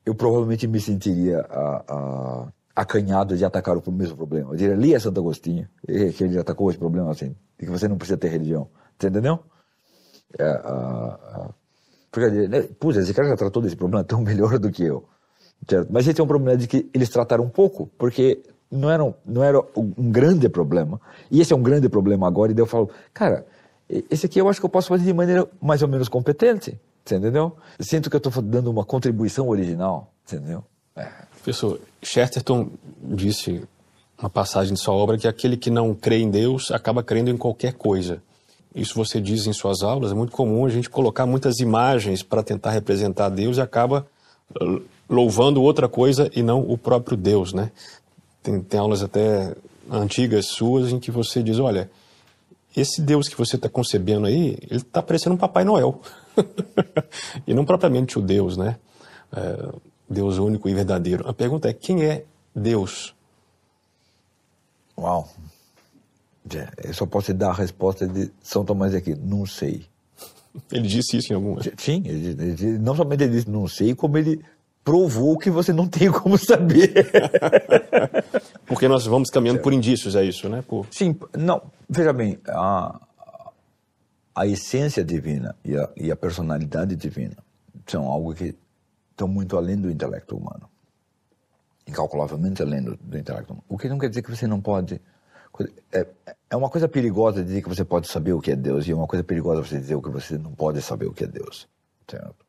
eu 0.07 0.15
provavelmente 0.15 0.67
me 0.67 0.81
sentiria 0.81 1.41
a, 1.41 1.85
a 1.89 2.53
acanhado 2.75 3.37
de 3.37 3.45
atacar 3.45 3.77
o 3.77 3.93
mesmo 3.93 4.17
problema. 4.17 4.53
Eu 4.53 4.57
diria, 4.57 4.75
ali 4.75 4.95
é 4.95 4.99
Santo 4.99 5.21
Agostinho, 5.21 5.69
que 5.87 6.25
ele 6.25 6.39
atacou 6.39 6.71
esse 6.71 6.79
problema 6.79 7.11
assim, 7.11 7.37
de 7.59 7.67
que 7.67 7.71
você 7.71 7.87
não 7.87 7.99
precisa 7.99 8.17
ter 8.17 8.29
religião. 8.29 8.69
Entendeu? 8.95 9.41
Uh, 10.35 11.53
porque, 12.11 12.29
né, 12.49 12.69
esse 12.99 13.15
cara 13.15 13.29
já 13.29 13.37
tratou 13.37 13.63
desse 13.63 13.77
problema 13.77 14.05
tão 14.05 14.21
melhor 14.23 14.59
do 14.59 14.71
que 14.71 14.85
eu. 14.85 15.05
Certo? 15.69 15.89
Mas 15.91 16.07
esse 16.07 16.21
é 16.21 16.25
um 16.25 16.27
problema 16.27 16.57
de 16.57 16.67
que 16.67 16.89
eles 16.93 17.09
trataram 17.09 17.49
pouco, 17.49 17.91
porque 17.99 18.43
não 18.71 18.91
era, 18.91 19.05
um, 19.05 19.15
não 19.27 19.43
era 19.43 19.61
um 19.77 20.11
grande 20.11 20.49
problema. 20.49 21.01
E 21.31 21.41
esse 21.41 21.53
é 21.53 21.57
um 21.57 21.63
grande 21.63 21.89
problema 21.89 22.27
agora, 22.27 22.51
e 22.51 22.55
daí 22.55 22.63
eu 22.63 22.67
falo, 22.67 22.91
cara, 23.13 23.47
esse 23.89 24.27
aqui 24.27 24.41
eu 24.41 24.49
acho 24.49 24.61
que 24.61 24.67
eu 24.67 24.71
posso 24.71 24.89
fazer 24.89 25.05
de 25.05 25.13
maneira 25.13 25.47
mais 25.61 25.83
ou 25.83 25.89
menos 25.89 26.09
competente. 26.09 26.81
Você 27.05 27.17
entendeu? 27.17 27.57
Eu 27.79 27.85
sinto 27.85 28.09
que 28.09 28.17
eu 28.17 28.19
estou 28.19 28.43
dando 28.43 28.71
uma 28.71 28.85
contribuição 28.85 29.49
original. 29.49 30.13
Entendeu? 30.27 30.65
É. 30.95 31.09
Professor, 31.33 31.81
Chesterton 32.03 32.71
disse 33.03 33.63
uma 34.19 34.31
passagem 34.31 34.75
de 34.75 34.81
sua 34.81 34.95
obra 34.95 35.19
que 35.19 35.27
aquele 35.27 35.57
que 35.57 35.71
não 35.71 35.95
crê 35.95 36.19
em 36.19 36.31
Deus 36.31 36.71
acaba 36.71 37.03
crendo 37.03 37.31
em 37.31 37.37
qualquer 37.37 37.73
coisa. 37.73 38.23
Isso 38.75 38.95
você 38.95 39.21
diz 39.21 39.47
em 39.47 39.53
suas 39.53 39.83
aulas, 39.83 40.13
é 40.13 40.15
muito 40.15 40.33
comum 40.33 40.65
a 40.65 40.69
gente 40.69 40.89
colocar 40.89 41.27
muitas 41.27 41.59
imagens 41.59 42.23
para 42.23 42.43
tentar 42.43 42.71
representar 42.71 43.29
Deus 43.29 43.57
e 43.57 43.61
acaba 43.61 44.07
uh, 44.61 44.81
louvando 45.09 45.61
outra 45.61 45.89
coisa 45.89 46.31
e 46.35 46.43
não 46.43 46.61
o 46.61 46.79
próprio 46.79 47.17
Deus, 47.17 47.53
né? 47.53 47.73
Tem, 48.43 48.61
tem 48.61 48.79
aulas 48.79 49.03
até 49.03 49.55
antigas 49.91 50.47
suas 50.47 50.93
em 50.93 51.01
que 51.01 51.11
você 51.11 51.43
diz, 51.43 51.59
olha, 51.59 51.91
esse 52.77 53.03
Deus 53.03 53.29
que 53.29 53.37
você 53.37 53.57
está 53.57 53.69
concebendo 53.69 54.27
aí, 54.27 54.57
ele 54.63 54.77
está 54.77 55.03
parecendo 55.03 55.35
um 55.35 55.39
Papai 55.39 55.65
Noel. 55.65 56.01
e 57.47 57.53
não 57.53 57.65
propriamente 57.65 58.19
o 58.19 58.23
Deus, 58.23 58.57
né? 58.57 58.79
É, 59.33 59.69
Deus 60.09 60.39
único 60.39 60.69
e 60.69 60.75
verdadeiro. 60.75 61.29
A 61.29 61.33
pergunta 61.33 61.69
é: 61.69 61.73
quem 61.73 62.05
é 62.05 62.25
Deus? 62.55 63.15
Uau! 64.97 65.29
Eu 66.83 66.95
só 66.95 67.07
posso 67.07 67.27
te 67.27 67.33
dar 67.33 67.51
a 67.51 67.55
resposta 67.55 68.07
de 68.07 68.31
São 68.43 68.65
Tomás 68.65 68.95
aqui: 68.95 69.15
não 69.15 69.47
sei. 69.47 69.87
Ele 70.73 70.89
disse 70.89 71.17
isso 71.17 71.33
em 71.33 71.37
algum. 71.37 71.57
Sim, 71.77 72.03
ele, 72.05 72.29
ele, 72.31 72.79
não 72.79 72.95
somente 72.97 73.23
ele 73.23 73.33
disse 73.33 73.49
não 73.49 73.69
sei, 73.69 73.95
como 73.95 74.19
ele 74.19 74.43
provou 74.85 75.39
que 75.39 75.51
você 75.51 75.73
não 75.73 75.87
tem 75.87 76.11
como 76.11 76.37
saber. 76.37 76.93
Porque 78.67 78.89
nós 78.89 79.07
vamos 79.07 79.31
caminhando 79.31 79.61
por 79.61 79.73
indícios, 79.73 80.17
é 80.17 80.25
isso, 80.25 80.49
né? 80.49 80.63
Por... 80.67 80.87
Sim, 80.91 81.17
não. 81.37 81.63
Veja 81.89 82.13
bem, 82.13 82.39
a, 82.49 83.01
a 84.35 84.47
essência 84.47 85.05
divina 85.05 85.55
e 85.65 85.77
a, 85.77 85.89
e 85.97 86.11
a 86.11 86.17
personalidade 86.17 86.97
divina 86.97 87.37
são 87.87 88.07
algo 88.07 88.35
que 88.35 88.55
estão 89.11 89.29
muito 89.29 89.57
além 89.57 89.77
do 89.77 89.91
intelecto 89.91 90.37
humano. 90.37 90.69
Incalculavelmente 91.87 92.63
além 92.63 92.83
do, 92.83 92.97
do 92.97 93.19
intelecto 93.19 93.53
humano. 93.53 93.65
O 93.69 93.77
que 93.77 93.89
não 93.89 93.99
quer 93.99 94.09
dizer 94.09 94.23
que 94.23 94.35
você 94.35 94.47
não 94.47 94.61
pode. 94.61 95.01
É, 95.93 96.07
é 96.51 96.57
uma 96.57 96.71
coisa 96.71 96.89
perigosa 96.89 97.45
dizer 97.45 97.63
que 97.63 97.69
você 97.69 97.85
pode 97.85 98.09
saber 98.09 98.33
o 98.33 98.41
que 98.41 98.53
é 98.53 98.57
Deus, 98.57 98.87
e 98.87 98.93
é 98.93 98.95
uma 98.95 99.07
coisa 99.07 99.23
perigosa 99.23 99.63
você 99.63 99.79
dizer 99.79 100.01
que 100.01 100.09
você 100.09 100.39
não 100.39 100.55
pode 100.55 100.81
saber 100.83 101.07
o 101.07 101.13
que 101.13 101.25
é 101.25 101.27
Deus. 101.27 101.69
Certo? 102.09 102.47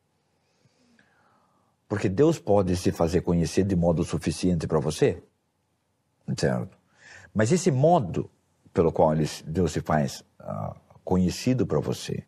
Porque 1.88 2.08
Deus 2.08 2.38
pode 2.38 2.74
se 2.76 2.90
fazer 2.90 3.20
conhecer 3.20 3.64
de 3.64 3.76
modo 3.76 4.02
suficiente 4.02 4.66
para 4.66 4.80
você, 4.80 5.22
certo? 6.38 6.78
Mas 7.34 7.52
esse 7.52 7.70
modo 7.70 8.30
pelo 8.72 8.90
qual 8.90 9.14
Deus 9.46 9.72
se 9.72 9.80
faz 9.80 10.24
uh, 10.40 10.74
conhecido 11.04 11.66
para 11.66 11.80
você 11.80 12.24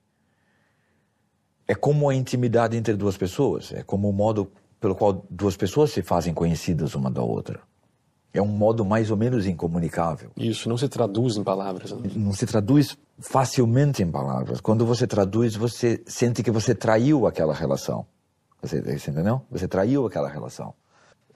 é 1.66 1.74
como 1.74 2.08
a 2.08 2.14
intimidade 2.14 2.76
entre 2.76 2.94
duas 2.94 3.16
pessoas, 3.16 3.72
é 3.72 3.82
como 3.82 4.08
o 4.08 4.12
modo 4.12 4.52
pelo 4.78 4.94
qual 4.94 5.26
duas 5.30 5.56
pessoas 5.56 5.92
se 5.92 6.02
fazem 6.02 6.34
conhecidas 6.34 6.94
uma 6.94 7.10
da 7.10 7.22
outra. 7.22 7.62
É 8.34 8.42
um 8.42 8.48
modo 8.48 8.84
mais 8.84 9.12
ou 9.12 9.16
menos 9.16 9.46
incomunicável. 9.46 10.30
Isso 10.36 10.68
não 10.68 10.76
se 10.76 10.88
traduz 10.88 11.36
em 11.36 11.44
palavras. 11.44 11.92
Né? 11.92 12.10
Não 12.16 12.32
se 12.32 12.44
traduz 12.44 12.98
facilmente 13.20 14.02
em 14.02 14.10
palavras. 14.10 14.60
Quando 14.60 14.84
você 14.84 15.06
traduz, 15.06 15.54
você 15.54 16.02
sente 16.04 16.42
que 16.42 16.50
você 16.50 16.74
traiu 16.74 17.28
aquela 17.28 17.54
relação. 17.54 18.04
Você, 18.60 18.80
você 18.80 19.10
entendeu? 19.10 19.40
Você 19.50 19.68
traiu 19.68 20.04
aquela 20.04 20.28
relação. 20.28 20.74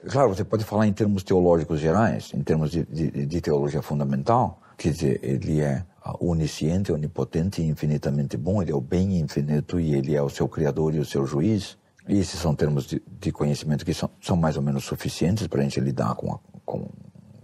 Claro, 0.07 0.35
você 0.35 0.43
pode 0.43 0.63
falar 0.63 0.87
em 0.87 0.93
termos 0.93 1.23
teológicos 1.23 1.79
gerais, 1.79 2.31
em 2.33 2.41
termos 2.41 2.71
de, 2.71 2.85
de, 2.85 3.25
de 3.25 3.41
teologia 3.41 3.81
fundamental, 3.81 4.61
quer 4.77 4.91
dizer, 4.91 5.19
ele 5.21 5.59
é 5.59 5.85
onisciente, 6.19 6.91
onipotente 6.91 7.61
e 7.61 7.67
infinitamente 7.67 8.37
bom, 8.37 8.61
ele 8.61 8.71
é 8.71 8.75
o 8.75 8.81
bem 8.81 9.19
infinito 9.19 9.79
e 9.79 9.93
ele 9.93 10.15
é 10.15 10.21
o 10.21 10.29
seu 10.29 10.47
criador 10.47 10.95
e 10.95 10.99
o 10.99 11.05
seu 11.05 11.25
juiz. 11.25 11.77
E 12.07 12.17
esses 12.17 12.39
são 12.39 12.55
termos 12.55 12.87
de, 12.87 13.01
de 13.19 13.31
conhecimento 13.31 13.85
que 13.85 13.93
são, 13.93 14.09
são 14.21 14.35
mais 14.35 14.57
ou 14.57 14.63
menos 14.63 14.85
suficientes 14.85 15.45
para 15.47 15.59
a 15.59 15.63
gente 15.63 15.79
lidar 15.79 16.15
com, 16.15 16.33
a, 16.33 16.39
com, 16.69 16.87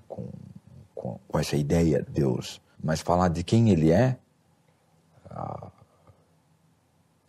com, 0.07 0.29
com, 0.93 1.19
com, 1.27 1.39
essa 1.39 1.55
ideia 1.55 2.03
de 2.03 2.11
Deus. 2.11 2.61
Mas 2.83 3.01
falar 3.01 3.29
de 3.29 3.43
quem 3.43 3.71
ele 3.71 3.91
é, 3.91 4.19
ah, 5.31 5.71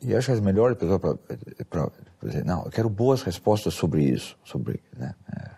e 0.03 0.15
acho 0.15 0.27
que 0.27 0.33
as 0.33 0.41
melhores 0.41 0.77
pessoas 0.77 1.01
para 1.71 1.91
dizer, 2.23 2.45
não, 2.45 2.65
eu 2.65 2.71
quero 2.71 2.91
boas 2.91 3.23
respostas 3.23 3.73
sobre 3.73 4.05
isso. 4.05 4.39
Sobre, 4.45 4.83
né, 4.95 5.15
é, 5.35 5.51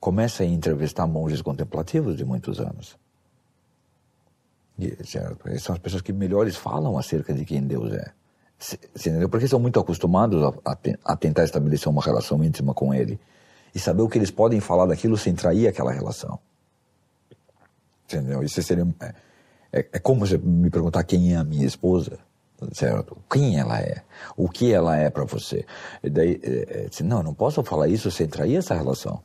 começa 0.00 0.42
a 0.42 0.46
entrevistar 0.46 1.06
monges 1.06 1.42
contemplativos 1.42 2.16
de 2.16 2.24
muitos 2.24 2.58
anos. 2.58 2.96
E, 4.78 4.96
são 5.58 5.74
as 5.74 5.78
pessoas 5.78 6.00
que 6.00 6.14
melhores 6.14 6.56
falam 6.56 6.96
acerca 6.96 7.34
de 7.34 7.44
quem 7.44 7.62
Deus 7.62 7.92
é. 7.92 8.10
Porque 9.30 9.46
são 9.46 9.60
muito 9.60 9.78
acostumados 9.78 10.42
a, 10.64 10.78
a, 11.04 11.16
tentar 11.16 11.44
estabelecer 11.44 11.88
uma 11.88 12.00
relação 12.00 12.42
íntima 12.42 12.72
com 12.72 12.94
Ele 12.94 13.20
e 13.74 13.78
saber 13.78 14.02
o 14.02 14.08
que 14.08 14.18
eles 14.18 14.30
podem 14.30 14.60
falar 14.60 14.86
daquilo 14.86 15.16
sem 15.16 15.34
trair 15.34 15.66
aquela 15.66 15.92
relação. 15.92 16.38
Entendeu? 18.04 18.42
Isso 18.42 18.62
seria. 18.62 18.86
É, 19.00 19.14
é, 19.72 19.86
é 19.92 19.98
como 19.98 20.20
você 20.20 20.36
me 20.36 20.68
perguntar 20.68 21.02
quem 21.04 21.32
é 21.32 21.36
a 21.36 21.44
minha 21.44 21.66
esposa, 21.66 22.18
certo? 22.72 23.16
Quem 23.30 23.58
ela 23.58 23.78
é? 23.80 24.02
O 24.36 24.48
que 24.48 24.72
ela 24.72 24.96
é 24.96 25.08
para 25.08 25.24
você? 25.24 25.64
E 26.02 26.10
daí, 26.10 26.38
é, 26.42 26.88
é, 27.00 27.02
não, 27.02 27.18
eu 27.18 27.22
não 27.22 27.34
posso 27.34 27.62
falar 27.62 27.88
isso 27.88 28.10
sem 28.10 28.26
trair 28.26 28.56
essa 28.56 28.74
relação. 28.74 29.20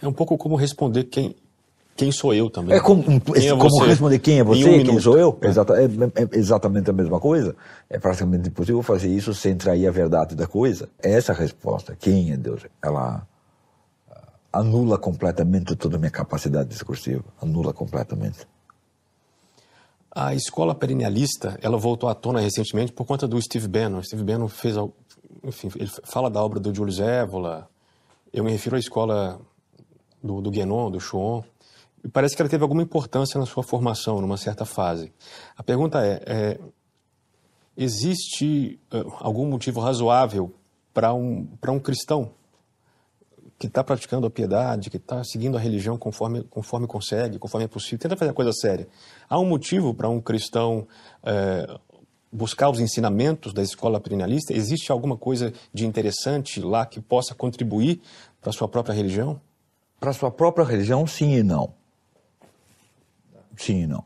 É 0.00 0.08
um 0.08 0.12
pouco 0.12 0.36
como 0.36 0.56
responder 0.56 1.04
quem, 1.04 1.36
quem 1.94 2.10
sou 2.10 2.34
eu 2.34 2.50
também. 2.50 2.76
É 2.76 2.80
como, 2.80 3.02
quem 3.02 3.48
é 3.48 3.56
como 3.56 3.84
responder 3.84 4.18
quem 4.18 4.40
é 4.40 4.44
você, 4.44 4.68
um 4.68 4.84
quem 4.84 4.98
sou 4.98 5.16
eu. 5.16 5.38
É. 5.40 5.46
Exata, 5.46 5.74
é, 5.80 5.84
é, 5.84 6.38
exatamente 6.38 6.90
a 6.90 6.92
mesma 6.92 7.20
coisa. 7.20 7.54
É 7.88 7.98
praticamente 7.98 8.48
impossível 8.48 8.82
fazer 8.82 9.08
isso 9.08 9.32
sem 9.32 9.56
trair 9.56 9.86
a 9.86 9.92
verdade 9.92 10.34
da 10.34 10.46
coisa. 10.46 10.88
Essa 11.00 11.32
resposta, 11.32 11.96
quem 11.98 12.32
é 12.32 12.36
Deus, 12.36 12.62
ela 12.82 13.26
anula 14.52 14.98
completamente 14.98 15.74
toda 15.76 15.96
a 15.96 15.98
minha 15.98 16.10
capacidade 16.10 16.68
discursiva. 16.68 17.24
Anula 17.40 17.72
completamente. 17.72 18.46
A 20.14 20.34
escola 20.34 20.74
perennialista, 20.74 21.58
ela 21.62 21.78
voltou 21.78 22.08
à 22.08 22.14
tona 22.14 22.40
recentemente 22.40 22.92
por 22.92 23.06
conta 23.06 23.26
do 23.26 23.40
Steve 23.40 23.66
Bannon. 23.66 24.02
Steve 24.02 24.22
Bannon 24.22 24.46
fez, 24.46 24.76
enfim, 25.42 25.70
ele 25.76 25.90
fala 26.04 26.30
da 26.30 26.42
obra 26.42 26.60
do 26.60 26.74
Julius 26.74 26.98
Evola. 26.98 27.68
Eu 28.30 28.44
me 28.44 28.50
refiro 28.50 28.76
à 28.76 28.78
escola 28.78 29.40
do, 30.22 30.42
do 30.42 30.50
Guénon, 30.50 30.90
do 30.90 31.00
Chuon 31.00 31.42
e 32.04 32.08
parece 32.08 32.36
que 32.36 32.42
ela 32.42 32.48
teve 32.48 32.62
alguma 32.62 32.82
importância 32.82 33.40
na 33.40 33.46
sua 33.46 33.62
formação, 33.62 34.20
numa 34.20 34.36
certa 34.36 34.64
fase. 34.66 35.12
A 35.56 35.62
pergunta 35.62 36.04
é: 36.04 36.22
é 36.26 36.60
existe 37.76 38.78
uh, 38.92 39.14
algum 39.20 39.46
motivo 39.46 39.80
razoável 39.80 40.52
para 40.92 41.14
um, 41.14 41.48
um 41.68 41.78
cristão 41.78 42.32
que 43.62 43.68
está 43.68 43.84
praticando 43.84 44.26
a 44.26 44.30
piedade, 44.30 44.90
que 44.90 44.96
está 44.96 45.22
seguindo 45.22 45.56
a 45.56 45.60
religião 45.60 45.96
conforme, 45.96 46.42
conforme 46.42 46.84
consegue, 46.84 47.38
conforme 47.38 47.66
é 47.66 47.68
possível, 47.68 47.96
tenta 48.00 48.16
fazer 48.16 48.32
a 48.32 48.34
coisa 48.34 48.52
séria? 48.52 48.88
Há 49.30 49.38
um 49.38 49.44
motivo 49.44 49.94
para 49.94 50.08
um 50.08 50.20
cristão 50.20 50.84
uh, 51.22 51.80
buscar 52.32 52.70
os 52.70 52.80
ensinamentos 52.80 53.52
da 53.52 53.62
escola 53.62 54.00
perennialista? 54.00 54.52
Existe 54.52 54.90
alguma 54.90 55.16
coisa 55.16 55.52
de 55.72 55.86
interessante 55.86 56.60
lá 56.60 56.84
que 56.84 57.00
possa 57.00 57.36
contribuir 57.36 58.00
para 58.40 58.50
a 58.50 58.52
sua 58.52 58.66
própria 58.66 58.92
religião? 58.92 59.40
Para 60.00 60.10
a 60.10 60.12
sua 60.12 60.32
própria 60.32 60.64
religião, 60.64 61.06
sim 61.06 61.32
e 61.32 61.44
não. 61.44 61.72
Sim 63.56 63.82
e 63.82 63.86
não. 63.86 64.04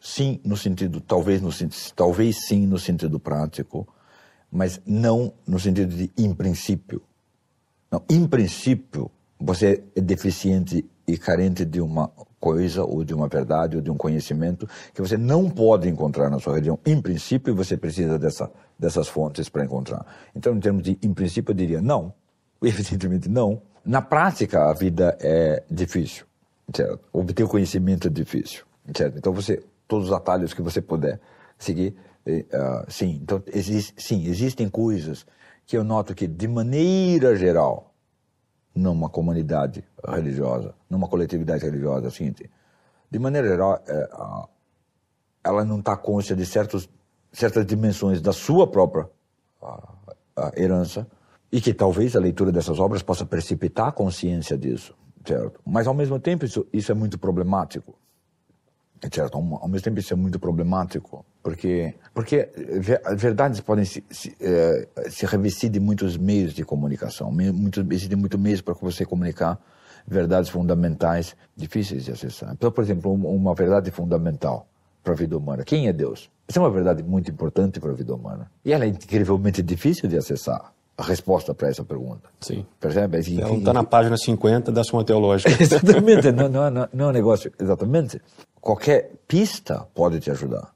Sim, 0.00 0.40
no 0.44 0.56
sentido, 0.56 1.00
talvez, 1.00 1.40
no, 1.40 1.50
talvez 1.94 2.48
sim 2.48 2.66
no 2.66 2.80
sentido 2.80 3.20
prático, 3.20 3.86
mas 4.50 4.80
não 4.84 5.32
no 5.46 5.60
sentido 5.60 5.94
de 5.94 6.10
em 6.18 6.34
princípio. 6.34 7.00
Não, 7.94 8.02
em 8.10 8.26
princípio, 8.26 9.08
você 9.38 9.84
é 9.94 10.00
deficiente 10.00 10.84
e 11.06 11.16
carente 11.16 11.64
de 11.64 11.80
uma 11.80 12.10
coisa, 12.40 12.82
ou 12.82 13.04
de 13.04 13.14
uma 13.14 13.28
verdade, 13.28 13.76
ou 13.76 13.82
de 13.82 13.88
um 13.88 13.96
conhecimento 13.96 14.68
que 14.92 15.00
você 15.00 15.16
não 15.16 15.48
pode 15.48 15.88
encontrar 15.88 16.28
na 16.28 16.40
sua 16.40 16.54
religião. 16.54 16.76
Em 16.84 17.00
princípio, 17.00 17.54
você 17.54 17.76
precisa 17.76 18.18
dessa, 18.18 18.50
dessas 18.76 19.06
fontes 19.06 19.48
para 19.48 19.64
encontrar. 19.64 20.04
Então, 20.34 20.56
em 20.56 20.60
termos 20.60 20.82
de 20.82 20.98
em 21.00 21.14
princípio, 21.14 21.52
eu 21.52 21.54
diria 21.54 21.80
não. 21.80 22.12
Evidentemente, 22.60 23.28
não. 23.28 23.62
Na 23.86 24.02
prática, 24.02 24.68
a 24.68 24.72
vida 24.72 25.16
é 25.20 25.62
difícil. 25.70 26.26
Certo? 26.74 26.98
Obter 27.12 27.46
conhecimento 27.46 28.08
é 28.08 28.10
difícil. 28.10 28.64
Certo? 28.92 29.18
Então, 29.18 29.32
você, 29.32 29.62
todos 29.86 30.08
os 30.08 30.12
atalhos 30.12 30.52
que 30.52 30.62
você 30.62 30.82
puder 30.82 31.20
seguir, 31.56 31.94
uh, 32.26 32.90
sim. 32.90 33.20
Então, 33.22 33.40
existe, 33.46 33.94
sim, 33.96 34.26
existem 34.26 34.68
coisas 34.68 35.24
que 35.66 35.76
eu 35.76 35.84
noto 35.84 36.14
que, 36.14 36.26
de 36.26 36.46
maneira 36.48 37.36
geral, 37.36 37.94
numa 38.74 39.08
comunidade 39.08 39.84
religiosa, 40.06 40.74
numa 40.88 41.08
coletividade 41.08 41.64
religiosa, 41.64 42.08
assim, 42.08 42.34
de 43.10 43.18
maneira 43.18 43.48
geral, 43.48 43.82
é, 43.86 44.08
ela 45.44 45.64
não 45.64 45.78
está 45.78 45.96
consciente 45.96 46.40
de 46.40 46.46
certos, 46.46 46.88
certas 47.32 47.64
dimensões 47.64 48.20
da 48.20 48.32
sua 48.32 48.66
própria 48.66 49.08
herança 50.56 51.06
e 51.50 51.60
que 51.60 51.72
talvez 51.72 52.16
a 52.16 52.20
leitura 52.20 52.50
dessas 52.50 52.78
obras 52.78 53.02
possa 53.02 53.24
precipitar 53.24 53.88
a 53.88 53.92
consciência 53.92 54.58
disso 54.58 54.94
certo? 55.26 55.60
Mas 55.64 55.86
ao 55.86 55.94
mesmo 55.94 56.18
tempo 56.20 56.44
isso, 56.44 56.66
isso 56.72 56.92
é 56.92 56.94
muito 56.94 57.18
problemático, 57.18 57.94
certo? 59.12 59.36
Ao 59.36 59.68
mesmo 59.68 59.84
tempo 59.84 59.98
isso 59.98 60.12
é 60.12 60.16
muito 60.16 60.38
problemático, 60.38 61.24
porque 61.44 61.94
porque 62.14 62.48
verdades 63.16 63.60
podem 63.60 63.84
se, 63.84 64.02
se, 64.10 64.34
é, 64.40 64.88
se 65.10 65.26
revestir 65.26 65.68
de 65.68 65.78
muitos 65.78 66.16
meios 66.16 66.54
de 66.54 66.64
comunicação, 66.64 67.30
muito, 67.30 67.80
existem 67.90 68.16
muitos 68.16 68.40
meios 68.40 68.62
para 68.62 68.72
você 68.74 69.04
comunicar 69.04 69.60
verdades 70.06 70.48
fundamentais 70.48 71.36
difíceis 71.54 72.06
de 72.06 72.12
acessar. 72.12 72.52
Então, 72.52 72.70
por 72.70 72.82
exemplo, 72.82 73.12
uma 73.12 73.54
verdade 73.54 73.90
fundamental 73.90 74.66
para 75.02 75.12
a 75.12 75.16
vida 75.16 75.36
humana, 75.36 75.64
quem 75.64 75.86
é 75.86 75.92
Deus? 75.92 76.30
Essa 76.48 76.58
é 76.58 76.62
uma 76.62 76.70
verdade 76.70 77.02
muito 77.02 77.30
importante 77.30 77.78
para 77.78 77.90
a 77.90 77.94
vida 77.94 78.14
humana. 78.14 78.50
E 78.64 78.72
ela 78.72 78.84
é 78.84 78.88
incrivelmente 78.88 79.62
difícil 79.62 80.08
de 80.08 80.16
acessar 80.16 80.72
a 80.96 81.02
resposta 81.02 81.52
para 81.52 81.68
essa 81.68 81.84
pergunta. 81.84 82.28
Sim. 82.40 82.64
Percebe? 82.80 83.18
Ela 83.18 83.56
está 83.56 83.72
na 83.72 83.84
página 83.84 84.16
50 84.16 84.70
da 84.70 84.84
Suma 84.84 85.04
Teológica. 85.04 85.50
exatamente, 85.60 86.30
não, 86.32 86.48
não, 86.48 86.70
não, 86.70 86.88
não 86.92 87.04
é 87.06 87.08
um 87.08 87.12
negócio. 87.12 87.52
Exatamente. 87.58 88.20
Qualquer 88.60 89.12
pista 89.26 89.86
pode 89.94 90.20
te 90.20 90.30
ajudar. 90.30 90.73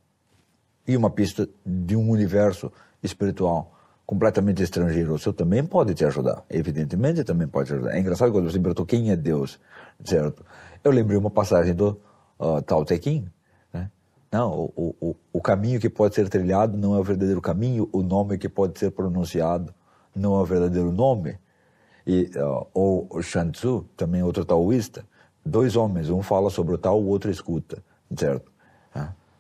E 0.89 0.97
uma 0.97 1.11
pista 1.11 1.49
de 1.65 1.95
um 1.95 2.11
universo 2.11 2.73
espiritual 3.03 3.79
completamente 4.07 4.63
estrangeiro, 4.63 5.13
o 5.13 5.19
seu 5.19 5.35
também 5.35 5.63
pode 5.63 5.93
te 5.93 6.03
ajudar. 6.03 6.43
Evidentemente 6.49 7.23
também 7.23 7.47
pode 7.47 7.71
ajudar. 7.75 7.95
É 7.95 8.01
engraçado 8.01 8.33
quando 8.33 8.51
você 8.51 8.59
perguntou 8.59 8.87
quem 8.87 9.11
é 9.11 9.17
Deus, 9.17 9.61
certo? 10.03 10.43
Eu 10.83 10.91
lembrei 10.91 11.19
uma 11.19 11.31
passagem 11.31 11.75
do 11.75 12.01
uh, 12.41 12.63
Tao 12.63 12.87
Te 12.87 12.99
Ching, 13.03 13.29
né? 13.71 13.91
Não, 14.33 14.73
o, 14.75 14.97
o, 14.99 15.17
o 15.31 15.41
caminho 15.43 15.79
que 15.79 15.91
pode 15.91 16.15
ser 16.15 16.27
trilhado 16.31 16.79
não 16.79 16.95
é 16.95 16.99
o 16.99 17.05
verdadeiro 17.05 17.43
caminho, 17.43 17.87
o 17.93 18.03
nome 18.03 18.39
que 18.39 18.49
pode 18.49 18.79
ser 18.79 18.91
pronunciado 18.93 19.75
não 20.17 20.35
é 20.37 20.41
o 20.41 20.45
verdadeiro 20.47 20.91
nome. 20.91 21.39
E, 22.07 22.31
uh, 22.37 22.67
ou 22.73 23.07
o 23.11 23.21
Shanzu, 23.21 23.85
também 23.95 24.23
outro 24.23 24.43
taoísta, 24.43 25.05
dois 25.45 25.77
homens, 25.77 26.09
um 26.09 26.23
fala 26.23 26.49
sobre 26.49 26.75
o 26.75 26.79
tal, 26.79 26.99
o 26.99 27.07
outro 27.09 27.31
escuta, 27.31 27.85
certo? 28.17 28.51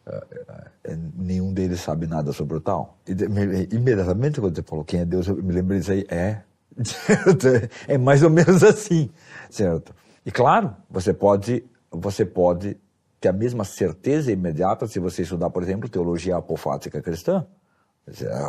Uh, 0.08 0.92
uh, 0.92 1.12
nenhum 1.16 1.52
deles 1.52 1.80
sabe 1.80 2.06
nada 2.06 2.32
sobre 2.32 2.56
o 2.56 2.60
tal. 2.60 2.98
Me, 3.06 3.68
imediatamente 3.70 4.40
quando 4.40 4.56
você 4.56 4.62
falou 4.62 4.84
quem 4.84 5.00
é 5.00 5.04
Deus, 5.04 5.28
eu 5.28 5.36
me 5.36 5.52
lembrei 5.52 5.80
disso 5.80 5.92
aí, 5.92 6.06
é, 6.08 6.40
certo? 6.82 7.46
é 7.86 7.98
mais 7.98 8.22
ou 8.22 8.30
menos 8.30 8.62
assim, 8.64 9.10
certo? 9.50 9.94
E 10.24 10.30
claro, 10.30 10.74
você 10.90 11.12
pode, 11.12 11.64
você 11.90 12.24
pode 12.24 12.76
ter 13.20 13.28
a 13.28 13.32
mesma 13.32 13.64
certeza 13.64 14.32
imediata 14.32 14.86
se 14.86 14.98
você 14.98 15.22
estudar, 15.22 15.50
por 15.50 15.62
exemplo, 15.62 15.88
teologia 15.88 16.36
apofática 16.36 17.02
cristã. 17.02 17.46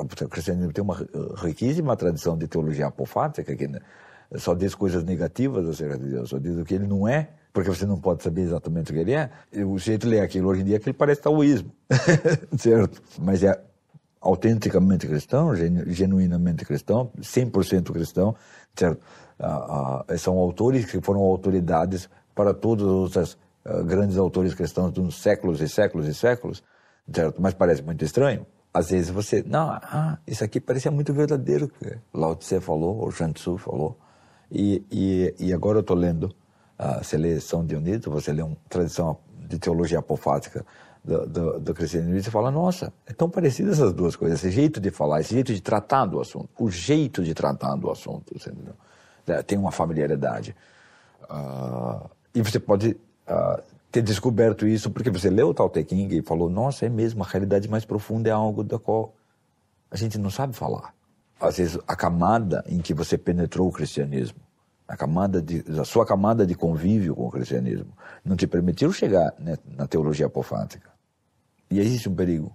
O 0.02 0.30
cristianismo 0.30 0.72
tem 0.72 0.84
uma 0.84 1.06
riquíssima 1.36 1.96
tradição 1.98 2.38
de 2.38 2.48
teologia 2.48 2.88
apofática, 2.88 3.54
que 3.56 3.70
só 4.38 4.54
diz 4.54 4.74
coisas 4.74 5.04
negativas 5.04 5.68
acerca 5.68 5.98
de 5.98 6.10
Deus, 6.10 6.30
só 6.30 6.38
diz 6.38 6.58
o 6.58 6.64
que 6.64 6.76
ele 6.76 6.88
não 6.88 7.06
é 7.06 7.30
porque 7.52 7.70
você 7.70 7.86
não 7.86 8.00
pode 8.00 8.24
saber 8.24 8.42
exatamente 8.42 8.92
o 8.92 8.94
que 8.94 9.00
ele 9.00 9.14
é. 9.14 9.30
O 9.66 9.78
jeito 9.78 10.08
ler 10.08 10.22
aquilo 10.22 10.50
hoje 10.50 10.62
em 10.62 10.66
dia 10.66 10.76
é 10.76 10.80
que 10.80 10.90
ele 10.90 10.98
parece 10.98 11.22
taoísmo, 11.22 11.72
certo? 12.58 13.02
Mas 13.20 13.44
é 13.44 13.60
autenticamente 14.22 15.08
cristão, 15.08 15.54
genuinamente 15.56 16.66
cristão, 16.66 17.12
100% 17.20 17.92
cristão, 17.92 18.36
certo? 18.76 19.02
Ah, 19.40 20.04
ah, 20.08 20.18
são 20.18 20.38
autores 20.38 20.86
que 20.86 21.00
foram 21.02 21.22
autoridades 21.22 22.10
para 22.36 22.52
os 22.52 22.82
outros 22.84 23.38
ah, 23.66 23.82
grandes 23.82 24.18
autores 24.18 24.54
cristãos 24.54 24.92
dos 24.92 25.16
séculos 25.16 25.62
e 25.62 25.70
séculos 25.70 26.08
e 26.08 26.14
séculos, 26.14 26.62
certo? 27.12 27.42
Mas 27.42 27.54
parece 27.54 27.82
muito 27.82 28.04
estranho. 28.04 28.46
Às 28.74 28.92
vezes 28.92 29.10
você, 29.10 29.44
não, 29.48 29.70
ah, 29.70 30.20
isso 30.28 30.44
aqui 30.44 30.60
parecia 30.60 30.92
muito 30.92 31.14
verdadeiro 31.14 31.70
que 31.70 31.98
Lao 32.14 32.36
Tse 32.36 32.60
falou, 32.60 32.98
ou 32.98 33.12
Shan 33.12 33.32
Tzu 33.32 33.58
falou. 33.58 33.98
E, 34.52 34.84
e, 34.92 35.36
e 35.40 35.54
agora 35.54 35.78
eu 35.78 35.82
estou 35.82 35.96
lendo, 35.96 36.36
uh, 36.80 37.04
você 37.04 37.18
lê 37.18 37.40
São 37.40 37.66
Dionísio, 37.66 38.12
você 38.12 38.32
lê 38.32 38.42
uma 38.42 38.58
tradição 38.70 39.18
de 39.48 39.60
teologia 39.60 40.00
apofática 40.00 40.66
do, 41.04 41.26
do, 41.26 41.60
do 41.60 41.74
cristianismo, 41.74 42.22
você 42.22 42.32
fala, 42.32 42.52
nossa, 42.52 42.94
é 43.06 43.14
tão 43.14 43.30
parecido 43.30 43.72
essas 43.72 43.94
duas 43.94 44.16
coisas, 44.16 44.40
esse 44.40 44.52
jeito 44.52 44.80
de 44.80 44.92
falar, 44.92 45.22
esse 45.22 45.34
jeito 45.34 45.54
de 45.54 45.62
tratar 45.62 46.06
do 46.06 46.20
assunto, 46.20 46.50
o 46.60 46.70
jeito 46.70 47.24
de 47.24 47.34
tratar 47.34 47.76
do 47.76 47.90
assunto? 47.90 48.36
É, 49.28 49.42
tem 49.42 49.58
uma 49.58 49.72
familiaridade. 49.72 50.56
Uh, 51.30 52.10
e 52.34 52.42
você 52.42 52.60
pode 52.60 52.98
uh, 53.28 53.62
ter 53.92 54.02
descoberto 54.02 54.68
isso 54.68 54.90
porque 54.90 55.10
você 55.10 55.30
leu 55.30 55.50
o 55.50 55.54
Tao 55.54 55.70
Te 55.70 55.84
King 55.84 56.18
e 56.18 56.22
falou, 56.22 56.50
nossa, 56.50 56.86
é 56.86 56.90
mesmo, 56.90 57.24
a 57.24 57.28
realidade 57.28 57.68
mais 57.70 57.86
profunda 57.86 58.30
é 58.30 58.32
algo 58.32 58.64
da 58.64 58.78
qual 58.78 59.14
a 59.90 59.98
gente 59.98 60.18
não 60.18 60.30
sabe 60.30 60.54
falar. 60.54 60.94
Às 61.40 61.58
vezes, 61.58 61.80
a 61.88 61.96
camada 61.96 62.64
em 62.68 62.80
que 62.80 62.94
você 62.94 63.18
penetrou 63.18 63.68
o 63.68 63.72
cristianismo, 63.72 64.40
a, 64.90 64.98
camada 64.98 65.40
de, 65.40 65.64
sua 65.86 66.04
camada 66.04 66.48
de 66.48 66.56
convívio 66.56 67.16
com 67.16 67.28
o 67.28 67.32
cristianismo, 67.32 67.94
não 68.26 68.36
te 68.36 68.48
permitiu 68.48 68.92
chegar 68.92 69.36
né, 69.38 69.56
na 69.78 69.88
teologia 69.88 70.26
apofática. 70.26 70.90
E 71.70 71.80
existe 71.80 72.10
um 72.10 72.16
perigo, 72.16 72.52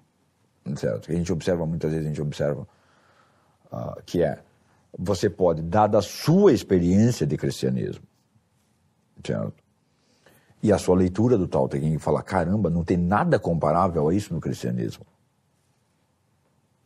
certo? 0.76 1.06
Que 1.06 1.12
a 1.12 1.14
gente 1.14 1.32
observa, 1.32 1.64
muitas 1.64 1.92
vezes 1.92 2.04
a 2.04 2.08
gente 2.08 2.20
observa, 2.20 2.66
uh, 3.72 4.02
que 4.04 4.24
é, 4.24 4.40
você 4.98 5.30
pode, 5.30 5.62
dada 5.62 5.98
a 5.98 6.02
sua 6.02 6.52
experiência 6.52 7.24
de 7.24 7.36
cristianismo, 7.36 8.04
certo? 9.24 9.54
E 10.60 10.72
a 10.72 10.78
sua 10.78 10.96
leitura 10.96 11.38
do 11.38 11.46
Tao 11.46 11.68
Te 11.68 11.78
Ching 11.78 11.98
fala, 11.98 12.20
caramba, 12.20 12.68
não 12.68 12.82
tem 12.82 12.96
nada 12.96 13.38
comparável 13.38 14.08
a 14.08 14.14
isso 14.14 14.34
no 14.34 14.40
cristianismo. 14.40 15.06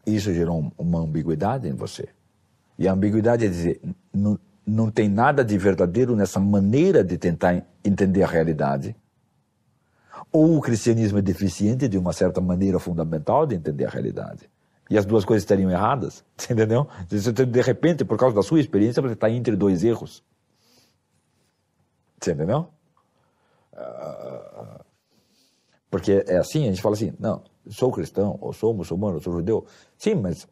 Isso 0.05 0.35
gerou 0.35 0.71
uma 0.77 0.99
ambiguidade 0.99 1.69
em 1.69 1.75
você. 1.75 2.09
E 2.79 2.87
a 2.87 2.93
ambiguidade 2.93 3.47
é 3.47 3.49
dizer, 3.49 3.81
não 4.69 4.91
tem 4.91 5.09
nada 5.09 5.45
de 5.45 5.57
verdadeiro 5.57 6.15
nessa 6.15 6.39
maneira 6.39 7.03
de 7.03 7.17
tentar 7.17 7.65
entender 7.85 8.23
a 8.23 8.27
realidade. 8.27 8.95
Ou 10.31 10.59
o 10.59 10.61
cristianismo 10.61 11.19
é 11.19 11.23
deficiente 11.23 11.89
de 11.89 11.97
uma 11.97 12.13
certa 12.13 12.41
maneira 12.41 12.79
fundamental 12.79 13.47
de 13.47 13.55
entender 13.55 13.87
a 13.87 13.89
realidade. 13.89 14.49
E 14.91 14.97
as 14.97 15.05
duas 15.05 15.25
coisas 15.25 15.43
estariam 15.43 15.71
erradas, 15.71 16.25
entendeu? 16.51 16.87
De 17.09 17.61
repente, 17.61 18.05
por 18.05 18.19
causa 18.19 18.37
da 18.37 18.43
sua 18.43 18.61
experiência, 18.61 19.03
você 19.03 19.15
está 19.15 19.31
entre 19.31 19.57
dois 19.57 19.83
erros. 19.85 20.23
Você 22.21 22.33
entendeu? 22.33 22.69
Porque 25.91 26.25
é 26.27 26.37
assim, 26.37 26.65
a 26.65 26.67
gente 26.67 26.83
fala 26.83 26.95
assim, 26.95 27.15
não, 27.19 27.43
sou 27.69 27.91
cristão, 27.91 28.37
ou 28.41 28.53
sou 28.53 28.75
muçulmano, 28.75 29.15
ou 29.15 29.23
sou 29.23 29.33
judeu. 29.33 29.65
Sim, 29.97 30.17
mas 30.17 30.47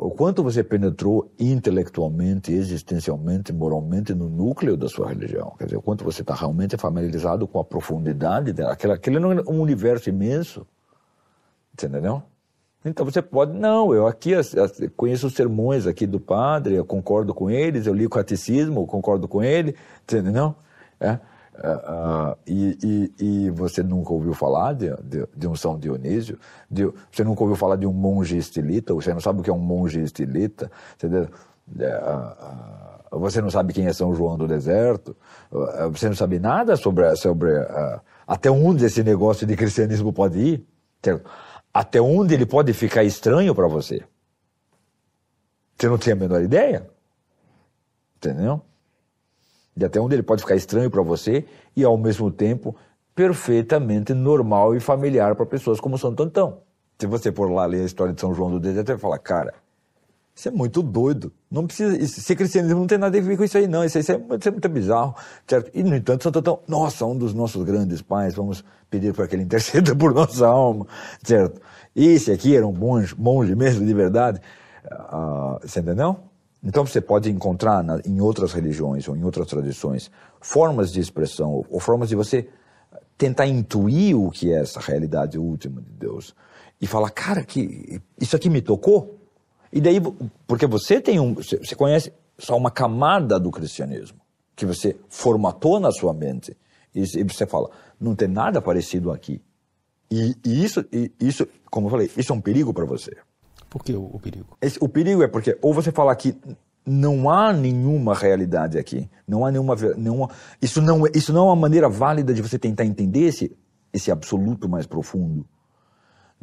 o 0.00 0.12
quanto 0.12 0.44
você 0.44 0.62
penetrou 0.62 1.28
intelectualmente, 1.40 2.52
existencialmente, 2.52 3.52
moralmente 3.52 4.14
no 4.14 4.28
núcleo 4.28 4.76
da 4.76 4.88
sua 4.88 5.08
religião. 5.08 5.52
Quer 5.58 5.64
dizer, 5.64 5.76
o 5.76 5.82
quanto 5.82 6.04
você 6.04 6.22
está 6.22 6.36
realmente 6.36 6.76
familiarizado 6.76 7.48
com 7.48 7.58
a 7.58 7.64
profundidade 7.64 8.52
dela. 8.52 8.74
Aquele, 8.74 8.92
aquele 8.92 9.18
não 9.18 9.32
é 9.32 9.42
um 9.48 9.60
universo 9.60 10.08
imenso. 10.08 10.64
Entendeu? 11.72 12.22
Então 12.84 13.04
você 13.04 13.20
pode, 13.20 13.58
não, 13.58 13.92
eu 13.92 14.06
aqui 14.06 14.30
conheço 14.96 15.26
os 15.26 15.34
sermões 15.34 15.84
aqui 15.84 16.06
do 16.06 16.20
padre, 16.20 16.76
eu 16.76 16.84
concordo 16.84 17.34
com 17.34 17.50
eles, 17.50 17.88
eu 17.88 17.92
li 17.92 18.06
o 18.06 18.10
catecismo, 18.10 18.82
eu 18.82 18.86
concordo 18.86 19.26
com 19.26 19.42
ele, 19.42 19.74
entendeu? 20.04 20.54
É. 21.00 21.18
Uh, 21.58 22.38
e, 22.46 22.78
e, 22.82 23.12
e, 23.18 23.50
você 23.50 23.82
nunca 23.82 24.12
ouviu 24.12 24.32
falar 24.32 24.74
de, 24.74 24.94
de, 25.02 25.26
de 25.36 25.48
um 25.48 25.56
São 25.56 25.76
Dionísio? 25.76 26.38
De, 26.70 26.88
você 27.10 27.24
nunca 27.24 27.42
ouviu 27.42 27.56
falar 27.56 27.74
de 27.74 27.86
um 27.86 27.92
monge 27.92 28.36
estilita? 28.36 28.94
Você 28.94 29.12
não 29.12 29.20
sabe 29.20 29.40
o 29.40 29.42
que 29.42 29.50
é 29.50 29.52
um 29.52 29.58
monge 29.58 30.00
estilita? 30.00 30.70
Você, 30.96 31.06
uh, 31.08 31.28
você 33.18 33.40
não 33.40 33.50
sabe 33.50 33.72
quem 33.72 33.86
é 33.86 33.92
São 33.92 34.14
João 34.14 34.38
do 34.38 34.46
Deserto? 34.46 35.16
você 35.90 36.08
não 36.08 36.14
sabe 36.14 36.38
nada 36.38 36.76
sobre, 36.76 37.16
sobre 37.16 37.50
até 38.26 38.50
onde 38.50 38.84
esse 38.84 39.02
negócio 39.02 39.46
de 39.46 39.56
cristianismo 39.56 40.12
pode 40.12 40.38
ir? 40.38 40.66
Até 41.72 42.00
onde 42.00 42.34
ele 42.34 42.46
pode 42.46 42.72
ficar 42.72 43.02
estranho 43.02 43.54
para 43.54 43.66
você? 43.66 44.04
Você 45.76 45.88
não 45.88 45.98
tem 45.98 46.12
a 46.12 46.16
menor 46.16 46.42
ideia? 46.42 46.88
Entendeu? 48.16 48.62
De 49.78 49.86
até 49.86 50.00
onde 50.00 50.14
ele 50.14 50.22
pode 50.22 50.42
ficar 50.42 50.56
estranho 50.56 50.90
para 50.90 51.02
você 51.02 51.44
e, 51.76 51.84
ao 51.84 51.96
mesmo 51.96 52.30
tempo, 52.30 52.74
perfeitamente 53.14 54.12
normal 54.12 54.74
e 54.74 54.80
familiar 54.80 55.34
para 55.34 55.46
pessoas 55.46 55.80
como 55.80 55.96
Santo 55.96 56.22
Antão. 56.22 56.58
Se 56.98 57.06
você 57.06 57.30
for 57.30 57.50
lá 57.50 57.64
ler 57.64 57.82
a 57.82 57.84
história 57.84 58.12
de 58.12 58.20
São 58.20 58.34
João 58.34 58.50
do 58.50 58.58
Deserto, 58.58 58.88
você 58.88 58.92
vai 58.94 59.00
falar, 59.00 59.18
cara, 59.18 59.54
isso 60.34 60.48
é 60.48 60.50
muito 60.50 60.82
doido. 60.82 61.32
Não 61.50 61.66
precisa. 61.66 62.06
Ser 62.06 62.36
cristianismo 62.36 62.78
não 62.78 62.86
tem 62.86 62.98
nada 62.98 63.16
a 63.16 63.20
ver 63.20 63.36
com 63.36 63.42
isso 63.42 63.58
aí, 63.58 63.66
não. 63.66 63.84
Isso, 63.84 63.98
isso, 63.98 64.12
é, 64.12 64.16
isso 64.38 64.48
é 64.48 64.50
muito 64.52 64.68
bizarro. 64.68 65.14
Certo? 65.46 65.70
E, 65.74 65.82
no 65.82 65.96
entanto, 65.96 66.22
Santo 66.22 66.38
Antão, 66.38 66.60
nossa, 66.68 67.04
um 67.06 67.16
dos 67.16 67.34
nossos 67.34 67.64
grandes 67.64 68.02
pais, 68.02 68.34
vamos 68.34 68.64
pedir 68.88 69.12
para 69.14 69.26
que 69.26 69.34
ele 69.34 69.42
interceda 69.42 69.94
por 69.96 70.12
nossa 70.12 70.46
alma. 70.46 70.86
Certo? 71.22 71.60
Esse 71.94 72.30
aqui 72.30 72.56
era 72.56 72.66
um 72.66 72.72
monge, 72.72 73.14
monge 73.18 73.54
mesmo, 73.54 73.84
de 73.84 73.94
verdade. 73.94 74.40
Uh, 74.84 75.58
você 75.60 75.80
entendeu? 75.80 76.27
Então 76.62 76.84
você 76.84 77.00
pode 77.00 77.30
encontrar 77.30 77.82
na, 77.82 78.00
em 78.04 78.20
outras 78.20 78.52
religiões 78.52 79.06
ou 79.08 79.16
em 79.16 79.24
outras 79.24 79.46
tradições 79.46 80.10
formas 80.40 80.92
de 80.92 81.00
expressão 81.00 81.64
ou 81.68 81.80
formas 81.80 82.08
de 82.08 82.16
você 82.16 82.48
tentar 83.16 83.46
intuir 83.46 84.16
o 84.16 84.30
que 84.30 84.52
é 84.52 84.60
essa 84.60 84.80
realidade 84.80 85.38
última 85.38 85.80
de 85.80 85.90
Deus 85.90 86.34
e 86.80 86.86
falar, 86.86 87.10
cara, 87.10 87.42
que 87.44 88.00
isso 88.20 88.36
aqui 88.36 88.48
me 88.48 88.62
tocou. 88.62 89.18
E 89.72 89.80
daí, 89.80 90.00
porque 90.46 90.66
você 90.66 91.00
tem 91.00 91.18
um, 91.18 91.34
você 91.34 91.74
conhece 91.74 92.12
só 92.38 92.56
uma 92.56 92.70
camada 92.70 93.38
do 93.38 93.50
cristianismo 93.50 94.18
que 94.54 94.64
você 94.64 94.96
formatou 95.08 95.78
na 95.78 95.90
sua 95.92 96.12
mente 96.12 96.56
e, 96.94 97.02
e 97.02 97.24
você 97.24 97.46
fala, 97.46 97.70
não 98.00 98.14
tem 98.14 98.28
nada 98.28 98.62
parecido 98.62 99.10
aqui. 99.10 99.40
E, 100.10 100.34
e 100.44 100.64
isso, 100.64 100.84
e, 100.92 101.12
isso, 101.20 101.46
como 101.70 101.86
eu 101.86 101.90
falei, 101.90 102.10
isso 102.16 102.32
é 102.32 102.34
um 102.34 102.40
perigo 102.40 102.72
para 102.72 102.84
você. 102.84 103.16
Por 103.70 103.84
que 103.84 103.92
o, 103.92 104.04
o 104.04 104.18
perigo? 104.20 104.56
Esse, 104.60 104.78
o 104.80 104.88
perigo 104.88 105.22
é 105.22 105.28
porque 105.28 105.58
ou 105.60 105.74
você 105.74 105.92
fala 105.92 106.14
que 106.16 106.36
não 106.86 107.28
há 107.28 107.52
nenhuma 107.52 108.14
realidade 108.14 108.78
aqui, 108.78 109.08
não 109.26 109.44
há 109.44 109.50
nenhuma, 109.50 109.76
nenhuma 109.96 110.30
isso 110.60 110.80
não 110.80 111.06
é, 111.06 111.10
isso 111.14 111.32
não 111.32 111.42
é 111.42 111.44
uma 111.44 111.56
maneira 111.56 111.88
válida 111.88 112.32
de 112.32 112.40
você 112.40 112.58
tentar 112.58 112.84
entender 112.84 113.26
esse 113.26 113.56
esse 113.92 114.10
absoluto 114.10 114.68
mais 114.68 114.86
profundo, 114.86 115.46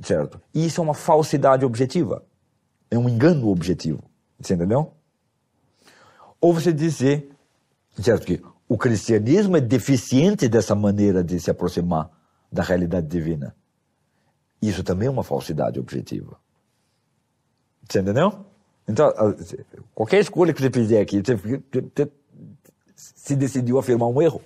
certo? 0.02 0.42
E 0.54 0.66
isso 0.66 0.82
é 0.82 0.84
uma 0.84 0.94
falsidade 0.94 1.64
objetiva, 1.64 2.24
é 2.90 2.98
um 2.98 3.08
engano 3.08 3.50
objetivo, 3.50 4.04
você 4.40 4.56
entendeu? 4.56 4.92
Ou 6.42 6.54
você 6.54 6.74
dizer, 6.74 7.30
certo 8.00 8.26
que 8.26 8.42
o 8.68 8.78
cristianismo 8.78 9.58
é 9.58 9.62
deficiente 9.62 10.48
dessa 10.48 10.74
maneira 10.76 11.24
de 11.24 11.40
se 11.40 11.52
aproximar 11.52 12.10
da 12.52 12.64
realidade 12.64 13.08
divina. 13.08 13.56
Isso 14.62 14.84
também 14.84 15.08
é 15.08 15.12
uma 15.12 15.24
falsidade 15.24 15.80
objetiva. 15.80 16.38
Você 17.88 18.00
entendeu? 18.00 18.46
Então, 18.88 19.12
qualquer 19.94 20.20
escolha 20.20 20.54
que 20.54 20.62
você 20.62 20.70
fizer 20.70 21.02
aqui, 21.02 21.22
você, 21.22 21.36
você 21.36 22.12
se 22.96 23.36
decidiu 23.36 23.78
afirmar 23.78 24.08
um 24.08 24.22
erro. 24.22 24.42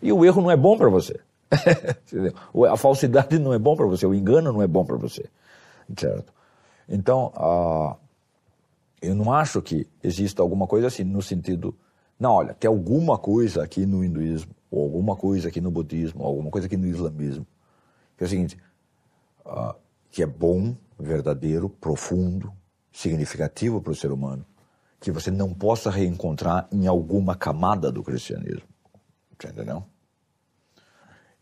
E 0.00 0.12
o 0.12 0.24
erro 0.24 0.42
não 0.42 0.50
é 0.50 0.56
bom 0.56 0.76
para 0.76 0.88
você. 0.88 1.20
a 2.70 2.76
falsidade 2.76 3.38
não 3.38 3.52
é 3.52 3.58
bom 3.58 3.76
para 3.76 3.86
você, 3.86 4.06
o 4.06 4.14
engano 4.14 4.52
não 4.52 4.62
é 4.62 4.66
bom 4.66 4.84
para 4.84 4.96
você. 4.96 5.24
Certo? 5.96 6.32
Então, 6.88 7.32
eu 9.00 9.14
não 9.14 9.32
acho 9.32 9.62
que 9.62 9.86
exista 10.02 10.42
alguma 10.42 10.66
coisa 10.66 10.88
assim, 10.88 11.04
no 11.04 11.22
sentido, 11.22 11.74
não, 12.18 12.32
olha, 12.32 12.54
tem 12.54 12.68
alguma 12.68 13.18
coisa 13.18 13.62
aqui 13.62 13.86
no 13.86 14.04
hinduísmo, 14.04 14.52
ou 14.70 14.82
alguma 14.82 15.16
coisa 15.16 15.48
aqui 15.48 15.60
no 15.60 15.70
budismo, 15.70 16.22
ou 16.22 16.28
alguma 16.28 16.50
coisa 16.50 16.66
aqui 16.66 16.76
no 16.76 16.86
islamismo, 16.86 17.46
que 18.16 18.24
é 18.24 18.26
o 18.26 18.30
seguinte, 18.30 18.56
uh, 19.44 19.74
que 20.12 20.22
é 20.22 20.26
bom 20.26 20.76
verdadeiro, 21.00 21.70
profundo, 21.70 22.52
significativo 22.92 23.80
para 23.80 23.92
o 23.92 23.96
ser 23.96 24.12
humano, 24.12 24.44
que 25.00 25.10
você 25.10 25.30
não 25.30 25.54
possa 25.54 25.90
reencontrar 25.90 26.68
em 26.70 26.86
alguma 26.86 27.34
camada 27.34 27.90
do 27.90 28.02
cristianismo. 28.02 28.68
Entendeu? 29.32 29.82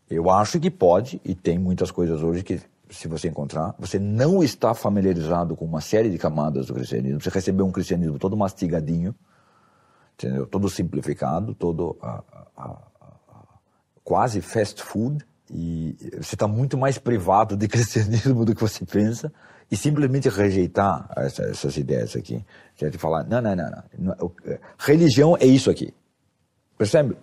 Eu 0.09 0.29
acho 0.31 0.57
que 0.57 0.71
pode, 0.71 1.21
e 1.23 1.35
tem 1.35 1.59
muitas 1.59 1.91
coisas 1.91 2.23
hoje 2.23 2.43
que, 2.43 2.61
se 2.89 3.09
você 3.09 3.27
encontrar, 3.27 3.75
você 3.77 3.99
não 3.99 4.41
está 4.41 4.73
familiarizado 4.73 5.55
com 5.55 5.65
uma 5.65 5.81
série 5.81 6.09
de 6.09 6.17
camadas 6.17 6.67
do 6.67 6.73
cristianismo. 6.73 7.21
Você 7.21 7.29
recebeu 7.29 7.65
um 7.65 7.71
cristianismo 7.71 8.17
todo 8.17 8.37
mastigadinho, 8.37 9.13
entendeu? 10.13 10.47
Todo 10.47 10.69
simplificado, 10.69 11.53
todo 11.53 11.97
quase 14.03 14.41
fast 14.41 14.81
food 14.81 15.25
e 15.53 15.95
você 16.21 16.35
está 16.35 16.47
muito 16.47 16.77
mais 16.77 16.97
privado 16.97 17.57
de 17.57 17.67
cristianismo 17.69 18.45
do 18.45 18.55
que 18.55 18.61
você 18.61 18.85
pensa 18.85 19.31
e 19.69 19.75
simplesmente 19.75 20.29
rejeitar 20.29 21.09
essa, 21.17 21.43
essas 21.43 21.77
ideias 21.77 22.15
aqui. 22.15 22.43
Quer 22.75 22.89
te 22.91 22.97
falar, 22.97 23.23
não, 23.25 23.41
não, 23.41 23.55
não, 23.55 23.83
não, 23.97 24.31
religião 24.77 25.37
é 25.37 25.45
isso 25.45 25.69
aqui. 25.69 25.93
Percebe? 26.77 27.17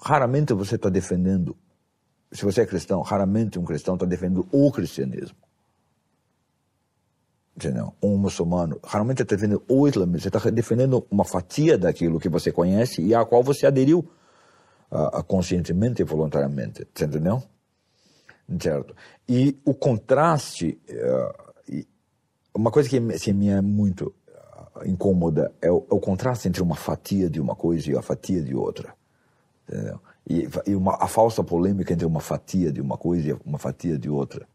Raramente 0.00 0.52
você 0.52 0.76
está 0.76 0.88
defendendo, 0.88 1.56
se 2.32 2.44
você 2.44 2.62
é 2.62 2.66
cristão, 2.66 3.00
raramente 3.02 3.58
um 3.58 3.64
cristão 3.64 3.94
está 3.94 4.06
defendendo 4.06 4.46
o 4.50 4.70
cristianismo. 4.72 5.36
Entendeu? 7.56 7.94
Um 8.02 8.18
muçulmano, 8.18 8.78
raramente 8.84 9.22
está 9.22 9.34
defendendo 9.34 9.62
o 9.68 9.88
islamismo, 9.88 10.20
você 10.20 10.28
está 10.28 10.50
defendendo 10.50 11.06
uma 11.10 11.24
fatia 11.24 11.78
daquilo 11.78 12.20
que 12.20 12.28
você 12.28 12.52
conhece 12.52 13.00
e 13.00 13.14
a 13.14 13.24
qual 13.24 13.42
você 13.42 13.66
aderiu 13.66 14.06
uh, 14.90 15.22
conscientemente 15.24 16.02
e 16.02 16.04
voluntariamente, 16.04 16.82
entendeu? 16.82 17.42
Certo? 18.60 18.94
E 19.28 19.58
o 19.64 19.74
contraste, 19.74 20.78
uh, 20.90 21.86
uma 22.54 22.70
coisa 22.70 22.88
que 22.88 22.98
assim, 23.12 23.32
me 23.32 23.48
é 23.48 23.60
muito 23.60 24.14
uh, 24.28 24.86
incômoda 24.86 25.52
é 25.60 25.70
o, 25.70 25.86
é 25.90 25.94
o, 25.94 26.00
contraste 26.00 26.48
entre 26.48 26.62
uma 26.62 26.76
fatia 26.76 27.28
de 27.28 27.40
uma 27.40 27.56
coisa 27.56 27.90
e 27.90 27.96
a 27.96 28.02
fatia 28.02 28.42
de 28.42 28.54
outra, 28.54 28.94
entendeu? 29.68 30.00
E, 30.28 30.48
e 30.66 30.74
uma, 30.74 30.94
a 30.94 31.06
falsa 31.06 31.42
polêmica 31.42 31.92
entre 31.92 32.06
uma 32.06 32.20
fatia 32.20 32.72
de 32.72 32.80
uma 32.80 32.96
coisa 32.96 33.30
e 33.30 33.32
uma 33.44 33.58
fatia 33.58 33.96
de 33.96 34.08
outra. 34.08 34.46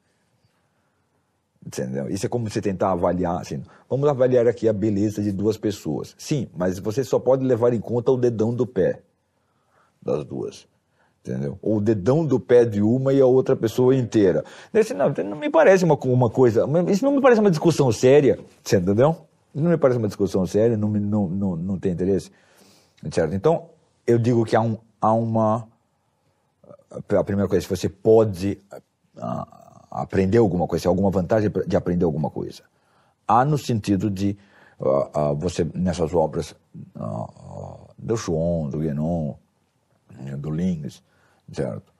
Entendeu? 1.66 2.10
Isso 2.10 2.26
é 2.26 2.30
como 2.30 2.50
você 2.50 2.60
tentar 2.60 2.92
avaliar, 2.92 3.40
assim, 3.40 3.62
vamos 3.88 4.10
avaliar 4.10 4.48
aqui 4.48 4.68
a 4.68 4.74
beleza 4.74 5.22
de 5.22 5.32
duas 5.32 5.58
pessoas. 5.58 6.16
Sim, 6.18 6.50
mas 6.56 6.80
você 6.80 7.04
só 7.04 7.20
pode 7.20 7.46
levar 7.46 7.72
em 7.72 7.80
conta 7.80 8.12
o 8.12 8.18
dedão 8.18 8.54
do 8.54 8.66
pé 8.66 9.02
das 10.02 10.26
duas. 10.26 10.68
Entendeu? 11.24 11.60
Ou 11.62 11.78
o 11.78 11.82
dedão 11.82 12.26
do 12.26 12.40
pé 12.40 12.66
de 12.66 12.82
uma 12.82 13.14
e 13.14 13.22
a 13.22 13.26
outra 13.26 13.56
pessoa 13.56 13.96
inteira. 13.96 14.44
Desse, 14.74 14.94
não, 14.94 15.10
não 15.10 15.38
me 15.38 15.52
parece 15.52 15.86
uma, 15.86 15.96
uma 15.96 16.30
coisa. 16.30 16.66
Isso 16.90 17.06
não 17.06 17.12
me 17.12 17.22
parece 17.22 17.40
uma 17.40 17.52
discussão 17.52 17.92
séria. 17.92 18.40
Você 18.64 18.78
entendeu? 18.78 19.16
Isso 19.54 19.64
não 19.64 19.70
me 19.70 19.78
parece 19.78 20.00
uma 20.00 20.08
discussão 20.08 20.48
séria, 20.48 20.76
não, 20.76 20.90
não, 20.90 21.28
não, 21.28 21.56
não 21.56 21.80
tem 21.80 21.92
interesse. 21.92 22.32
Certo? 23.12 23.36
Então, 23.36 23.70
eu 24.08 24.18
digo 24.18 24.44
que 24.46 24.56
há, 24.56 24.62
um, 24.62 24.78
há 25.00 25.14
uma. 25.14 25.68
A 27.10 27.24
primeira 27.24 27.48
coisa, 27.48 27.62
se 27.64 27.70
você 27.70 27.88
pode 27.88 28.58
aprender 29.92 30.40
alguma 30.40 30.68
coisa, 30.68 30.90
alguma 30.90 31.12
vantagem 31.12 31.52
de 31.68 31.76
aprender 31.76 32.06
alguma 32.06 32.30
coisa. 32.30 32.64
Há 33.28 33.46
no 33.46 33.58
sentido 33.58 34.10
de 34.10 34.36
você, 35.38 35.68
nessas 35.74 36.14
obras 36.14 36.56
do 37.98 38.18
Chuon, 38.18 38.70
do 38.70 38.80
Guénon, 38.80 39.36
do 40.38 40.50
Lins, 40.50 41.04
certo? 41.52 41.94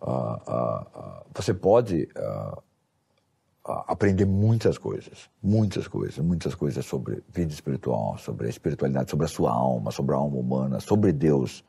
Uh, 0.00 0.34
uh, 0.50 1.26
você 1.34 1.52
pode 1.52 2.08
aprender 3.86 4.24
muitas 4.24 4.78
coisas, 4.78 5.30
muitas 5.42 5.86
coisas, 5.86 6.18
muitas 6.18 6.54
coisas 6.54 6.84
sobre 6.84 7.22
vida 7.28 7.52
espiritual, 7.52 8.16
sobre 8.18 8.46
a 8.46 8.50
espiritualidade, 8.50 9.10
sobre 9.10 9.26
a 9.26 9.28
sua 9.28 9.52
alma, 9.52 9.90
sobre 9.90 10.14
a 10.14 10.18
alma 10.18 10.36
humana, 10.38 10.80
sobre 10.80 11.12
Deus, 11.12 11.62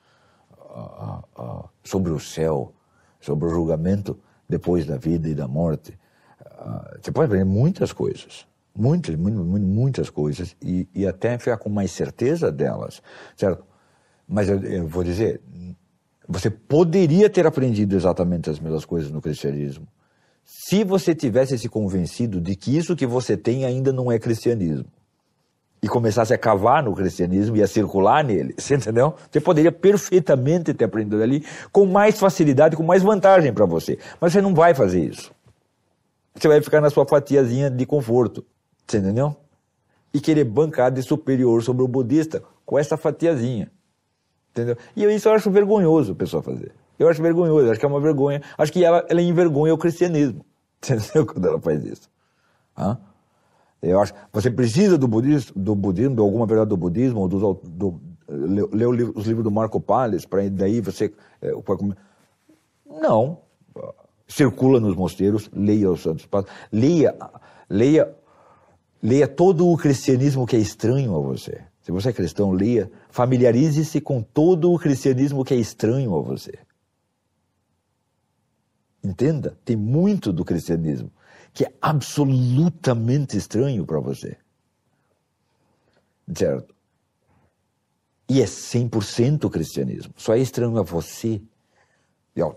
sobre 1.84 2.12
o 2.12 2.20
céu, 2.20 2.74
sobre 3.20 3.46
o 3.46 3.50
julgamento 3.50 4.18
depois 4.48 4.86
da 4.86 4.98
vida 4.98 5.28
e 5.28 5.36
da 5.36 5.48
morte. 5.48 6.00
você 7.02 7.12
pode 7.12 7.26
aprender 7.26 7.46
muitas 7.46 7.92
coisas, 7.92 8.48
muitas, 8.74 9.16
muitas, 9.16 9.46
muitas 9.46 10.10
coisas 10.10 10.56
e, 10.62 10.88
e 10.96 11.06
até 11.06 11.38
ficar 11.38 11.58
com 11.58 11.70
mais 11.70 11.92
certeza 11.92 12.52
delas, 12.52 13.04
certo? 13.36 13.64
Mas 14.28 14.48
eu, 14.50 14.64
eu 14.64 14.88
vou 14.88 15.04
dizer, 15.04 15.42
você 16.28 16.50
poderia 16.50 17.30
ter 17.30 17.46
aprendido 17.46 17.96
exatamente 17.96 18.50
as 18.50 18.60
mesmas 18.60 18.86
coisas 18.86 19.12
no 19.12 19.22
cristianismo 19.22 19.88
se 20.44 20.84
você 20.84 21.16
tivesse 21.16 21.58
se 21.58 21.70
convencido 21.70 22.42
de 22.42 22.56
que 22.56 22.76
isso 22.76 22.96
que 22.96 23.06
você 23.06 23.38
tem 23.38 23.66
ainda 23.66 23.94
não 23.94 24.12
é 24.12 24.20
cristianismo 24.20 24.86
e 25.82 25.88
começasse 25.88 26.34
a 26.34 26.38
cavar 26.38 26.84
no 26.84 26.94
cristianismo 26.94 27.56
e 27.56 27.64
a 27.64 27.68
circular 27.68 28.24
nele, 28.24 28.54
você 28.60 28.76
entendeu? 28.76 29.16
Você 29.32 29.40
poderia 29.40 29.72
perfeitamente 29.72 30.74
ter 30.74 30.86
aprendido 30.86 31.22
ali 31.22 31.44
com 31.72 31.86
mais 31.86 32.20
facilidade, 32.20 32.76
com 32.76 32.84
mais 32.84 33.02
vantagem 33.02 33.54
para 33.54 33.66
você. 33.66 33.98
Mas 34.20 34.34
você 34.34 34.42
não 34.42 34.54
vai 34.54 34.76
fazer 34.76 35.04
isso. 35.04 35.32
Você 36.36 36.48
vai 36.48 36.62
ficar 36.62 36.82
na 36.82 36.90
sua 36.90 37.06
fatiazinha 37.06 37.70
de 37.70 37.86
conforto, 37.86 38.46
você 38.88 38.98
entendeu? 38.98 39.36
E 40.14 40.20
querer 40.20 40.44
bancar 40.44 40.92
de 40.92 41.02
superior 41.02 41.64
sobre 41.64 41.84
o 41.84 41.88
budista 41.88 42.44
com 42.66 42.78
essa 42.78 42.96
fatiazinha. 42.96 43.72
Entendeu? 44.52 44.78
E 44.96 45.04
isso 45.06 45.30
eu 45.30 45.34
acho 45.34 45.50
vergonhoso 45.50 46.12
a 46.12 46.16
pessoa 46.16 46.44
fazer. 46.44 46.74
Eu 47.00 47.10
acho 47.10 47.22
vergonhoso, 47.22 47.72
acho 47.72 47.80
que 47.80 47.86
é 47.86 47.90
uma 47.90 48.00
vergonha. 48.00 48.42
Acho 48.58 48.72
que 48.72 48.84
ela, 48.84 49.06
ela 49.10 49.22
envergonha 49.22 49.74
o 49.74 49.78
cristianismo. 49.78 50.46
Entendeu? 50.84 51.26
Quando 51.26 51.48
ela 51.48 51.60
faz 51.60 51.84
isso. 51.84 52.10
Hã? 52.78 52.98
Eu 53.82 54.00
acho 54.00 54.14
você 54.32 54.52
precisa 54.52 54.98
do 54.98 55.08
budismo, 55.08 55.54
do 55.56 55.74
budismo, 55.74 56.16
de 56.16 56.22
alguma 56.22 56.46
verdade 56.46 56.70
do 56.70 56.78
budismo, 56.78 57.22
ou 57.22 57.28
do, 57.28 57.60
do, 57.64 58.02
os 59.16 59.26
livros 59.26 59.44
do 59.44 59.50
Marco 59.50 59.80
Palles, 59.80 60.26
para 60.26 60.48
daí 60.50 60.80
você. 60.82 61.12
É, 61.42 61.52
não. 62.86 63.40
Circula 64.28 64.80
nos 64.80 64.96
mosteiros, 64.96 65.50
leia 65.52 65.92
os 65.92 66.02
santos 66.02 66.26
passos, 66.26 66.50
leia, 66.72 67.16
leia, 67.70 68.16
leia 69.04 69.28
todo 69.28 69.68
o 69.68 69.76
cristianismo 69.76 70.46
que 70.46 70.56
é 70.56 70.60
estranho 70.60 71.16
a 71.16 71.20
você. 71.20 71.62
Se 71.82 71.92
você 71.92 72.10
é 72.10 72.14
cristão, 72.14 72.52
leia, 72.52 72.92
familiarize-se 73.10 74.00
com 74.00 74.22
todo 74.22 74.72
o 74.72 74.78
cristianismo 74.78 75.44
que 75.44 75.54
é 75.54 75.58
estranho 75.58 76.16
a 76.16 76.22
você. 76.22 76.60
Entenda, 79.04 79.58
tem 79.66 79.76
muito 79.76 80.32
do 80.32 80.46
cristianismo 80.46 81.12
que 81.54 81.66
é 81.66 81.74
absolutamente 81.82 83.36
estranho 83.36 83.86
para 83.86 84.00
você. 84.00 84.38
Certo? 86.34 86.74
E 88.30 88.42
é 88.42 88.46
100% 88.46 89.50
cristianismo. 89.50 90.14
Só 90.16 90.34
é 90.34 90.40
estranho 90.40 90.78
a 90.78 90.84
você, 90.84 91.42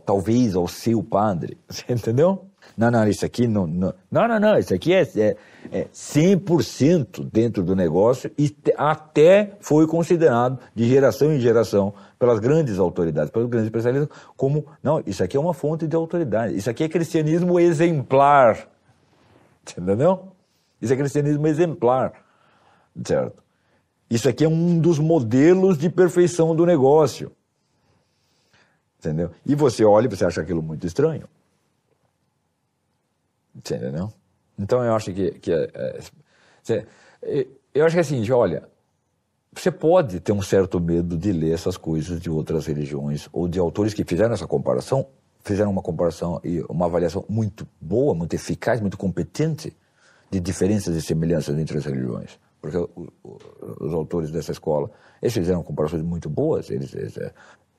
talvez 0.05 0.55
ao 0.55 0.69
seu 0.69 1.03
padre. 1.03 1.59
Você 1.69 1.85
entendeu? 1.93 2.49
Não, 2.77 2.91
não, 2.91 3.07
isso 3.07 3.25
aqui 3.25 3.47
não. 3.47 3.67
Não, 3.67 3.95
não, 4.11 4.29
não, 4.29 4.41
não 4.41 4.59
isso 4.59 4.75
aqui 4.75 4.93
é, 4.93 5.03
é, 5.17 5.37
é 5.71 5.85
100% 5.95 7.29
dentro 7.33 7.63
do 7.63 7.77
negócio 7.77 8.31
e 8.37 8.55
até 8.77 9.53
foi 9.61 9.87
considerado 9.87 10.59
de 10.75 10.89
geração 10.89 11.33
em 11.33 11.39
geração 11.39 11.95
pelas 12.19 12.41
grandes 12.41 12.79
autoridades, 12.79 13.31
pelos 13.31 13.49
grandes 13.49 13.67
especialistas, 13.67 14.09
como. 14.37 14.67
Não, 14.83 15.03
isso 15.07 15.23
aqui 15.23 15.37
é 15.37 15.41
uma 15.41 15.55
fonte 15.55 15.87
de 15.87 15.95
autoridade. 15.95 16.57
Isso 16.57 16.69
aqui 16.69 16.83
é 16.83 16.89
cristianismo 16.89 17.61
exemplar. 17.61 18.69
Entendeu? 19.63 20.29
Isso 20.83 20.93
é 20.93 20.97
cristianismo 20.97 21.47
exemplar. 21.47 22.13
Certo? 23.05 23.43
Isso 24.11 24.29
aqui 24.29 24.45
é 24.45 24.49
um 24.49 24.79
dos 24.79 24.99
modelos 24.99 25.79
de 25.79 25.89
perfeição 25.89 26.55
do 26.55 26.67
negócio. 26.67 27.33
Entendeu? 28.99 29.31
E 29.47 29.55
você 29.55 29.85
olha 29.85 30.07
e 30.07 30.11
você 30.11 30.25
acha 30.25 30.41
aquilo 30.41 30.63
muito 30.63 30.87
estranho. 30.87 31.29
Você 33.63 33.77
entendeu? 33.77 34.13
Então 34.59 34.85
eu 34.85 34.95
acho 34.95 35.13
que, 35.13 35.33
que 35.33 35.53
é, 35.53 36.01
é, 37.23 37.47
eu 37.75 37.85
acho 37.85 37.95
que 37.95 37.99
é 37.99 38.01
assim, 38.01 38.31
olha, 38.31 38.69
você 39.53 39.71
pode 39.71 40.21
ter 40.21 40.33
um 40.33 40.43
certo 40.43 40.81
medo 40.81 41.17
de 41.17 41.33
ler 41.33 41.53
essas 41.53 41.77
coisas 41.77 42.21
de 42.21 42.31
outras 42.31 42.67
religiões 42.67 43.29
ou 43.33 43.47
de 43.47 43.59
autores 43.59 43.95
que 43.95 44.05
fizeram 44.05 44.35
essa 44.35 44.47
comparação, 44.47 45.07
fizeram 45.45 45.71
uma 45.71 45.83
comparação 45.83 46.41
e 46.43 46.61
uma 46.69 46.87
avaliação 46.87 47.25
muito 47.29 47.67
boa, 47.81 48.15
muito 48.15 48.35
eficaz, 48.35 48.81
muito 48.81 48.97
competente 48.97 49.77
de 50.31 50.41
diferenças 50.41 50.97
e 50.97 51.03
semelhanças 51.03 51.57
entre 51.59 51.79
as 51.79 51.85
religiões. 51.85 52.39
Porque 52.61 52.79
os 53.81 53.93
autores 53.93 54.31
dessa 54.31 54.53
escola, 54.53 54.91
eles 55.21 55.35
fizeram 55.35 55.63
comparações 55.63 56.03
muito 56.03 56.31
boas, 56.31 56.71
eles, 56.71 56.95
eles, 56.95 57.17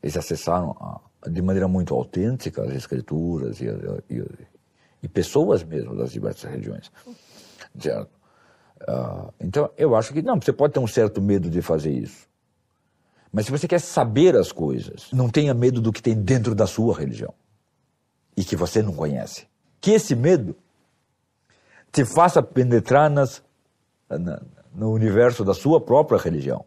eles 0.02 0.16
acessaram 0.16 0.72
a, 0.80 1.02
de 1.30 1.42
maneira 1.42 1.68
muito 1.68 1.94
autêntica 1.94 2.64
as 2.64 2.76
escrituras 2.76 3.60
e, 3.60 3.66
e, 4.10 4.24
e 5.02 5.08
pessoas 5.08 5.64
mesmo 5.64 5.96
das 5.96 6.12
diversas 6.12 6.50
regiões. 6.50 6.92
Certo? 7.80 8.10
Uh, 8.82 9.34
então, 9.40 9.70
eu 9.78 9.96
acho 9.96 10.14
que 10.14 10.22
não, 10.22 10.40
você 10.40 10.54
pode 10.54 10.74
ter 10.74 10.80
um 10.80 10.88
certo 10.88 11.22
medo 11.22 11.50
de 11.50 11.62
fazer 11.62 11.92
isso. 11.92 12.28
Mas 13.32 13.46
se 13.46 13.52
você 13.52 13.68
quer 13.68 13.80
saber 13.80 14.36
as 14.36 14.52
coisas, 14.52 15.12
não 15.12 15.30
tenha 15.30 15.54
medo 15.54 15.82
do 15.82 15.92
que 15.92 16.02
tem 16.02 16.16
dentro 16.16 16.56
da 16.56 16.68
sua 16.68 16.98
religião 16.98 17.34
e 18.36 18.44
que 18.44 18.56
você 18.56 18.82
não 18.82 18.94
conhece. 18.94 19.48
Que 19.82 19.92
esse 19.92 20.16
medo 20.16 20.56
te 21.92 22.06
faça 22.06 22.44
penetrar 22.44 23.10
nas, 23.10 23.42
na, 24.10 24.42
no 24.74 24.92
universo 24.92 25.44
da 25.44 25.54
sua 25.54 25.80
própria 25.80 26.20
religião. 26.20 26.66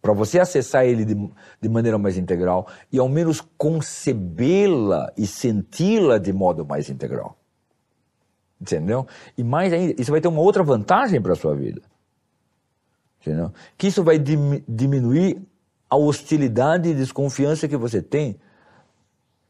Para 0.00 0.12
você 0.12 0.38
acessar 0.38 0.84
ele 0.84 1.04
de, 1.04 1.14
de 1.60 1.68
maneira 1.68 1.98
mais 1.98 2.16
integral 2.16 2.66
e 2.92 2.98
ao 2.98 3.08
menos 3.08 3.40
concebê-la 3.56 5.12
e 5.16 5.26
senti-la 5.26 6.18
de 6.18 6.32
modo 6.32 6.64
mais 6.64 6.88
integral. 6.88 7.37
Entendeu? 8.60 9.06
E 9.36 9.44
mais 9.44 9.72
ainda, 9.72 10.00
isso 10.00 10.10
vai 10.10 10.20
ter 10.20 10.28
uma 10.28 10.40
outra 10.40 10.62
vantagem 10.62 11.20
para 11.20 11.32
a 11.32 11.36
sua 11.36 11.54
vida. 11.54 11.80
Entendeu? 13.20 13.52
Que 13.76 13.86
isso 13.86 14.02
vai 14.02 14.18
diminuir 14.18 15.40
a 15.88 15.96
hostilidade 15.96 16.88
e 16.88 16.94
desconfiança 16.94 17.68
que 17.68 17.76
você 17.76 18.02
tem 18.02 18.38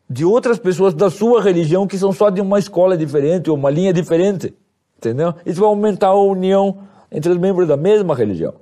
de 0.09 0.25
outras 0.25 0.59
pessoas 0.59 0.95
da 0.95 1.11
sua 1.11 1.43
religião 1.43 1.87
que 1.87 1.99
são 1.99 2.13
só 2.13 2.31
de 2.31 2.41
uma 2.41 2.59
escola 2.59 2.97
diferente 2.97 3.51
ou 3.51 3.57
uma 3.57 3.71
linha 3.71 3.93
diferente. 3.93 4.55
Entendeu? 4.97 5.35
Isso 5.45 5.61
vai 5.61 5.69
aumentar 5.69 6.09
a 6.09 6.21
união 6.21 6.87
entre 7.11 7.31
os 7.31 7.39
membros 7.39 7.69
da 7.69 7.77
mesma 7.77 8.15
religião, 8.15 8.55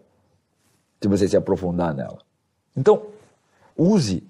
se 1.00 1.08
você 1.08 1.26
se 1.26 1.36
aprofundar 1.36 1.94
nela. 1.94 2.18
Então, 2.76 3.02
use, 3.76 4.22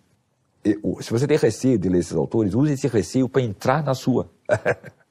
se 0.64 1.10
você 1.10 1.26
tem 1.26 1.36
receio 1.36 1.78
de 1.78 1.88
ler 1.88 1.98
esses 1.98 2.14
autores, 2.14 2.54
use 2.54 2.72
esse 2.72 2.86
receio 2.86 3.28
para 3.28 3.42
entrar 3.42 3.82
na 3.82 3.94
sua. 3.94 4.30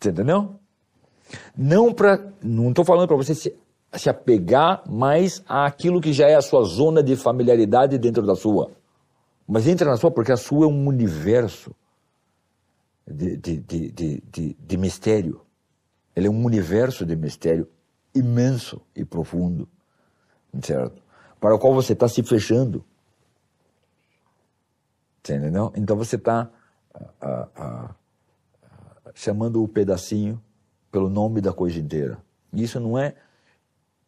Entendeu? 0.00 0.58
Não 1.56 1.92
para, 1.92 2.32
não 2.42 2.70
estou 2.70 2.84
falando 2.84 3.08
para 3.08 3.16
você 3.16 3.34
se, 3.34 3.54
se 3.92 4.08
apegar 4.08 4.82
mais 4.88 5.42
àquilo 5.46 6.00
que 6.00 6.12
já 6.12 6.28
é 6.28 6.36
a 6.36 6.42
sua 6.42 6.62
zona 6.62 7.02
de 7.02 7.16
familiaridade 7.16 7.98
dentro 7.98 8.24
da 8.24 8.36
sua. 8.36 8.70
Mas 9.46 9.66
entra 9.66 9.90
na 9.90 9.96
sua 9.96 10.10
porque 10.10 10.32
a 10.32 10.36
sua 10.36 10.66
é 10.66 10.68
um 10.68 10.86
universo 10.86 11.74
de, 13.06 13.36
de, 13.36 13.56
de, 13.58 14.22
de, 14.30 14.56
de 14.58 14.76
mistério. 14.76 15.40
Ele 16.14 16.28
é 16.28 16.30
um 16.30 16.44
universo 16.44 17.04
de 17.04 17.16
mistério 17.16 17.68
imenso 18.14 18.80
e 18.94 19.04
profundo, 19.04 19.68
certo? 20.62 21.02
Para 21.40 21.54
o 21.54 21.58
qual 21.58 21.74
você 21.74 21.92
está 21.92 22.08
se 22.08 22.22
fechando. 22.22 22.84
Entendeu? 25.20 25.72
Então 25.76 25.96
você 25.96 26.16
está 26.16 26.50
chamando 29.18 29.60
o 29.64 29.66
pedacinho 29.66 30.40
pelo 30.92 31.10
nome 31.10 31.40
da 31.40 31.52
coisa 31.52 31.76
inteira. 31.76 32.18
Isso 32.52 32.78
não 32.78 32.96
é 32.96 33.16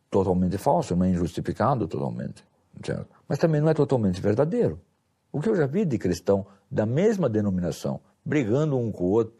totalmente 0.08 0.56
falso, 0.56 0.94
não 0.94 1.04
é 1.04 1.10
injustificado 1.10 1.88
totalmente, 1.88 2.44
certo? 2.84 3.08
Mas 3.28 3.38
também 3.40 3.60
não 3.60 3.68
é 3.68 3.74
totalmente 3.74 4.20
verdadeiro. 4.20 4.80
O 5.32 5.40
que 5.40 5.48
eu 5.48 5.56
já 5.56 5.66
vi 5.66 5.84
de 5.84 5.98
cristão 5.98 6.46
da 6.70 6.86
mesma 6.86 7.28
denominação 7.28 8.00
brigando 8.24 8.78
um 8.78 8.92
com 8.92 9.02
o 9.02 9.10
outro 9.10 9.34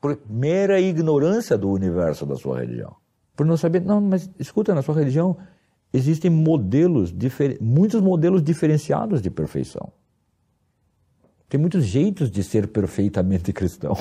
por 0.00 0.18
mera 0.26 0.80
ignorância 0.80 1.58
do 1.58 1.68
universo 1.68 2.24
da 2.24 2.36
sua 2.36 2.60
religião. 2.60 2.96
Por 3.36 3.44
não 3.44 3.58
saber, 3.58 3.82
não, 3.82 4.00
mas 4.00 4.30
escuta, 4.38 4.74
na 4.74 4.80
sua 4.80 4.94
religião 4.94 5.36
existem 5.92 6.30
modelos, 6.30 7.12
muitos 7.60 8.00
modelos 8.00 8.42
diferenciados 8.42 9.20
de 9.20 9.30
perfeição. 9.30 9.92
Tem 11.46 11.60
muitos 11.60 11.84
jeitos 11.84 12.30
de 12.30 12.42
ser 12.42 12.68
perfeitamente 12.68 13.52
cristão. 13.52 13.94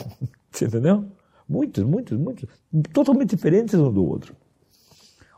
Você 0.52 0.66
entendeu? 0.66 1.06
Muitos, 1.48 1.84
muitos, 1.84 2.18
muitos. 2.18 2.48
Totalmente 2.94 3.32
diferentes 3.32 3.76
um 3.76 3.92
do 3.92 4.06
outro. 4.06 4.36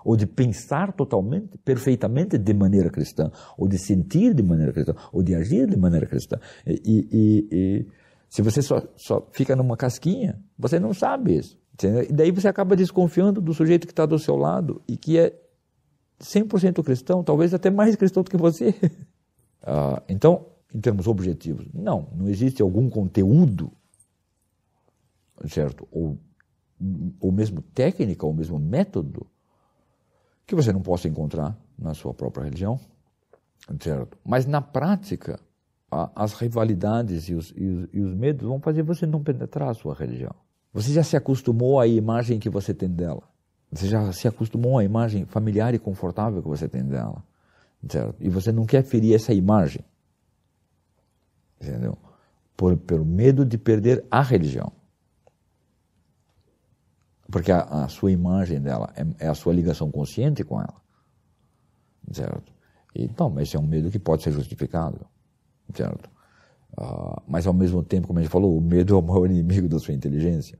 Ou 0.03 0.17
de 0.17 0.25
pensar 0.25 0.91
totalmente, 0.93 1.57
perfeitamente 1.59 2.37
de 2.37 2.53
maneira 2.53 2.89
cristã. 2.89 3.31
Ou 3.57 3.67
de 3.67 3.77
sentir 3.77 4.33
de 4.33 4.43
maneira 4.43 4.73
cristã. 4.73 4.95
Ou 5.11 5.21
de 5.21 5.35
agir 5.35 5.69
de 5.69 5.77
maneira 5.77 6.05
cristã. 6.05 6.39
E, 6.65 6.81
e, 6.83 7.47
e 7.51 7.85
se 8.29 8.41
você 8.41 8.61
só, 8.61 8.81
só 8.95 9.27
fica 9.31 9.55
numa 9.55 9.77
casquinha, 9.77 10.39
você 10.57 10.79
não 10.79 10.93
sabe 10.93 11.37
isso. 11.37 11.59
Entendeu? 11.73 12.03
E 12.03 12.13
daí 12.13 12.31
você 12.31 12.47
acaba 12.47 12.75
desconfiando 12.75 13.39
do 13.39 13.53
sujeito 13.53 13.87
que 13.87 13.93
está 13.93 14.05
do 14.05 14.17
seu 14.19 14.35
lado 14.35 14.81
e 14.87 14.97
que 14.97 15.17
é 15.17 15.33
100% 16.19 16.83
cristão, 16.83 17.23
talvez 17.23 17.53
até 17.53 17.69
mais 17.69 17.95
cristão 17.95 18.23
do 18.23 18.29
que 18.29 18.37
você. 18.37 18.73
ah, 19.63 20.01
então, 20.07 20.45
em 20.73 20.79
termos 20.79 21.07
objetivos. 21.07 21.67
Não, 21.73 22.07
não 22.15 22.27
existe 22.27 22.61
algum 22.61 22.89
conteúdo, 22.89 23.71
certo? 25.47 25.87
Ou, 25.91 26.17
ou 27.19 27.31
mesmo 27.31 27.61
técnica, 27.61 28.25
ou 28.25 28.33
mesmo 28.33 28.59
método, 28.59 29.27
que 30.45 30.55
você 30.55 30.73
não 30.73 30.81
possa 30.81 31.07
encontrar 31.07 31.57
na 31.77 31.93
sua 31.93 32.13
própria 32.13 32.43
religião, 32.43 32.79
certo? 33.79 34.17
Mas 34.23 34.45
na 34.45 34.61
prática, 34.61 35.39
a, 35.89 36.11
as 36.15 36.33
rivalidades 36.33 37.29
e 37.29 37.33
os, 37.33 37.53
e, 37.55 37.65
os, 37.65 37.89
e 37.93 38.01
os 38.01 38.13
medos 38.13 38.47
vão 38.47 38.59
fazer 38.59 38.83
você 38.83 39.05
não 39.05 39.23
penetrar 39.23 39.69
a 39.69 39.73
sua 39.73 39.93
religião. 39.93 40.35
Você 40.73 40.93
já 40.93 41.03
se 41.03 41.17
acostumou 41.17 41.79
à 41.79 41.87
imagem 41.87 42.39
que 42.39 42.49
você 42.49 42.73
tem 42.73 42.89
dela. 42.89 43.23
Você 43.71 43.87
já 43.87 44.11
se 44.11 44.27
acostumou 44.27 44.77
à 44.77 44.83
imagem 44.83 45.25
familiar 45.25 45.73
e 45.73 45.79
confortável 45.79 46.41
que 46.41 46.47
você 46.47 46.67
tem 46.67 46.83
dela. 46.83 47.23
Certo? 47.89 48.15
E 48.19 48.29
você 48.29 48.51
não 48.51 48.65
quer 48.65 48.83
ferir 48.83 49.15
essa 49.15 49.33
imagem 49.33 49.83
entendeu? 51.61 51.97
Por, 52.57 52.75
pelo 52.77 53.05
medo 53.05 53.45
de 53.45 53.57
perder 53.57 54.05
a 54.09 54.21
religião. 54.21 54.71
Porque 57.31 57.51
a, 57.51 57.61
a 57.61 57.87
sua 57.87 58.11
imagem 58.11 58.61
dela 58.61 58.91
é, 58.95 59.25
é, 59.25 59.27
a 59.27 59.33
sua 59.33 59.53
ligação 59.53 59.89
consciente 59.89 60.43
com 60.43 60.59
ela. 60.59 60.81
Certo? 62.11 62.51
Então, 62.93 63.39
esse 63.39 63.55
é 63.55 63.59
um 63.59 63.65
medo 63.65 63.89
que 63.89 63.99
pode 63.99 64.23
ser 64.23 64.31
justificado. 64.31 65.05
Certo? 65.73 66.09
Uh, 66.77 67.21
mas 67.27 67.47
ao 67.47 67.53
mesmo 67.53 67.83
tempo, 67.83 68.07
como 68.07 68.19
a 68.19 68.21
gente 68.21 68.31
falou, 68.31 68.57
o 68.57 68.61
medo 68.61 68.95
é 68.95 68.97
o 68.97 69.01
maior 69.01 69.25
inimigo 69.31 69.67
da 69.69 69.79
sua 69.79 69.93
inteligência. 69.93 70.59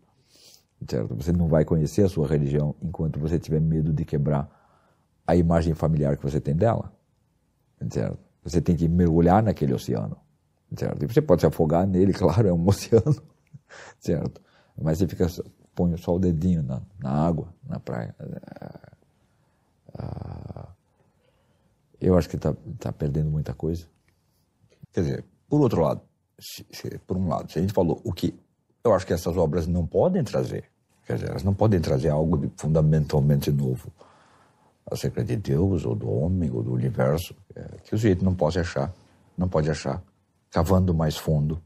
Certo? 0.87 1.15
Você 1.15 1.31
não 1.31 1.47
vai 1.47 1.65
conhecer 1.65 2.03
a 2.03 2.09
sua 2.09 2.27
religião 2.27 2.75
enquanto 2.81 3.19
você 3.19 3.37
tiver 3.37 3.59
medo 3.59 3.93
de 3.93 4.05
quebrar 4.05 4.49
a 5.27 5.35
imagem 5.35 5.73
familiar 5.73 6.17
que 6.17 6.23
você 6.23 6.39
tem 6.39 6.55
dela. 6.55 6.91
Certo? 7.89 8.17
Você 8.43 8.61
tem 8.61 8.75
que 8.75 8.87
mergulhar 8.87 9.43
naquele 9.43 9.73
oceano 9.73 10.17
certo? 10.75 11.03
E 11.03 11.07
você 11.07 11.21
pode 11.21 11.41
se 11.41 11.47
afogar 11.47 11.85
nele, 11.85 12.13
claro, 12.13 12.47
é 12.47 12.53
um 12.53 12.67
oceano, 12.67 13.21
certo? 13.99 14.41
Mas 14.81 14.97
você 14.97 15.07
fica, 15.07 15.27
põe 15.81 15.97
só 15.97 16.15
o 16.15 16.19
dedinho 16.19 16.61
na, 16.61 16.79
na 16.99 17.09
água, 17.09 17.51
na 17.67 17.79
praia. 17.79 18.15
Ah, 19.97 20.67
eu 21.99 22.15
acho 22.15 22.29
que 22.29 22.35
está 22.35 22.53
tá 22.77 22.91
perdendo 22.91 23.31
muita 23.31 23.53
coisa. 23.53 23.87
Quer 24.93 25.01
dizer, 25.01 25.25
por 25.49 25.59
outro 25.59 25.81
lado, 25.81 26.01
se, 26.39 26.65
se, 26.71 26.99
por 26.99 27.17
um 27.17 27.27
lado, 27.27 27.51
se 27.51 27.57
a 27.57 27.61
gente 27.61 27.73
falou 27.73 27.99
o 28.03 28.13
que 28.13 28.39
eu 28.83 28.93
acho 28.93 29.07
que 29.07 29.13
essas 29.13 29.35
obras 29.37 29.65
não 29.65 29.87
podem 29.87 30.23
trazer, 30.23 30.65
quer 31.05 31.15
dizer, 31.15 31.29
elas 31.29 31.43
não 31.43 31.53
podem 31.53 31.79
trazer 31.79 32.09
algo 32.09 32.37
de 32.37 32.51
fundamentalmente 32.57 33.51
novo 33.51 33.91
acerca 34.89 35.23
de 35.23 35.35
Deus, 35.35 35.85
ou 35.85 35.95
do 35.95 36.09
homem, 36.09 36.51
ou 36.51 36.61
do 36.61 36.73
universo, 36.73 37.35
é, 37.55 37.61
que 37.83 37.95
o 37.95 37.97
sujeito 37.97 38.25
não 38.25 38.35
pode 38.35 38.59
achar, 38.59 38.93
não 39.37 39.47
pode 39.47 39.69
achar 39.69 40.03
cavando 40.49 40.93
mais 40.93 41.15
fundo 41.15 41.61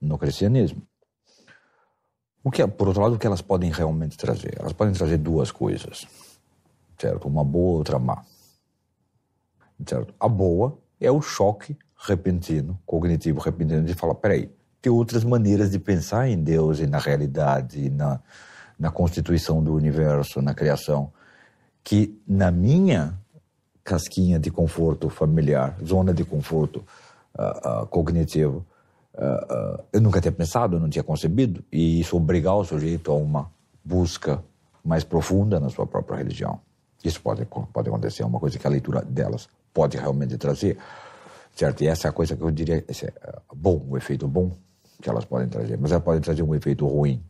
no 0.00 0.18
cristianismo. 0.18 0.82
O 2.42 2.50
que, 2.50 2.66
por 2.66 2.88
outro 2.88 3.02
lado, 3.02 3.16
o 3.16 3.18
que 3.18 3.26
elas 3.26 3.42
podem 3.42 3.70
realmente 3.70 4.16
trazer? 4.16 4.56
Elas 4.58 4.72
podem 4.72 4.94
trazer 4.94 5.18
duas 5.18 5.50
coisas, 5.50 6.06
certo? 6.98 7.28
Uma 7.28 7.44
boa, 7.44 7.78
outra 7.78 7.98
má. 7.98 8.22
Certo? 9.86 10.14
A 10.18 10.28
boa 10.28 10.78
é 11.00 11.10
o 11.10 11.20
choque 11.20 11.76
repentino, 11.96 12.78
cognitivo 12.86 13.40
repentino, 13.40 13.82
de 13.82 13.94
falar, 13.94 14.14
peraí, 14.14 14.50
tem 14.80 14.92
outras 14.92 15.24
maneiras 15.24 15.70
de 15.70 15.78
pensar 15.78 16.28
em 16.28 16.42
Deus 16.42 16.78
e 16.78 16.86
na 16.86 16.98
realidade, 16.98 17.86
e 17.86 17.90
na, 17.90 18.20
na 18.78 18.90
constituição 18.90 19.62
do 19.62 19.74
universo, 19.74 20.40
na 20.40 20.54
criação, 20.54 21.12
que 21.82 22.20
na 22.26 22.50
minha 22.50 23.18
casquinha 23.82 24.38
de 24.38 24.50
conforto 24.50 25.08
familiar, 25.08 25.76
zona 25.84 26.12
de 26.12 26.24
conforto 26.24 26.84
uh, 27.36 27.82
uh, 27.82 27.86
cognitivo. 27.86 28.64
Uh, 29.18 29.82
eu 29.92 30.00
nunca 30.00 30.20
tinha 30.20 30.30
pensado, 30.30 30.78
não 30.78 30.88
tinha 30.88 31.02
concebido, 31.02 31.64
e 31.72 31.98
isso 32.00 32.16
obrigar 32.16 32.54
o 32.54 32.64
sujeito 32.64 33.10
a 33.10 33.16
uma 33.16 33.50
busca 33.84 34.40
mais 34.84 35.02
profunda 35.02 35.58
na 35.58 35.68
sua 35.68 35.88
própria 35.88 36.18
religião. 36.18 36.60
Isso 37.02 37.20
pode, 37.20 37.44
pode 37.44 37.88
acontecer, 37.88 38.22
é 38.22 38.26
uma 38.26 38.38
coisa 38.38 38.56
que 38.56 38.66
a 38.66 38.70
leitura 38.70 39.02
delas 39.02 39.48
pode 39.74 39.96
realmente 39.96 40.38
trazer, 40.38 40.78
certo? 41.54 41.82
E 41.82 41.88
essa 41.88 42.06
é 42.06 42.10
a 42.10 42.12
coisa 42.12 42.36
que 42.36 42.42
eu 42.42 42.50
diria, 42.52 42.84
esse 42.86 43.06
é 43.06 43.12
bom, 43.52 43.84
o 43.88 43.96
efeito 43.96 44.28
bom 44.28 44.52
que 45.02 45.10
elas 45.10 45.24
podem 45.24 45.48
trazer, 45.48 45.76
mas 45.78 45.90
elas 45.90 46.04
podem 46.04 46.20
trazer 46.20 46.42
um 46.44 46.54
efeito 46.54 46.86
ruim. 46.86 47.20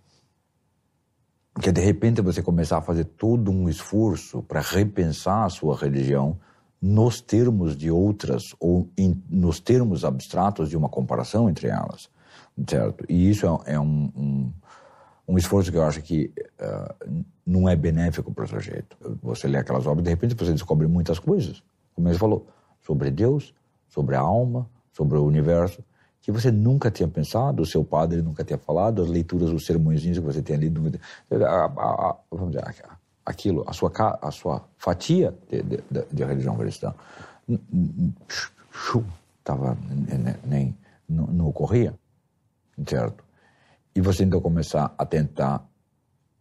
Que 1.61 1.73
de 1.73 1.81
repente 1.81 2.21
você 2.21 2.43
começar 2.43 2.79
a 2.79 2.83
fazer 2.83 3.05
todo 3.05 3.51
um 3.51 3.67
esforço 3.69 4.43
para 4.43 4.61
repensar 4.61 5.45
a 5.45 5.49
sua 5.49 5.75
religião 5.77 6.39
nos 6.81 7.21
termos 7.21 7.77
de 7.77 7.91
outras 7.91 8.55
ou 8.61 8.89
nos 9.29 9.59
termos 9.61 10.05
abstratos 10.05 10.71
de 10.71 10.77
uma 10.77 10.89
comparação 10.89 11.49
entre 11.49 11.69
elas, 11.69 12.09
certo? 12.69 13.05
E 13.09 13.31
isso 13.31 13.47
é, 13.67 13.75
é 13.75 13.81
um, 13.81 14.13
um, 14.17 14.53
um, 15.27 15.39
esforço 15.39 15.73
que 15.73 15.77
eu 15.77 15.83
acho 15.83 16.01
que 16.03 16.33
uh, 16.61 17.25
não 17.45 17.69
é 17.69 17.75
benéfico 17.75 18.33
para 18.33 18.45
o 18.45 18.49
sujeito. 18.49 18.97
Você 19.23 19.49
lê 19.49 19.59
aquelas 19.59 19.87
obras, 19.87 20.05
de 20.05 20.11
repente 20.11 20.35
você 20.35 20.53
descobre 20.53 20.87
muitas 20.87 21.19
coisas, 21.19 21.63
como 21.95 22.09
ele 22.09 22.19
falou, 22.19 22.47
sobre 22.81 23.11
Deus, 23.11 23.53
sobre 23.89 24.15
a 24.15 24.21
alma, 24.21 24.69
sobre 24.93 25.19
o 25.19 25.25
universo, 25.25 25.83
que 26.21 26.31
você 26.31 26.51
nunca 26.51 26.91
tinha 26.91 27.09
pensado, 27.09 27.63
o 27.63 27.67
seu 27.67 27.83
padre 27.85 28.23
nunca 28.23 28.45
tinha 28.45 28.59
falado, 28.59 29.03
as 29.03 29.09
leituras, 29.09 29.51
os 29.51 29.65
sermõezinhos 29.65 30.19
que 30.19 30.25
você 30.25 30.43
tinha 30.43 30.59
lido, 30.59 30.81
vamos 30.81 32.53
dizer, 32.53 32.65
aquilo, 33.29 33.63
a 33.67 33.73
sua, 33.75 33.93
a 34.23 34.31
sua 34.31 34.65
fatia 34.79 35.35
de, 35.51 35.63
de, 35.63 35.83
de 36.11 36.25
religião 36.25 36.57
cristã, 36.57 36.95
tava, 39.45 39.77
nem, 40.45 40.75
não, 41.07 41.27
não 41.27 41.47
ocorria, 41.47 41.95
certo? 42.87 43.23
E 43.95 44.01
você 44.01 44.25
então 44.25 44.41
começar 44.41 44.95
a 44.97 45.05
tentar 45.05 45.63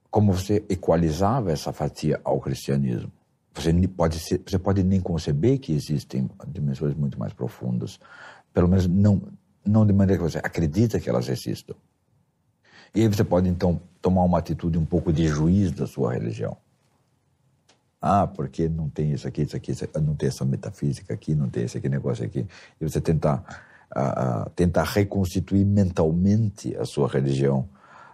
como 0.10 0.32
você 0.32 0.64
equalizava 0.70 1.52
essa 1.52 1.74
fatia 1.74 2.20
ao 2.24 2.40
cristianismo, 2.40 3.12
Você 3.54 3.74
pode, 3.88 4.20
ser, 4.20 4.42
você 4.46 4.58
pode 4.58 4.82
nem 4.84 5.02
conceber 5.02 5.60
que 5.60 5.74
existem 5.74 6.30
dimensões 6.48 6.96
muito 6.96 7.20
mais 7.20 7.34
profundas. 7.34 8.00
Pelo 8.54 8.68
menos 8.68 8.88
não, 8.88 9.22
não 9.66 9.86
de 9.86 9.92
maneira 9.92 10.24
que 10.24 10.32
você 10.32 10.38
acredita 10.38 11.00
que 11.00 11.10
elas 11.10 11.28
existam. 11.28 11.76
E 12.96 13.02
aí 13.02 13.08
você 13.08 13.24
pode, 13.24 13.50
então, 13.50 13.82
tomar 14.02 14.24
uma 14.24 14.40
atitude 14.40 14.78
um 14.78 14.86
pouco 14.86 15.12
de 15.12 15.28
juiz 15.28 15.72
da 15.72 15.86
sua 15.86 16.14
religião. 16.14 16.56
Ah, 18.02 18.28
porque 18.28 18.70
não 18.70 18.90
tem 18.90 19.12
isso 19.12 19.28
aqui, 19.28 19.42
isso 19.42 19.56
aqui, 19.56 19.74
não 20.00 20.16
tem 20.16 20.30
essa 20.30 20.46
metafísica 20.46 21.14
aqui, 21.14 21.34
não 21.34 21.50
tem 21.50 21.64
esse 21.64 21.78
aqui 21.78 21.90
negócio 21.90 22.24
aqui. 22.24 22.46
E 22.80 22.88
você 22.88 23.02
tentar, 23.02 23.44
uh, 23.96 24.46
uh, 24.46 24.50
tentar 24.52 24.84
reconstituir 24.84 25.66
mentalmente 25.66 26.76
a 26.78 26.86
sua 26.86 27.08
religião 27.08 27.68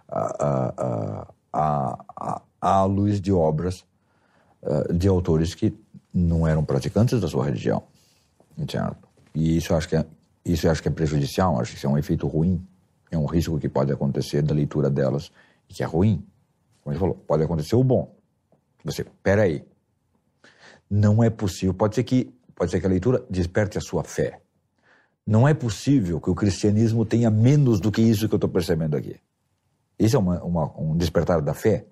uh, 0.08 1.26
à 2.60 2.84
luz 2.84 3.20
de 3.20 3.32
obras 3.32 3.84
de 4.94 5.06
autores 5.06 5.54
que 5.54 5.74
não 6.12 6.48
eram 6.48 6.64
praticantes 6.64 7.20
da 7.20 7.28
sua 7.28 7.44
religião. 7.44 7.82
Certo? 8.66 8.96
E 9.34 9.58
isso 9.58 9.74
acho 9.74 9.86
que 9.86 9.96
é, 9.96 10.06
isso 10.44 10.68
acho 10.70 10.80
que 10.80 10.88
é 10.88 10.90
prejudicial, 10.90 11.60
acho 11.60 11.72
que 11.72 11.76
isso 11.76 11.86
é 11.86 11.90
um 11.90 11.98
efeito 11.98 12.26
ruim. 12.26 12.66
É 13.10 13.18
um 13.18 13.26
risco 13.26 13.58
que 13.58 13.68
pode 13.68 13.92
acontecer 13.92 14.40
da 14.40 14.54
leitura 14.54 14.88
delas 14.88 15.30
e 15.68 15.74
que 15.74 15.82
é 15.82 15.86
ruim. 15.86 16.24
Como 16.82 16.92
ele 16.92 17.00
falou, 17.00 17.14
pode 17.14 17.42
acontecer 17.42 17.76
o 17.76 17.84
bom. 17.84 18.14
Você, 18.84 19.04
peraí, 19.22 19.64
não 20.90 21.22
é 21.22 21.30
possível. 21.30 21.74
Pode 21.74 21.94
ser 21.94 22.04
que, 22.04 22.32
pode 22.54 22.70
ser 22.70 22.80
que 22.80 22.86
a 22.86 22.88
leitura 22.88 23.24
desperte 23.28 23.78
a 23.78 23.80
sua 23.80 24.04
fé. 24.04 24.40
Não 25.26 25.48
é 25.48 25.54
possível 25.54 26.20
que 26.20 26.28
o 26.28 26.34
cristianismo 26.34 27.04
tenha 27.04 27.30
menos 27.30 27.80
do 27.80 27.90
que 27.90 28.02
isso 28.02 28.28
que 28.28 28.34
eu 28.34 28.36
estou 28.36 28.50
percebendo 28.50 28.96
aqui. 28.96 29.16
Isso 29.98 30.16
é 30.16 30.18
uma, 30.18 30.42
uma, 30.42 30.80
um 30.80 30.96
despertar 30.96 31.40
da 31.40 31.54
fé. 31.54 31.86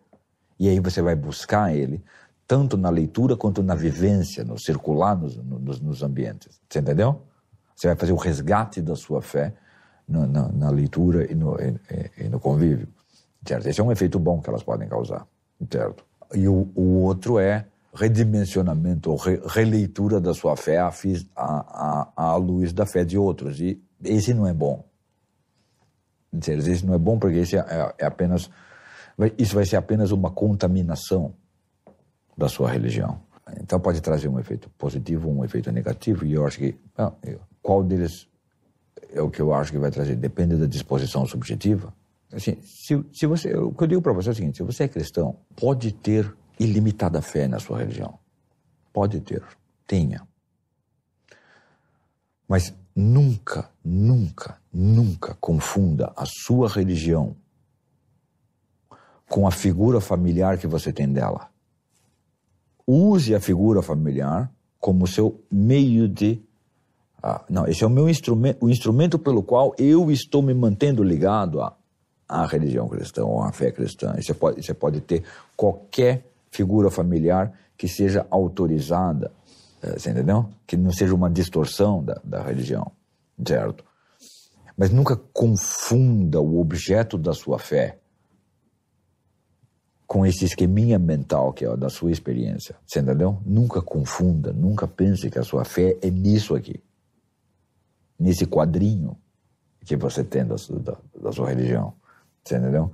E 0.58 0.68
aí 0.68 0.78
você 0.80 1.00
vai 1.00 1.16
buscar 1.16 1.74
ele, 1.74 2.02
tanto 2.46 2.76
na 2.76 2.90
leitura 2.90 3.36
quanto 3.36 3.62
na 3.62 3.74
vivência, 3.74 4.44
no 4.44 4.58
circular 4.58 5.16
nos, 5.16 5.36
nos, 5.36 5.80
nos 5.80 6.02
ambientes. 6.02 6.60
Você 6.68 6.80
entendeu? 6.80 7.22
Você 7.74 7.86
vai 7.86 7.96
fazer 7.96 8.12
o 8.12 8.16
resgate 8.16 8.82
da 8.82 8.94
sua 8.94 9.22
fé 9.22 9.54
na, 10.06 10.26
na, 10.26 10.48
na 10.52 10.70
leitura 10.70 11.30
e 11.30 11.34
no, 11.34 11.56
e, 11.58 12.24
e 12.24 12.28
no, 12.28 12.38
convívio. 12.38 12.86
Certo? 13.46 13.66
Esse 13.66 13.80
é 13.80 13.84
um 13.84 13.90
efeito 13.90 14.18
bom 14.18 14.40
que 14.40 14.50
elas 14.50 14.62
podem 14.62 14.88
causar. 14.88 15.26
Certo? 15.70 16.04
E 16.34 16.46
o, 16.46 16.68
o 16.74 17.00
outro 17.00 17.38
é 17.38 17.66
redimensionamento 17.94 19.10
ou 19.10 19.16
re, 19.16 19.40
releitura 19.46 20.20
da 20.20 20.32
sua 20.32 20.56
fé 20.56 20.78
à, 20.78 20.90
à, 21.36 22.12
à, 22.16 22.36
luz 22.36 22.72
da 22.72 22.86
fé 22.86 23.04
de 23.04 23.18
outros. 23.18 23.60
E 23.60 23.82
esse 24.02 24.32
não 24.32 24.46
é 24.46 24.52
bom. 24.52 24.84
Esse 26.32 26.86
não 26.86 26.94
é 26.94 26.98
bom 26.98 27.18
porque 27.18 27.38
esse 27.38 27.56
é, 27.56 27.94
é 27.98 28.06
apenas, 28.06 28.50
isso 29.36 29.54
vai 29.54 29.66
ser 29.66 29.76
apenas 29.76 30.10
uma 30.10 30.30
contaminação 30.30 31.34
da 32.36 32.48
sua 32.48 32.70
religião. 32.70 33.20
Então 33.60 33.78
pode 33.78 34.00
trazer 34.00 34.28
um 34.28 34.38
efeito 34.38 34.70
positivo 34.78 35.28
um 35.28 35.44
efeito 35.44 35.70
negativo. 35.70 36.24
E 36.24 36.32
eu 36.32 36.46
acho 36.46 36.58
que 36.58 36.74
ah, 36.96 37.12
qual 37.60 37.82
deles 37.82 38.26
é 39.12 39.20
o 39.20 39.30
que 39.30 39.42
eu 39.42 39.52
acho 39.52 39.70
que 39.70 39.78
vai 39.78 39.90
trazer? 39.90 40.16
Depende 40.16 40.56
da 40.56 40.66
disposição 40.66 41.26
subjetiva. 41.26 41.92
Assim, 42.32 42.56
se, 42.62 43.04
se 43.12 43.26
você, 43.26 43.54
o 43.54 43.72
que 43.72 43.84
eu 43.84 43.88
digo 43.88 44.00
para 44.00 44.14
você 44.14 44.30
é 44.30 44.32
o 44.32 44.34
seguinte: 44.34 44.56
se 44.56 44.62
você 44.62 44.84
é 44.84 44.88
cristão, 44.88 45.36
pode 45.54 45.92
ter 45.92 46.34
ilimitada 46.58 47.22
fé 47.22 47.48
na 47.48 47.58
sua 47.58 47.78
religião. 47.78 48.18
Pode 48.92 49.20
ter, 49.20 49.42
tenha. 49.86 50.26
Mas 52.46 52.74
nunca, 52.94 53.70
nunca, 53.84 54.58
nunca 54.72 55.34
confunda 55.40 56.12
a 56.16 56.24
sua 56.26 56.68
religião 56.68 57.34
com 59.28 59.46
a 59.46 59.50
figura 59.50 60.00
familiar 60.00 60.58
que 60.58 60.66
você 60.66 60.92
tem 60.92 61.10
dela. 61.10 61.48
Use 62.86 63.34
a 63.34 63.40
figura 63.40 63.80
familiar 63.80 64.52
como 64.78 65.06
seu 65.06 65.40
meio 65.50 66.08
de. 66.08 66.42
Ah, 67.22 67.42
não, 67.48 67.66
esse 67.66 67.84
é 67.84 67.86
o 67.86 67.90
meu 67.90 68.08
instrumento, 68.08 68.66
o 68.66 68.68
instrumento 68.68 69.18
pelo 69.18 69.42
qual 69.42 69.74
eu 69.78 70.10
estou 70.10 70.42
me 70.42 70.52
mantendo 70.52 71.02
ligado 71.02 71.62
à, 71.62 71.74
à 72.28 72.44
religião 72.44 72.88
cristã 72.88 73.24
ou 73.24 73.40
à 73.40 73.52
fé 73.52 73.70
cristã. 73.70 74.14
Você 74.20 74.34
pode, 74.34 74.62
você 74.62 74.74
pode 74.74 75.00
ter 75.00 75.22
qualquer 75.56 76.31
figura 76.52 76.90
familiar 76.90 77.52
que 77.76 77.88
seja 77.88 78.26
autorizada, 78.30 79.32
eh, 79.82 79.98
você 79.98 80.10
entendeu? 80.10 80.48
Que 80.66 80.76
não 80.76 80.92
seja 80.92 81.14
uma 81.14 81.30
distorção 81.30 82.04
da, 82.04 82.20
da 82.22 82.42
religião, 82.42 82.92
certo? 83.44 83.84
Mas 84.76 84.90
nunca 84.90 85.16
confunda 85.16 86.40
o 86.40 86.60
objeto 86.60 87.18
da 87.18 87.32
sua 87.32 87.58
fé 87.58 87.98
com 90.06 90.26
esse 90.26 90.44
esqueminha 90.44 90.98
mental 90.98 91.54
que 91.54 91.64
é 91.64 91.74
da 91.74 91.88
sua 91.88 92.12
experiência, 92.12 92.76
você 92.86 93.00
entendeu? 93.00 93.40
Nunca 93.46 93.80
confunda, 93.80 94.52
nunca 94.52 94.86
pense 94.86 95.30
que 95.30 95.38
a 95.38 95.42
sua 95.42 95.64
fé 95.64 95.96
é 96.02 96.10
nisso 96.10 96.54
aqui, 96.54 96.82
nesse 98.18 98.46
quadrinho 98.46 99.16
que 99.84 99.96
você 99.96 100.22
tem 100.22 100.46
da, 100.46 100.54
da, 100.80 100.98
da 101.18 101.32
sua 101.32 101.48
religião, 101.48 101.94
você 102.44 102.58
entendeu? 102.58 102.92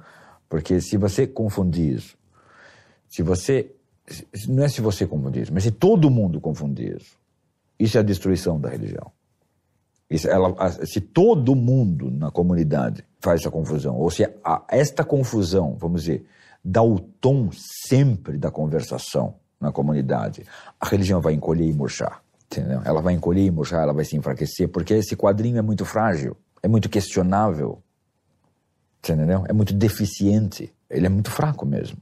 Porque 0.49 0.81
se 0.81 0.97
você 0.97 1.27
confundir 1.27 1.97
isso 1.97 2.19
se 3.09 3.23
você. 3.23 3.73
Não 4.49 4.65
é 4.65 4.69
se 4.69 4.81
você 4.81 5.07
confundir 5.07 5.53
mas 5.53 5.65
se 5.65 5.71
todo 5.71 6.09
mundo 6.09 6.41
confundir 6.41 6.99
isso 7.79 7.97
é 7.97 8.01
a 8.01 8.03
destruição 8.03 8.59
da 8.59 8.69
religião. 8.69 9.13
Isso, 10.11 10.27
ela, 10.29 10.55
se 10.87 11.01
todo 11.01 11.55
mundo 11.55 12.11
na 12.11 12.31
comunidade 12.31 13.05
faz 13.21 13.41
essa 13.41 13.51
confusão, 13.51 13.97
ou 13.97 14.11
se 14.11 14.25
a, 14.43 14.65
esta 14.69 15.05
confusão, 15.05 15.77
vamos 15.79 16.03
dizer, 16.03 16.27
dá 16.65 16.83
o 16.83 16.99
tom 16.99 17.51
sempre 17.53 18.39
da 18.39 18.51
conversação 18.51 19.35
na 19.61 19.71
comunidade, 19.71 20.45
a 20.81 20.89
religião 20.89 21.21
vai 21.21 21.35
encolher 21.35 21.67
e 21.67 21.73
murchar. 21.73 22.23
Entendeu? 22.47 22.81
Ela 22.85 23.03
vai 23.03 23.13
encolher 23.13 23.45
e 23.45 23.51
murchar, 23.51 23.83
ela 23.83 23.93
vai 23.93 24.05
se 24.05 24.17
enfraquecer, 24.17 24.69
porque 24.69 24.95
esse 24.95 25.15
quadrinho 25.15 25.59
é 25.59 25.63
muito 25.63 25.85
frágil, 25.85 26.35
é 26.63 26.69
muito 26.69 26.89
questionável, 26.89 27.83
entendeu? 28.99 29.45
É 29.47 29.53
muito 29.53 29.75
deficiente, 29.75 30.73
ele 30.89 31.05
é 31.05 31.11
muito 31.11 31.31
fraco 31.31 31.67
mesmo 31.67 31.99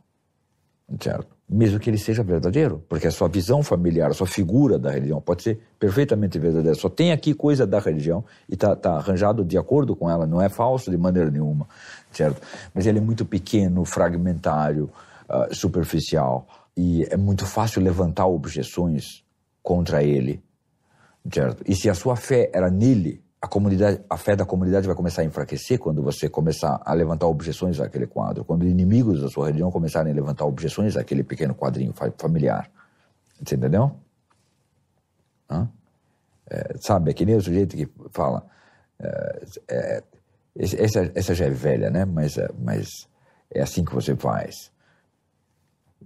certo? 1.00 1.36
Mesmo 1.48 1.78
que 1.78 1.88
ele 1.88 1.98
seja 1.98 2.22
verdadeiro, 2.22 2.82
porque 2.88 3.06
a 3.06 3.10
sua 3.10 3.28
visão 3.28 3.62
familiar, 3.62 4.10
a 4.10 4.14
sua 4.14 4.26
figura 4.26 4.78
da 4.78 4.90
religião 4.90 5.20
pode 5.20 5.42
ser 5.42 5.60
perfeitamente 5.78 6.38
verdadeira. 6.38 6.76
Só 6.76 6.88
tem 6.88 7.12
aqui 7.12 7.34
coisa 7.34 7.66
da 7.66 7.78
religião 7.78 8.24
e 8.48 8.54
está 8.54 8.74
tá 8.74 8.94
arranjado 8.94 9.44
de 9.44 9.56
acordo 9.56 9.94
com 9.94 10.10
ela, 10.10 10.26
não 10.26 10.40
é 10.40 10.48
falso 10.48 10.90
de 10.90 10.96
maneira 10.96 11.30
nenhuma, 11.30 11.68
certo? 12.12 12.40
Mas 12.74 12.86
ele 12.86 12.98
é 12.98 13.00
muito 13.00 13.24
pequeno, 13.24 13.84
fragmentário, 13.84 14.90
uh, 15.28 15.54
superficial 15.54 16.46
e 16.76 17.04
é 17.10 17.16
muito 17.16 17.46
fácil 17.46 17.80
levantar 17.82 18.26
objeções 18.26 19.24
contra 19.62 20.02
ele, 20.02 20.42
certo? 21.32 21.62
E 21.66 21.74
se 21.74 21.88
a 21.88 21.94
sua 21.94 22.16
fé 22.16 22.50
era 22.52 22.70
nele, 22.70 23.22
a 23.40 23.46
comunidade, 23.46 24.00
a 24.08 24.16
fé 24.16 24.34
da 24.34 24.44
comunidade 24.44 24.86
vai 24.86 24.96
começar 24.96 25.22
a 25.22 25.24
enfraquecer 25.24 25.78
quando 25.78 26.02
você 26.02 26.28
começar 26.28 26.80
a 26.84 26.92
levantar 26.94 27.26
objeções 27.26 27.80
àquele 27.80 28.06
quadro, 28.06 28.44
quando 28.44 28.66
inimigos 28.66 29.20
da 29.20 29.28
sua 29.28 29.46
religião 29.46 29.70
começarem 29.70 30.12
a 30.12 30.14
levantar 30.14 30.44
objeções 30.46 30.96
àquele 30.96 31.22
pequeno 31.22 31.54
quadrinho 31.54 31.92
familiar. 32.16 32.70
Você 33.42 33.54
entendeu? 33.54 33.92
É, 36.48 36.76
sabe, 36.80 37.10
é 37.10 37.14
que 37.14 37.26
nem 37.26 37.36
o 37.36 37.42
sujeito 37.42 37.76
que 37.76 37.88
fala. 38.10 38.46
É, 39.00 39.44
é, 39.68 40.02
essa, 40.58 41.10
essa 41.14 41.34
já 41.34 41.46
é 41.46 41.50
velha, 41.50 41.90
né? 41.90 42.04
Mas, 42.04 42.38
é, 42.38 42.48
mas 42.58 42.88
é 43.52 43.60
assim 43.60 43.84
que 43.84 43.94
você 43.94 44.14
faz. 44.16 44.72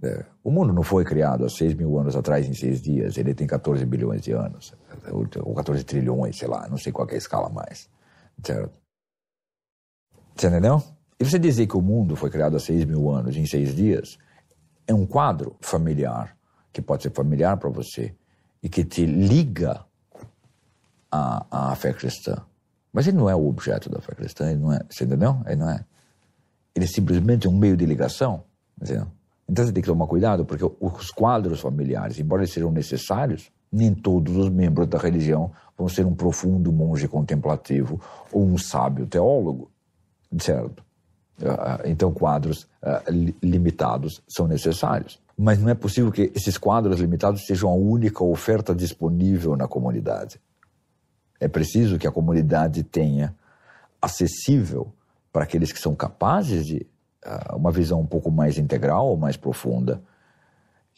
É, 0.01 0.25
o 0.43 0.49
mundo 0.49 0.73
não 0.73 0.83
foi 0.83 1.03
criado 1.03 1.45
há 1.45 1.49
6 1.49 1.75
mil 1.75 1.97
anos 1.99 2.15
atrás 2.15 2.47
em 2.47 2.53
seis 2.53 2.81
dias, 2.81 3.17
ele 3.17 3.33
tem 3.33 3.45
14 3.45 3.85
bilhões 3.85 4.21
de 4.21 4.31
anos, 4.31 4.73
ou 5.43 5.53
14 5.53 5.83
trilhões, 5.83 6.37
sei 6.37 6.47
lá, 6.47 6.67
não 6.69 6.77
sei 6.77 6.91
qual 6.91 7.07
é 7.09 7.13
a 7.13 7.17
escala 7.17 7.49
mais. 7.49 7.89
Certo? 8.43 8.71
Você 10.35 10.47
entendeu? 10.47 10.81
E 11.19 11.23
você 11.23 11.37
dizer 11.37 11.67
que 11.67 11.77
o 11.77 11.81
mundo 11.81 12.15
foi 12.15 12.29
criado 12.29 12.55
há 12.55 12.59
6 12.59 12.85
mil 12.85 13.11
anos 13.11 13.35
em 13.35 13.45
seis 13.45 13.75
dias 13.75 14.17
é 14.87 14.93
um 14.93 15.05
quadro 15.05 15.55
familiar, 15.61 16.35
que 16.73 16.81
pode 16.81 17.03
ser 17.03 17.11
familiar 17.11 17.57
para 17.57 17.69
você 17.69 18.15
e 18.63 18.69
que 18.69 18.83
te 18.83 19.05
liga 19.05 19.85
à, 21.11 21.71
à 21.71 21.75
fé 21.75 21.93
cristã. 21.93 22.43
Mas 22.91 23.07
ele 23.07 23.17
não 23.17 23.29
é 23.29 23.35
o 23.35 23.47
objeto 23.47 23.89
da 23.89 24.01
fé 24.01 24.13
cristã, 24.15 24.49
ele 24.49 24.59
não 24.59 24.73
é, 24.73 24.79
você 24.89 25.03
entendeu? 25.03 25.41
Ele 25.45 25.57
não 25.57 25.69
é. 25.69 25.85
Ele 26.73 26.85
é 26.85 26.87
simplesmente 26.87 27.47
um 27.47 27.55
meio 27.55 27.77
de 27.77 27.85
ligação, 27.85 28.43
entendeu? 28.81 29.07
Então 29.51 29.65
você 29.65 29.73
tem 29.73 29.83
que 29.83 29.89
tomar 29.89 30.07
cuidado, 30.07 30.45
porque 30.45 30.63
os 30.79 31.11
quadros 31.11 31.59
familiares, 31.59 32.17
embora 32.17 32.43
eles 32.43 32.53
sejam 32.53 32.71
necessários, 32.71 33.51
nem 33.69 33.93
todos 33.93 34.37
os 34.37 34.49
membros 34.49 34.87
da 34.87 34.97
religião 34.97 35.51
vão 35.77 35.89
ser 35.89 36.05
um 36.05 36.15
profundo 36.15 36.71
monge 36.71 37.05
contemplativo 37.05 37.99
ou 38.31 38.45
um 38.45 38.57
sábio 38.57 39.05
teólogo, 39.05 39.69
certo? 40.39 40.81
Ah, 41.43 41.81
então, 41.83 42.13
quadros 42.13 42.63
uh, 42.81 43.33
limitados 43.43 44.21
são 44.25 44.47
necessários. 44.47 45.19
Mas 45.37 45.59
não 45.59 45.67
é 45.67 45.73
possível 45.73 46.13
que 46.13 46.31
esses 46.33 46.57
quadros 46.57 47.01
limitados 47.01 47.45
sejam 47.45 47.69
a 47.69 47.73
única 47.73 48.23
oferta 48.23 48.73
disponível 48.73 49.57
na 49.57 49.67
comunidade. 49.67 50.39
É 51.41 51.49
preciso 51.49 51.97
que 51.97 52.07
a 52.07 52.11
comunidade 52.11 52.83
tenha 52.83 53.35
acessível 54.01 54.93
para 55.33 55.43
aqueles 55.43 55.73
que 55.73 55.79
são 55.79 55.93
capazes 55.93 56.65
de 56.65 56.87
uma 57.53 57.71
visão 57.71 57.99
um 58.01 58.05
pouco 58.05 58.31
mais 58.31 58.57
integral, 58.57 59.15
mais 59.15 59.37
profunda, 59.37 60.01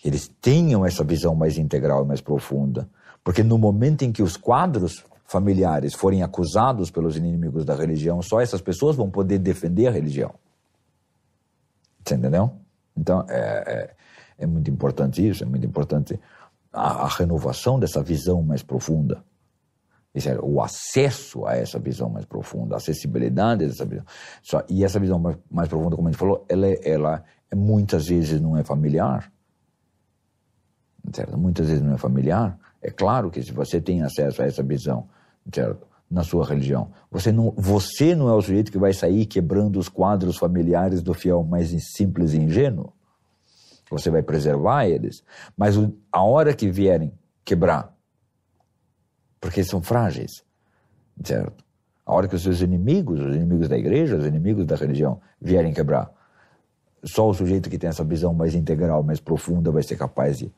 eles 0.03 0.27
tenham 0.41 0.85
essa 0.85 1.03
visão 1.03 1.35
mais 1.35 1.57
integral 1.57 2.03
e 2.03 2.07
mais 2.07 2.21
profunda. 2.21 2.89
Porque 3.23 3.43
no 3.43 3.57
momento 3.57 4.03
em 4.03 4.11
que 4.11 4.21
os 4.21 4.35
quadros 4.35 5.03
familiares 5.25 5.93
forem 5.93 6.21
acusados 6.21 6.91
pelos 6.91 7.15
inimigos 7.15 7.65
da 7.65 7.75
religião, 7.75 8.21
só 8.21 8.41
essas 8.41 8.61
pessoas 8.61 8.95
vão 8.95 9.09
poder 9.09 9.39
defender 9.39 9.87
a 9.87 9.91
religião. 9.91 10.33
Você 12.03 12.15
entendeu? 12.15 12.51
Então, 12.95 13.25
é, 13.29 13.63
é, 14.39 14.43
é 14.43 14.45
muito 14.45 14.69
importante 14.69 15.25
isso, 15.27 15.43
é 15.43 15.47
muito 15.47 15.65
importante 15.65 16.19
a, 16.71 17.05
a 17.05 17.07
renovação 17.07 17.79
dessa 17.79 18.03
visão 18.03 18.41
mais 18.43 18.61
profunda. 18.61 19.23
É, 20.15 20.39
o 20.43 20.61
acesso 20.61 21.43
a 21.47 21.55
essa 21.55 21.79
visão 21.79 22.07
mais 22.07 22.25
profunda, 22.25 22.75
a 22.75 22.77
acessibilidade 22.77 23.65
dessa 23.65 23.83
visão. 23.83 24.05
E 24.69 24.85
essa 24.85 24.99
visão 24.99 25.17
mais, 25.17 25.37
mais 25.49 25.67
profunda, 25.67 25.95
como 25.95 26.07
a 26.07 26.11
gente 26.11 26.19
falou, 26.19 26.45
ela, 26.47 26.67
ela 26.83 27.23
muitas 27.55 28.07
vezes 28.07 28.39
não 28.39 28.55
é 28.55 28.63
familiar. 28.63 29.31
Certo? 31.11 31.35
Muitas 31.35 31.67
vezes 31.67 31.81
não 31.81 31.95
é 31.95 31.97
familiar. 31.97 32.59
É 32.79 32.91
claro 32.91 33.31
que 33.31 33.41
se 33.41 33.51
você 33.51 33.81
tem 33.81 34.03
acesso 34.03 34.43
a 34.43 34.45
essa 34.45 34.61
visão 34.61 35.07
certo? 35.51 35.87
na 36.09 36.23
sua 36.23 36.45
religião, 36.45 36.91
você 37.09 37.31
não, 37.31 37.51
você 37.57 38.13
não 38.13 38.29
é 38.29 38.33
o 38.33 38.41
sujeito 38.41 38.71
que 38.71 38.77
vai 38.77 38.93
sair 38.93 39.25
quebrando 39.25 39.79
os 39.79 39.89
quadros 39.89 40.37
familiares 40.37 41.01
do 41.01 41.15
fiel 41.15 41.43
mais 41.43 41.73
simples 41.95 42.33
e 42.33 42.37
ingênuo. 42.37 42.93
Você 43.89 44.11
vai 44.11 44.21
preservar 44.21 44.85
eles, 44.85 45.23
mas 45.57 45.75
a 46.11 46.21
hora 46.21 46.53
que 46.53 46.69
vierem 46.69 47.11
quebrar 47.43 47.92
porque 49.43 49.61
são 49.61 49.81
frágeis, 49.81 50.41
certo? 51.21 51.65
A 52.05 52.13
hora 52.13 52.29
que 52.29 52.35
os 52.35 52.43
seus 52.43 52.61
inimigos, 52.61 53.19
os 53.19 53.35
inimigos 53.35 53.67
da 53.67 53.77
igreja, 53.77 54.15
os 54.15 54.25
inimigos 54.25 54.65
da 54.65 54.77
religião, 54.77 55.19
vierem 55.39 55.73
quebrar, 55.73 56.09
só 57.03 57.27
o 57.27 57.33
sujeito 57.33 57.69
que 57.69 57.77
tem 57.77 57.89
essa 57.89 58.05
visão 58.05 58.33
mais 58.33 58.55
integral, 58.55 59.03
mais 59.03 59.19
profunda, 59.19 59.69
vai 59.69 59.83
ser 59.83 59.97
capaz 59.97 60.39
de 60.39 60.49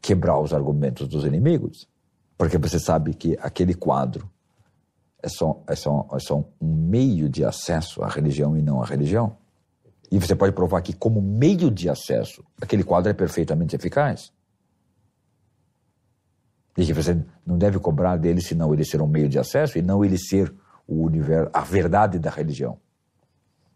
quebrar 0.00 0.38
os 0.38 0.54
argumentos 0.54 1.08
dos 1.08 1.24
inimigos, 1.24 1.88
porque 2.36 2.56
você 2.56 2.78
sabe 2.78 3.14
que 3.14 3.36
aquele 3.42 3.74
quadro 3.74 4.30
é 5.20 5.28
só, 5.28 5.60
é 5.66 5.74
só, 5.74 6.06
é 6.12 6.20
só 6.20 6.44
um 6.60 6.72
meio 6.76 7.28
de 7.28 7.44
acesso 7.44 8.04
à 8.04 8.08
religião 8.08 8.56
e 8.56 8.62
não 8.62 8.80
à 8.80 8.86
religião. 8.86 9.36
E 10.08 10.20
você 10.20 10.36
pode 10.36 10.52
provar 10.52 10.82
que, 10.82 10.92
como 10.92 11.20
meio 11.20 11.68
de 11.68 11.90
acesso, 11.90 12.44
aquele 12.62 12.84
quadro 12.84 13.10
é 13.10 13.12
perfeitamente 13.12 13.74
eficaz. 13.74 14.32
E 16.78 16.86
que 16.86 16.92
você 16.92 17.20
não 17.44 17.58
deve 17.58 17.80
cobrar 17.80 18.16
dele 18.16 18.40
senão 18.40 18.72
ele 18.72 18.84
ser 18.84 19.02
um 19.02 19.06
meio 19.08 19.28
de 19.28 19.36
acesso 19.36 19.76
e 19.76 19.82
não 19.82 20.04
ele 20.04 20.16
ser 20.16 20.54
o 20.86 21.02
universo, 21.02 21.50
a 21.52 21.62
verdade 21.62 22.20
da 22.20 22.30
religião. 22.30 22.78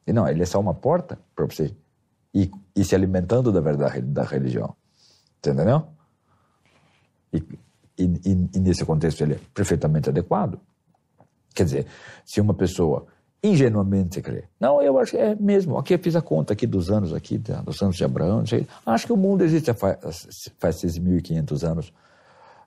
E 0.06 0.12
não, 0.12 0.28
ele 0.28 0.40
é 0.40 0.46
só 0.46 0.60
uma 0.60 0.72
porta 0.72 1.18
para 1.34 1.44
você 1.44 1.74
ir, 2.32 2.48
ir, 2.76 2.84
se 2.84 2.94
alimentando 2.94 3.50
da 3.50 3.60
verdade 3.60 4.02
da 4.02 4.22
religião. 4.22 4.76
Entendeu? 5.38 5.84
E, 7.32 7.42
e, 7.98 8.04
e, 8.54 8.60
nesse 8.60 8.84
contexto 8.84 9.20
ele 9.22 9.34
é 9.34 9.40
perfeitamente 9.52 10.08
adequado. 10.08 10.60
Quer 11.52 11.64
dizer, 11.64 11.86
se 12.24 12.40
uma 12.40 12.54
pessoa 12.54 13.06
ingenuamente 13.42 14.22
crê, 14.22 14.44
não, 14.60 14.80
eu 14.80 14.96
acho 15.00 15.10
que 15.10 15.18
é 15.18 15.34
mesmo, 15.34 15.76
aqui 15.76 15.92
eu 15.92 15.98
fiz 15.98 16.14
a 16.14 16.22
conta 16.22 16.52
aqui 16.52 16.68
dos 16.68 16.88
anos 16.88 17.12
aqui, 17.12 17.36
dos 17.36 17.82
anos 17.82 17.96
de 17.96 18.04
Abraão, 18.04 18.44
acho 18.86 19.06
que 19.06 19.12
o 19.12 19.16
mundo 19.16 19.42
existe 19.42 19.74
faz, 19.74 19.98
faz 20.58 20.76
6.500 20.76 21.68
anos, 21.68 21.92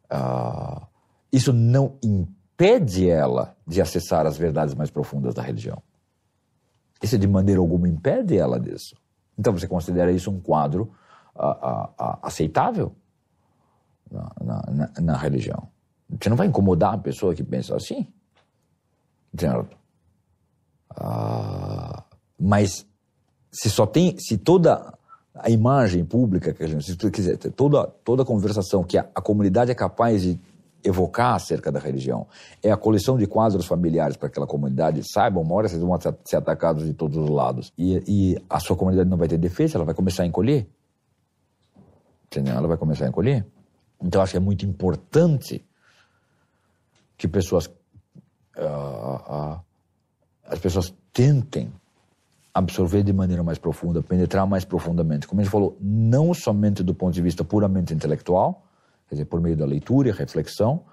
ah, 0.10 0.88
isso 1.32 1.52
não 1.52 1.98
impede 2.04 3.10
ela 3.10 3.56
de 3.68 3.82
acessar 3.82 4.26
as 4.26 4.38
verdades 4.38 4.74
mais 4.74 4.90
profundas 4.90 5.34
da 5.34 5.42
religião. 5.42 5.82
Isso 7.02 7.18
de 7.18 7.28
maneira 7.28 7.60
alguma 7.60 7.88
impede 7.88 8.38
ela 8.38 8.60
disso. 8.60 8.96
Então 9.38 9.54
você 9.54 9.68
considera 9.68 10.12
isso 10.12 10.32
um 10.32 10.40
quadro 10.40 10.92
ah, 11.36 11.90
ah, 11.98 12.20
aceitável 12.24 12.96
na, 14.10 14.64
na, 14.72 15.02
na, 15.02 15.18
religião. 15.18 15.68
Você 16.10 16.30
não 16.30 16.38
vai 16.38 16.48
incomodar 16.48 16.94
a 16.94 16.98
pessoa 16.98 17.36
que 17.36 17.44
pensa 17.44 17.76
assim. 17.76 18.08
Certo? 19.38 19.78
mas 22.40 22.88
se 23.52 23.70
só 23.70 23.86
tem, 23.86 24.18
se 24.18 24.38
toda 24.38 24.98
a 25.36 25.50
imagem 25.50 26.06
pública 26.06 26.54
que 26.54 26.64
a 26.64 26.68
gente, 26.68 26.86
se 26.86 26.96
tu 26.96 27.12
quiser, 27.12 27.38
toda, 27.38 27.86
toda 28.04 28.24
conversação 28.24 28.84
que 28.84 28.98
a, 28.98 29.06
a 29.14 29.22
comunidade 29.22 29.72
é 29.72 29.76
capaz 29.76 30.22
de 30.22 30.40
evocar 30.84 31.34
acerca 31.34 31.72
da 31.72 31.80
religião 31.80 32.28
é 32.62 32.72
a 32.72 32.78
coleção 32.78 33.18
de 33.18 33.26
quadros 33.26 33.66
familiares 33.66 34.16
para 34.16 34.30
que 34.30 34.34
aquela 34.34 34.48
comunidade 34.48 35.02
saiba, 35.04 35.40
uma 35.40 35.54
hora 35.56 35.68
vocês 35.68 35.82
vão 35.82 35.98
ser 36.24 36.36
atacados 36.36 36.86
de 36.86 36.94
todos 36.94 37.18
os 37.18 37.30
lados 37.30 37.74
e, 37.78 38.04
e 38.08 38.44
a 38.50 38.60
sua 38.60 38.76
comunidade 38.76 39.10
não 39.10 39.18
vai 39.18 39.28
ter 39.28 39.38
defesa, 39.38 39.78
ela 39.78 39.86
vai 39.86 39.96
começar 39.96 40.24
a 40.24 40.26
encolher. 40.26 40.68
Entendeu? 42.28 42.54
Ela 42.56 42.68
vai 42.68 42.78
começar 42.78 43.06
a 43.06 43.08
encolher. 43.08 43.46
Então, 44.02 44.22
acho 44.22 44.34
que 44.34 44.38
é 44.38 44.42
muito 44.42 44.66
importante 44.66 45.66
que 47.18 47.28
pessoas, 47.28 47.66
uh, 48.58 49.56
uh, 49.58 49.60
as 50.46 50.60
pessoas 50.60 50.94
tentem 51.12 51.72
absorver 52.56 53.04
de 53.04 53.12
maneira 53.12 53.44
mais 53.44 53.58
profunda, 53.58 54.02
penetrar 54.02 54.48
mais 54.48 54.64
profundamente. 54.64 55.28
Como 55.28 55.42
a 55.42 55.44
gente 55.44 55.52
falou, 55.52 55.78
não 55.82 56.34
somente 56.34 56.82
do 56.82 56.96
ponto 56.96 57.14
de 57.14 57.22
vista 57.22 57.44
puramente 57.44 57.94
intelectual, 57.94 58.64
quer 59.10 59.16
dizer, 59.16 59.26
por 59.26 59.42
meio 59.42 59.58
da 59.58 59.66
leitura 59.66 60.08
e 60.08 60.12
reflexão, 60.14 60.84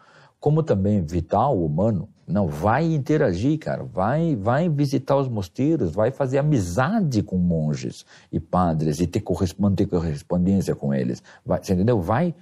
como 0.40 0.64
também 0.64 1.01
vital, 1.06 1.64
humano. 1.64 2.09
Não, 2.26 2.48
vai 2.48 2.84
interagir, 2.93 3.60
cara, 3.60 3.84
vai, 3.84 4.34
vai 4.34 4.68
visitar 4.68 5.16
os 5.16 5.28
mosteiros, 5.28 5.93
vai 5.93 6.10
fazer 6.10 6.39
amizade 6.39 7.22
com 7.22 7.39
monges 7.39 8.05
e 8.32 8.40
padres 8.40 8.98
e 8.98 9.06
ter 9.06 9.22
manter 9.56 9.86
correspondência 9.86 10.74
com 10.74 10.93
eles. 10.93 11.22
Vai, 11.47 11.62
você 11.62 11.74
entendeu? 11.74 12.01
Vai, 12.01 12.34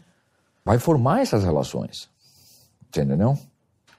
vai 0.65 0.79
formar 0.79 1.21
essas 1.21 1.45
relações. 1.45 2.09
Você 2.91 3.03
entendeu? 3.03 3.37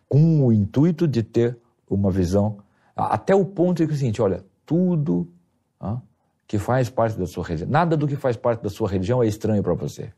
Com 0.09 0.47
o 0.47 0.51
intuito 0.51 1.07
de 1.07 1.21
ter 1.21 1.55
uma 1.87 2.09
visão, 2.09 2.57
até 2.95 3.35
o 3.35 3.45
ponto 3.45 3.77
de 3.77 3.85
que 3.85 3.93
é 3.93 3.95
o 3.95 3.97
seguinte, 3.97 4.19
olha, 4.19 4.43
tudo 4.65 5.27
ah, 5.79 5.99
que 6.47 6.57
faz 6.57 6.89
parte 6.89 7.17
da 7.17 7.25
sua 7.25 7.43
religião. 7.45 7.69
Nada 7.69 7.95
do 7.95 8.07
que 8.07 8.15
faz 8.15 8.35
parte 8.35 8.61
da 8.61 8.69
sua 8.69 8.89
religião 8.89 9.23
é 9.23 9.27
estranho 9.27 9.63
para 9.63 9.73
você. 9.73 10.11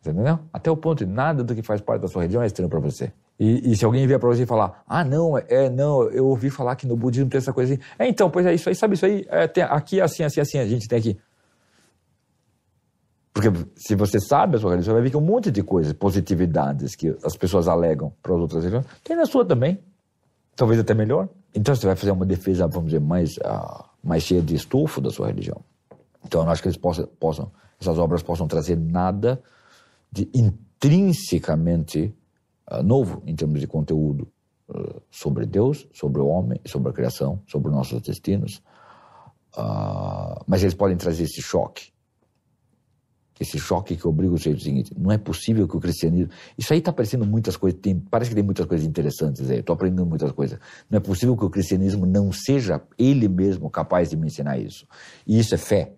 Entendeu? 0.00 0.40
Até 0.52 0.70
o 0.70 0.76
ponto 0.76 1.04
de 1.04 1.10
nada 1.10 1.44
do 1.44 1.54
que 1.54 1.62
faz 1.62 1.80
parte 1.80 2.02
da 2.02 2.08
sua 2.08 2.22
religião 2.22 2.42
é 2.42 2.46
estranho 2.46 2.68
para 2.68 2.80
você. 2.80 3.12
E, 3.38 3.72
e, 3.72 3.76
se 3.76 3.84
alguém 3.84 4.06
vier 4.06 4.18
para 4.18 4.28
você 4.28 4.42
e 4.42 4.46
falar, 4.46 4.82
ah, 4.86 5.04
não, 5.04 5.38
é, 5.38 5.70
não, 5.70 6.02
eu 6.10 6.26
ouvi 6.26 6.50
falar 6.50 6.76
que 6.76 6.86
no 6.86 6.96
budismo 6.96 7.30
tem 7.30 7.38
essa 7.38 7.52
coisa 7.52 7.74
assim. 7.74 7.82
É, 7.98 8.06
então, 8.06 8.30
pois 8.30 8.44
é 8.46 8.54
isso 8.54 8.68
aí, 8.68 8.74
sabe 8.74 8.94
isso 8.94 9.06
aí? 9.06 9.24
É, 9.28 9.46
tem, 9.46 9.64
aqui 9.64 10.00
é 10.00 10.02
assim, 10.02 10.22
assim, 10.22 10.40
assim, 10.40 10.58
a 10.58 10.66
gente 10.66 10.86
tem 10.86 10.98
aqui. 10.98 11.18
Porque 13.32 13.48
se 13.76 13.94
você 13.94 14.20
sabe 14.20 14.56
a 14.56 14.58
sua 14.58 14.70
religião, 14.70 14.92
você 14.92 14.94
vai 14.94 15.02
ver 15.02 15.10
que 15.10 15.16
um 15.16 15.22
monte 15.22 15.50
de 15.50 15.62
coisas, 15.62 15.92
positividades 15.92 16.94
que 16.94 17.16
as 17.24 17.36
pessoas 17.36 17.66
alegam 17.66 18.12
para 18.22 18.34
as 18.34 18.40
outras 18.40 18.64
religiões, 18.64 18.86
tem 19.02 19.16
na 19.16 19.24
sua 19.24 19.44
também. 19.44 19.78
Talvez 20.54 20.78
até 20.78 20.92
melhor. 20.94 21.28
Então 21.54 21.74
você 21.74 21.86
vai 21.86 21.96
fazer 21.96 22.10
uma 22.10 22.24
defesa, 22.24 22.66
vamos 22.66 22.90
dizer, 22.90 23.00
mais, 23.00 23.36
uh, 23.38 23.84
mais 24.02 24.22
cheia 24.22 24.40
de 24.40 24.54
estufo 24.54 25.00
da 25.00 25.10
sua 25.10 25.26
religião. 25.26 25.62
Então 26.24 26.40
eu 26.40 26.44
não 26.44 26.52
acho 26.52 26.62
que 26.62 26.68
eles 26.68 26.78
possam, 26.78 27.06
possam, 27.20 27.52
essas 27.80 27.98
obras 27.98 28.22
possam 28.22 28.46
trazer 28.46 28.76
nada 28.76 29.42
de 30.10 30.30
intrinsecamente 30.34 32.14
uh, 32.70 32.82
novo 32.82 33.22
em 33.26 33.34
termos 33.34 33.60
de 33.60 33.66
conteúdo 33.66 34.28
uh, 34.68 35.02
sobre 35.10 35.44
Deus, 35.44 35.86
sobre 35.92 36.20
o 36.20 36.26
homem, 36.26 36.60
sobre 36.66 36.90
a 36.90 36.92
criação, 36.92 37.42
sobre 37.46 37.70
nossos 37.70 38.00
destinos. 38.00 38.62
mas 40.46 40.62
eles 40.62 40.74
podem 40.74 40.96
trazer 40.96 41.24
esse 41.24 41.42
choque 41.42 41.91
esse 43.42 43.58
choque 43.58 43.96
que 43.96 44.06
obriga 44.06 44.32
o 44.32 44.38
sujeito 44.38 44.58
o 44.58 44.62
seguinte: 44.62 44.92
não 44.96 45.12
é 45.12 45.18
possível 45.18 45.68
que 45.68 45.76
o 45.76 45.80
cristianismo. 45.80 46.32
Isso 46.56 46.72
aí 46.72 46.78
está 46.78 46.92
parecendo 46.92 47.26
muitas 47.26 47.56
coisas, 47.56 47.78
tem, 47.80 47.98
parece 47.98 48.30
que 48.30 48.34
tem 48.34 48.44
muitas 48.44 48.66
coisas 48.66 48.86
interessantes 48.86 49.50
aí, 49.50 49.58
estou 49.58 49.74
aprendendo 49.74 50.06
muitas 50.06 50.32
coisas. 50.32 50.58
Não 50.88 50.96
é 50.96 51.00
possível 51.00 51.36
que 51.36 51.44
o 51.44 51.50
cristianismo 51.50 52.06
não 52.06 52.32
seja 52.32 52.80
ele 52.98 53.28
mesmo 53.28 53.70
capaz 53.70 54.10
de 54.10 54.16
me 54.16 54.26
ensinar 54.26 54.58
isso. 54.58 54.86
E 55.26 55.38
isso 55.38 55.54
é 55.54 55.58
fé. 55.58 55.92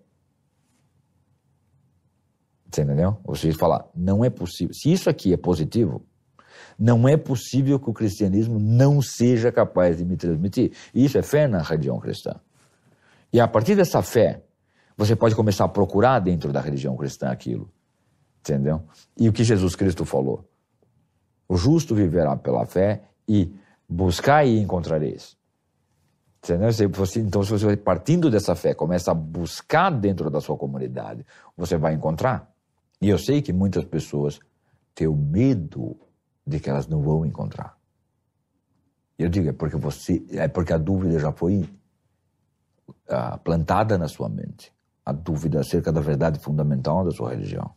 Você 2.69 2.81
entendeu? 2.81 3.17
Ou 3.23 3.35
seja, 3.35 3.57
falar, 3.57 3.85
não 3.95 4.25
é 4.25 4.29
possível. 4.29 4.73
Se 4.73 4.91
isso 4.91 5.09
aqui 5.09 5.31
é 5.31 5.37
positivo, 5.37 6.05
não 6.77 7.07
é 7.07 7.15
possível 7.15 7.79
que 7.79 7.89
o 7.89 7.93
cristianismo 7.93 8.59
não 8.59 9.01
seja 9.01 9.51
capaz 9.51 9.97
de 9.97 10.05
me 10.05 10.17
transmitir. 10.17 10.73
E 10.93 11.05
isso 11.05 11.17
é 11.17 11.21
fé 11.21 11.47
na 11.47 11.61
religião 11.61 11.99
cristã. 11.99 12.35
E 13.31 13.39
a 13.39 13.47
partir 13.47 13.75
dessa 13.75 14.01
fé, 14.01 14.44
você 14.97 15.15
pode 15.15 15.35
começar 15.35 15.65
a 15.65 15.69
procurar 15.69 16.19
dentro 16.19 16.51
da 16.51 16.61
religião 16.61 16.95
cristã 16.95 17.29
aquilo. 17.29 17.69
Entendeu? 18.39 18.83
E 19.17 19.27
o 19.27 19.33
que 19.33 19.43
Jesus 19.43 19.75
Cristo 19.75 20.05
falou? 20.05 20.47
O 21.47 21.57
justo 21.57 21.93
viverá 21.93 22.35
pela 22.35 22.65
fé 22.65 23.03
e 23.27 23.53
buscar 23.87 24.45
e 24.45 24.59
encontrareis. 24.59 25.35
Entendeu? 26.43 26.69
Então, 27.17 27.43
se 27.43 27.51
você 27.51 27.75
partindo 27.75 28.29
dessa 28.29 28.55
fé 28.55 28.73
começa 28.73 29.11
a 29.11 29.13
buscar 29.15 29.89
dentro 29.89 30.29
da 30.29 30.39
sua 30.39 30.55
comunidade, 30.55 31.25
você 31.57 31.75
vai 31.75 31.93
encontrar. 31.93 32.51
E 33.01 33.09
eu 33.09 33.17
sei 33.17 33.41
que 33.41 33.51
muitas 33.51 33.83
pessoas 33.83 34.39
têm 34.93 35.07
o 35.07 35.15
medo 35.15 35.97
de 36.45 36.59
que 36.59 36.69
elas 36.69 36.87
não 36.87 37.01
vão 37.01 37.25
encontrar. 37.25 37.75
Eu 39.17 39.29
digo, 39.29 39.49
é 39.49 39.53
porque 39.53 39.75
você, 39.75 40.23
é 40.31 40.47
porque 40.47 40.73
a 40.73 40.77
dúvida 40.77 41.17
já 41.19 41.31
foi 41.31 41.67
uh, 42.87 43.39
plantada 43.43 43.97
na 43.97 44.07
sua 44.07 44.29
mente. 44.29 44.74
A 45.05 45.11
dúvida 45.11 45.59
acerca 45.59 45.91
da 45.91 46.01
verdade 46.01 46.39
fundamental 46.39 47.05
da 47.05 47.11
sua 47.11 47.29
religião. 47.29 47.71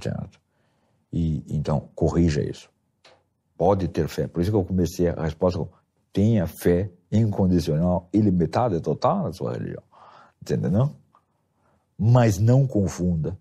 Certo? 0.00 0.38
E 1.12 1.42
então, 1.48 1.88
corrija 1.94 2.42
isso. 2.42 2.68
Pode 3.56 3.88
ter 3.88 4.06
fé. 4.08 4.26
Por 4.26 4.42
isso 4.42 4.50
que 4.50 4.56
eu 4.56 4.64
comecei 4.64 5.08
a 5.08 5.22
resposta 5.22 5.58
com 5.58 5.68
tenha 6.12 6.46
fé 6.46 6.90
incondicional, 7.10 8.08
ilimitada 8.12 8.76
e 8.76 8.80
total 8.80 9.24
na 9.24 9.32
sua 9.32 9.52
religião. 9.52 9.82
Entendeu? 10.40 10.90
Mas 11.98 12.38
não 12.38 12.66
confunda 12.66 13.38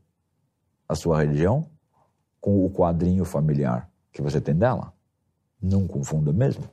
a 0.88 0.96
sua 0.96 1.20
religião 1.20 1.70
com 2.40 2.66
o 2.66 2.70
quadrinho 2.70 3.26
familiar 3.26 3.90
que 4.12 4.22
você 4.22 4.40
tem 4.40 4.56
dela. 4.56 4.94
Não 5.62 5.88
confunda 5.88 6.32
mesmo. 6.32 6.70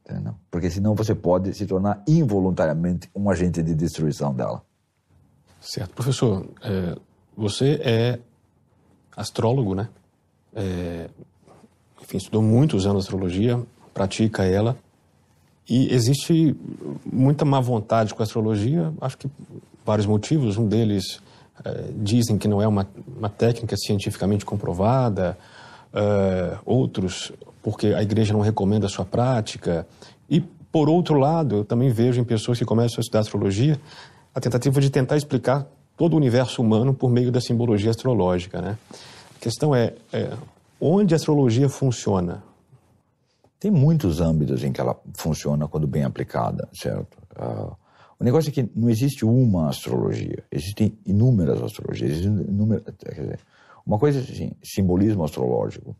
Entendeu? 0.00 0.34
Porque 0.50 0.70
senão 0.70 0.94
você 0.94 1.14
pode 1.14 1.54
se 1.54 1.66
tornar 1.66 2.02
involuntariamente 2.06 3.10
um 3.14 3.28
agente 3.30 3.62
de 3.62 3.74
destruição 3.74 4.34
dela. 4.34 4.64
Certo. 5.66 5.94
Professor, 5.94 6.46
é, 6.62 6.96
você 7.36 7.80
é 7.82 8.18
astrólogo, 9.16 9.74
né? 9.74 9.88
É, 10.54 11.08
enfim, 12.00 12.18
estudou 12.18 12.40
muitos 12.40 12.86
anos 12.86 13.04
astrologia, 13.04 13.60
pratica 13.92 14.44
ela. 14.44 14.78
E 15.68 15.92
existe 15.92 16.56
muita 17.04 17.44
má 17.44 17.58
vontade 17.58 18.14
com 18.14 18.22
a 18.22 18.24
astrologia, 18.24 18.92
acho 19.00 19.18
que 19.18 19.28
vários 19.84 20.06
motivos. 20.06 20.56
Um 20.56 20.68
deles 20.68 21.20
é, 21.64 21.90
dizem 21.96 22.38
que 22.38 22.46
não 22.46 22.62
é 22.62 22.68
uma, 22.68 22.86
uma 23.18 23.28
técnica 23.28 23.76
cientificamente 23.76 24.44
comprovada, 24.44 25.36
é, 25.92 26.58
outros 26.64 27.32
porque 27.60 27.88
a 27.88 28.00
igreja 28.00 28.32
não 28.32 28.40
recomenda 28.40 28.86
a 28.86 28.88
sua 28.88 29.04
prática. 29.04 29.84
E, 30.30 30.40
por 30.70 30.88
outro 30.88 31.18
lado, 31.18 31.56
eu 31.56 31.64
também 31.64 31.90
vejo 31.90 32.20
em 32.20 32.24
pessoas 32.24 32.56
que 32.56 32.64
começam 32.64 32.98
a 32.98 33.00
estudar 33.00 33.18
astrologia 33.18 33.80
a 34.36 34.40
tentativa 34.40 34.78
de 34.82 34.90
tentar 34.90 35.16
explicar 35.16 35.66
todo 35.96 36.12
o 36.12 36.16
universo 36.18 36.60
humano 36.60 36.92
por 36.92 37.10
meio 37.10 37.32
da 37.32 37.40
simbologia 37.40 37.88
astrológica. 37.88 38.60
Né? 38.60 38.76
A 39.34 39.38
questão 39.40 39.74
é, 39.74 39.94
é 40.12 40.36
onde 40.78 41.14
a 41.14 41.16
astrologia 41.16 41.70
funciona? 41.70 42.44
Tem 43.58 43.70
muitos 43.70 44.20
âmbitos 44.20 44.62
em 44.62 44.72
que 44.72 44.78
ela 44.78 44.94
funciona 45.14 45.66
quando 45.66 45.86
bem 45.86 46.04
aplicada, 46.04 46.68
certo? 46.74 47.16
Uh, 47.34 47.74
o 48.20 48.24
negócio 48.24 48.50
é 48.50 48.52
que 48.52 48.68
não 48.76 48.90
existe 48.90 49.24
uma 49.24 49.70
astrologia, 49.70 50.44
existem 50.52 50.98
inúmeras 51.06 51.62
astrologias. 51.62 52.18
Dizer, 52.18 53.40
uma 53.86 53.98
coisa 53.98 54.18
é 54.18 54.22
assim, 54.22 54.52
simbolismo 54.62 55.24
astrológico, 55.24 55.96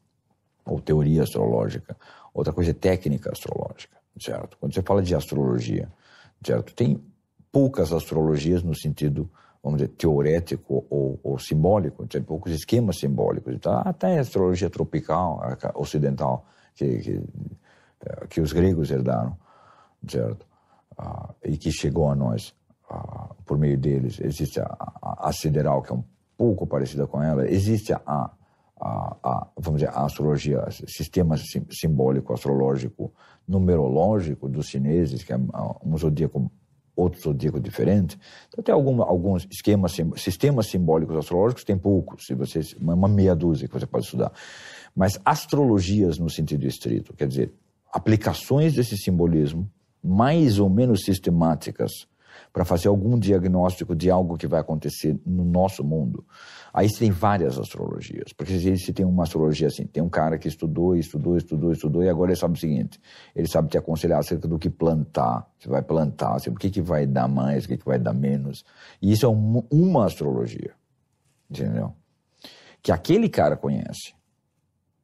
ou 0.66 0.78
teoria 0.78 1.22
astrológica, 1.22 1.96
outra 2.34 2.52
coisa 2.52 2.72
é 2.72 2.74
técnica 2.74 3.32
astrológica, 3.32 3.96
certo? 4.20 4.58
Quando 4.60 4.74
você 4.74 4.82
fala 4.82 5.02
de 5.02 5.14
astrologia, 5.14 5.88
certo? 6.44 6.74
Tem 6.74 7.00
poucas 7.56 7.90
astrologias 7.90 8.62
no 8.62 8.74
sentido, 8.74 9.30
vamos 9.64 9.78
dizer, 9.78 9.94
teorético 9.94 10.84
ou, 10.90 11.18
ou 11.22 11.38
simbólico, 11.38 12.06
tem 12.06 12.22
poucos 12.22 12.52
esquemas 12.52 12.98
simbólicos. 12.98 13.54
Então, 13.54 13.80
até 13.82 14.18
a 14.18 14.20
astrologia 14.20 14.68
tropical, 14.68 15.40
ocidental, 15.74 16.44
que, 16.74 16.98
que, 16.98 17.22
eh, 18.04 18.26
que 18.28 18.42
os 18.42 18.52
gregos 18.52 18.90
herdaram, 18.90 19.34
certo? 20.06 20.46
Ah, 20.98 21.30
e 21.42 21.56
que 21.56 21.72
chegou 21.72 22.10
a 22.10 22.14
nós 22.14 22.54
ah, 22.90 23.30
por 23.46 23.56
meio 23.56 23.78
deles. 23.78 24.20
Existe 24.20 24.60
a, 24.60 24.76
a, 25.00 25.28
a, 25.28 25.32
sideral, 25.32 25.80
que 25.80 25.90
é 25.90 25.94
um 25.94 26.04
pouco 26.36 26.66
parecida 26.66 27.06
com 27.06 27.22
ela. 27.22 27.50
Existe 27.50 27.94
a, 27.94 28.00
a, 28.06 29.16
a, 29.22 29.46
vamos 29.56 29.80
dizer, 29.80 29.94
a 29.94 30.04
astrologia, 30.04 30.62
sistema 30.86 31.36
simbólico 31.70 32.34
astrológico 32.34 33.14
numerológico 33.48 34.46
dos 34.46 34.66
chineses, 34.66 35.24
que 35.24 35.32
é 35.32 35.38
um 35.82 35.96
zodíaco, 35.96 36.50
outro 36.96 37.20
zodíaco 37.20 37.60
diferente. 37.60 38.18
Então 38.48 38.64
tem 38.64 38.74
alguns 38.74 39.46
esquemas, 39.50 39.96
sistemas 40.16 40.66
simbólicos 40.68 41.16
astrológicos, 41.16 41.62
tem 41.62 41.76
poucos, 41.76 42.26
se 42.26 42.34
você, 42.34 42.60
uma 42.80 43.06
meia 43.06 43.36
dúzia 43.36 43.68
que 43.68 43.74
você 43.74 43.86
pode 43.86 44.06
estudar. 44.06 44.32
Mas 44.94 45.20
astrologias 45.24 46.18
no 46.18 46.30
sentido 46.30 46.66
estrito, 46.66 47.12
quer 47.12 47.28
dizer, 47.28 47.52
aplicações 47.92 48.74
desse 48.74 48.96
simbolismo 48.96 49.70
mais 50.02 50.58
ou 50.58 50.70
menos 50.70 51.04
sistemáticas 51.04 52.06
para 52.56 52.64
fazer 52.64 52.88
algum 52.88 53.18
diagnóstico 53.18 53.94
de 53.94 54.10
algo 54.10 54.38
que 54.38 54.46
vai 54.46 54.58
acontecer 54.58 55.14
no 55.26 55.44
nosso 55.44 55.84
mundo. 55.84 56.24
Aí 56.72 56.90
tem 56.90 57.10
várias 57.10 57.58
astrologias, 57.58 58.32
porque 58.32 58.78
se 58.78 58.94
tem 58.94 59.04
uma 59.04 59.24
astrologia 59.24 59.66
assim, 59.66 59.84
tem 59.84 60.02
um 60.02 60.08
cara 60.08 60.38
que 60.38 60.48
estudou, 60.48 60.96
estudou, 60.96 61.36
estudou, 61.36 61.70
estudou, 61.70 62.02
e 62.02 62.08
agora 62.08 62.30
ele 62.30 62.40
sabe 62.40 62.54
o 62.54 62.58
seguinte, 62.58 62.98
ele 63.34 63.46
sabe 63.46 63.68
te 63.68 63.76
aconselhar 63.76 64.20
acerca 64.20 64.48
do 64.48 64.58
que 64.58 64.70
plantar, 64.70 65.46
você 65.58 65.68
vai 65.68 65.82
plantar, 65.82 66.34
assim, 66.34 66.48
o 66.48 66.54
que, 66.54 66.70
que 66.70 66.80
vai 66.80 67.06
dar 67.06 67.28
mais, 67.28 67.66
o 67.66 67.68
que, 67.68 67.76
que 67.76 67.84
vai 67.84 67.98
dar 67.98 68.14
menos. 68.14 68.64
E 69.02 69.12
isso 69.12 69.26
é 69.26 69.28
uma, 69.28 69.62
uma 69.70 70.06
astrologia, 70.06 70.72
entendeu? 71.50 71.92
Que 72.82 72.90
aquele 72.90 73.28
cara 73.28 73.54
conhece. 73.54 74.14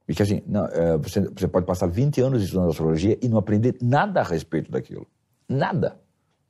E 0.09 0.15
que 0.15 0.23
assim, 0.23 0.41
não, 0.47 0.65
é, 0.69 0.97
você, 0.97 1.21
você 1.21 1.47
pode 1.47 1.67
passar 1.67 1.87
20 1.87 2.19
anos 2.23 2.43
estudando 2.43 2.71
astrologia 2.71 3.19
e 3.21 3.29
não 3.29 3.37
aprender 3.37 3.77
nada 3.83 4.21
a 4.21 4.25
respeito 4.25 4.71
daquilo. 4.71 5.07
Nada. 5.47 6.01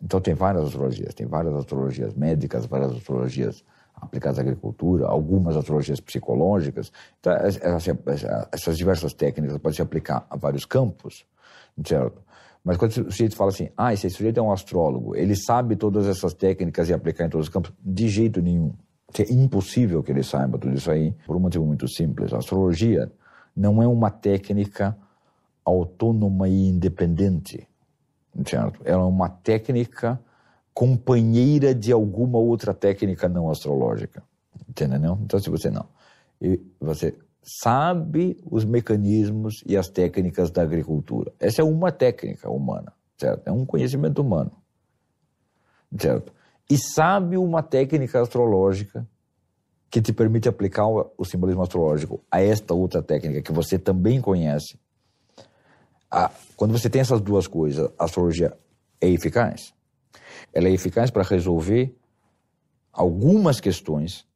Então 0.03 0.21
tem 0.21 0.35
várias 0.35 0.65
astrologias, 0.65 1.15
tem 1.15 1.27
várias 1.27 1.55
astrologias 1.55 2.15
médicas, 2.15 2.67
várias 2.67 2.93
astrologias 2.93 3.65
aplicadas 3.95 4.39
à 4.39 4.43
agricultura, 4.43 5.07
algumas 5.07 5.57
astrologias 5.57 6.01
psicológicas. 6.01 6.91
Então, 7.21 7.33
essas 8.51 8.77
diversas 8.77 9.15
técnicas 9.15 9.59
podem 9.59 9.77
se 9.77 9.83
aplicar 9.83 10.27
a 10.29 10.37
vários 10.37 10.65
campos, 10.65 11.25
certo? 11.87 12.21
Mas 12.65 12.77
quando 12.77 12.91
o 12.91 13.11
sujeito 13.11 13.37
fala 13.37 13.51
assim, 13.51 13.69
ah, 13.77 13.93
esse 13.93 14.09
sujeito 14.11 14.39
é 14.39 14.43
um 14.43 14.53
astrólogo, 14.53 15.17
ele 15.17 15.37
sabe 15.37 15.77
todas 15.77 16.07
essas 16.07 16.35
técnicas 16.35 16.89
e 16.89 16.93
aplicar 16.93 17.27
em 17.27 17.29
todos 17.29 17.47
os 17.47 17.53
campos, 17.53 17.73
de 17.85 18.09
jeito 18.09 18.41
nenhum. 18.41 18.73
É 19.19 19.33
impossível 19.33 20.03
que 20.03 20.11
ele 20.11 20.23
saiba 20.23 20.59
tudo 20.59 20.75
isso 20.75 20.91
aí, 20.91 21.15
por 21.27 21.37
um 21.37 21.41
motivo 21.41 21.67
muito 21.67 21.87
simples. 21.89 22.33
A 22.33 22.39
astrologia 22.39 23.11
não 23.55 23.83
é 23.83 23.87
uma 23.87 24.11
técnica 24.11 24.97
autônoma 25.65 26.49
e 26.49 26.69
independente, 26.69 27.69
certo? 28.47 28.81
Ela 28.85 29.03
é 29.03 29.07
uma 29.07 29.29
técnica 29.29 30.21
companheira 30.75 31.75
de 31.75 31.93
alguma 31.93 32.39
outra 32.39 32.73
técnica 32.73 33.29
não 33.29 33.51
astrológica. 33.51 34.23
Entendeu? 34.69 35.19
Então, 35.23 35.39
se 35.39 35.51
você 35.51 35.71
não, 35.71 35.87
você 36.81 37.15
sabe 37.43 38.41
os 38.49 38.65
mecanismos 38.65 39.63
e 39.67 39.77
as 39.77 39.89
técnicas 39.89 40.51
da 40.51 40.63
agricultura. 40.63 41.33
Essa 41.39 41.63
é 41.63 41.65
uma 41.65 41.91
técnica 41.91 42.49
humana, 42.49 42.93
certo? 43.19 43.47
É 43.47 43.53
um 43.53 43.67
conhecimento 43.67 44.23
humano, 44.23 44.53
certo? 45.99 46.33
E 46.71 46.79
sabe 46.79 47.37
uma 47.37 47.63
técnica 47.63 48.21
astrológica 48.21 49.07
que 49.91 50.01
te 50.01 50.13
permite 50.13 50.49
aplicar 50.49 50.87
o 50.87 51.25
simbolismo 51.25 51.63
astrológico 51.63 52.25
a 52.31 52.41
esta 52.41 52.73
outra 52.73 53.03
técnica 53.03 53.43
que 53.43 53.53
você 53.53 53.79
também 53.79 54.21
conhece. 54.21 54.79
Quando 56.57 56.73
você 56.73 56.91
tem 56.91 57.01
essas 57.01 57.21
duas 57.21 57.47
coisas, 57.47 57.91
a 57.99 58.05
astrologia 58.05 58.53
é 59.01 59.09
eficaz? 59.09 59.73
ela 60.53 60.69
é 60.69 60.73
eficaz 60.73 61.11
para 61.11 61.23
resolver 61.23 61.95
algumas 62.93 63.61
questões 63.61 64.27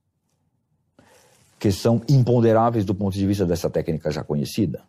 que 1.59 1.70
são 1.70 2.03
imponderáveis 2.09 2.85
do 2.85 2.94
ponto 2.94 3.15
de 3.15 3.27
vista 3.27 3.44
dessa 3.44 3.69
técnica 3.69 4.11
já 4.11 4.23
conhecida. 4.23 4.82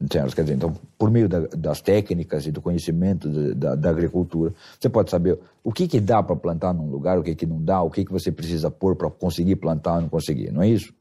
Entende? 0.00 0.34
Quer 0.34 0.42
dizer, 0.42 0.54
então, 0.54 0.76
por 0.96 1.10
meio 1.10 1.28
da, 1.28 1.40
das 1.40 1.80
técnicas 1.80 2.46
e 2.46 2.52
do 2.52 2.62
conhecimento 2.62 3.28
de, 3.28 3.54
da, 3.54 3.74
da, 3.74 3.90
agricultura, 3.90 4.54
você 4.78 4.88
pode 4.88 5.10
saber 5.10 5.38
o 5.62 5.72
que, 5.72 5.88
que 5.88 6.00
dá 6.00 6.22
para 6.22 6.36
plantar 6.36 6.72
num 6.72 6.88
lugar, 6.88 7.18
o 7.18 7.22
que, 7.22 7.34
que 7.34 7.46
não 7.46 7.62
dá, 7.62 7.82
o 7.82 7.90
que, 7.90 8.04
que 8.04 8.12
você 8.12 8.30
precisa 8.30 8.70
pôr 8.70 8.94
para 8.94 9.10
conseguir 9.10 9.56
plantar 9.56 9.96
ou 9.96 10.02
não 10.02 10.08
conseguir, 10.08 10.52
não 10.52 10.62
é 10.62 10.68
isso? 10.68 10.94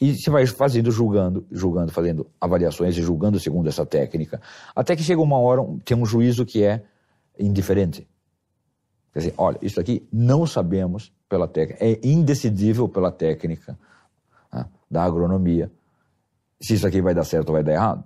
E 0.00 0.14
você 0.14 0.30
vai 0.30 0.46
fazendo, 0.46 0.90
julgando, 0.90 1.46
julgando, 1.50 1.92
fazendo 1.92 2.30
avaliações 2.40 2.96
e 2.96 3.02
julgando 3.02 3.40
segundo 3.40 3.68
essa 3.68 3.84
técnica, 3.84 4.40
até 4.74 4.94
que 4.94 5.02
chega 5.02 5.20
uma 5.20 5.38
hora, 5.38 5.62
tem 5.84 5.96
um 5.96 6.06
juízo 6.06 6.46
que 6.46 6.62
é 6.62 6.84
indiferente. 7.38 8.06
Quer 9.12 9.18
dizer, 9.18 9.34
olha, 9.36 9.58
isso 9.60 9.80
aqui 9.80 10.06
não 10.12 10.46
sabemos 10.46 11.12
pela 11.28 11.48
técnica, 11.48 11.84
é 11.84 11.98
indecidível 12.04 12.88
pela 12.88 13.10
técnica 13.10 13.78
né, 14.52 14.66
da 14.90 15.02
agronomia 15.02 15.70
se 16.60 16.74
isso 16.74 16.86
aqui 16.86 17.00
vai 17.00 17.14
dar 17.14 17.24
certo 17.24 17.48
ou 17.50 17.54
vai 17.54 17.62
dar 17.62 17.72
errado. 17.72 18.04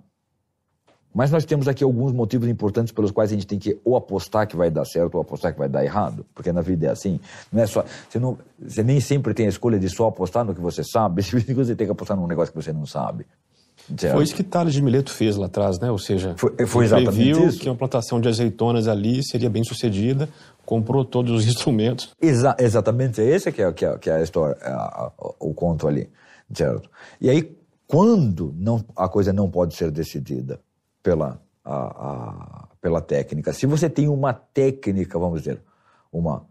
Mas 1.13 1.29
nós 1.29 1.45
temos 1.45 1.67
aqui 1.67 1.83
alguns 1.83 2.11
motivos 2.11 2.47
importantes 2.47 2.91
pelos 2.91 3.11
quais 3.11 3.31
a 3.31 3.35
gente 3.35 3.45
tem 3.45 3.59
que 3.59 3.79
ou 3.85 3.95
apostar 3.95 4.47
que 4.47 4.55
vai 4.55 4.71
dar 4.71 4.83
certo 4.85 5.15
ou 5.15 5.21
apostar 5.21 5.53
que 5.53 5.59
vai 5.59 5.69
dar 5.69 5.83
errado, 5.85 6.25
porque 6.33 6.51
na 6.51 6.61
vida 6.61 6.87
é 6.87 6.89
assim. 6.89 7.19
Não 7.51 7.61
é 7.61 7.67
só 7.67 7.85
você, 8.09 8.19
não, 8.19 8.37
você 8.59 8.81
nem 8.81 8.99
sempre 8.99 9.33
tem 9.33 9.45
a 9.45 9.49
escolha 9.49 9.77
de 9.77 9.89
só 9.89 10.07
apostar 10.07 10.43
no 10.43 10.55
que 10.55 10.61
você 10.61 10.83
sabe, 10.83 11.21
você 11.53 11.75
tem 11.75 11.85
que 11.85 11.91
apostar 11.91 12.17
num 12.17 12.25
negócio 12.25 12.51
que 12.51 12.61
você 12.61 12.73
não 12.73 12.85
sabe. 12.85 13.25
Certo. 13.97 14.13
Foi 14.13 14.23
isso 14.23 14.33
que 14.33 14.43
Tales 14.43 14.73
de 14.73 14.81
Mileto 14.81 15.11
fez 15.11 15.35
lá 15.35 15.47
atrás, 15.47 15.77
né? 15.77 15.91
Ou 15.91 15.97
seja, 15.97 16.35
foi, 16.37 16.65
foi 16.65 16.85
exatamente 16.85 17.15
previu 17.15 17.47
isso. 17.47 17.59
que 17.59 17.69
uma 17.69 17.75
plantação 17.75 18.21
de 18.21 18.29
azeitonas 18.29 18.87
ali 18.87 19.21
seria 19.23 19.49
bem 19.49 19.63
sucedida, 19.63 20.29
comprou 20.65 21.03
todos 21.03 21.31
os 21.33 21.45
instrumentos. 21.47 22.11
Exa 22.21 22.55
exatamente, 22.59 23.21
esse 23.21 23.51
que 23.51 23.61
é, 23.61 23.71
que 23.73 23.85
é, 23.85 23.97
que 23.97 24.09
é 24.09 24.15
a 24.15 24.21
história, 24.21 24.55
a, 24.61 24.71
a, 25.05 25.11
o 25.39 25.53
conto 25.53 25.87
ali, 25.87 26.09
certo? 26.53 26.89
E 27.19 27.29
aí, 27.29 27.55
quando 27.85 28.53
não, 28.57 28.83
a 28.95 29.09
coisa 29.09 29.33
não 29.33 29.49
pode 29.49 29.75
ser 29.75 29.91
decidida 29.91 30.59
pela, 31.03 31.39
a, 31.63 32.67
pela 32.81 33.01
técnica, 33.01 33.53
se 33.53 33.67
você 33.67 33.89
tem 33.89 34.07
uma 34.07 34.33
técnica, 34.33 35.19
vamos 35.19 35.41
dizer, 35.41 35.61
uma 36.11 36.45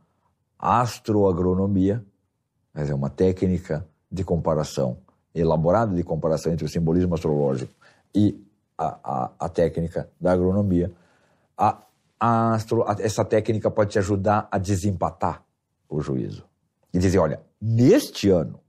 astroagronomia, 0.59 2.05
é 2.75 2.95
uma 2.95 3.11
técnica 3.11 3.87
de 4.11 4.23
comparação, 4.23 4.99
elaborada 5.35 5.95
de 5.95 6.05
comparação 6.05 6.53
entre 6.53 6.67
o 6.67 6.69
simbolismo 6.69 7.15
astrológico 7.15 7.73
e 8.15 8.39
a, 8.77 8.99
a, 9.03 9.31
a 9.41 9.49
técnica 9.49 10.09
da 10.21 10.33
agronomia. 10.33 10.93
A, 11.57 11.79
a 12.21 12.55
astro, 12.55 12.85
essa 12.99 13.25
técnica 13.25 13.71
pode 13.71 13.91
te 13.91 13.99
ajudar 13.99 14.47
a 14.51 14.59
desempatar 14.59 15.43
o 15.89 16.01
juízo. 16.01 16.45
E 16.93 16.99
dizer, 16.99 17.19
olha, 17.19 17.41
neste 17.61 18.29
ano, 18.29 18.61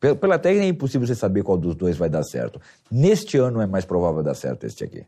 pela 0.00 0.38
técnica 0.38 0.64
é 0.64 0.68
impossível 0.68 1.06
você 1.06 1.14
saber 1.14 1.42
qual 1.42 1.58
dos 1.58 1.74
dois 1.74 1.96
vai 1.96 2.08
dar 2.08 2.22
certo. 2.22 2.58
Neste 2.90 3.36
ano 3.36 3.60
é 3.60 3.66
mais 3.66 3.84
provável 3.84 4.22
dar 4.22 4.34
certo 4.34 4.64
este 4.64 4.82
aqui. 4.82 5.06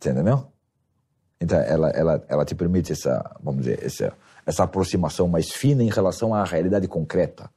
Você 0.00 0.10
entendeu? 0.10 0.46
Então, 1.40 1.60
ela, 1.60 1.88
ela, 1.90 2.24
ela 2.28 2.44
te 2.44 2.56
permite 2.56 2.92
essa, 2.92 3.36
vamos 3.40 3.64
dizer, 3.64 3.84
essa, 3.84 4.12
essa 4.44 4.64
aproximação 4.64 5.28
mais 5.28 5.52
fina 5.52 5.84
em 5.84 5.90
relação 5.90 6.34
à 6.34 6.42
realidade 6.42 6.88
concreta, 6.88 7.48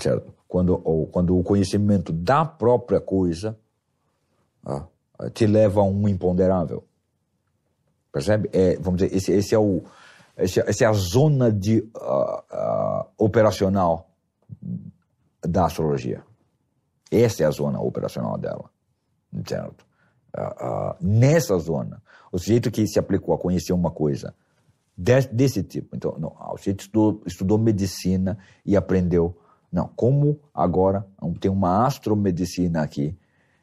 certo? 0.00 0.34
Quando, 0.48 0.80
ou, 0.84 1.06
quando 1.06 1.38
o 1.38 1.44
conhecimento 1.44 2.12
da 2.12 2.44
própria 2.44 3.00
coisa 3.00 3.56
ah, 4.66 4.84
te 5.32 5.46
leva 5.46 5.80
a 5.80 5.84
um 5.84 6.08
imponderável. 6.08 6.84
Percebe? 8.12 8.50
É, 8.52 8.76
vamos 8.76 9.00
dizer, 9.00 9.16
esse, 9.16 9.32
esse 9.32 9.54
é 9.54 9.58
o, 9.58 9.82
esse, 10.36 10.60
essa 10.60 10.84
é 10.84 10.86
a 10.86 10.92
zona 10.92 11.52
de, 11.52 11.78
uh, 11.96 12.38
uh, 12.52 13.06
operacional 13.16 14.10
da 15.42 15.66
astrologia. 15.66 16.22
Essa 17.10 17.42
é 17.42 17.46
a 17.46 17.50
zona 17.50 17.80
operacional 17.80 18.38
dela, 18.38 18.70
certo? 19.46 19.84
Uh, 20.34 20.96
nessa 21.00 21.58
zona, 21.58 22.02
o 22.30 22.38
sujeito 22.38 22.70
que 22.70 22.86
se 22.86 22.98
aplicou 22.98 23.34
a 23.34 23.38
conhecer 23.38 23.74
uma 23.74 23.90
coisa 23.90 24.34
desse, 24.96 25.28
desse 25.28 25.62
tipo, 25.62 25.94
então, 25.94 26.16
não, 26.18 26.34
o 26.52 26.56
sujeito 26.56 26.80
estudou, 26.80 27.22
estudou 27.26 27.58
medicina 27.58 28.38
e 28.64 28.74
aprendeu, 28.74 29.36
não, 29.70 29.88
como 29.88 30.40
agora 30.54 31.06
tem 31.38 31.50
uma 31.50 31.86
astromedicina 31.86 32.82
aqui, 32.82 33.14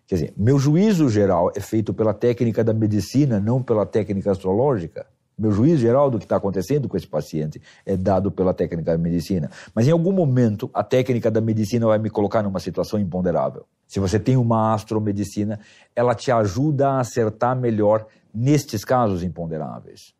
quer 0.06 0.16
dizer, 0.16 0.34
meu 0.38 0.60
juízo 0.60 1.10
geral 1.10 1.52
é 1.56 1.60
feito 1.60 1.92
pela 1.92 2.14
técnica 2.14 2.64
da 2.64 2.74
medicina, 2.74 3.40
não 3.40 3.64
pela 3.64 3.86
técnica 3.86 4.32
astrológica. 4.32 5.08
Meu 5.40 5.52
juízo 5.52 5.78
geral 5.78 6.12
do 6.12 6.20
que 6.20 6.26
está 6.26 6.36
acontecendo 6.36 6.90
com 6.90 6.98
esse 6.98 7.08
paciente 7.08 7.62
é 7.86 7.96
dado 7.96 8.30
pela 8.30 8.54
técnica 8.54 8.92
da 8.92 8.98
medicina. 8.98 9.50
Mas 9.74 9.88
em 9.88 9.92
algum 9.92 10.12
momento, 10.12 10.70
a 10.74 10.84
técnica 10.84 11.32
da 11.32 11.40
medicina 11.40 11.88
vai 11.88 11.98
me 11.98 12.10
colocar 12.10 12.44
numa 12.44 12.60
situação 12.60 13.00
imponderável. 13.00 13.66
Se 13.88 14.00
você 14.00 14.20
tem 14.20 14.36
uma 14.36 14.74
astromedicina, 14.74 15.60
ela 15.96 16.14
te 16.14 16.32
ajuda 16.32 16.90
a 16.90 17.00
acertar 17.00 17.56
melhor 17.56 18.06
nestes 18.34 18.84
casos 18.84 19.24
imponderáveis. 19.24 20.14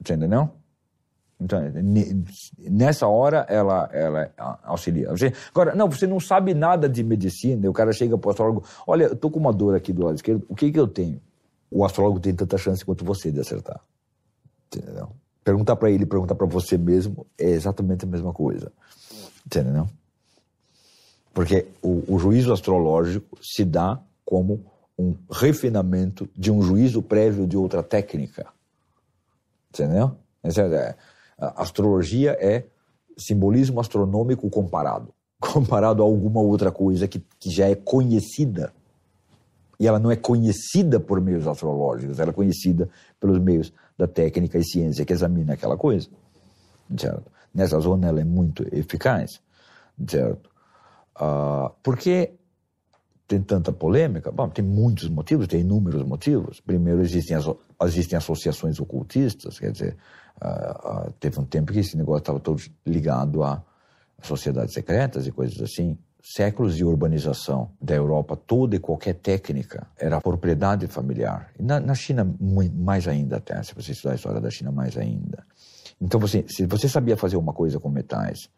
Você 0.00 0.14
entendeu? 0.14 0.50
Então, 1.40 1.60
nessa 2.58 3.06
hora, 3.06 3.46
ela, 3.48 3.88
ela 3.92 4.30
auxilia. 4.64 5.08
Agora, 5.50 5.74
não, 5.74 5.88
você 5.88 6.06
não 6.06 6.18
sabe 6.18 6.52
nada 6.52 6.88
de 6.88 7.02
medicina, 7.04 7.70
o 7.70 7.72
cara 7.72 7.92
chega 7.92 8.18
para 8.18 8.28
o 8.28 8.30
astrólogo, 8.30 8.64
olha, 8.86 9.04
eu 9.04 9.12
estou 9.12 9.30
com 9.30 9.38
uma 9.38 9.52
dor 9.52 9.76
aqui 9.76 9.92
do 9.92 10.04
lado 10.04 10.16
esquerdo, 10.16 10.44
o 10.48 10.54
que, 10.54 10.70
que 10.70 10.78
eu 10.78 10.88
tenho? 10.88 11.20
O 11.70 11.84
astrólogo 11.84 12.18
tem 12.18 12.34
tanta 12.34 12.58
chance 12.58 12.84
quanto 12.84 13.04
você 13.04 13.30
de 13.30 13.40
acertar. 13.40 13.80
Entendeu? 14.74 15.10
Perguntar 15.42 15.76
para 15.76 15.90
ele, 15.90 16.04
perguntar 16.04 16.34
para 16.34 16.46
você 16.46 16.76
mesmo 16.76 17.26
é 17.38 17.48
exatamente 17.48 18.04
a 18.04 18.08
mesma 18.08 18.32
coisa. 18.32 18.72
Entendeu? 19.46 19.86
Porque 21.32 21.66
o, 21.82 22.14
o 22.14 22.18
juízo 22.18 22.52
astrológico 22.52 23.38
se 23.42 23.64
dá 23.64 24.00
como 24.24 24.64
um 24.98 25.14
refinamento 25.30 26.28
de 26.36 26.50
um 26.50 26.60
juízo 26.60 27.00
prévio 27.00 27.46
de 27.46 27.56
outra 27.56 27.82
técnica. 27.82 28.46
Entendeu? 29.70 30.16
É, 30.42 30.96
a 31.38 31.62
astrologia 31.62 32.36
é 32.40 32.66
simbolismo 33.16 33.80
astronômico 33.80 34.50
comparado. 34.50 35.14
Comparado 35.40 36.02
a 36.02 36.04
alguma 36.04 36.40
outra 36.40 36.72
coisa 36.72 37.06
que, 37.06 37.24
que 37.38 37.50
já 37.50 37.68
é 37.68 37.74
conhecida. 37.74 38.72
E 39.78 39.86
ela 39.86 40.00
não 40.00 40.10
é 40.10 40.16
conhecida 40.16 40.98
por 40.98 41.20
meios 41.20 41.46
astrológicos, 41.46 42.18
ela 42.18 42.30
é 42.30 42.34
conhecida 42.34 42.90
pelos 43.20 43.38
meios 43.38 43.72
da 43.98 44.06
técnica 44.06 44.56
e 44.56 44.64
ciência 44.64 45.04
que 45.04 45.12
examina 45.12 45.54
aquela 45.54 45.76
coisa, 45.76 46.08
certo? 46.96 47.30
Nessa 47.52 47.80
zona 47.80 48.06
ela 48.06 48.20
é 48.20 48.24
muito 48.24 48.64
eficaz, 48.72 49.40
certo? 50.08 50.48
Uh, 51.20 51.70
por 51.82 51.96
que 51.96 52.32
tem 53.26 53.42
tanta 53.42 53.72
polêmica? 53.72 54.30
Bom, 54.30 54.48
tem 54.48 54.64
muitos 54.64 55.08
motivos, 55.08 55.48
tem 55.48 55.60
inúmeros 55.60 56.04
motivos. 56.04 56.60
Primeiro, 56.60 57.02
existem, 57.02 57.36
as, 57.36 57.44
existem 57.82 58.16
associações 58.16 58.78
ocultistas, 58.78 59.58
quer 59.58 59.72
dizer, 59.72 59.96
uh, 60.40 61.08
uh, 61.08 61.12
teve 61.18 61.40
um 61.40 61.44
tempo 61.44 61.72
que 61.72 61.80
esse 61.80 61.96
negócio 61.96 62.20
estava 62.20 62.38
todo 62.38 62.62
ligado 62.86 63.42
a 63.42 63.62
sociedades 64.22 64.74
secretas 64.74 65.26
e 65.26 65.32
coisas 65.32 65.60
assim 65.60 65.98
séculos 66.22 66.76
de 66.76 66.84
urbanização 66.84 67.70
da 67.80 67.94
Europa 67.94 68.36
toda 68.36 68.76
e 68.76 68.78
qualquer 68.78 69.14
técnica 69.14 69.86
era 69.96 70.20
propriedade 70.20 70.86
familiar. 70.86 71.52
Na, 71.58 71.78
na 71.80 71.94
China, 71.94 72.28
mais 72.74 73.06
ainda 73.06 73.36
até, 73.36 73.62
se 73.62 73.74
você 73.74 73.92
estudar 73.92 74.12
a 74.12 74.16
história 74.16 74.40
da 74.40 74.50
China, 74.50 74.72
mais 74.72 74.96
ainda. 74.96 75.44
Então, 76.00 76.18
você, 76.20 76.44
se 76.48 76.66
você 76.66 76.88
sabia 76.88 77.16
fazer 77.16 77.36
uma 77.36 77.52
coisa 77.52 77.78
com 77.78 77.88
metais, 77.88 78.48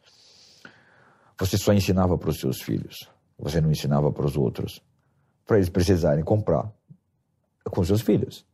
você 1.39 1.57
só 1.57 1.73
ensinava 1.73 2.19
para 2.19 2.31
os 2.31 2.39
seus 2.39 2.61
filhos, 2.61 3.09
você 3.39 3.61
não 3.61 3.71
ensinava 3.71 4.13
para 4.13 4.27
os 4.27 4.37
outros, 4.37 4.83
para 5.47 5.57
eles 5.57 5.69
precisarem 5.69 6.25
comprar 6.25 6.71
com 7.65 7.85
seus 7.85 8.03
filhos, 8.03 8.45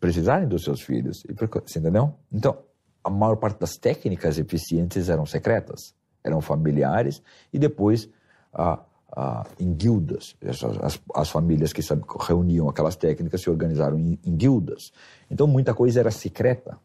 precisarem 0.00 0.48
dos 0.48 0.62
seus 0.62 0.82
filhos. 0.82 1.22
Você 1.66 1.78
entendeu? 1.78 2.14
Então, 2.32 2.58
a 3.02 3.10
maior 3.10 3.36
parte 3.36 3.58
das 3.58 3.76
técnicas 3.76 4.38
eficientes 4.38 5.08
eram 5.08 5.26
secretas 5.26 5.97
eram 6.28 6.40
familiares, 6.40 7.22
e 7.52 7.58
depois 7.58 8.08
ah, 8.52 8.80
ah, 9.16 9.44
em 9.58 9.72
guildas. 9.72 10.36
As, 10.82 11.00
as, 11.14 11.30
famílias 11.30 11.72
que 11.72 11.82
sabe, 11.82 12.02
reuniam 12.20 12.68
aquelas 12.68 12.96
técnicas 12.96 13.40
se 13.40 13.50
organizaram 13.50 13.98
em, 13.98 14.18
em, 14.24 14.36
guildas. 14.36 14.92
Então 15.30 15.46
muita 15.46 15.74
coisa 15.74 16.00
era 16.00 16.10
secreta. 16.10 16.78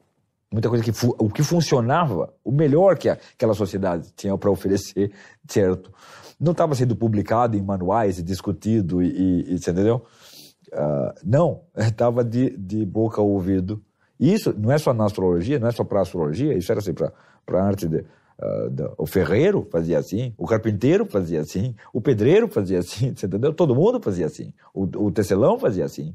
Muita 0.52 0.70
coisa 0.70 0.84
que 0.84 0.92
o 1.18 1.30
que 1.30 1.42
funcionava, 1.42 2.32
o 2.44 2.52
melhor 2.52 2.98
que 2.98 3.10
aquela 3.10 3.56
sociedade 3.56 4.12
tinha 4.16 4.38
para 4.38 4.52
oferecer, 4.52 5.12
certo? 5.48 5.92
Não 6.40 6.52
estava 6.52 6.76
sendo 6.76 6.96
publicado 6.96 7.58
em 7.58 7.62
manuais 7.62 8.20
e 8.20 8.24
discutido, 8.24 9.02
e, 9.02 9.08
e, 9.08 9.52
e 9.52 9.56
entendeu? 9.56 10.06
Uh, 10.72 11.14
não, 11.24 11.62
estava 11.76 12.24
de, 12.24 12.56
de 12.56 12.86
boca 12.86 13.20
ao 13.20 13.28
ouvido. 13.28 13.82
E 14.20 14.32
isso 14.32 14.54
não 14.58 14.72
é 14.72 14.78
só 14.78 14.94
na 14.94 15.06
astrologia, 15.06 15.58
não 15.58 15.68
é 15.68 15.72
só 15.72 15.84
para 15.84 16.02
astrologia, 16.02 16.54
isso 16.54 16.72
era 16.72 16.80
assim 16.80 16.94
para 16.94 17.12
a 17.52 17.64
arte 17.64 17.88
de, 17.88 18.06
Uh, 18.44 18.94
o 18.98 19.06
ferreiro 19.06 19.66
fazia 19.72 19.98
assim, 19.98 20.34
o 20.38 20.46
carpinteiro 20.46 21.06
fazia 21.06 21.40
assim, 21.40 21.74
o 21.94 22.02
pedreiro 22.02 22.50
fazia 22.50 22.80
assim, 22.80 23.08
entendeu? 23.16 23.54
Todo 23.54 23.74
mundo 23.74 24.02
fazia 24.02 24.26
assim. 24.26 24.54
O, 24.74 24.84
o 25.06 25.12
tecelão 25.12 25.58
fazia 25.58 25.86
assim, 25.86 26.14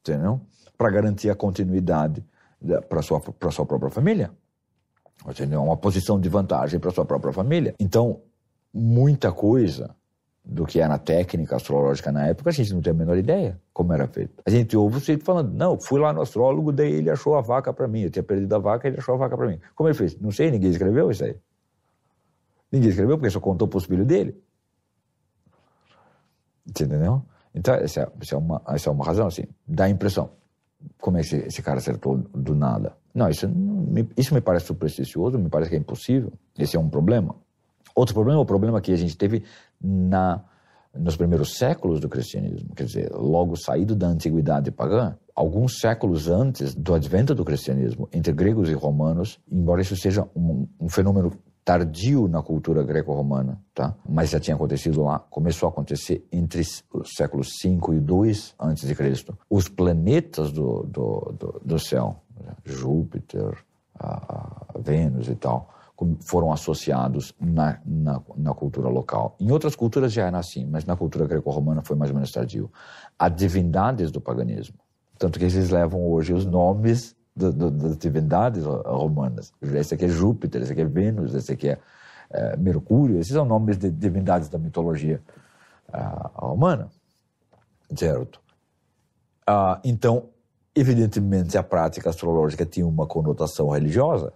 entendeu? 0.00 0.40
Para 0.76 0.90
garantir 0.90 1.30
a 1.30 1.34
continuidade 1.36 2.24
para 2.88 3.02
sua 3.02 3.20
para 3.20 3.50
sua 3.52 3.64
própria 3.64 3.90
família, 3.90 4.32
entendeu? 5.28 5.62
Uma 5.62 5.76
posição 5.76 6.18
de 6.18 6.28
vantagem 6.28 6.80
para 6.80 6.90
sua 6.90 7.04
própria 7.04 7.32
família. 7.32 7.74
Então, 7.78 8.22
muita 8.72 9.30
coisa 9.30 9.94
do 10.44 10.66
que 10.66 10.78
era 10.78 10.94
a 10.94 10.98
técnica 10.98 11.56
astrológica 11.56 12.12
na 12.12 12.26
época, 12.26 12.50
a 12.50 12.52
gente 12.52 12.74
não 12.74 12.82
tem 12.82 12.90
a 12.90 12.94
menor 12.94 13.16
ideia 13.16 13.58
como 13.72 13.92
era 13.94 14.06
feito. 14.06 14.42
A 14.44 14.50
gente 14.50 14.76
ouve 14.76 14.98
o 14.98 15.24
falando, 15.24 15.52
não, 15.54 15.80
fui 15.80 15.98
lá 15.98 16.12
no 16.12 16.20
astrólogo, 16.20 16.70
daí 16.70 16.92
ele 16.92 17.10
achou 17.10 17.34
a 17.34 17.40
vaca 17.40 17.72
para 17.72 17.88
mim. 17.88 18.02
Eu 18.02 18.10
tinha 18.10 18.22
perdido 18.22 18.54
a 18.54 18.58
vaca, 18.58 18.86
ele 18.86 18.98
achou 18.98 19.14
a 19.14 19.18
vaca 19.18 19.36
para 19.36 19.46
mim. 19.46 19.58
Como 19.74 19.88
ele 19.88 19.96
fez? 19.96 20.18
Não 20.20 20.30
sei, 20.30 20.50
ninguém 20.50 20.70
escreveu 20.70 21.10
isso 21.10 21.24
aí. 21.24 21.34
Ninguém 22.70 22.90
escreveu 22.90 23.16
porque 23.16 23.30
só 23.30 23.40
contou 23.40 23.66
para 23.66 23.78
os 23.78 23.84
filhos 23.84 24.06
dele. 24.06 24.36
Entendeu? 26.68 27.22
Então, 27.54 27.74
essa 27.74 28.00
é, 28.02 28.08
essa 28.20 28.34
é, 28.34 28.38
uma, 28.38 28.62
essa 28.68 28.90
é 28.90 28.92
uma 28.92 29.04
razão, 29.04 29.26
assim, 29.26 29.44
dá 29.66 29.84
a 29.84 29.88
impressão. 29.88 30.30
Como 31.00 31.16
é 31.16 31.20
que 31.20 31.26
esse, 31.26 31.36
esse 31.46 31.62
cara 31.62 31.78
acertou 31.78 32.18
do 32.34 32.54
nada? 32.54 32.94
Não, 33.14 33.28
isso, 33.28 33.48
isso 34.16 34.34
me 34.34 34.40
parece 34.40 34.66
supersticioso, 34.66 35.38
me 35.38 35.48
parece 35.48 35.70
que 35.70 35.76
é 35.76 35.78
impossível. 35.78 36.32
Esse 36.58 36.76
é 36.76 36.80
um 36.80 36.88
problema. 36.88 37.36
Outro 37.94 38.12
problema, 38.12 38.40
o 38.40 38.44
problema 38.44 38.80
que 38.80 38.92
a 38.92 38.96
gente 38.96 39.16
teve 39.16 39.44
na, 39.84 40.42
nos 40.94 41.16
primeiros 41.16 41.56
séculos 41.56 42.00
do 42.00 42.08
cristianismo, 42.08 42.74
quer 42.74 42.84
dizer, 42.84 43.12
logo 43.12 43.56
saído 43.56 43.94
da 43.94 44.06
antiguidade 44.06 44.70
pagã, 44.70 45.16
alguns 45.34 45.78
séculos 45.80 46.28
antes 46.28 46.74
do 46.74 46.94
advento 46.94 47.34
do 47.34 47.44
cristianismo, 47.44 48.08
entre 48.12 48.32
gregos 48.32 48.70
e 48.70 48.72
romanos, 48.72 49.38
embora 49.50 49.82
isso 49.82 49.96
seja 49.96 50.26
um, 50.34 50.66
um 50.80 50.88
fenômeno 50.88 51.32
tardio 51.64 52.28
na 52.28 52.42
cultura 52.42 52.82
greco-romana, 52.82 53.58
tá? 53.74 53.96
Mas 54.06 54.30
já 54.30 54.38
tinha 54.38 54.54
acontecido 54.54 55.02
lá, 55.02 55.18
começou 55.18 55.66
a 55.66 55.72
acontecer 55.72 56.26
entre 56.30 56.60
os 56.60 57.10
séculos 57.16 57.54
5 57.60 57.94
e 57.94 58.00
2 58.00 58.54
antes 58.60 58.86
de 58.86 58.94
Cristo. 58.94 59.36
Os 59.48 59.68
planetas 59.68 60.52
do, 60.52 60.82
do, 60.82 61.34
do, 61.38 61.60
do 61.64 61.78
céu, 61.78 62.22
Júpiter, 62.64 63.56
a, 63.98 64.66
a 64.74 64.78
Vênus 64.78 65.28
e 65.28 65.34
tal, 65.34 65.73
foram 66.20 66.52
associados 66.52 67.32
na, 67.40 67.78
na, 67.84 68.20
na, 68.36 68.54
cultura 68.54 68.88
local. 68.88 69.36
Em 69.38 69.50
outras 69.52 69.76
culturas 69.76 70.12
já 70.12 70.26
era 70.26 70.38
assim, 70.38 70.66
mas 70.66 70.84
na 70.84 70.96
cultura 70.96 71.26
greco-romana 71.26 71.82
foi 71.82 71.96
mais 71.96 72.10
ou 72.10 72.16
menos 72.16 72.32
tardio. 72.32 72.70
Há 73.18 73.28
divindades 73.28 74.10
do 74.10 74.20
paganismo. 74.20 74.76
Tanto 75.18 75.38
que 75.38 75.44
eles 75.44 75.70
levam 75.70 76.04
hoje 76.04 76.32
os 76.32 76.44
nomes 76.44 77.14
do, 77.34 77.52
do, 77.52 77.70
das 77.70 77.96
divindades 77.96 78.64
romanas. 78.64 79.52
Esse 79.62 79.94
aqui 79.94 80.06
é 80.06 80.08
Júpiter, 80.08 80.62
esse 80.62 80.72
aqui 80.72 80.80
é 80.80 80.84
Vênus, 80.84 81.32
esse 81.32 81.52
aqui 81.52 81.68
é, 81.68 81.78
é 82.30 82.56
Mercúrio. 82.56 83.20
Esses 83.20 83.32
são 83.32 83.44
nomes 83.44 83.78
de 83.78 83.88
divindades 83.90 84.48
da 84.48 84.58
mitologia 84.58 85.22
uh, 85.90 86.30
romana, 86.34 86.88
certo? 87.96 88.40
Uh, 89.48 89.78
então, 89.84 90.30
evidentemente, 90.74 91.56
a 91.56 91.62
prática 91.62 92.10
astrológica 92.10 92.66
tinha 92.66 92.86
uma 92.86 93.06
conotação 93.06 93.68
religiosa 93.68 94.32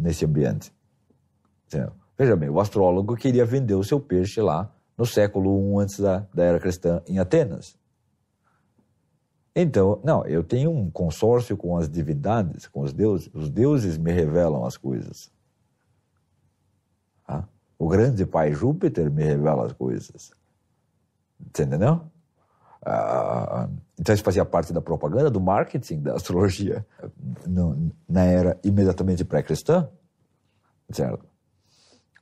nesse 0.00 0.24
ambiente. 0.24 0.72
Certo? 1.68 1.94
Veja 2.18 2.36
bem, 2.36 2.48
o 2.48 2.60
astrólogo 2.60 3.16
queria 3.16 3.44
vender 3.44 3.74
o 3.74 3.84
seu 3.84 4.00
peixe 4.00 4.40
lá 4.40 4.74
no 4.96 5.06
século 5.06 5.78
I 5.78 5.82
antes 5.82 6.00
da, 6.00 6.26
da 6.34 6.44
era 6.44 6.60
cristã 6.60 7.02
em 7.06 7.18
Atenas. 7.18 7.78
Então, 9.54 10.00
não, 10.04 10.24
eu 10.26 10.44
tenho 10.44 10.70
um 10.70 10.90
consórcio 10.90 11.56
com 11.56 11.76
as 11.76 11.88
divindades, 11.88 12.66
com 12.66 12.82
os 12.82 12.92
deuses. 12.92 13.30
Os 13.32 13.48
deuses 13.50 13.98
me 13.98 14.12
revelam 14.12 14.64
as 14.64 14.76
coisas. 14.76 15.30
Ah? 17.26 17.44
O 17.78 17.88
grande 17.88 18.24
pai 18.26 18.52
Júpiter 18.52 19.10
me 19.10 19.24
revela 19.24 19.66
as 19.66 19.72
coisas. 19.72 20.30
Entendeu? 21.40 22.02
Ah, 22.82 23.68
então 23.98 24.14
isso 24.14 24.24
fazia 24.24 24.44
parte 24.44 24.72
da 24.72 24.80
propaganda, 24.80 25.30
do 25.30 25.40
marketing 25.40 26.00
da 26.00 26.14
astrologia 26.14 26.84
no, 27.46 27.92
na 28.08 28.24
era 28.24 28.58
imediatamente 28.64 29.22
pré-cristã, 29.22 29.86
certo? 30.90 31.30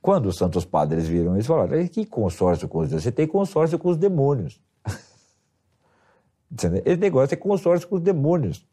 Quando 0.01 0.27
os 0.27 0.37
santos 0.37 0.65
padres 0.65 1.07
viram 1.07 1.37
isso, 1.37 1.47
falaram: 1.47 1.87
que 1.87 2.05
consórcio 2.05 2.67
com 2.67 2.79
os 2.79 2.89
deuses? 2.89 3.03
Você 3.03 3.11
tem 3.11 3.27
consórcio 3.27 3.77
com 3.77 3.89
os 3.89 3.97
demônios. 3.97 4.61
Esse 6.85 6.97
negócio 6.97 7.33
é 7.33 7.37
consórcio 7.37 7.87
com 7.87 7.95
os 7.95 8.01
demônios. 8.01 8.65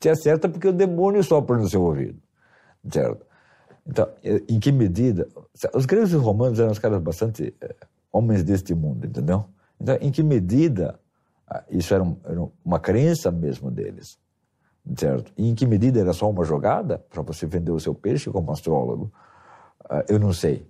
Você 0.00 0.10
acerta 0.10 0.48
porque 0.48 0.68
o 0.68 0.72
demônio 0.72 1.22
sopra 1.22 1.56
no 1.56 1.68
seu 1.68 1.82
ouvido. 1.82 2.20
Certo? 2.90 3.24
Então, 3.86 4.08
em 4.48 4.58
que 4.58 4.72
medida. 4.72 5.28
Os 5.74 5.86
gregos 5.86 6.12
e 6.12 6.16
os 6.16 6.22
romanos 6.22 6.58
eram 6.58 6.72
os 6.72 6.78
caras 6.78 7.00
bastante 7.00 7.54
é, 7.60 7.74
homens 8.12 8.42
deste 8.42 8.74
mundo, 8.74 9.06
entendeu? 9.06 9.44
Então, 9.80 9.96
em 10.00 10.10
que 10.10 10.22
medida 10.22 10.98
isso 11.70 11.92
era, 11.94 12.02
um, 12.02 12.16
era 12.24 12.48
uma 12.64 12.78
crença 12.78 13.30
mesmo 13.30 13.70
deles? 13.70 14.18
Certo? 14.96 15.32
E 15.36 15.48
em 15.48 15.54
que 15.54 15.66
medida 15.66 16.00
era 16.00 16.12
só 16.12 16.28
uma 16.28 16.44
jogada 16.44 16.98
para 16.98 17.22
você 17.22 17.46
vender 17.46 17.70
o 17.70 17.80
seu 17.80 17.94
peixe 17.94 18.30
como 18.30 18.50
astrólogo? 18.50 19.12
Uh, 19.84 20.04
eu 20.08 20.18
não 20.18 20.32
sei. 20.32 20.68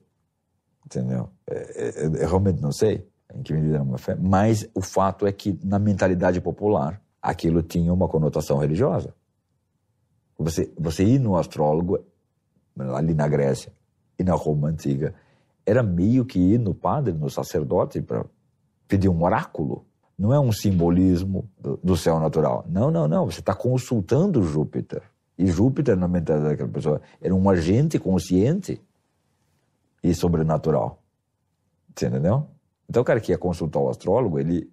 Entendeu? 0.84 1.30
Eu, 1.46 1.56
é, 1.56 1.88
é, 1.88 2.06
eu 2.06 2.28
realmente 2.28 2.60
não 2.60 2.72
sei 2.72 3.08
em 3.34 3.42
que 3.42 3.52
medida 3.52 3.76
era 3.76 3.82
uma 3.82 3.98
fé, 3.98 4.14
mas 4.14 4.68
o 4.74 4.82
fato 4.82 5.26
é 5.26 5.32
que 5.32 5.58
na 5.64 5.78
mentalidade 5.78 6.40
popular 6.40 7.00
aquilo 7.20 7.62
tinha 7.62 7.92
uma 7.92 8.08
conotação 8.08 8.58
religiosa. 8.58 9.14
Você, 10.38 10.72
você 10.78 11.04
ir 11.04 11.18
no 11.18 11.36
astrólogo, 11.36 12.04
ali 12.94 13.14
na 13.14 13.28
Grécia 13.28 13.72
e 14.18 14.24
na 14.24 14.34
Roma 14.34 14.68
antiga, 14.68 15.14
era 15.64 15.82
meio 15.82 16.24
que 16.24 16.38
ir 16.38 16.58
no 16.58 16.74
padre, 16.74 17.12
no 17.12 17.30
sacerdote, 17.30 18.02
para 18.02 18.24
pedir 18.88 19.08
um 19.08 19.22
oráculo. 19.22 19.86
Não 20.22 20.32
é 20.32 20.38
um 20.38 20.52
simbolismo 20.52 21.50
do, 21.60 21.80
do 21.82 21.96
céu 21.96 22.20
natural. 22.20 22.64
Não, 22.68 22.92
não, 22.92 23.08
não. 23.08 23.26
Você 23.28 23.40
está 23.40 23.56
consultando 23.56 24.40
Júpiter. 24.44 25.02
E 25.36 25.46
Júpiter, 25.46 25.96
na 25.96 26.06
mentalidade 26.06 26.50
daquela 26.50 26.68
pessoa, 26.68 27.00
era 27.20 27.34
um 27.34 27.50
agente 27.50 27.98
consciente 27.98 28.80
e 30.00 30.14
sobrenatural. 30.14 31.02
Você 31.92 32.06
entendeu? 32.06 32.46
Então, 32.88 33.02
o 33.02 33.04
cara 33.04 33.18
que 33.18 33.32
ia 33.32 33.38
consultar 33.38 33.80
o 33.80 33.88
astrólogo, 33.88 34.38
ele 34.38 34.70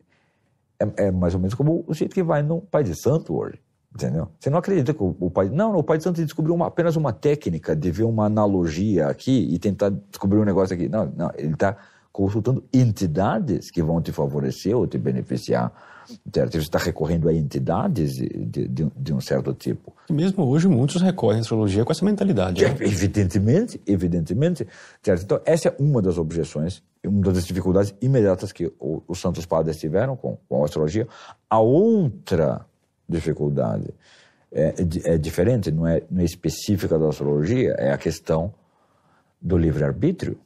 é, 0.79 1.07
é, 1.07 1.11
mais 1.11 1.33
ou 1.33 1.39
menos 1.39 1.55
como 1.55 1.83
o 1.87 1.95
jeito 1.95 2.13
que 2.13 2.21
vai 2.21 2.43
no 2.43 2.61
Pai 2.61 2.83
de 2.83 2.93
Santo 2.93 3.35
hoje, 3.35 3.59
entendeu? 3.91 4.27
Você 4.39 4.51
não 4.51 4.59
acredita 4.59 4.93
que 4.93 5.01
o, 5.01 5.15
o 5.19 5.31
Pai... 5.31 5.49
Não, 5.49 5.75
o 5.75 5.83
Pai 5.83 5.97
de 5.97 6.03
Santo 6.03 6.23
descobriu 6.23 6.53
uma, 6.53 6.67
apenas 6.67 6.95
uma 6.95 7.11
técnica 7.11 7.75
de 7.75 7.89
ver 7.89 8.03
uma 8.03 8.25
analogia 8.25 9.07
aqui 9.07 9.47
e 9.51 9.57
tentar 9.57 9.89
descobrir 10.11 10.37
um 10.37 10.45
negócio 10.45 10.75
aqui. 10.75 10.87
Não, 10.87 11.07
não, 11.07 11.31
ele 11.35 11.53
está 11.53 11.75
consultando 12.11 12.63
entidades 12.73 13.69
que 13.71 13.81
vão 13.81 14.01
te 14.01 14.11
favorecer 14.11 14.75
ou 14.75 14.87
te 14.87 14.97
beneficiar 14.97 15.71
certo? 16.33 16.53
Você 16.53 16.57
está 16.59 16.79
recorrendo 16.79 17.27
a 17.27 17.33
entidades 17.33 18.15
de, 18.15 18.67
de, 18.67 18.91
de, 18.95 19.13
um 19.13 19.21
certo 19.21 19.53
tipo. 19.53 19.93
Mesmo 20.09 20.45
hoje, 20.45 20.67
muitos 20.67 21.01
recorrem 21.01 21.39
à 21.39 21.41
astrologia 21.41 21.85
com 21.85 21.91
essa 21.91 22.05
mentalidade. 22.05 22.63
Né? 22.63 22.75
Evidentemente, 22.79 23.79
evidentemente. 23.85 24.67
Certo? 25.03 25.23
Então, 25.23 25.41
essa 25.45 25.69
é 25.69 25.75
uma 25.79 26.01
das 26.01 26.17
objeções, 26.17 26.81
uma 27.05 27.31
das 27.31 27.45
dificuldades 27.45 27.93
imediatas 28.01 28.51
que 28.51 28.71
o, 28.79 29.03
os 29.07 29.19
santos 29.19 29.45
padres 29.45 29.77
tiveram 29.77 30.15
com, 30.15 30.37
com 30.47 30.61
a 30.61 30.65
astrologia. 30.65 31.07
A 31.49 31.59
outra 31.59 32.65
dificuldade 33.07 33.93
é, 34.51 34.75
é, 34.77 35.13
é 35.13 35.17
diferente, 35.17 35.71
não 35.71 35.85
é, 35.85 36.01
não 36.09 36.21
é 36.21 36.25
específica 36.25 36.97
da 36.97 37.07
astrologia, 37.07 37.75
é 37.77 37.91
a 37.91 37.97
questão 37.97 38.53
do 39.41 39.57
livre-arbítrio. 39.57 40.37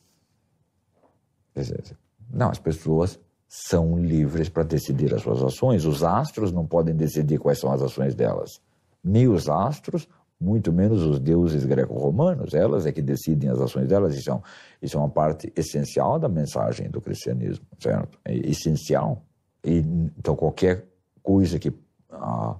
Não, 2.31 2.49
as 2.49 2.59
pessoas 2.59 3.19
são 3.47 3.99
livres 3.99 4.49
para 4.49 4.63
decidir 4.63 5.13
as 5.13 5.21
suas 5.21 5.43
ações. 5.43 5.85
Os 5.85 6.03
astros 6.03 6.51
não 6.51 6.65
podem 6.65 6.95
decidir 6.95 7.37
quais 7.37 7.59
são 7.59 7.71
as 7.71 7.81
ações 7.81 8.15
delas. 8.15 8.59
Nem 9.03 9.27
os 9.27 9.47
astros, 9.47 10.07
muito 10.39 10.73
menos 10.73 11.03
os 11.03 11.19
deuses 11.19 11.63
greco-romanos. 11.63 12.53
Elas 12.53 12.85
é 12.85 12.91
que 12.91 13.01
decidem 13.01 13.49
as 13.49 13.59
ações 13.61 13.87
delas. 13.87 14.15
Isso 14.15 14.31
é, 14.31 14.41
isso 14.81 14.97
é 14.97 14.99
uma 14.99 15.09
parte 15.09 15.53
essencial 15.55 16.17
da 16.17 16.27
mensagem 16.27 16.89
do 16.89 16.99
cristianismo, 16.99 17.65
certo? 17.79 18.17
É 18.25 18.35
essencial. 18.35 19.21
E, 19.63 19.77
então, 20.17 20.35
qualquer 20.35 20.85
coisa 21.21 21.59
que 21.59 21.71
ah, 22.09 22.55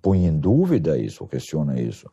põe 0.00 0.24
em 0.24 0.38
dúvida 0.38 0.98
isso, 0.98 1.26
questiona 1.26 1.80
isso, 1.80 2.10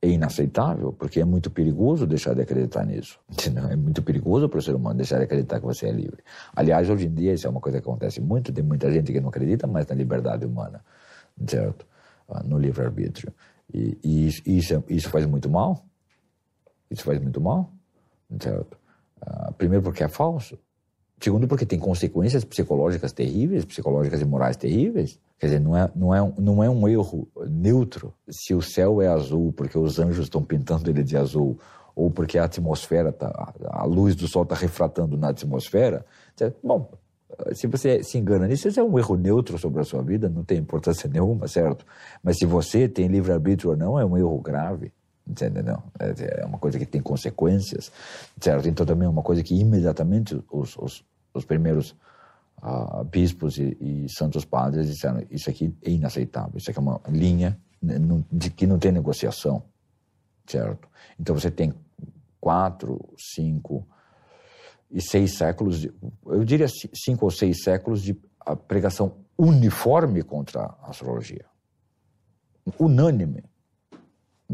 é 0.00 0.08
inaceitável, 0.08 0.92
porque 0.92 1.20
é 1.20 1.24
muito 1.24 1.50
perigoso 1.50 2.06
deixar 2.06 2.34
de 2.34 2.42
acreditar 2.42 2.84
nisso. 2.84 3.18
É 3.70 3.76
muito 3.76 4.02
perigoso 4.02 4.48
para 4.48 4.58
o 4.58 4.62
ser 4.62 4.74
humano 4.74 4.96
deixar 4.96 5.18
de 5.18 5.24
acreditar 5.24 5.58
que 5.58 5.66
você 5.66 5.86
é 5.86 5.90
livre. 5.90 6.22
Aliás, 6.54 6.88
hoje 6.88 7.06
em 7.06 7.14
dia, 7.14 7.32
isso 7.32 7.46
é 7.46 7.50
uma 7.50 7.60
coisa 7.60 7.80
que 7.80 7.88
acontece 7.88 8.20
muito, 8.20 8.52
tem 8.52 8.62
muita 8.62 8.92
gente 8.92 9.12
que 9.12 9.20
não 9.20 9.28
acredita 9.28 9.66
mais 9.66 9.86
na 9.86 9.94
liberdade 9.94 10.44
humana, 10.44 10.84
certo? 11.46 11.86
Ah, 12.28 12.42
no 12.42 12.58
livre-arbítrio. 12.58 13.32
E, 13.72 13.98
e 14.02 14.26
isso, 14.28 14.42
isso, 14.46 14.84
isso, 14.88 15.08
faz 15.08 15.26
muito 15.26 15.48
mal. 15.48 15.84
Isso 16.90 17.02
faz 17.02 17.20
muito 17.20 17.40
mal, 17.40 17.72
certo? 18.40 18.78
Uh, 19.20 19.52
primeiro 19.54 19.82
porque 19.82 20.04
é 20.04 20.08
falso. 20.08 20.58
Segundo 21.20 21.48
porque 21.48 21.64
tem 21.64 21.78
consequências 21.78 22.44
psicológicas 22.44 23.12
terríveis, 23.12 23.64
psicológicas 23.64 24.20
e 24.20 24.24
morais 24.24 24.56
terríveis. 24.56 25.18
Quer 25.38 25.46
dizer, 25.46 25.60
não 25.60 25.76
é, 25.76 25.90
não 25.94 26.14
é, 26.14 26.32
não 26.38 26.64
é 26.64 26.70
um 26.70 26.88
erro 26.88 27.28
neutro 27.48 28.14
se 28.28 28.54
o 28.54 28.62
céu 28.62 29.02
é 29.02 29.08
azul 29.08 29.52
porque 29.52 29.76
os 29.76 29.98
anjos 29.98 30.24
estão 30.24 30.42
pintando 30.42 30.88
ele 30.88 31.02
de 31.02 31.16
azul 31.16 31.58
ou 31.94 32.10
porque 32.10 32.38
a 32.38 32.44
atmosfera, 32.44 33.12
tá, 33.12 33.54
a 33.64 33.84
luz 33.84 34.14
do 34.14 34.28
sol 34.28 34.42
está 34.42 34.54
refratando 34.54 35.16
na 35.16 35.28
atmosfera. 35.28 36.04
Bom, 36.62 36.90
se 37.52 37.66
você 37.66 38.02
se 38.02 38.18
engana 38.18 38.46
nisso, 38.46 38.68
isso 38.68 38.78
é 38.80 38.82
um 38.82 38.98
erro 38.98 39.16
neutro 39.16 39.58
sobre 39.58 39.80
a 39.80 39.84
sua 39.84 40.02
vida, 40.02 40.28
não 40.28 40.44
tem 40.44 40.58
importância 40.58 41.08
nenhuma, 41.08 41.48
certo? 41.48 41.84
Mas 42.22 42.38
se 42.38 42.46
você 42.46 42.88
tem 42.88 43.08
livre-arbítrio 43.08 43.70
ou 43.70 43.76
não, 43.76 43.98
é 43.98 44.04
um 44.04 44.16
erro 44.16 44.38
grave, 44.40 44.92
entendeu? 45.26 45.82
É, 45.98 46.42
é 46.42 46.44
uma 46.46 46.58
coisa 46.58 46.78
que 46.78 46.86
tem 46.86 47.00
consequências, 47.00 47.90
certo? 48.40 48.68
Então 48.68 48.86
também 48.86 49.06
é 49.06 49.10
uma 49.10 49.22
coisa 49.22 49.42
que 49.42 49.58
imediatamente 49.58 50.40
os, 50.50 50.76
os, 50.76 51.04
os 51.34 51.44
primeiros 51.44 51.94
uh, 52.62 53.04
bispos 53.04 53.58
e, 53.58 53.76
e, 53.80 54.06
santos 54.08 54.44
padres 54.44 54.88
disseram 54.88 55.22
isso 55.30 55.50
aqui 55.50 55.74
é 55.82 55.90
inaceitável, 55.90 56.56
isso 56.56 56.70
aqui 56.70 56.78
é 56.78 56.82
uma 56.82 57.00
linha 57.08 57.58
de 58.32 58.50
que 58.50 58.66
não 58.66 58.78
tem 58.78 58.90
negociação, 58.90 59.62
certo? 60.46 60.88
Então 61.18 61.34
você 61.34 61.50
tem 61.50 61.72
quatro, 62.40 62.98
cinco 63.16 63.86
e 64.90 65.00
seis 65.00 65.36
séculos, 65.36 65.86
eu 66.26 66.44
diria 66.44 66.66
cinco 66.94 67.24
ou 67.26 67.30
seis 67.30 67.62
séculos 67.62 68.02
de 68.02 68.16
pregação 68.66 69.16
uniforme 69.38 70.22
contra 70.22 70.62
a 70.62 70.90
astrologia, 70.90 71.44
unânime, 72.78 73.44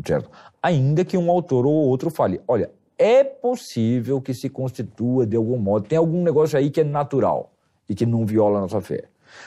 certo? 0.04 0.30
Ainda 0.62 1.04
que 1.04 1.16
um 1.16 1.30
autor 1.30 1.64
ou 1.64 1.72
outro 1.72 2.10
fale, 2.10 2.40
olha, 2.48 2.70
é 2.98 3.22
possível 3.24 4.20
que 4.20 4.34
se 4.34 4.48
constitua 4.48 5.26
de 5.26 5.36
algum 5.36 5.58
modo, 5.58 5.88
tem 5.88 5.98
algum 5.98 6.22
negócio 6.22 6.58
aí 6.58 6.70
que 6.70 6.80
é 6.80 6.84
natural 6.84 7.52
e 7.88 7.94
que 7.94 8.06
não 8.06 8.24
viola 8.24 8.59
a 8.59 8.62
nossa 8.62 8.80
fé. 8.80 9.04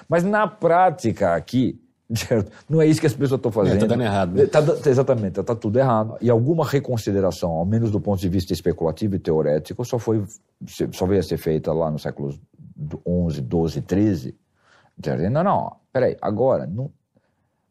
Mas 0.07 0.23
na 0.23 0.47
prática 0.47 1.35
aqui, 1.35 1.79
certo? 2.13 2.51
não 2.69 2.81
é 2.81 2.87
isso 2.87 2.99
que 2.99 3.07
as 3.07 3.13
pessoas 3.13 3.39
estão 3.39 3.51
fazendo. 3.51 3.75
Está 3.75 3.85
é, 3.85 3.89
dando 3.89 4.03
errado. 4.03 4.33
Né? 4.33 4.45
Tá, 4.45 4.61
exatamente, 4.89 5.39
está 5.39 5.55
tudo 5.55 5.79
errado. 5.79 6.17
E 6.21 6.29
alguma 6.29 6.65
reconsideração, 6.65 7.51
ao 7.51 7.65
menos 7.65 7.91
do 7.91 7.99
ponto 7.99 8.19
de 8.19 8.29
vista 8.29 8.53
especulativo 8.53 9.15
e 9.15 9.19
teorético, 9.19 9.83
só, 9.85 9.97
foi, 9.97 10.23
só 10.91 11.05
veio 11.05 11.19
a 11.19 11.23
ser 11.23 11.37
feita 11.37 11.73
lá 11.73 11.89
nos 11.89 12.03
séculos 12.03 12.39
11, 13.05 13.41
12, 13.41 13.81
13. 13.81 14.35
Certo? 15.03 15.29
Não, 15.29 15.43
não, 15.43 15.75
peraí, 15.91 16.15
agora, 16.21 16.65
não, 16.65 16.91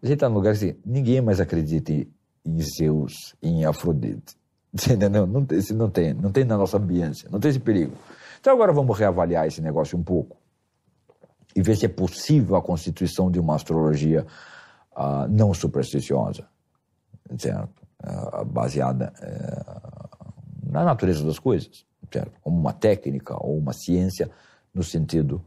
a 0.03 0.07
gente 0.07 0.17
está 0.17 0.29
num 0.29 0.35
lugar 0.35 0.53
assim, 0.53 0.75
ninguém 0.85 1.21
mais 1.21 1.41
acredita 1.41 1.93
em, 1.93 2.07
em 2.45 2.61
Zeus, 2.61 3.35
em 3.43 3.65
Afrodite. 3.65 4.37
Entendeu? 4.75 5.27
Não, 5.27 5.45
tem, 5.45 5.61
não, 5.73 5.89
tem, 5.89 6.15
não 6.15 6.33
tem 6.33 6.45
na 6.45 6.59
nossa 6.59 6.77
ambiência, 6.77 7.29
não 7.31 7.39
tem 7.39 7.51
esse 7.51 7.61
perigo. 7.61 7.93
Então 8.41 8.53
agora 8.53 8.73
vamos 8.73 8.99
reavaliar 8.99 9.47
esse 9.47 9.63
negócio 9.63 9.97
um 9.97 10.03
pouco 10.03 10.37
e 11.55 11.63
ver 11.63 11.77
se 11.77 11.87
é 11.87 11.89
possível 11.89 12.57
a 12.57 12.63
constituição 12.63 13.31
de 13.31 13.39
uma 13.39 13.55
astrologia 13.55 14.27
uh, 14.97 15.29
não 15.29 15.55
supersticiosa. 15.55 16.47
certo? 17.39 17.83
Uh, 18.03 18.45
baseada 18.45 19.13
uh, 19.21 20.71
na 20.71 20.85
natureza 20.85 21.25
das 21.25 21.39
coisas, 21.39 21.87
certo? 22.13 22.33
Como 22.43 22.59
uma 22.59 22.73
técnica 22.73 23.35
ou 23.39 23.57
uma 23.57 23.73
ciência 23.73 24.31
no 24.75 24.83
sentido 24.83 25.43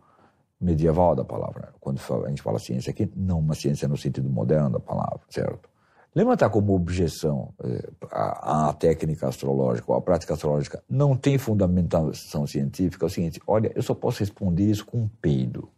medieval 0.60 1.16
da 1.16 1.24
palavra. 1.24 1.74
Quando 1.80 2.02
a 2.26 2.30
gente 2.30 2.42
fala 2.42 2.60
ciência 2.60 2.90
aqui, 2.90 3.12
não 3.16 3.40
uma 3.40 3.54
ciência 3.54 3.88
no 3.88 3.98
sentido 3.98 4.30
moderno 4.30 4.72
da 4.72 4.80
palavra, 4.80 5.22
certo? 5.30 5.70
Levantar 6.16 6.50
como 6.50 6.74
objeção 6.74 7.54
eh, 7.64 7.90
a, 8.12 8.74
técnica 8.74 9.28
astrológica 9.28 9.92
ou 9.92 9.96
a 9.96 10.02
prática 10.02 10.34
astrológica 10.34 10.82
não 10.90 11.16
tem 11.16 11.38
fundamentação 11.38 12.48
científica 12.48 13.06
é 13.06 13.08
o 13.08 13.10
seguinte: 13.10 13.40
olha, 13.46 13.72
eu 13.76 13.84
só 13.84 13.94
posso 13.94 14.22
responder 14.22 14.64
isso 14.64 14.84
com 14.84 14.98
um 14.98 15.08
peido. 15.22 15.70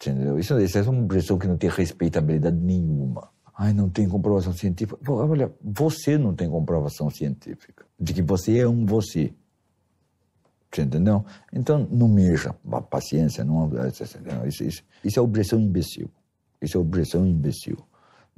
Entendeu? 0.00 0.38
Isso, 0.38 0.56
isso 0.60 0.78
é 0.78 0.82
uma 0.82 1.02
objeção 1.02 1.36
que 1.36 1.48
não 1.48 1.56
tem 1.56 1.68
respeitabilidade 1.68 2.56
nenhuma. 2.56 3.28
Ai, 3.56 3.72
não 3.72 3.90
tem 3.90 4.08
comprovação 4.08 4.52
científica. 4.52 4.96
Olha, 5.10 5.52
você 5.60 6.16
não 6.16 6.32
tem 6.32 6.48
comprovação 6.48 7.10
científica 7.10 7.84
de 7.98 8.14
que 8.14 8.22
você 8.22 8.58
é 8.58 8.68
um 8.68 8.86
você. 8.86 9.34
Você 10.72 10.82
entendeu? 10.82 11.24
Então, 11.52 11.88
não 11.90 12.06
mexa 12.06 12.54
paciência. 12.88 13.44
Não, 13.44 13.68
isso, 14.46 14.62
isso, 14.62 14.84
isso 15.02 15.18
é 15.18 15.22
objeção 15.22 15.58
imbecil. 15.58 16.08
Isso 16.62 16.76
é 16.76 16.80
objeção 16.80 17.26
imbecil. 17.26 17.78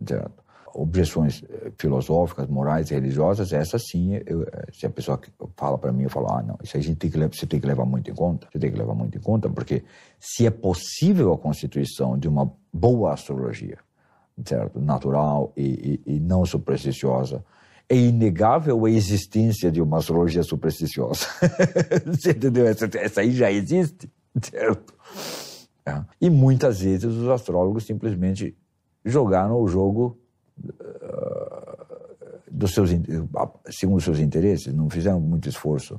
Certo? 0.07 0.39
Objeções 0.74 1.42
eh, 1.48 1.72
filosóficas, 1.78 2.48
morais 2.48 2.90
e 2.90 2.94
religiosas, 2.94 3.52
essa 3.52 3.78
sim, 3.78 4.20
eu, 4.26 4.42
eh, 4.42 4.66
se 4.72 4.86
a 4.86 4.90
pessoa 4.90 5.20
fala 5.56 5.78
para 5.78 5.92
mim, 5.92 6.05
eu 6.05 6.10
falo, 6.10 6.30
ah, 6.30 6.42
não, 6.42 6.59
isso 6.62 6.76
a 6.76 6.80
gente 6.80 6.97
tem 6.97 7.10
que, 7.10 7.18
você 7.18 7.47
tem 7.47 7.60
que 7.60 7.66
levar 7.66 7.84
muito 7.84 8.10
em 8.10 8.14
conta, 8.14 8.48
você 8.51 8.59
tem 8.59 8.70
que 8.70 8.78
levar 8.78 8.94
muito 8.94 9.16
em 9.16 9.20
conta, 9.20 9.48
porque 9.48 9.84
se 10.18 10.47
é 10.47 10.51
possível 10.51 11.32
a 11.32 11.38
constituição 11.38 12.18
de 12.18 12.28
uma 12.28 12.52
boa 12.72 13.12
astrologia, 13.12 13.78
certo, 14.44 14.80
natural 14.80 15.52
e, 15.56 16.01
e, 16.06 16.14
e 16.16 16.20
não 16.20 16.44
supersticiosa, 16.47 17.44
é 17.88 17.97
inegável 17.97 18.84
a 18.84 18.90
existência 18.90 19.70
de 19.70 19.82
uma 19.82 19.98
astrologia 19.98 20.44
supersticiosa. 20.44 21.26
você 22.06 22.30
entendeu? 22.30 22.66
Essa, 22.66 22.88
essa 22.94 23.20
aí 23.20 23.32
já 23.32 23.51
existe, 23.51 24.09
certo? 24.40 24.94
É. 25.84 26.01
E 26.20 26.30
muitas 26.30 26.80
vezes 26.80 27.06
os 27.06 27.28
astrólogos 27.28 27.84
simplesmente 27.84 28.56
jogaram 29.05 29.60
o 29.60 29.66
jogo 29.66 30.19
dos 32.51 32.73
seus, 32.73 32.91
segundo 33.70 33.99
os 33.99 34.05
seus 34.05 34.19
interesses, 34.19 34.74
não 34.74 34.91
fizeram 34.91 35.20
muito 35.20 35.49
esforço 35.49 35.99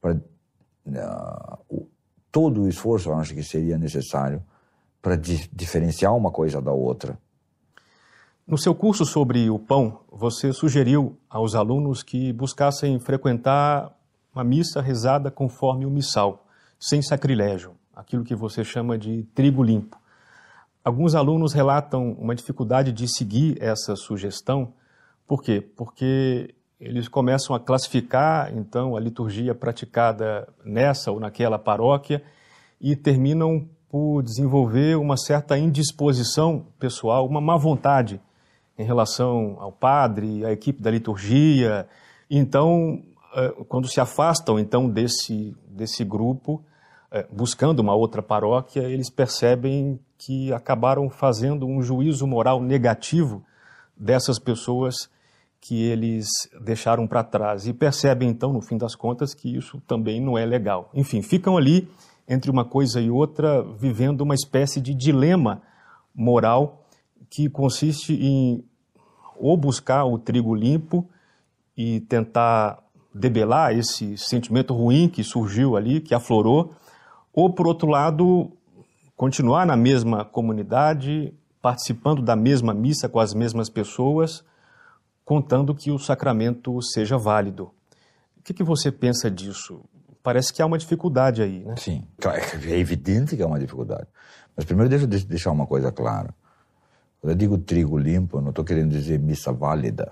para 0.00 0.14
uh, 0.14 1.86
todo 2.30 2.62
o 2.62 2.68
esforço, 2.68 3.10
eu 3.10 3.14
acho 3.14 3.34
que 3.34 3.42
seria 3.42 3.76
necessário 3.76 4.42
para 5.02 5.16
di 5.16 5.48
diferenciar 5.52 6.14
uma 6.16 6.30
coisa 6.30 6.60
da 6.60 6.72
outra. 6.72 7.18
No 8.46 8.56
seu 8.56 8.74
curso 8.74 9.04
sobre 9.04 9.50
o 9.50 9.58
pão, 9.58 10.00
você 10.10 10.52
sugeriu 10.52 11.18
aos 11.28 11.54
alunos 11.54 12.02
que 12.02 12.32
buscassem 12.32 12.98
frequentar 12.98 13.94
uma 14.34 14.42
missa 14.42 14.80
rezada 14.80 15.30
conforme 15.30 15.84
o 15.84 15.90
missal, 15.90 16.46
sem 16.80 17.02
sacrilégio, 17.02 17.72
aquilo 17.94 18.24
que 18.24 18.34
você 18.34 18.64
chama 18.64 18.96
de 18.96 19.24
trigo 19.34 19.62
limpo. 19.62 19.98
Alguns 20.84 21.14
alunos 21.14 21.52
relatam 21.52 22.12
uma 22.12 22.34
dificuldade 22.34 22.92
de 22.92 23.06
seguir 23.08 23.56
essa 23.60 23.94
sugestão. 23.96 24.72
Por 25.26 25.42
quê? 25.42 25.60
Porque 25.60 26.54
eles 26.80 27.08
começam 27.08 27.54
a 27.54 27.60
classificar, 27.60 28.56
então, 28.56 28.96
a 28.96 29.00
liturgia 29.00 29.54
praticada 29.54 30.48
nessa 30.64 31.10
ou 31.10 31.18
naquela 31.18 31.58
paróquia 31.58 32.22
e 32.80 32.94
terminam 32.94 33.68
por 33.88 34.22
desenvolver 34.22 34.96
uma 34.96 35.16
certa 35.16 35.58
indisposição 35.58 36.66
pessoal, 36.78 37.26
uma 37.26 37.40
má 37.40 37.56
vontade 37.56 38.20
em 38.78 38.84
relação 38.84 39.56
ao 39.58 39.72
padre, 39.72 40.44
à 40.44 40.52
equipe 40.52 40.80
da 40.80 40.90
liturgia. 40.90 41.88
Então, 42.30 43.02
eh, 43.34 43.54
quando 43.68 43.88
se 43.88 44.00
afastam 44.00 44.58
então 44.58 44.88
desse 44.88 45.56
desse 45.78 46.04
grupo, 46.04 46.62
buscando 47.30 47.80
uma 47.80 47.94
outra 47.94 48.22
paróquia, 48.22 48.82
eles 48.82 49.10
percebem 49.10 49.98
que 50.18 50.52
acabaram 50.52 51.08
fazendo 51.08 51.66
um 51.66 51.82
juízo 51.82 52.26
moral 52.26 52.60
negativo 52.60 53.42
dessas 53.96 54.38
pessoas 54.38 55.08
que 55.60 55.82
eles 55.82 56.28
deixaram 56.60 57.06
para 57.06 57.24
trás 57.24 57.66
e 57.66 57.72
percebem 57.72 58.28
então, 58.28 58.52
no 58.52 58.60
fim 58.60 58.76
das 58.76 58.94
contas, 58.94 59.34
que 59.34 59.56
isso 59.56 59.80
também 59.86 60.20
não 60.20 60.38
é 60.38 60.44
legal. 60.44 60.90
Enfim, 60.94 61.22
ficam 61.22 61.56
ali 61.56 61.88
entre 62.28 62.50
uma 62.50 62.64
coisa 62.64 63.00
e 63.00 63.10
outra, 63.10 63.62
vivendo 63.62 64.20
uma 64.20 64.34
espécie 64.34 64.80
de 64.80 64.94
dilema 64.94 65.62
moral 66.14 66.84
que 67.30 67.48
consiste 67.48 68.12
em 68.14 68.64
ou 69.36 69.56
buscar 69.56 70.04
o 70.04 70.18
trigo 70.18 70.54
limpo 70.54 71.08
e 71.76 72.00
tentar 72.00 72.82
debelar 73.14 73.76
esse 73.76 74.16
sentimento 74.18 74.74
ruim 74.74 75.08
que 75.08 75.22
surgiu 75.22 75.76
ali, 75.76 76.00
que 76.00 76.14
aflorou, 76.14 76.72
ou 77.38 77.48
por 77.48 77.68
outro 77.68 77.88
lado, 77.88 78.50
continuar 79.16 79.64
na 79.64 79.76
mesma 79.76 80.24
comunidade, 80.24 81.32
participando 81.62 82.20
da 82.20 82.34
mesma 82.34 82.74
missa 82.74 83.08
com 83.08 83.20
as 83.20 83.32
mesmas 83.32 83.70
pessoas, 83.70 84.44
contando 85.24 85.72
que 85.72 85.92
o 85.92 86.00
sacramento 86.00 86.82
seja 86.82 87.16
válido. 87.16 87.70
O 88.36 88.42
que, 88.42 88.52
que 88.52 88.64
você 88.64 88.90
pensa 88.90 89.30
disso? 89.30 89.80
Parece 90.20 90.52
que 90.52 90.60
há 90.60 90.66
uma 90.66 90.76
dificuldade 90.76 91.40
aí, 91.40 91.60
né? 91.60 91.76
Sim, 91.76 92.04
é 92.66 92.76
evidente 92.76 93.36
que 93.36 93.42
há 93.44 93.46
uma 93.46 93.60
dificuldade. 93.60 94.08
Mas 94.56 94.64
primeiro 94.64 94.90
deixa 94.90 95.04
eu 95.04 95.08
deixar 95.08 95.52
uma 95.52 95.64
coisa 95.64 95.92
clara. 95.92 96.34
Quando 97.20 97.30
eu 97.30 97.36
digo 97.36 97.56
trigo 97.56 97.96
limpo, 97.96 98.40
não 98.40 98.50
estou 98.50 98.64
querendo 98.64 98.90
dizer 98.90 99.16
missa 99.16 99.52
válida. 99.52 100.10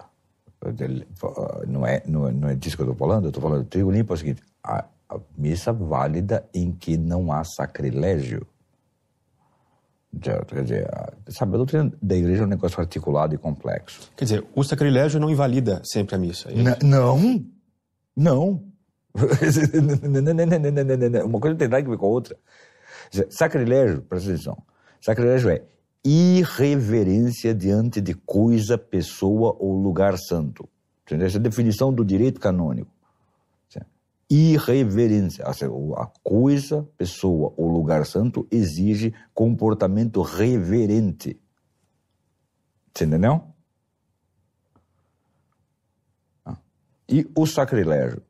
Não 1.66 1.84
é, 1.84 2.04
não 2.06 2.28
é, 2.28 2.32
não 2.32 2.48
é 2.50 2.54
disso 2.54 2.76
que 2.76 2.82
eu 2.82 2.92
estou 2.92 2.96
falando. 2.96 3.24
Eu 3.24 3.30
estou 3.30 3.42
falando 3.42 3.64
trigo 3.64 3.90
limpo 3.90 4.12
é 4.12 4.14
o 4.14 4.16
seguinte: 4.16 4.42
a 5.08 5.18
missa 5.36 5.72
válida 5.72 6.48
em 6.52 6.72
que 6.72 6.96
não 6.96 7.32
há 7.32 7.44
sacrilégio. 7.44 8.46
Quer 10.20 10.62
dizer, 10.62 10.88
sabe, 11.28 11.54
a 11.54 11.56
doutrina 11.58 11.92
da 12.00 12.16
igreja 12.16 12.42
é 12.42 12.46
um 12.46 12.48
negócio 12.48 12.80
articulado 12.80 13.34
e 13.34 13.38
complexo. 13.38 14.10
Quer 14.16 14.24
dizer, 14.24 14.46
o 14.54 14.64
sacrilégio 14.64 15.20
não 15.20 15.30
invalida 15.30 15.82
sempre 15.84 16.16
a 16.16 16.18
missa. 16.18 16.48
É 16.50 16.82
não, 16.82 17.44
não. 18.16 18.64
Uma 21.24 21.40
coisa 21.40 21.56
tem 21.56 21.68
nada 21.68 21.86
a 21.86 21.90
ver 21.90 21.98
com 21.98 22.06
a 22.06 22.08
outra. 22.08 22.36
Sacrilégio, 23.30 24.02
presta 24.02 24.30
atenção. 24.30 24.56
Sacrilégio 25.00 25.50
é 25.50 25.62
irreverência 26.04 27.54
diante 27.54 28.00
de 28.00 28.14
coisa, 28.14 28.78
pessoa 28.78 29.54
ou 29.58 29.78
lugar 29.78 30.16
santo. 30.18 30.68
Entendeu? 31.04 31.26
Essa 31.26 31.36
é 31.36 31.40
a 31.40 31.42
definição 31.42 31.92
do 31.92 32.04
direito 32.04 32.40
canônico 32.40 32.95
irreverência. 34.28 35.44
A 35.44 36.06
coisa, 36.22 36.88
pessoa 36.96 37.52
ou 37.56 37.68
lugar 37.68 38.04
santo 38.06 38.46
exige 38.50 39.14
comportamento 39.32 40.22
reverente. 40.22 41.40
Você 42.94 43.04
entendeu? 43.04 43.42
Ah. 46.44 46.56
E 47.08 47.30
o 47.36 47.46
sacrilégio, 47.46 48.22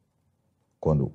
quando 0.80 1.12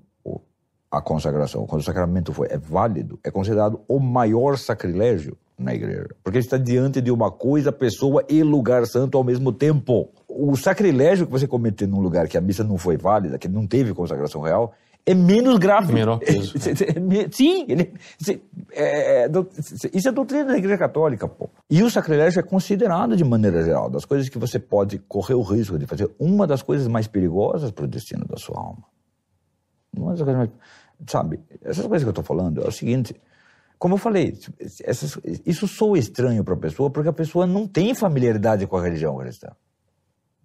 a 0.91 1.01
consagração, 1.01 1.65
quando 1.65 1.81
o 1.81 1.85
sacramento 1.85 2.33
foi, 2.33 2.47
é 2.51 2.57
válido, 2.57 3.17
é 3.23 3.31
considerado 3.31 3.81
o 3.87 3.97
maior 3.97 4.57
sacrilégio 4.57 5.37
na 5.57 5.73
igreja. 5.73 6.09
Porque 6.21 6.39
está 6.39 6.57
diante 6.57 6.99
de 6.99 7.09
uma 7.09 7.31
coisa, 7.31 7.71
pessoa 7.71 8.25
e 8.27 8.43
lugar 8.43 8.85
santo 8.85 9.17
ao 9.17 9.23
mesmo 9.23 9.53
tempo 9.53 10.09
o 10.33 10.55
sacrilégio 10.55 11.25
que 11.25 11.31
você 11.31 11.47
cometeu 11.47 11.87
num 11.87 11.99
lugar 11.99 12.27
que 12.27 12.37
a 12.37 12.41
missa 12.41 12.63
não 12.63 12.77
foi 12.77 12.97
válida, 12.97 13.37
que 13.37 13.47
não 13.47 13.67
teve 13.67 13.93
consagração 13.93 14.41
real, 14.41 14.73
é 15.05 15.13
menos 15.13 15.57
grave. 15.57 15.93
Menor 15.93 16.19
peso. 16.19 16.53
Sim, 17.31 17.65
ele, 17.67 17.93
é, 18.71 19.25
é 19.25 19.29
isso 19.93 20.07
é 20.07 20.11
doutrina 20.11 20.45
da 20.45 20.57
Igreja 20.57 20.77
Católica, 20.77 21.27
pô. 21.27 21.49
E 21.69 21.81
o 21.81 21.89
sacrilégio 21.89 22.39
é 22.39 22.43
considerado, 22.43 23.15
de 23.15 23.23
maneira 23.23 23.63
geral, 23.63 23.89
das 23.89 24.05
coisas 24.05 24.29
que 24.29 24.37
você 24.37 24.59
pode 24.59 24.99
correr 24.99 25.33
o 25.33 25.41
risco 25.41 25.77
de 25.77 25.87
fazer, 25.87 26.09
uma 26.19 26.45
das 26.45 26.61
coisas 26.61 26.87
mais 26.87 27.07
perigosas 27.07 27.71
para 27.71 27.85
o 27.85 27.87
destino 27.87 28.25
da 28.25 28.37
sua 28.37 28.59
alma. 28.59 28.83
Uma 29.97 30.11
das 30.11 30.21
coisas 30.21 30.37
mais, 30.37 30.49
sabe, 31.07 31.39
essas 31.63 31.85
coisas 31.85 32.03
que 32.03 32.09
eu 32.09 32.21
estou 32.21 32.23
falando 32.23 32.63
é 32.63 32.67
o 32.67 32.71
seguinte, 32.71 33.15
como 33.77 33.95
eu 33.95 33.97
falei, 33.97 34.37
essas, 34.83 35.19
isso 35.45 35.67
soa 35.67 35.97
estranho 35.97 36.43
para 36.43 36.53
a 36.53 36.57
pessoa 36.57 36.91
porque 36.91 37.09
a 37.09 37.13
pessoa 37.13 37.47
não 37.47 37.67
tem 37.67 37.95
familiaridade 37.95 38.67
com 38.67 38.77
a 38.77 38.83
religião 38.83 39.17
cristã. 39.17 39.49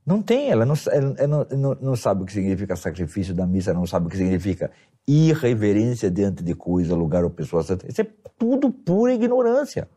Não 0.07 0.23
tem, 0.23 0.51
ela, 0.51 0.65
não, 0.65 0.75
ela 1.19 1.49
não, 1.51 1.75
não, 1.81 1.97
sabe 1.97 2.23
o 2.23 2.25
que 2.25 2.33
significa 2.33 2.77
sacrifício 2.77 3.35
da 3.35 3.45
missa, 3.45 3.75
não 3.75 3.85
sabe 3.85 4.07
o 4.07 4.09
que 4.09 4.17
significa 4.17 4.71
irreverência 5.05 6.09
diante 6.09 6.45
de 6.45 6.55
coisa, 6.55 6.95
lugar 6.95 7.25
ou 7.25 7.31
pessoa 7.31 7.65
santa. 7.65 7.89
Isso 7.89 8.03
é 8.03 8.07
tudo 8.39 8.71
pura 8.71 9.13
ignorância. 9.13 9.89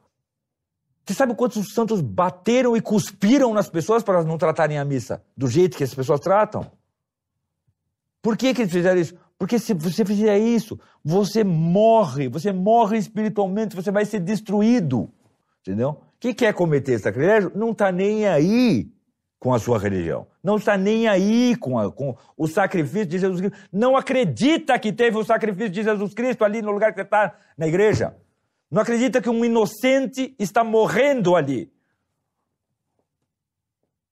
Você 1.06 1.14
sabe 1.14 1.36
quantos 1.36 1.74
santos 1.74 2.02
bateram 2.02 2.76
e 2.76 2.82
cuspiram 2.82 3.54
nas 3.54 3.70
pessoas 3.70 4.02
para 4.02 4.24
não 4.24 4.36
tratarem 4.36 4.80
a 4.80 4.86
missa 4.86 5.24
do 5.38 5.48
jeito 5.48 5.78
que 5.78 5.84
as 5.84 5.94
pessoas 5.94 6.20
tratam? 6.20 6.72
Por 8.20 8.36
que, 8.36 8.52
que 8.54 8.64
eles 8.64 8.74
fizeram 8.74 9.00
isso? 9.00 9.16
Porque 9.38 9.60
se 9.60 9.76
você 9.76 10.04
fizer 10.04 10.40
isso, 10.40 10.80
você 11.04 11.44
morre, 11.44 12.28
você 12.28 12.52
morre 12.52 12.98
espiritualmente, 12.98 13.76
você 13.76 13.92
vai 13.92 14.06
ser 14.06 14.20
destruído. 14.20 15.10
Entendeu? 15.62 16.02
Quem 16.20 16.34
quer 16.34 16.54
cometer 16.54 17.00
sacrilégio 17.00 17.52
não 17.56 17.72
está 17.72 17.92
nem 17.92 18.28
aí 18.28 18.92
com 19.40 19.54
a 19.54 19.60
sua 19.60 19.80
religião. 19.80 20.28
Não 20.44 20.58
está 20.58 20.78
nem 20.78 21.08
aí 21.08 21.56
com, 21.56 21.80
a, 21.80 21.92
com, 21.92 22.16
o 22.38 22.46
sacrifício 22.46 23.06
de 23.06 23.20
Jesus 23.20 23.40
Cristo. 23.40 23.58
Não 23.72 23.96
acredita 23.96 24.78
que 24.78 24.92
teve 24.92 25.18
o 25.18 25.24
sacrifício 25.24 25.70
de 25.70 25.82
Jesus 25.82 26.14
Cristo 26.14 26.44
ali 26.44 26.62
no 26.62 26.72
lugar 26.72 26.92
que 26.92 27.00
você 27.00 27.04
está 27.04 27.36
na 27.58 27.68
igreja. 27.68 28.16
Não 28.70 28.82
acredita 28.82 29.22
que 29.22 29.30
um 29.30 29.44
inocente 29.46 30.36
está 30.38 30.64
morrendo 30.64 31.36
ali. 31.36 31.72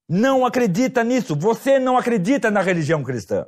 Não 0.08 0.46
acredita 0.46 1.04
nisso. 1.04 1.36
Você 1.36 1.78
não 1.78 1.98
acredita 1.98 2.50
na 2.50 2.62
religião 2.62 3.04
cristã. 3.04 3.46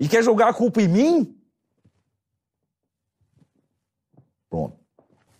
E 0.00 0.08
quer 0.08 0.24
jogar 0.24 0.48
a 0.48 0.54
culpa 0.54 0.80
em 0.80 0.88
mim? 0.88 1.38
Pronto. 4.48 4.76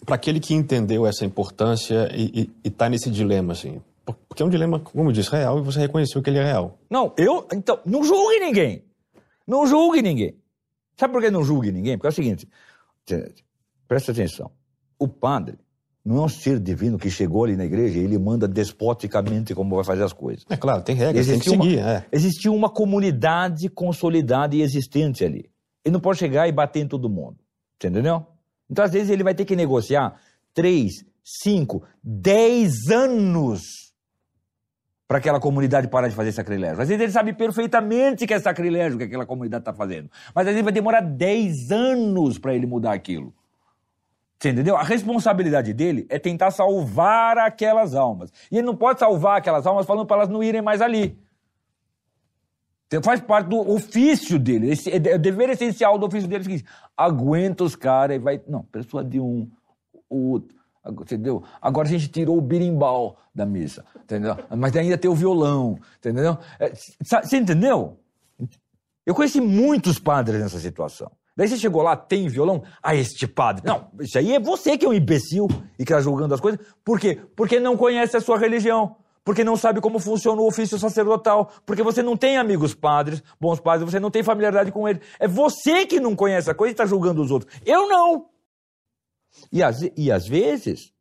Para 0.05 0.15
aquele 0.15 0.39
que 0.39 0.55
entendeu 0.55 1.07
essa 1.07 1.25
importância 1.25 2.09
e 2.15 2.51
está 2.63 2.89
nesse 2.89 3.11
dilema, 3.11 3.55
assim, 3.55 3.83
porque 4.29 4.43
é 4.43 4.47
um 4.47 4.51
dilema, 4.51 4.79
como 4.81 5.09
eu 5.09 5.13
disse, 5.13 5.31
real 5.31 5.59
e 5.59 5.63
você 5.63 5.81
reconheceu 5.81 6.23
que 6.23 6.31
ele 6.31 6.39
é 6.39 6.45
real. 6.45 6.79
Não, 6.91 7.13
eu. 7.17 7.47
Então, 7.53 7.81
não 7.85 8.05
julgue 8.05 8.39
ninguém. 8.41 8.85
Não 9.47 9.67
julgue 9.67 10.03
ninguém. 10.03 10.37
Sabe 10.97 11.13
por 11.13 11.23
que 11.23 11.31
não 11.31 11.45
julgue 11.45 11.73
ninguém? 11.73 11.97
Porque 11.97 12.07
é 12.07 12.11
o 12.11 12.13
seguinte: 12.13 12.49
presta 13.87 14.13
atenção. 14.13 14.51
O 14.99 15.07
padre 15.07 15.59
não 16.05 16.19
é 16.19 16.21
um 16.23 16.29
ser 16.29 16.61
divino 16.61 16.99
que 16.99 17.11
chegou 17.11 17.45
ali 17.45 17.57
na 17.57 17.65
igreja 17.65 17.99
e 17.99 18.05
ele 18.05 18.17
manda 18.17 18.47
despoticamente 18.47 19.55
como 19.55 19.75
vai 19.75 19.85
fazer 19.85 20.05
as 20.05 20.13
coisas. 20.13 20.45
É 20.49 20.57
claro, 20.57 20.83
tem 20.83 20.95
regras, 20.95 21.27
tem 21.27 21.39
que 21.39 21.51
seguir. 21.51 21.79
Uma, 21.79 21.91
é. 21.91 22.07
Existia 22.13 22.53
uma 22.53 22.71
comunidade 22.71 23.69
consolidada 23.69 24.55
e 24.55 24.63
existente 24.63 25.25
ali. 25.25 25.51
Ele 25.85 25.93
não 25.93 26.01
pode 26.01 26.19
chegar 26.19 26.49
e 26.49 26.53
bater 26.53 26.81
em 26.81 26.89
todo 26.89 27.11
mundo. 27.11 27.39
Entendeu? 27.75 28.25
Então, 28.71 28.85
às 28.85 28.93
vezes, 28.93 29.11
ele 29.11 29.23
vai 29.23 29.35
ter 29.35 29.45
que 29.45 29.55
negociar 29.55 30.19
três, 30.55 31.05
cinco, 31.23 31.83
dez 32.03 32.89
anos 32.91 33.86
para 35.09 35.19
aquela 35.19 35.39
comunidade 35.39 35.89
parar 35.89 36.09
de 36.09 36.15
fazer 36.15 36.33
sacrilégio. 36.33 36.83
Às 36.83 36.89
vezes 36.89 37.03
ele 37.03 37.13
sabe 37.13 37.33
perfeitamente 37.33 38.27
que 38.27 38.35
é 38.35 38.41
sacrilégio 38.41 38.99
que 38.99 39.05
aquela 39.05 39.25
comunidade 39.25 39.63
está 39.63 39.73
fazendo. 39.73 40.11
Mas 40.35 40.47
às 40.47 40.53
vezes 40.53 40.65
vai 40.65 40.73
demorar 40.73 41.01
10 41.01 41.71
anos 41.71 42.39
para 42.39 42.55
ele 42.55 42.67
mudar 42.67 42.93
aquilo. 42.93 43.33
Você 44.39 44.51
entendeu? 44.51 44.77
A 44.77 44.83
responsabilidade 44.83 45.73
dele 45.73 46.07
é 46.11 46.19
tentar 46.19 46.51
salvar 46.51 47.39
aquelas 47.39 47.95
almas. 47.95 48.33
E 48.51 48.59
ele 48.59 48.67
não 48.67 48.77
pode 48.77 48.99
salvar 48.99 49.39
aquelas 49.39 49.67
almas 49.67 49.87
falando 49.87 50.07
para 50.07 50.17
elas 50.17 50.29
não 50.29 50.43
irem 50.43 50.61
mais 50.61 50.83
ali. 50.83 51.19
Então, 52.87 53.03
faz 53.03 53.21
parte 53.21 53.49
do 53.49 53.59
ofício 53.59 54.39
dele. 54.39 54.71
Esse, 54.71 54.91
é, 54.91 54.97
é 54.97 55.17
o 55.17 55.19
dever 55.19 55.51
essencial 55.51 55.99
do 55.99 56.07
ofício 56.07 56.29
dele 56.29 56.41
é 56.41 56.43
o 56.43 56.45
seguinte: 56.45 56.65
aguenta 56.97 57.65
os 57.65 57.75
caras 57.75 58.17
e 58.17 58.19
vai. 58.19 58.41
Não, 58.47 58.63
persuadir 58.63 59.21
um, 59.21 59.51
outro 60.09 60.56
Entendeu? 60.89 61.43
Agora 61.61 61.89
a 61.89 61.91
gente 61.91 62.09
tirou 62.09 62.39
o 62.39 62.41
birimbau 62.41 63.17
da 63.35 63.45
missa, 63.45 63.85
entendeu? 63.97 64.37
Mas 64.57 64.77
ainda 64.77 64.97
tem 64.97 65.11
o 65.11 65.15
violão, 65.15 65.79
entendeu? 65.99 66.39
É, 66.61 66.73
você 67.03 67.37
entendeu? 67.37 67.99
Eu 69.05 69.15
conheci 69.15 69.41
muitos 69.41 69.99
padres 69.99 70.41
nessa 70.41 70.59
situação. 70.59 71.11
Daí 71.37 71.47
você 71.47 71.59
chegou 71.59 71.83
lá, 71.83 71.95
tem 71.95 72.29
violão? 72.29 72.63
Ah, 72.83 72.95
este 72.95 73.27
padre. 73.27 73.63
Não, 73.67 73.89
isso 74.01 74.17
aí 74.17 74.35
é 74.35 74.41
você 74.41 74.79
que 74.79 74.87
é 74.87 74.89
um 74.89 74.95
imbecil 74.95 75.47
e 75.79 75.85
que 75.85 75.93
está 75.93 76.01
julgando 76.01 76.35
as 76.35 76.41
coisas. 76.41 76.59
Por 76.83 76.99
quê? 76.99 77.21
Porque 77.37 77.61
não 77.61 77.77
conhece 77.77 78.17
a 78.17 78.21
sua 78.21 78.39
religião. 78.39 78.97
Porque 79.23 79.45
não 79.45 79.57
sabe 79.57 79.81
como 79.81 79.99
funciona 79.99 80.41
o 80.41 80.47
ofício 80.47 80.79
sacerdotal. 80.79 81.51
Porque 81.67 81.83
você 81.83 82.03
não 82.03 82.17
tem 82.17 82.39
amigos 82.39 82.75
padres, 82.75 83.23
bons 83.39 83.61
padres, 83.61 83.91
você 83.91 84.01
não 84.01 84.11
tem 84.11 84.23
familiaridade 84.23 84.73
com 84.73 84.89
eles. 84.89 85.03
É 85.19 85.29
você 85.29 85.85
que 85.85 86.01
não 86.01 86.17
conhece 86.17 86.51
a 86.51 86.55
coisa 86.55 86.71
e 86.71 86.75
está 86.75 86.87
julgando 86.87 87.21
os 87.21 87.31
outros. 87.31 87.53
Eu 87.67 87.87
não. 87.89 88.27
E 89.53 89.63
às, 89.63 89.81
e 89.97 90.11
às 90.11 90.27
vezes, 90.27 90.93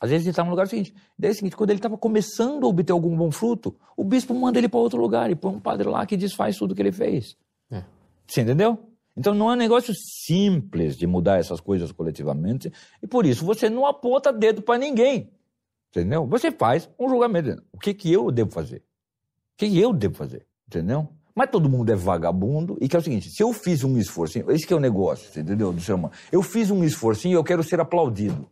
às 0.00 0.10
vezes 0.10 0.26
ele 0.26 0.30
está 0.30 0.44
no 0.44 0.50
lugar 0.50 0.68
seguinte. 0.68 0.94
Daí 1.18 1.30
é 1.30 1.32
o 1.32 1.34
seguinte, 1.34 1.56
quando 1.56 1.70
ele 1.70 1.78
estava 1.78 1.96
começando 1.96 2.64
a 2.64 2.68
obter 2.68 2.92
algum 2.92 3.16
bom 3.16 3.30
fruto, 3.30 3.76
o 3.96 4.04
bispo 4.04 4.34
manda 4.34 4.58
ele 4.58 4.68
para 4.68 4.80
outro 4.80 5.00
lugar 5.00 5.30
e 5.30 5.34
põe 5.34 5.54
um 5.54 5.60
padre 5.60 5.88
lá 5.88 6.04
que 6.04 6.16
desfaz 6.16 6.56
tudo 6.56 6.74
que 6.74 6.82
ele 6.82 6.92
fez. 6.92 7.36
É. 7.70 7.82
Você 8.26 8.42
entendeu? 8.42 8.78
Então 9.16 9.34
não 9.34 9.50
é 9.50 9.54
um 9.54 9.56
negócio 9.56 9.94
simples 9.94 10.96
de 10.96 11.06
mudar 11.06 11.38
essas 11.38 11.60
coisas 11.60 11.90
coletivamente, 11.90 12.70
e 13.02 13.06
por 13.06 13.24
isso 13.24 13.46
você 13.46 13.70
não 13.70 13.86
aponta 13.86 14.32
dedo 14.32 14.60
para 14.60 14.78
ninguém. 14.78 15.30
Entendeu? 15.90 16.26
Você 16.26 16.52
faz 16.52 16.90
um 16.98 17.08
julgamento. 17.08 17.62
O 17.72 17.78
que, 17.78 17.94
que 17.94 18.12
eu 18.12 18.30
devo 18.30 18.50
fazer? 18.50 18.78
O 18.78 19.56
que, 19.56 19.70
que 19.70 19.80
eu 19.80 19.94
devo 19.94 20.14
fazer? 20.14 20.46
Entendeu? 20.66 21.08
Mas 21.36 21.50
todo 21.50 21.68
mundo 21.68 21.92
é 21.92 21.94
vagabundo 21.94 22.78
e 22.80 22.88
que 22.88 22.96
é 22.96 22.98
o 22.98 23.02
seguinte: 23.02 23.28
se 23.28 23.42
eu 23.42 23.52
fiz 23.52 23.84
um 23.84 23.98
esforço, 23.98 24.38
esse 24.50 24.66
que 24.66 24.72
é 24.72 24.76
o 24.76 24.80
negócio, 24.80 25.28
entendeu? 25.38 25.70
Do 25.70 25.94
humano. 25.94 26.14
Eu 26.32 26.42
fiz 26.42 26.70
um 26.70 26.82
esforço 26.82 27.28
e 27.28 27.32
eu 27.32 27.44
quero 27.44 27.62
ser 27.62 27.78
aplaudido. 27.78 28.48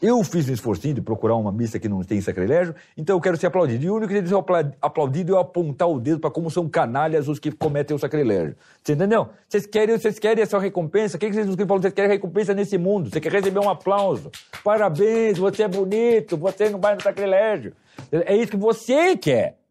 Eu 0.00 0.24
fiz 0.24 0.48
um 0.48 0.52
esforcinho 0.52 0.94
de 0.94 1.00
procurar 1.00 1.36
uma 1.36 1.52
missa 1.52 1.78
que 1.78 1.88
não 1.88 2.02
tem 2.02 2.20
sacrilégio, 2.20 2.74
então 2.96 3.14
eu 3.14 3.20
quero 3.20 3.36
ser 3.36 3.46
aplaudido. 3.46 3.84
E 3.84 3.88
o 3.88 3.94
único 3.94 4.08
que 4.08 4.14
deve 4.14 4.28
ser 4.28 4.34
aplaudido 4.80 5.36
é 5.36 5.40
apontar 5.40 5.88
o 5.88 6.00
dedo 6.00 6.18
para 6.18 6.28
como 6.28 6.50
são 6.50 6.68
canalhas 6.68 7.28
os 7.28 7.38
que 7.38 7.52
cometem 7.52 7.94
o 7.94 7.98
sacrilégio. 8.00 8.56
Você 8.82 8.94
entendeu? 8.94 9.28
Vocês 9.48 9.64
querem, 9.64 9.96
vocês 9.96 10.18
querem 10.18 10.42
essa 10.42 10.58
recompensa? 10.58 11.16
O 11.16 11.20
que, 11.20 11.32
vocês 11.32 11.46
falam? 11.46 11.80
Vocês 11.80 11.94
querem 11.94 12.10
recompensa 12.10 12.52
nesse 12.52 12.76
mundo? 12.76 13.10
Você 13.10 13.20
quer 13.20 13.30
receber 13.30 13.60
um 13.60 13.70
aplauso? 13.70 14.28
Parabéns, 14.64 15.38
você 15.38 15.62
é 15.62 15.68
bonito, 15.68 16.36
você 16.36 16.68
não 16.68 16.80
vai 16.80 16.96
no 16.96 17.00
sacrilégio. 17.00 17.72
É 18.10 18.34
isso 18.34 18.50
que 18.50 18.56
você 18.56 19.16
quer. 19.16 19.61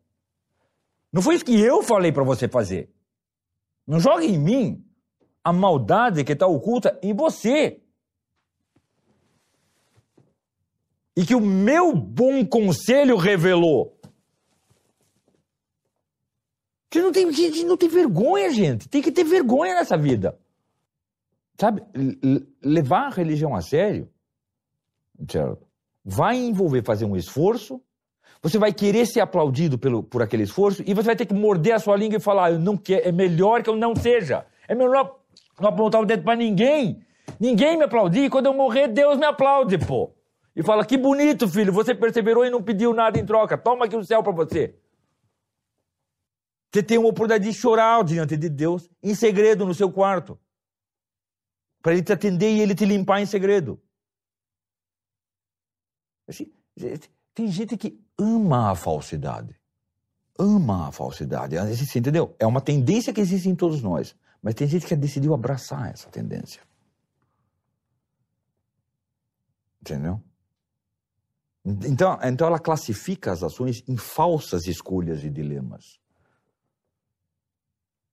Não 1.11 1.21
foi 1.21 1.35
isso 1.35 1.45
que 1.45 1.59
eu 1.59 1.83
falei 1.83 2.11
para 2.11 2.23
você 2.23 2.47
fazer. 2.47 2.89
Não 3.85 3.99
jogue 3.99 4.25
em 4.25 4.37
mim 4.37 4.85
a 5.43 5.51
maldade 5.51 6.23
que 6.23 6.31
está 6.31 6.47
oculta 6.47 6.97
em 7.01 7.13
você. 7.13 7.81
E 11.15 11.25
que 11.25 11.35
o 11.35 11.41
meu 11.41 11.93
bom 11.93 12.45
conselho 12.45 13.17
revelou. 13.17 13.99
Você 16.89 17.01
não 17.01 17.11
tem, 17.11 17.25
não 17.65 17.77
tem 17.77 17.89
vergonha, 17.89 18.49
gente. 18.51 18.87
Tem 18.87 19.01
que 19.01 19.11
ter 19.11 19.23
vergonha 19.23 19.75
nessa 19.75 19.97
vida. 19.97 20.39
Sabe? 21.59 21.83
levar 22.63 23.07
a 23.07 23.09
religião 23.09 23.55
a 23.55 23.61
sério 23.61 24.11
vai 26.03 26.37
envolver 26.37 26.83
fazer 26.83 27.05
um 27.05 27.15
esforço 27.15 27.81
você 28.41 28.57
vai 28.57 28.73
querer 28.73 29.05
ser 29.05 29.19
aplaudido 29.19 29.77
pelo, 29.77 30.01
por 30.01 30.21
aquele 30.21 30.43
esforço 30.43 30.83
e 30.85 30.93
você 30.93 31.07
vai 31.07 31.15
ter 31.15 31.27
que 31.27 31.33
morder 31.33 31.75
a 31.75 31.79
sua 31.79 31.95
língua 31.95 32.17
e 32.17 32.21
falar: 32.21 32.51
eu 32.51 32.59
não 32.59 32.75
quero, 32.75 33.07
é 33.07 33.11
melhor 33.11 33.61
que 33.61 33.69
eu 33.69 33.75
não 33.75 33.95
seja. 33.95 34.45
É 34.67 34.73
melhor 34.73 35.19
não 35.59 35.69
apontar 35.69 36.01
o 36.01 36.05
dedo 36.05 36.23
para 36.23 36.35
ninguém. 36.35 37.05
Ninguém 37.39 37.77
me 37.77 37.83
aplaudir. 37.83 38.29
Quando 38.29 38.47
eu 38.47 38.53
morrer, 38.53 38.87
Deus 38.87 39.17
me 39.17 39.25
aplaude, 39.25 39.77
pô. 39.77 40.11
E 40.55 40.63
fala: 40.63 40.83
que 40.83 40.97
bonito, 40.97 41.47
filho, 41.47 41.71
você 41.71 41.93
perseverou 41.93 42.43
e 42.43 42.49
não 42.49 42.63
pediu 42.63 42.93
nada 42.93 43.19
em 43.19 43.25
troca. 43.25 43.57
Toma 43.57 43.85
aqui 43.85 43.95
o 43.95 44.03
céu 44.03 44.23
para 44.23 44.33
você. 44.33 44.75
Você 46.73 46.81
tem 46.81 46.97
uma 46.97 47.09
oportunidade 47.09 47.43
de 47.43 47.53
chorar 47.53 48.03
diante 48.03 48.35
de 48.35 48.49
Deus 48.49 48.89
em 49.03 49.13
segredo 49.13 49.65
no 49.65 49.73
seu 49.73 49.91
quarto. 49.91 50.39
Para 51.81 51.93
ele 51.93 52.01
te 52.01 52.13
atender 52.13 52.49
e 52.49 52.61
ele 52.61 52.73
te 52.73 52.85
limpar 52.85 53.21
em 53.21 53.25
segredo. 53.25 53.79
Assim, 56.27 56.51
tem 57.33 57.47
gente 57.47 57.75
que 57.75 58.00
ama 58.21 58.71
a 58.71 58.75
falsidade. 58.75 59.59
Ama 60.37 60.87
a 60.87 60.91
falsidade. 60.91 61.55
Você 61.57 61.99
entendeu? 61.99 62.35
É 62.39 62.45
uma 62.45 62.61
tendência 62.61 63.13
que 63.13 63.21
existe 63.21 63.49
em 63.49 63.55
todos 63.55 63.81
nós. 63.81 64.15
Mas 64.41 64.55
tem 64.55 64.67
gente 64.67 64.85
que 64.85 64.95
decidiu 64.95 65.33
abraçar 65.33 65.91
essa 65.91 66.09
tendência. 66.09 66.61
Entendeu? 69.81 70.21
Então, 71.63 72.19
então 72.23 72.47
ela 72.47 72.59
classifica 72.59 73.31
as 73.31 73.43
ações 73.43 73.83
em 73.87 73.95
falsas 73.95 74.65
escolhas 74.65 75.23
e 75.23 75.29
dilemas. 75.29 76.00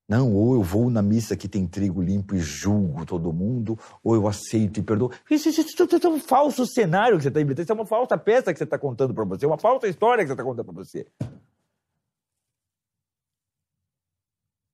Não, 0.09 0.35
ou 0.35 0.55
eu 0.55 0.63
vou 0.63 0.89
na 0.89 1.03
missa 1.03 1.37
que 1.37 1.47
tem 1.47 1.67
trigo 1.67 2.01
limpo 2.01 2.35
e 2.35 2.39
julgo 2.39 3.05
todo 3.05 3.31
mundo, 3.31 3.79
ou 4.03 4.15
eu 4.15 4.27
aceito 4.27 4.81
e 4.81 4.83
perdoo. 4.83 5.11
Isso, 5.31 5.51
isso, 5.51 5.61
isso, 5.61 5.85
isso 5.85 6.07
é 6.07 6.11
um 6.11 6.19
falso 6.19 6.65
cenário 6.67 7.19
que 7.19 7.25
você 7.25 7.29
está 7.29 7.41
inventando, 7.41 7.65
isso 7.65 7.73
é 7.73 7.75
uma 7.75 7.85
falsa 7.85 8.17
peça 8.17 8.53
que 8.53 8.59
você 8.59 8.65
está 8.65 8.79
contando 8.79 9.13
para 9.13 9.25
você, 9.25 9.45
uma 9.45 9.59
falsa 9.59 9.87
história 9.87 10.25
que 10.25 10.29
você 10.29 10.33
está 10.33 10.43
contando 10.45 10.65
para 10.65 10.83
você. 10.83 11.07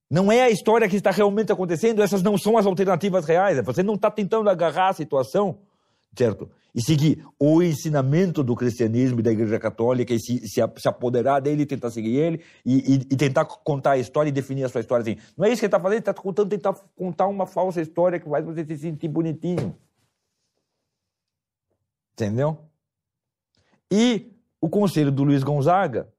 Não 0.09 0.31
é 0.31 0.43
a 0.43 0.51
história 0.51 0.89
que 0.89 0.97
está 0.97 1.11
realmente 1.11 1.51
acontecendo, 1.51 2.01
essas 2.01 2.23
não 2.23 2.39
são 2.39 2.56
as 2.56 2.66
alternativas 2.66 3.24
reais. 3.24 3.59
Você 3.65 3.82
não 3.82 3.94
está 3.94 4.12
tentando 4.12 4.48
agarrar 4.48 4.90
a 4.90 4.93
situação 4.93 5.59
certo? 6.16 6.51
E 6.74 6.82
seguir 6.82 7.24
o 7.38 7.62
ensinamento 7.62 8.42
do 8.42 8.56
cristianismo 8.56 9.20
e 9.20 9.22
da 9.22 9.30
Igreja 9.30 9.60
Católica 9.60 10.12
e 10.12 10.18
se, 10.18 10.48
se, 10.48 10.60
se 10.76 10.88
apoderar 10.88 11.40
dele 11.40 11.64
tentar 11.64 11.90
seguir 11.90 12.16
ele 12.16 12.40
e, 12.66 12.94
e, 12.94 12.94
e, 13.12 13.16
tentar 13.16 13.44
contar 13.44 13.92
a 13.92 13.98
história 13.98 14.28
e 14.28 14.32
definir 14.32 14.64
a 14.64 14.68
sua 14.68 14.80
história 14.80 15.02
assim. 15.02 15.16
Não 15.36 15.46
é 15.46 15.51
isso 15.51 15.60
que 15.60 15.66
ele 15.66 15.68
está 15.68 15.78
fazendo, 15.78 15.94
ele 15.94 16.01
está 16.01 16.12
tentando 16.12 16.48
tentar 16.48 16.74
contar 16.96 17.28
uma 17.28 17.46
falsa 17.46 17.80
história 17.80 18.18
que 18.18 18.28
faz 18.28 18.44
você 18.44 18.64
se 18.64 18.76
sentir 18.76 19.06
bonitinho. 19.06 19.76
Entendeu? 22.12 22.59
E 23.90 24.32
o 24.60 24.68
conselho 24.68 25.12
do 25.12 25.22
Luiz 25.22 25.44
Gonzaga 25.44 26.12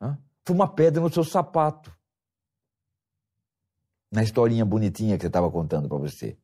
né, 0.00 0.16
foi 0.42 0.54
uma 0.54 0.68
pedra 0.68 1.02
no 1.02 1.12
seu 1.12 1.24
sapato. 1.24 1.92
Na 4.10 4.22
historinha 4.22 4.64
bonitinha 4.64 5.16
que 5.16 5.22
você 5.22 5.26
estava 5.26 5.50
contando 5.50 5.86
para 5.86 5.98
você. 5.98 6.38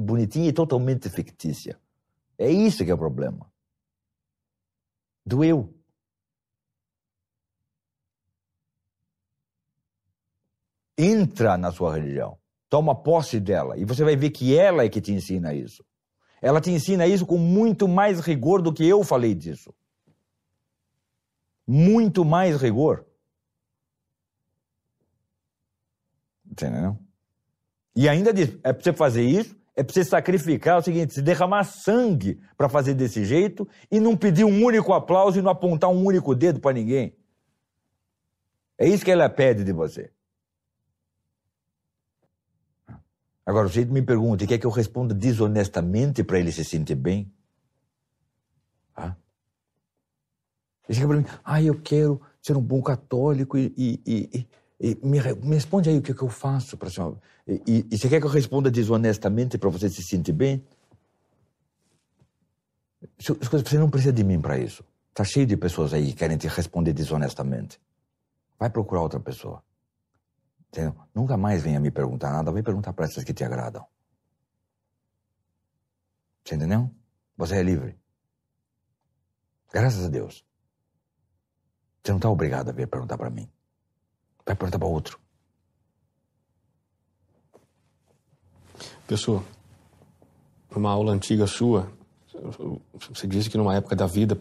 Bonitinha 0.00 0.48
e 0.48 0.52
totalmente 0.52 1.08
fictícia. 1.08 1.76
É 2.38 2.50
isso 2.50 2.84
que 2.84 2.90
é 2.90 2.94
o 2.94 2.98
problema. 2.98 3.50
do 5.26 5.42
eu. 5.44 5.74
Entra 10.96 11.58
na 11.58 11.72
sua 11.72 11.92
religião, 11.94 12.38
toma 12.70 12.94
posse 12.94 13.40
dela, 13.40 13.76
e 13.76 13.84
você 13.84 14.02
vai 14.04 14.16
ver 14.16 14.30
que 14.30 14.56
ela 14.56 14.84
é 14.84 14.88
que 14.88 15.00
te 15.00 15.12
ensina 15.12 15.52
isso. 15.52 15.84
Ela 16.40 16.60
te 16.60 16.70
ensina 16.70 17.06
isso 17.06 17.26
com 17.26 17.36
muito 17.36 17.88
mais 17.88 18.20
rigor 18.20 18.62
do 18.62 18.72
que 18.72 18.86
eu 18.86 19.02
falei 19.02 19.34
disso. 19.34 19.74
Muito 21.66 22.24
mais 22.24 22.56
rigor. 22.56 23.04
Entendeu? 26.48 26.96
E 27.94 28.08
ainda 28.08 28.32
diz, 28.32 28.56
é 28.62 28.72
para 28.72 28.82
você 28.82 28.92
fazer 28.92 29.24
isso, 29.24 29.56
é 29.76 29.84
você 29.84 30.02
sacrificar 30.02 30.76
é 30.76 30.78
o 30.78 30.82
seguinte, 30.82 31.12
se 31.12 31.22
derramar 31.22 31.62
sangue 31.64 32.40
para 32.56 32.68
fazer 32.68 32.94
desse 32.94 33.24
jeito 33.24 33.68
e 33.90 34.00
não 34.00 34.16
pedir 34.16 34.44
um 34.44 34.64
único 34.64 34.94
aplauso 34.94 35.38
e 35.38 35.42
não 35.42 35.50
apontar 35.50 35.90
um 35.90 36.02
único 36.02 36.34
dedo 36.34 36.58
para 36.58 36.72
ninguém. 36.72 37.14
É 38.78 38.88
isso 38.88 39.04
que 39.04 39.10
ela 39.10 39.28
pede 39.28 39.62
de 39.62 39.72
você. 39.72 40.10
Agora, 43.44 43.66
o 43.66 43.70
jeito 43.70 43.92
me 43.92 44.02
pergunta, 44.02 44.42
e 44.42 44.46
quer 44.46 44.58
que 44.58 44.66
eu 44.66 44.70
responda 44.70 45.14
desonestamente 45.14 46.24
para 46.24 46.40
ele 46.40 46.50
se 46.50 46.64
sentir 46.64 46.96
bem? 46.96 47.32
Ele 50.88 50.94
chega 50.94 51.08
para 51.08 51.16
mim, 51.16 51.26
ah, 51.44 51.62
eu 51.62 51.80
quero 51.80 52.20
ser 52.40 52.56
um 52.56 52.62
bom 52.62 52.80
católico 52.80 53.58
e, 53.58 53.74
e, 53.76 54.00
e, 54.06 54.38
e 54.38 54.48
me, 54.80 55.20
me, 55.42 55.54
responde 55.54 55.88
aí 55.88 55.98
o 55.98 56.02
que, 56.02 56.12
que 56.12 56.22
eu 56.22 56.28
faço 56.28 56.76
para 56.76 56.90
senhora. 56.90 57.16
E, 57.46 57.86
e, 57.90 57.96
você 57.98 58.08
quer 58.08 58.20
que 58.20 58.26
eu 58.26 58.30
responda 58.30 58.70
desonestamente 58.70 59.56
para 59.56 59.70
você 59.70 59.88
se 59.88 60.02
sentir 60.02 60.32
bem? 60.32 60.62
Você 63.18 63.78
não 63.78 63.88
precisa 63.88 64.12
de 64.12 64.22
mim 64.22 64.40
para 64.40 64.58
isso. 64.58 64.84
Está 65.10 65.24
cheio 65.24 65.46
de 65.46 65.56
pessoas 65.56 65.94
aí 65.94 66.08
que 66.08 66.14
querem 66.14 66.36
te 66.36 66.46
responder 66.46 66.92
desonestamente. 66.92 67.80
Vai 68.58 68.68
procurar 68.68 69.00
outra 69.00 69.18
pessoa. 69.18 69.62
Entendeu? 70.68 70.94
Nunca 71.14 71.36
mais 71.38 71.62
venha 71.62 71.80
me 71.80 71.90
perguntar 71.90 72.30
nada, 72.30 72.52
vem 72.52 72.62
perguntar 72.62 72.92
para 72.92 73.06
essas 73.06 73.24
que 73.24 73.32
te 73.32 73.42
agradam. 73.44 73.86
Você 76.44 76.54
entendeu? 76.54 76.90
Você 77.36 77.56
é 77.56 77.62
livre. 77.62 77.98
Graças 79.72 80.04
a 80.04 80.08
Deus. 80.08 80.44
Você 82.02 82.12
não 82.12 82.18
está 82.18 82.28
obrigado 82.28 82.68
a 82.68 82.72
vir 82.72 82.86
perguntar 82.86 83.16
para 83.16 83.30
mim. 83.30 83.50
Vai 84.46 84.54
perguntar 84.54 84.78
para 84.78 84.88
outro. 84.88 85.18
Pessoa, 89.08 89.42
numa 90.74 90.90
aula 90.90 91.12
antiga 91.12 91.46
sua, 91.46 91.90
você 93.10 93.26
disse 93.26 93.50
que 93.50 93.58
numa 93.58 93.74
época 93.74 93.96
da 93.96 94.06
vida, 94.06 94.38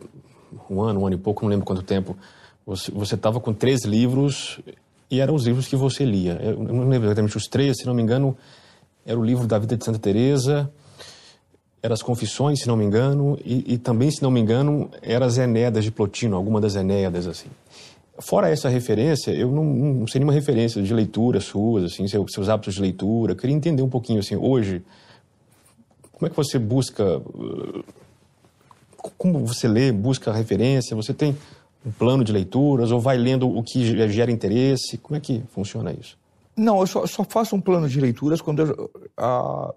um 0.69 0.81
ano, 0.81 1.01
um 1.01 1.07
ano 1.07 1.15
e 1.15 1.19
pouco, 1.19 1.43
não 1.43 1.49
lembro 1.49 1.65
quanto 1.65 1.81
tempo, 1.81 2.15
você 2.65 3.15
estava 3.15 3.39
com 3.39 3.53
três 3.53 3.83
livros 3.83 4.59
e 5.09 5.19
eram 5.19 5.35
os 5.35 5.45
livros 5.45 5.67
que 5.67 5.75
você 5.75 6.03
lia. 6.03 6.33
Eu 6.41 6.63
não 6.63 6.87
lembro 6.87 7.07
exatamente 7.07 7.37
os 7.37 7.47
três, 7.47 7.77
se 7.77 7.85
não 7.85 7.93
me 7.93 8.01
engano, 8.01 8.37
era 9.05 9.19
o 9.19 9.23
livro 9.23 9.47
da 9.47 9.57
vida 9.57 9.77
de 9.77 9.83
Santa 9.83 9.99
Teresa, 9.99 10.71
eram 11.81 11.93
as 11.93 12.01
Confissões, 12.01 12.59
se 12.61 12.67
não 12.67 12.75
me 12.75 12.83
engano, 12.83 13.37
e, 13.43 13.73
e 13.73 13.77
também, 13.77 14.09
se 14.09 14.21
não 14.21 14.31
me 14.31 14.39
engano, 14.39 14.89
eram 15.01 15.27
as 15.27 15.37
Enéadas 15.37 15.83
de 15.83 15.91
Plotino, 15.91 16.35
alguma 16.35 16.59
das 16.59 16.75
Enéadas, 16.75 17.27
assim. 17.27 17.49
Fora 18.19 18.49
essa 18.49 18.69
referência, 18.69 19.31
eu 19.31 19.51
não, 19.51 19.63
não 19.63 20.07
sei 20.07 20.19
nenhuma 20.19 20.33
referência 20.33 20.81
de 20.81 20.93
leitura 20.93 21.41
suas, 21.41 21.83
assim, 21.83 22.07
seus, 22.07 22.31
seus 22.31 22.47
hábitos 22.47 22.75
de 22.75 22.81
leitura. 22.81 23.33
Eu 23.33 23.35
queria 23.35 23.55
entender 23.55 23.81
um 23.81 23.89
pouquinho, 23.89 24.19
assim, 24.19 24.35
hoje, 24.35 24.83
como 26.11 26.27
é 26.27 26.29
que 26.29 26.35
você 26.35 26.57
busca... 26.57 27.21
Como 29.17 29.45
você 29.45 29.67
lê, 29.67 29.91
busca 29.91 30.31
referência? 30.31 30.95
Você 30.95 31.13
tem 31.13 31.37
um 31.85 31.91
plano 31.91 32.23
de 32.23 32.31
leituras 32.31 32.91
ou 32.91 32.99
vai 32.99 33.17
lendo 33.17 33.47
o 33.47 33.61
que 33.61 34.09
gera 34.09 34.31
interesse? 34.31 34.97
Como 34.97 35.15
é 35.15 35.19
que 35.19 35.43
funciona 35.49 35.93
isso? 35.93 36.17
Não, 36.55 36.79
eu 36.79 36.87
só, 36.87 37.05
só 37.05 37.23
faço 37.23 37.55
um 37.55 37.61
plano 37.61 37.87
de 37.87 37.99
leituras 37.99 38.41
quando 38.41 38.61
eu, 38.61 38.91
a, 39.17 39.73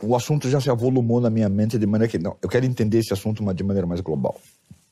o 0.00 0.14
assunto 0.14 0.48
já 0.48 0.60
se 0.60 0.70
avolumou 0.70 1.20
na 1.20 1.28
minha 1.28 1.48
mente 1.48 1.76
de 1.76 1.86
maneira 1.86 2.10
que 2.10 2.18
não, 2.18 2.36
eu 2.40 2.48
quero 2.48 2.64
entender 2.64 2.98
esse 2.98 3.12
assunto 3.12 3.42
de 3.52 3.64
maneira 3.64 3.86
mais 3.86 4.00
global. 4.00 4.40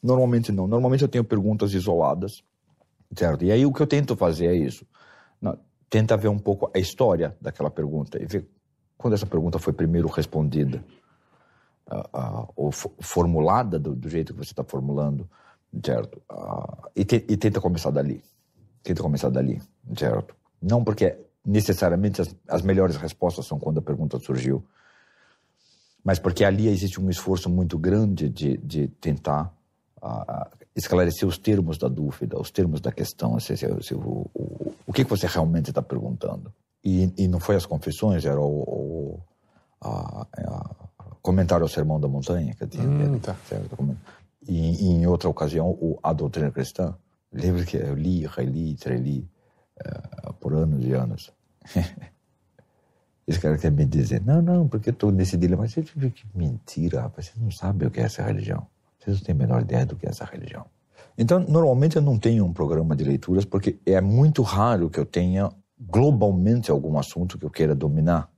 Normalmente 0.02 0.52
não. 0.52 0.66
Normalmente 0.66 1.02
eu 1.02 1.08
tenho 1.08 1.24
perguntas 1.24 1.72
isoladas, 1.72 2.42
certo? 3.16 3.44
E 3.44 3.52
aí 3.52 3.64
o 3.64 3.72
que 3.72 3.80
eu 3.80 3.86
tento 3.86 4.16
fazer 4.16 4.46
é 4.46 4.54
isso. 4.54 4.86
Não, 5.40 5.58
tenta 5.88 6.16
ver 6.16 6.28
um 6.28 6.38
pouco 6.38 6.70
a 6.74 6.78
história 6.78 7.36
daquela 7.40 7.70
pergunta 7.70 8.22
e 8.22 8.26
ver 8.26 8.48
quando 8.96 9.14
essa 9.14 9.26
pergunta 9.26 9.58
foi 9.58 9.72
primeiro 9.72 10.08
respondida 10.08 10.84
uh, 11.90 12.18
uh, 12.18 12.52
ou 12.56 12.72
formulada 12.72 13.78
do, 13.78 13.94
do 13.94 14.08
jeito 14.08 14.32
que 14.32 14.38
você 14.38 14.52
está 14.52 14.64
formulando 14.64 15.28
certo? 15.84 16.20
Uh, 16.30 16.88
e, 16.96 17.04
te, 17.04 17.24
e, 17.28 17.36
tenta 17.36 17.60
começar 17.60 17.90
dali. 17.90 18.22
Tenta 18.82 19.02
começar 19.02 19.28
dali, 19.28 19.60
certo? 19.96 20.34
Não 20.60 20.82
porque 20.82 21.16
necessariamente 21.44 22.20
as, 22.20 22.34
as, 22.48 22.62
melhores 22.62 22.96
respostas 22.96 23.46
são 23.46 23.58
quando 23.58 23.78
a 23.78 23.82
pergunta 23.82 24.18
surgiu, 24.18 24.64
mas 26.04 26.18
porque 26.18 26.44
ali 26.44 26.68
existe 26.68 27.00
um 27.00 27.10
esforço 27.10 27.50
muito 27.50 27.78
grande 27.78 28.28
de, 28.28 28.56
de 28.58 28.88
tentar 28.88 29.52
esclarecer 30.78 31.26
os 31.26 31.38
termos 31.38 31.76
da 31.76 31.88
dúvida, 31.88 32.40
os 32.40 32.50
termos 32.50 32.80
da 32.80 32.92
questão, 32.92 33.38
se, 33.40 33.56
se, 33.56 33.66
se, 33.82 33.94
o, 33.94 34.30
o, 34.32 34.74
o 34.86 34.92
que 34.92 35.04
você 35.04 35.26
realmente 35.26 35.70
está 35.70 35.82
perguntando. 35.82 36.52
E, 36.84 37.12
e, 37.18 37.26
não 37.26 37.40
foi 37.40 37.56
as 37.56 37.66
confissões, 37.66 38.24
era 38.24 38.40
o, 38.40 38.62
o 38.62 39.20
a, 39.80 40.26
a, 40.38 40.74
comentário 41.20 41.64
ao 41.64 41.68
Sermão 41.68 42.00
da 42.00 42.06
Montanha 42.06 42.54
que 42.54 42.62
eu 42.62 42.68
tinha. 42.68 42.88
Hum, 42.88 43.18
tá. 43.18 43.34
certo? 43.48 43.76
E, 44.46 44.86
em 44.86 45.06
outra 45.06 45.28
ocasião, 45.28 45.68
o 45.70 45.98
A 46.02 46.12
Doutrina 46.12 46.50
Cristã, 46.52 46.94
livro 47.32 47.64
que 47.66 47.76
eu 47.76 47.94
li, 47.94 48.24
reli, 48.26 48.76
treli 48.76 49.28
uh, 49.84 50.32
por 50.34 50.54
anos 50.54 50.84
e 50.86 50.92
anos. 50.92 51.32
Esse 53.26 53.40
cara 53.40 53.58
quer 53.58 53.70
me 53.70 53.84
dizer, 53.84 54.24
não, 54.24 54.40
não, 54.40 54.68
porque 54.68 54.88
eu 54.88 54.92
estou 54.92 55.10
nesse 55.10 55.36
dilema. 55.36 55.62
Mas 55.62 55.74
você 55.74 55.82
que 55.82 56.26
mentira, 56.34 57.02
rapaz, 57.02 57.26
vocês 57.26 57.38
não 57.38 57.50
sabem 57.50 57.86
o 57.86 57.90
que 57.90 58.00
é 58.00 58.04
essa 58.04 58.22
religião. 58.22 58.66
Vocês 58.98 59.18
não 59.18 59.24
têm 59.24 59.34
a 59.34 59.38
menor 59.38 59.62
ideia 59.62 59.86
do 59.86 59.96
que 59.96 60.06
é 60.06 60.10
essa 60.10 60.24
religião. 60.24 60.66
Então, 61.16 61.40
normalmente 61.40 61.96
eu 61.96 62.02
não 62.02 62.18
tenho 62.18 62.44
um 62.44 62.52
programa 62.52 62.94
de 62.94 63.04
leituras, 63.04 63.44
porque 63.44 63.78
é 63.84 64.00
muito 64.00 64.42
raro 64.42 64.90
que 64.90 65.00
eu 65.00 65.06
tenha 65.06 65.50
globalmente 65.78 66.70
algum 66.70 66.98
assunto 66.98 67.38
que 67.38 67.44
eu 67.44 67.50
queira 67.50 67.74
dominar. 67.74 68.30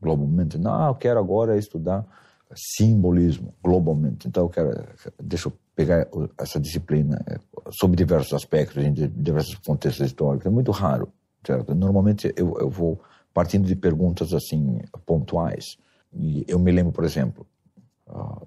Globalmente, 0.00 0.58
não, 0.58 0.88
eu 0.88 0.94
quero 0.94 1.18
agora 1.18 1.56
estudar 1.56 2.06
simbolismo 2.54 3.54
globalmente. 3.62 4.28
Então, 4.28 4.44
eu 4.44 4.48
quero, 4.50 4.84
deixa 5.22 5.48
eu 5.48 5.52
pegar 5.74 6.06
essa 6.38 6.60
disciplina 6.60 7.22
é, 7.26 7.38
sobre 7.70 7.96
diversos 7.96 8.34
aspectos, 8.34 8.82
em 8.82 8.92
diversos 8.92 9.54
contextos 9.56 10.06
históricos. 10.06 10.46
É 10.46 10.50
muito 10.50 10.70
raro, 10.70 11.08
certo? 11.46 11.74
Normalmente 11.74 12.32
eu, 12.36 12.58
eu 12.58 12.68
vou 12.68 13.00
partindo 13.32 13.66
de 13.66 13.74
perguntas 13.74 14.34
assim 14.34 14.80
pontuais. 15.06 15.78
E 16.12 16.44
eu 16.46 16.58
me 16.58 16.70
lembro, 16.70 16.92
por 16.92 17.04
exemplo, 17.04 17.46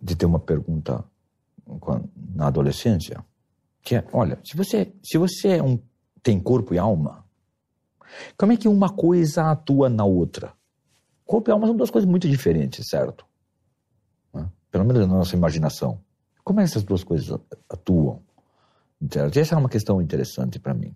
de 0.02 0.16
ter 0.16 0.26
uma 0.26 0.40
pergunta 0.40 1.04
na 2.36 2.48
adolescência, 2.48 3.24
que 3.82 3.96
é, 3.96 4.06
olha, 4.14 4.40
se 4.44 4.56
você, 4.56 4.94
se 5.04 5.18
você 5.18 5.58
é 5.58 5.64
um, 5.64 5.80
tem 6.22 6.40
corpo 6.40 6.74
e 6.74 6.78
alma, 6.78 7.26
como 8.38 8.52
é 8.52 8.58
que 8.58 8.68
uma 8.68 8.90
coisa 8.90 9.52
atua 9.52 9.90
na 9.90 10.06
outra? 10.06 10.54
Corpo 11.26 11.50
e 11.50 11.52
alma 11.52 11.68
são 11.68 11.76
duas 11.76 11.90
coisas 11.90 12.10
muito 12.10 12.30
diferentes, 12.30 12.88
certo? 12.88 13.26
pelo 14.76 14.84
menos 14.84 15.08
na 15.08 15.14
nossa 15.14 15.34
imaginação. 15.38 16.02
Como 16.44 16.60
essas 16.60 16.84
duas 16.84 17.02
coisas 17.02 17.40
atuam? 17.70 18.22
Certo? 19.10 19.40
Essa 19.40 19.56
é 19.56 19.58
uma 19.58 19.70
questão 19.70 20.02
interessante 20.02 20.60
para 20.60 20.74
mim. 20.74 20.94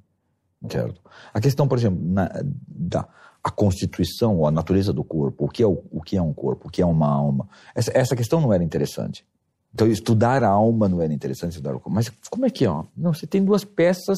Certo? 0.69 1.01
A 1.33 1.39
questão, 1.39 1.65
por 1.65 1.77
exemplo, 1.77 1.97
na, 2.03 2.29
da 2.67 3.07
a 3.43 3.49
constituição 3.49 4.37
ou 4.37 4.47
a 4.47 4.51
natureza 4.51 4.91
do 4.91 5.03
corpo, 5.03 5.45
o 5.45 5.49
que 5.49 5.63
é, 5.63 5.67
o, 5.67 5.83
o 5.91 6.01
que 6.01 6.17
é 6.17 6.21
um 6.21 6.33
corpo, 6.33 6.67
o 6.67 6.71
que 6.71 6.81
é 6.81 6.85
uma 6.85 7.07
alma, 7.07 7.47
essa, 7.73 7.91
essa 7.95 8.15
questão 8.15 8.41
não 8.41 8.53
era 8.53 8.63
interessante. 8.63 9.25
Então, 9.73 9.87
estudar 9.87 10.43
a 10.43 10.49
alma 10.49 10.89
não 10.89 11.01
era 11.01 11.13
interessante, 11.13 11.51
estudar 11.51 11.71
o 11.71 11.79
corpo. 11.79 11.91
Mas 11.91 12.09
como 12.29 12.45
é 12.45 12.49
que 12.49 12.65
é? 12.65 12.69
Não, 12.97 13.13
você 13.13 13.27
tem 13.27 13.43
duas 13.43 13.63
peças, 13.63 14.17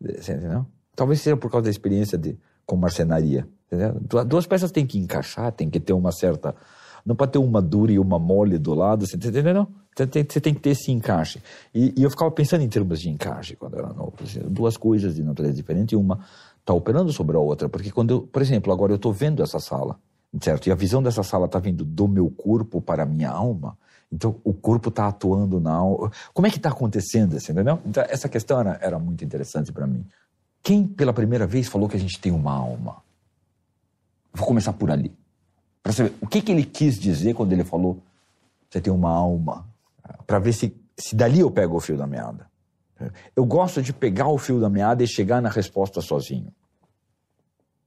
entendeu? 0.00 0.66
Talvez 0.96 1.20
seja 1.20 1.36
por 1.36 1.50
causa 1.50 1.64
da 1.64 1.70
experiência 1.70 2.18
de, 2.18 2.38
com 2.66 2.76
marcenaria. 2.76 3.48
Entendeu? 3.66 4.24
Duas 4.24 4.46
peças 4.46 4.72
têm 4.72 4.84
que 4.84 4.98
encaixar, 4.98 5.52
tem 5.52 5.70
que 5.70 5.78
ter 5.78 5.92
uma 5.92 6.10
certa 6.10 6.54
não 7.04 7.16
pode 7.16 7.32
ter 7.32 7.38
uma 7.38 7.62
dura 7.62 7.92
e 7.92 7.98
uma 7.98 8.18
mole 8.18 8.58
do 8.58 8.74
lado, 8.74 9.06
você 9.06 9.16
entendeu? 9.16 9.54
Não. 9.54 9.68
Você 9.96 10.06
tem, 10.06 10.24
você 10.28 10.40
tem 10.40 10.54
que 10.54 10.60
ter 10.60 10.70
esse 10.70 10.92
encaixe. 10.92 11.42
E, 11.74 11.92
e, 11.96 12.02
eu 12.02 12.10
ficava 12.10 12.30
pensando 12.30 12.62
em 12.62 12.68
termos 12.68 13.00
de 13.00 13.10
encaixe 13.10 13.56
quando 13.56 13.76
era 13.76 13.92
novo. 13.92 14.14
Assim, 14.22 14.40
duas 14.40 14.76
coisas 14.76 15.14
de 15.16 15.22
natureza 15.22 15.54
diferente, 15.54 15.96
uma 15.96 16.20
está 16.70 16.74
operando 16.74 17.12
sobre 17.12 17.36
a 17.36 17.40
outra. 17.40 17.68
Porque 17.68 17.90
quando 17.90 18.10
eu, 18.10 18.22
por 18.22 18.40
exemplo, 18.40 18.72
agora 18.72 18.92
eu 18.92 18.96
estou 18.96 19.12
vendo 19.12 19.42
essa 19.42 19.58
sala, 19.58 19.98
certo? 20.40 20.68
E 20.68 20.72
a 20.72 20.74
visão 20.74 21.02
dessa 21.02 21.22
sala 21.22 21.46
está 21.46 21.58
vindo 21.58 21.84
do 21.84 22.06
meu 22.08 22.30
corpo 22.30 22.80
para 22.80 23.02
a 23.02 23.06
minha 23.06 23.30
alma. 23.30 23.76
Então, 24.12 24.36
o 24.42 24.52
corpo 24.52 24.88
está 24.88 25.06
atuando 25.06 25.60
na 25.60 25.72
alma. 25.72 26.10
Como 26.32 26.46
é 26.46 26.50
que 26.50 26.56
está 26.56 26.70
acontecendo, 26.70 27.36
assim, 27.36 27.52
entendeu? 27.52 27.78
Então, 27.86 28.02
essa 28.08 28.28
questão 28.28 28.60
era, 28.60 28.78
era 28.80 28.98
muito 28.98 29.24
interessante 29.24 29.72
para 29.72 29.86
mim. 29.86 30.04
Quem, 30.62 30.86
pela 30.86 31.12
primeira 31.12 31.46
vez, 31.46 31.68
falou 31.68 31.88
que 31.88 31.96
a 31.96 32.00
gente 32.00 32.18
tem 32.20 32.32
uma 32.32 32.52
alma? 32.52 32.96
Vou 34.32 34.46
começar 34.46 34.72
por 34.72 34.90
ali 34.90 35.12
para 35.82 35.92
saber 35.92 36.12
o 36.20 36.26
que, 36.26 36.42
que 36.42 36.52
ele 36.52 36.64
quis 36.64 36.98
dizer 36.98 37.34
quando 37.34 37.52
ele 37.52 37.64
falou 37.64 37.98
você 38.68 38.80
tem 38.80 38.92
uma 38.92 39.10
alma, 39.10 39.66
para 40.26 40.38
ver 40.38 40.52
se 40.52 40.72
se 40.96 41.16
dali 41.16 41.40
eu 41.40 41.50
pego 41.50 41.76
o 41.76 41.80
fio 41.80 41.96
da 41.96 42.06
meada. 42.06 42.48
Eu 43.34 43.44
gosto 43.44 43.82
de 43.82 43.92
pegar 43.92 44.28
o 44.28 44.38
fio 44.38 44.60
da 44.60 44.68
meada 44.68 45.02
e 45.02 45.08
chegar 45.08 45.40
na 45.40 45.48
resposta 45.48 46.00
sozinho. 46.00 46.52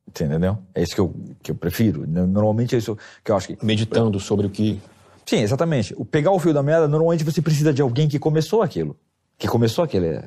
Entendeu? 0.08 0.58
É 0.76 0.84
isso 0.84 0.94
que 0.94 1.02
eu, 1.02 1.16
que 1.42 1.52
eu 1.52 1.56
prefiro. 1.56 2.06
Normalmente 2.08 2.76
é 2.76 2.78
isso 2.78 2.98
que 3.24 3.32
eu 3.32 3.36
acho 3.36 3.48
que. 3.48 3.66
Meditando 3.66 4.20
sobre 4.20 4.46
o 4.46 4.50
que. 4.50 4.80
Sim, 5.26 5.38
exatamente. 5.38 5.94
O 5.98 6.06
pegar 6.06 6.32
o 6.32 6.40
fio 6.40 6.54
da 6.54 6.62
meada, 6.62 6.88
normalmente 6.88 7.24
você 7.24 7.42
precisa 7.42 7.74
de 7.74 7.82
alguém 7.82 8.08
que 8.08 8.20
começou 8.20 8.62
aquilo. 8.62 8.96
Que 9.38 9.48
começou 9.48 9.84
aquele. 9.84 10.22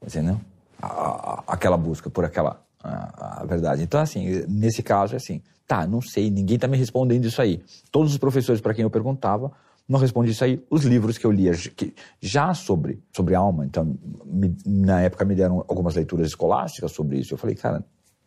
Entendeu? 0.00 0.40
A, 0.80 0.86
a, 0.86 1.44
aquela 1.48 1.76
busca 1.76 2.08
por 2.08 2.24
aquela 2.24 2.62
a, 2.82 3.42
a, 3.42 3.44
verdade. 3.44 3.82
Então, 3.82 4.00
assim, 4.00 4.44
nesse 4.48 4.82
caso 4.82 5.14
é 5.14 5.16
assim. 5.16 5.42
Tá, 5.66 5.86
não 5.86 6.00
sei, 6.00 6.30
ninguém 6.30 6.56
está 6.56 6.66
me 6.66 6.76
respondendo 6.76 7.24
isso 7.24 7.40
aí. 7.40 7.62
Todos 7.90 8.12
os 8.12 8.18
professores 8.18 8.60
para 8.60 8.74
quem 8.74 8.82
eu 8.82 8.90
perguntava 8.90 9.52
não 9.88 9.98
responde 9.98 10.30
isso 10.30 10.44
aí. 10.44 10.62
Os 10.70 10.84
livros 10.84 11.18
que 11.18 11.26
eu 11.26 11.30
lia 11.30 11.52
que, 11.52 11.94
já 12.20 12.54
sobre, 12.54 13.02
sobre 13.14 13.34
alma, 13.34 13.64
então, 13.66 13.96
me, 14.24 14.56
na 14.64 15.00
época 15.02 15.24
me 15.24 15.34
deram 15.34 15.64
algumas 15.68 15.94
leituras 15.94 16.26
escolásticas 16.28 16.92
sobre 16.92 17.18
isso. 17.18 17.34
Eu 17.34 17.38
falei, 17.38 17.54
cara, 17.54 17.84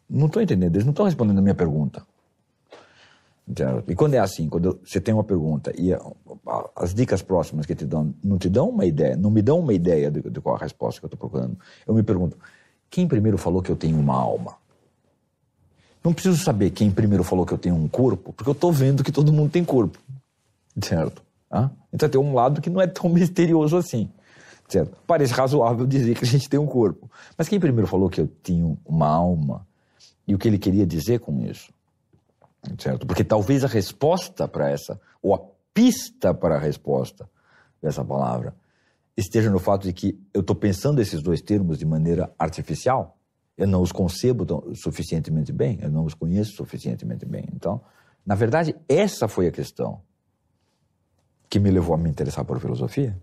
não 0.10 0.27
estou 0.27 0.41
entendendo, 0.41 0.76
eles 0.76 0.86
não 0.86 0.91
estão 0.91 1.06
respondendo 1.06 1.40
a 1.40 1.41
minha 1.41 1.56
pergunta. 1.56 2.06
E 3.88 3.94
quando 3.94 4.15
é 4.15 4.19
assim, 4.19 4.49
quando 4.49 4.80
você 4.84 4.99
tem 4.99 5.14
uma 5.14 5.23
pergunta 5.23 5.72
e 5.77 5.91
as 6.76 6.95
dicas 6.95 7.22
próximas 7.22 7.68
que 7.68 7.76
te 7.76 7.86
dão 7.86 8.11
não 8.23 8.40
te 8.40 8.49
dão 8.49 8.69
uma 8.69 8.86
ideia, 8.86 9.15
não 9.15 9.30
me 9.30 9.41
dão 9.41 9.60
uma 9.60 9.73
ideia 9.73 10.10
de, 10.10 10.19
de 10.19 10.41
qual 10.41 10.56
a 10.56 10.60
resposta 10.60 10.99
que 10.99 11.06
eu 11.06 11.07
estou 11.07 11.19
procurando, 11.19 11.56
eu 11.86 11.94
me 11.94 12.02
pergunto: 12.02 12.38
quem 12.90 13.07
primeiro 13.07 13.38
falou 13.38 13.61
que 13.61 13.69
eu 13.69 13.76
tenho 13.76 13.99
uma 13.99 14.15
alma? 14.15 14.56
Não 16.03 16.11
preciso 16.11 16.44
saber 16.44 16.72
quem 16.72 16.90
primeiro 16.90 17.23
falou 17.23 17.45
que 17.45 17.53
eu 17.53 17.57
tenho 17.57 17.76
um 17.76 17.88
corpo, 17.88 18.34
porque 18.34 18.49
eu 18.49 18.53
estou 18.53 18.72
vendo 18.72 19.03
que 19.03 19.11
todo 19.11 19.32
mundo 19.32 19.52
tem 19.52 19.64
corpo, 19.64 19.99
certo? 20.82 21.22
Então 21.94 22.10
tem 22.10 22.19
um 22.19 22.34
lado 22.34 22.61
que 22.61 22.69
não 22.69 22.82
é 22.82 22.88
tão 22.88 23.10
misterioso 23.14 23.77
assim, 23.77 24.10
certo? 24.68 24.98
Parece 25.06 25.34
razoável 25.34 25.86
dizer 25.86 26.15
que 26.15 26.26
a 26.26 26.27
gente 26.27 26.49
tem 26.49 26.60
um 26.60 26.65
corpo, 26.65 27.10
mas 27.38 27.48
quem 27.48 27.60
primeiro 27.60 27.88
falou 27.88 28.10
que 28.10 28.22
eu 28.22 28.27
tenho 28.41 28.76
uma 28.84 29.07
alma? 29.07 29.65
E 30.27 30.34
o 30.34 30.38
que 30.38 30.47
ele 30.47 30.57
queria 30.57 30.85
dizer 30.85 31.19
com 31.19 31.41
isso. 31.41 31.73
Certo? 32.80 33.06
Porque 33.06 33.23
talvez 33.23 33.64
a 33.64 33.68
resposta 33.68 34.47
para 34.47 34.69
essa, 34.69 34.99
ou 35.22 35.35
a 35.35 35.39
pista 35.73 36.34
para 36.34 36.56
a 36.56 36.60
resposta 36.60 37.30
dessa 37.81 38.03
palavra, 38.03 38.56
esteja 39.15 39.49
no 39.49 39.60
fato 39.60 39.84
de 39.84 39.93
que 39.93 40.19
eu 40.34 40.41
estou 40.41 40.56
pensando 40.56 40.99
esses 40.99 41.22
dois 41.22 41.41
termos 41.41 41.77
de 41.77 41.85
maneira 41.85 42.34
artificial. 42.38 43.18
Eu 43.57 43.68
não 43.68 43.81
os 43.81 43.91
concebo 43.91 44.73
suficientemente 44.73 45.52
bem, 45.53 45.80
eu 45.81 45.89
não 45.89 46.06
os 46.06 46.14
conheço 46.14 46.56
suficientemente 46.56 47.26
bem. 47.26 47.45
Então, 47.53 47.81
na 48.26 48.35
verdade, 48.35 48.76
essa 48.89 49.27
foi 49.27 49.47
a 49.47 49.52
questão 49.52 50.02
que 51.49 51.60
me 51.60 51.69
levou 51.69 51.95
a 51.95 51.97
me 51.97 52.10
interessar 52.10 52.43
por 52.43 52.60
filosofia. 52.60 53.15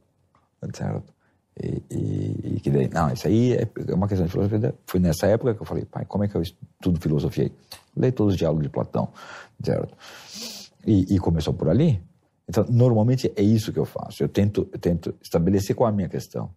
Certo? 0.72 1.12
E, 1.60 1.82
e, 1.90 2.54
e, 2.56 2.60
que 2.60 2.70
daí, 2.70 2.88
não, 2.88 3.12
isso 3.12 3.26
aí 3.26 3.54
é 3.54 3.94
uma 3.94 4.08
questão 4.08 4.26
de 4.26 4.32
filosofia. 4.32 4.74
Foi 4.86 4.98
nessa 4.98 5.26
época 5.26 5.54
que 5.54 5.60
eu 5.60 5.66
falei, 5.66 5.84
pai, 5.84 6.04
como 6.06 6.24
é 6.24 6.28
que 6.28 6.34
eu 6.34 6.42
estudo 6.42 7.00
filosofia? 7.00 7.50
Leio 7.96 8.12
todos 8.12 8.34
os 8.34 8.38
diálogos 8.38 8.62
de 8.62 8.70
Platão, 8.70 9.08
certo? 9.62 9.94
E, 10.86 11.14
e, 11.14 11.18
começou 11.18 11.52
por 11.52 11.68
ali. 11.68 12.02
Então, 12.48 12.64
normalmente 12.68 13.32
é 13.36 13.42
isso 13.42 13.72
que 13.72 13.78
eu 13.78 13.84
faço. 13.84 14.22
Eu 14.22 14.28
tento, 14.28 14.68
eu 14.72 14.78
tento 14.78 15.14
estabelecer 15.22 15.76
qual 15.76 15.88
é 15.88 15.92
a 15.92 15.94
minha 15.94 16.08
questão. 16.08 16.50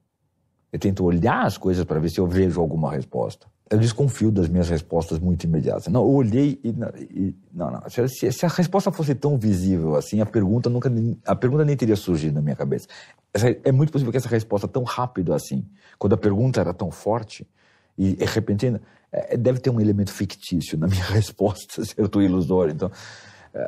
Eu 0.71 0.79
tento 0.79 1.03
olhar 1.03 1.45
as 1.45 1.57
coisas 1.57 1.85
para 1.85 1.99
ver 1.99 2.09
se 2.09 2.19
eu 2.19 2.27
vejo 2.27 2.59
alguma 2.59 2.91
resposta. 2.91 3.47
Eu 3.69 3.79
desconfio 3.79 4.31
das 4.31 4.47
minhas 4.47 4.69
respostas 4.69 5.17
muito 5.17 5.43
imediatas. 5.43 5.87
Não, 5.87 6.01
eu 6.01 6.11
olhei 6.11 6.59
e. 6.63 6.69
e 6.69 7.35
não, 7.51 7.71
não. 7.71 7.81
Se, 7.89 8.31
se, 8.31 8.45
a 8.45 8.49
resposta 8.49 8.91
fosse 8.91 9.15
tão 9.15 9.37
visível 9.37 9.95
assim, 9.95 10.21
a 10.21 10.25
pergunta 10.25 10.69
nunca. 10.69 10.91
A 11.25 11.35
pergunta 11.35 11.65
nem 11.65 11.75
teria 11.75 11.95
surgido 11.95 12.35
na 12.35 12.41
minha 12.41 12.55
cabeça. 12.55 12.87
Essa, 13.33 13.49
é 13.63 13.71
muito 13.71 13.91
possível 13.91 14.11
que 14.11 14.17
essa 14.17 14.29
resposta 14.29 14.67
tão 14.67 14.83
rápido 14.83 15.33
assim, 15.33 15.65
quando 15.97 16.13
a 16.13 16.17
pergunta 16.17 16.61
era 16.61 16.73
tão 16.73 16.91
forte 16.91 17.47
e, 17.97 18.21
e 18.21 18.25
repentina, 18.25 18.81
é, 19.11 19.35
deve 19.35 19.59
ter 19.59 19.71
um 19.71 19.81
elemento 19.81 20.11
fictício 20.11 20.77
na 20.77 20.87
minha 20.87 21.03
resposta, 21.09 21.83
certo? 21.83 22.21
Ilusório. 22.21 22.71
Então, 22.71 22.91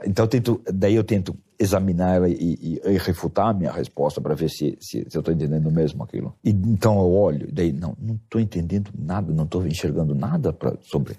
então 0.05 0.25
eu 0.25 0.29
tento, 0.29 0.61
daí 0.73 0.95
eu 0.95 1.03
tento 1.03 1.35
examinar 1.57 2.29
e, 2.29 2.33
e, 2.33 2.81
e 2.83 2.97
refutar 2.97 3.47
a 3.47 3.53
minha 3.53 3.71
resposta 3.71 4.19
para 4.19 4.35
ver 4.35 4.49
se, 4.49 4.77
se, 4.81 5.05
se 5.09 5.17
eu 5.17 5.19
estou 5.19 5.33
entendendo 5.33 5.71
mesmo 5.71 6.03
aquilo. 6.03 6.35
E, 6.43 6.49
então 6.49 6.99
eu 6.99 7.13
olho, 7.13 7.47
daí 7.51 7.71
não, 7.71 7.95
não 7.99 8.15
estou 8.15 8.41
entendendo 8.41 8.91
nada, 8.97 9.33
não 9.33 9.45
estou 9.45 9.65
enxergando 9.65 10.13
nada 10.13 10.51
pra, 10.51 10.75
sobre 10.81 11.15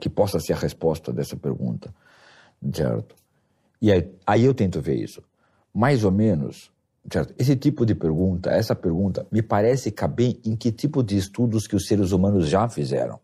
que 0.00 0.08
possa 0.08 0.40
ser 0.40 0.54
a 0.54 0.56
resposta 0.56 1.12
dessa 1.12 1.36
pergunta, 1.36 1.94
certo? 2.72 3.14
E 3.80 3.92
aí, 3.92 4.10
aí 4.26 4.44
eu 4.44 4.54
tento 4.54 4.80
ver 4.80 4.96
isso. 4.96 5.22
Mais 5.72 6.02
ou 6.02 6.10
menos 6.10 6.72
Certo? 7.12 7.32
Esse 7.38 7.54
tipo 7.54 7.86
de 7.86 7.94
pergunta, 7.94 8.50
essa 8.50 8.74
pergunta, 8.74 9.26
me 9.30 9.40
parece 9.40 9.92
caber 9.92 10.40
em 10.44 10.56
que 10.56 10.72
tipo 10.72 11.02
de 11.02 11.16
estudos 11.16 11.66
que 11.66 11.76
os 11.76 11.86
seres 11.86 12.10
humanos 12.10 12.48
já 12.48 12.68
fizeram. 12.68 13.20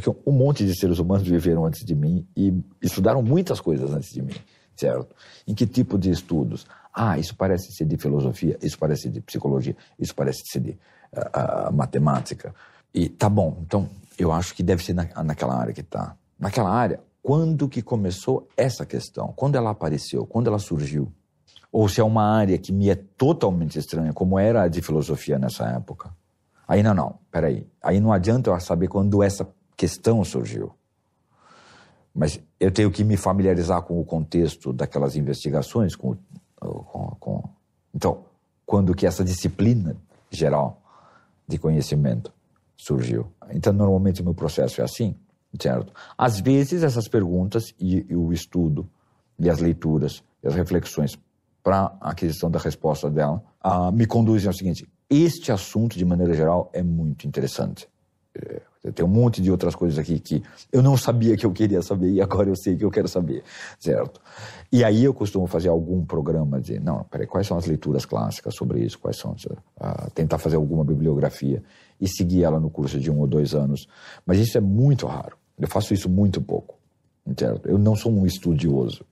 Porque 0.00 0.20
um 0.26 0.32
monte 0.32 0.64
de 0.64 0.78
seres 0.78 0.98
humanos 0.98 1.26
viveram 1.26 1.64
antes 1.64 1.84
de 1.84 1.94
mim 1.94 2.26
e 2.36 2.52
estudaram 2.80 3.22
muitas 3.22 3.60
coisas 3.60 3.92
antes 3.92 4.12
de 4.12 4.22
mim, 4.22 4.34
certo? 4.74 5.14
Em 5.46 5.54
que 5.54 5.66
tipo 5.66 5.98
de 5.98 6.10
estudos? 6.10 6.66
Ah, 6.92 7.18
isso 7.18 7.34
parece 7.36 7.72
ser 7.72 7.84
de 7.84 7.96
filosofia, 7.96 8.58
isso 8.62 8.78
parece 8.78 9.02
ser 9.02 9.10
de 9.10 9.20
psicologia, 9.20 9.76
isso 9.98 10.14
parece 10.14 10.42
ser 10.46 10.60
de 10.60 10.70
uh, 10.70 11.68
uh, 11.68 11.72
matemática. 11.72 12.54
E 12.92 13.08
tá 13.08 13.28
bom, 13.28 13.58
então 13.60 13.88
eu 14.18 14.32
acho 14.32 14.54
que 14.54 14.62
deve 14.62 14.82
ser 14.82 14.94
na, 14.94 15.06
naquela 15.22 15.54
área 15.54 15.74
que 15.74 15.82
está. 15.82 16.16
Naquela 16.38 16.70
área, 16.70 17.00
quando 17.22 17.68
que 17.68 17.82
começou 17.82 18.48
essa 18.56 18.86
questão? 18.86 19.32
Quando 19.36 19.56
ela 19.56 19.70
apareceu? 19.70 20.26
Quando 20.26 20.46
ela 20.46 20.58
surgiu? 20.58 21.12
ou 21.76 21.90
se 21.90 22.00
é 22.00 22.04
uma 22.04 22.22
área 22.22 22.56
que 22.56 22.72
me 22.72 22.88
é 22.88 22.94
totalmente 22.94 23.78
estranha, 23.78 24.10
como 24.10 24.38
era 24.38 24.62
a 24.62 24.68
de 24.68 24.80
filosofia 24.80 25.38
nessa 25.38 25.66
época. 25.68 26.10
Aí 26.66 26.82
não, 26.82 26.94
não, 26.94 27.18
peraí. 27.30 27.66
Aí 27.82 28.00
não 28.00 28.14
adianta 28.14 28.48
eu 28.48 28.58
saber 28.60 28.88
quando 28.88 29.22
essa 29.22 29.46
questão 29.76 30.24
surgiu. 30.24 30.72
Mas 32.14 32.40
eu 32.58 32.70
tenho 32.70 32.90
que 32.90 33.04
me 33.04 33.16
familiarizar 33.16 33.82
com 33.82 34.00
o 34.00 34.04
contexto 34.04 34.72
daquelas 34.72 35.16
investigações, 35.16 35.94
com, 35.94 36.16
com, 36.58 37.16
com... 37.20 37.50
então, 37.94 38.24
quando 38.64 38.94
que 38.94 39.06
essa 39.06 39.22
disciplina 39.22 39.96
geral 40.30 40.82
de 41.46 41.58
conhecimento 41.58 42.32
surgiu. 42.76 43.30
Então, 43.50 43.72
normalmente 43.72 44.22
o 44.22 44.24
meu 44.24 44.34
processo 44.34 44.80
é 44.80 44.84
assim, 44.84 45.14
certo? 45.60 45.92
Às 46.16 46.40
vezes 46.40 46.82
essas 46.82 47.06
perguntas 47.06 47.74
e, 47.78 48.06
e 48.08 48.16
o 48.16 48.32
estudo 48.32 48.88
e 49.38 49.50
as 49.50 49.60
leituras 49.60 50.22
e 50.42 50.48
as 50.48 50.54
reflexões 50.54 51.18
para 51.62 51.96
a 52.00 52.10
aquisição 52.10 52.48
da 52.48 52.60
resposta 52.60 53.10
dela, 53.10 53.42
uh, 53.64 53.90
me 53.90 54.06
conduzem 54.06 54.46
ao 54.46 54.54
seguinte: 54.54 54.88
este 55.10 55.50
assunto, 55.50 55.98
de 55.98 56.04
maneira 56.04 56.32
geral, 56.32 56.70
é 56.72 56.80
muito 56.80 57.26
interessante. 57.26 57.88
É, 58.86 58.92
tem 58.92 59.04
um 59.04 59.08
monte 59.08 59.42
de 59.42 59.50
outras 59.50 59.74
coisas 59.74 59.98
aqui 59.98 60.18
que 60.18 60.42
eu 60.72 60.82
não 60.82 60.96
sabia 60.96 61.36
que 61.36 61.44
eu 61.44 61.52
queria 61.52 61.82
saber 61.82 62.10
e 62.10 62.20
agora 62.20 62.48
eu 62.48 62.56
sei 62.56 62.76
que 62.76 62.84
eu 62.84 62.90
quero 62.90 63.08
saber, 63.08 63.42
certo? 63.78 64.20
E 64.70 64.84
aí 64.84 65.04
eu 65.04 65.12
costumo 65.12 65.46
fazer 65.46 65.68
algum 65.68 66.04
programa 66.04 66.60
de, 66.60 66.78
não, 66.78 67.04
peraí, 67.04 67.26
quais 67.26 67.46
são 67.46 67.56
as 67.56 67.66
leituras 67.66 68.04
clássicas 68.04 68.54
sobre 68.54 68.80
isso, 68.84 68.98
quais 68.98 69.16
são, 69.18 69.32
uh, 69.32 70.10
tentar 70.14 70.38
fazer 70.38 70.56
alguma 70.56 70.84
bibliografia 70.84 71.62
e 72.00 72.08
seguir 72.08 72.44
ela 72.44 72.60
no 72.60 72.70
curso 72.70 73.00
de 73.00 73.10
um 73.10 73.18
ou 73.18 73.26
dois 73.26 73.54
anos. 73.54 73.88
Mas 74.24 74.38
isso 74.38 74.56
é 74.56 74.60
muito 74.60 75.06
raro. 75.06 75.36
Eu 75.58 75.68
faço 75.68 75.94
isso 75.94 76.08
muito 76.08 76.40
pouco, 76.40 76.78
certo? 77.38 77.68
Eu 77.68 77.78
não 77.78 77.96
sou 77.96 78.12
um 78.12 78.26
estudioso. 78.26 79.04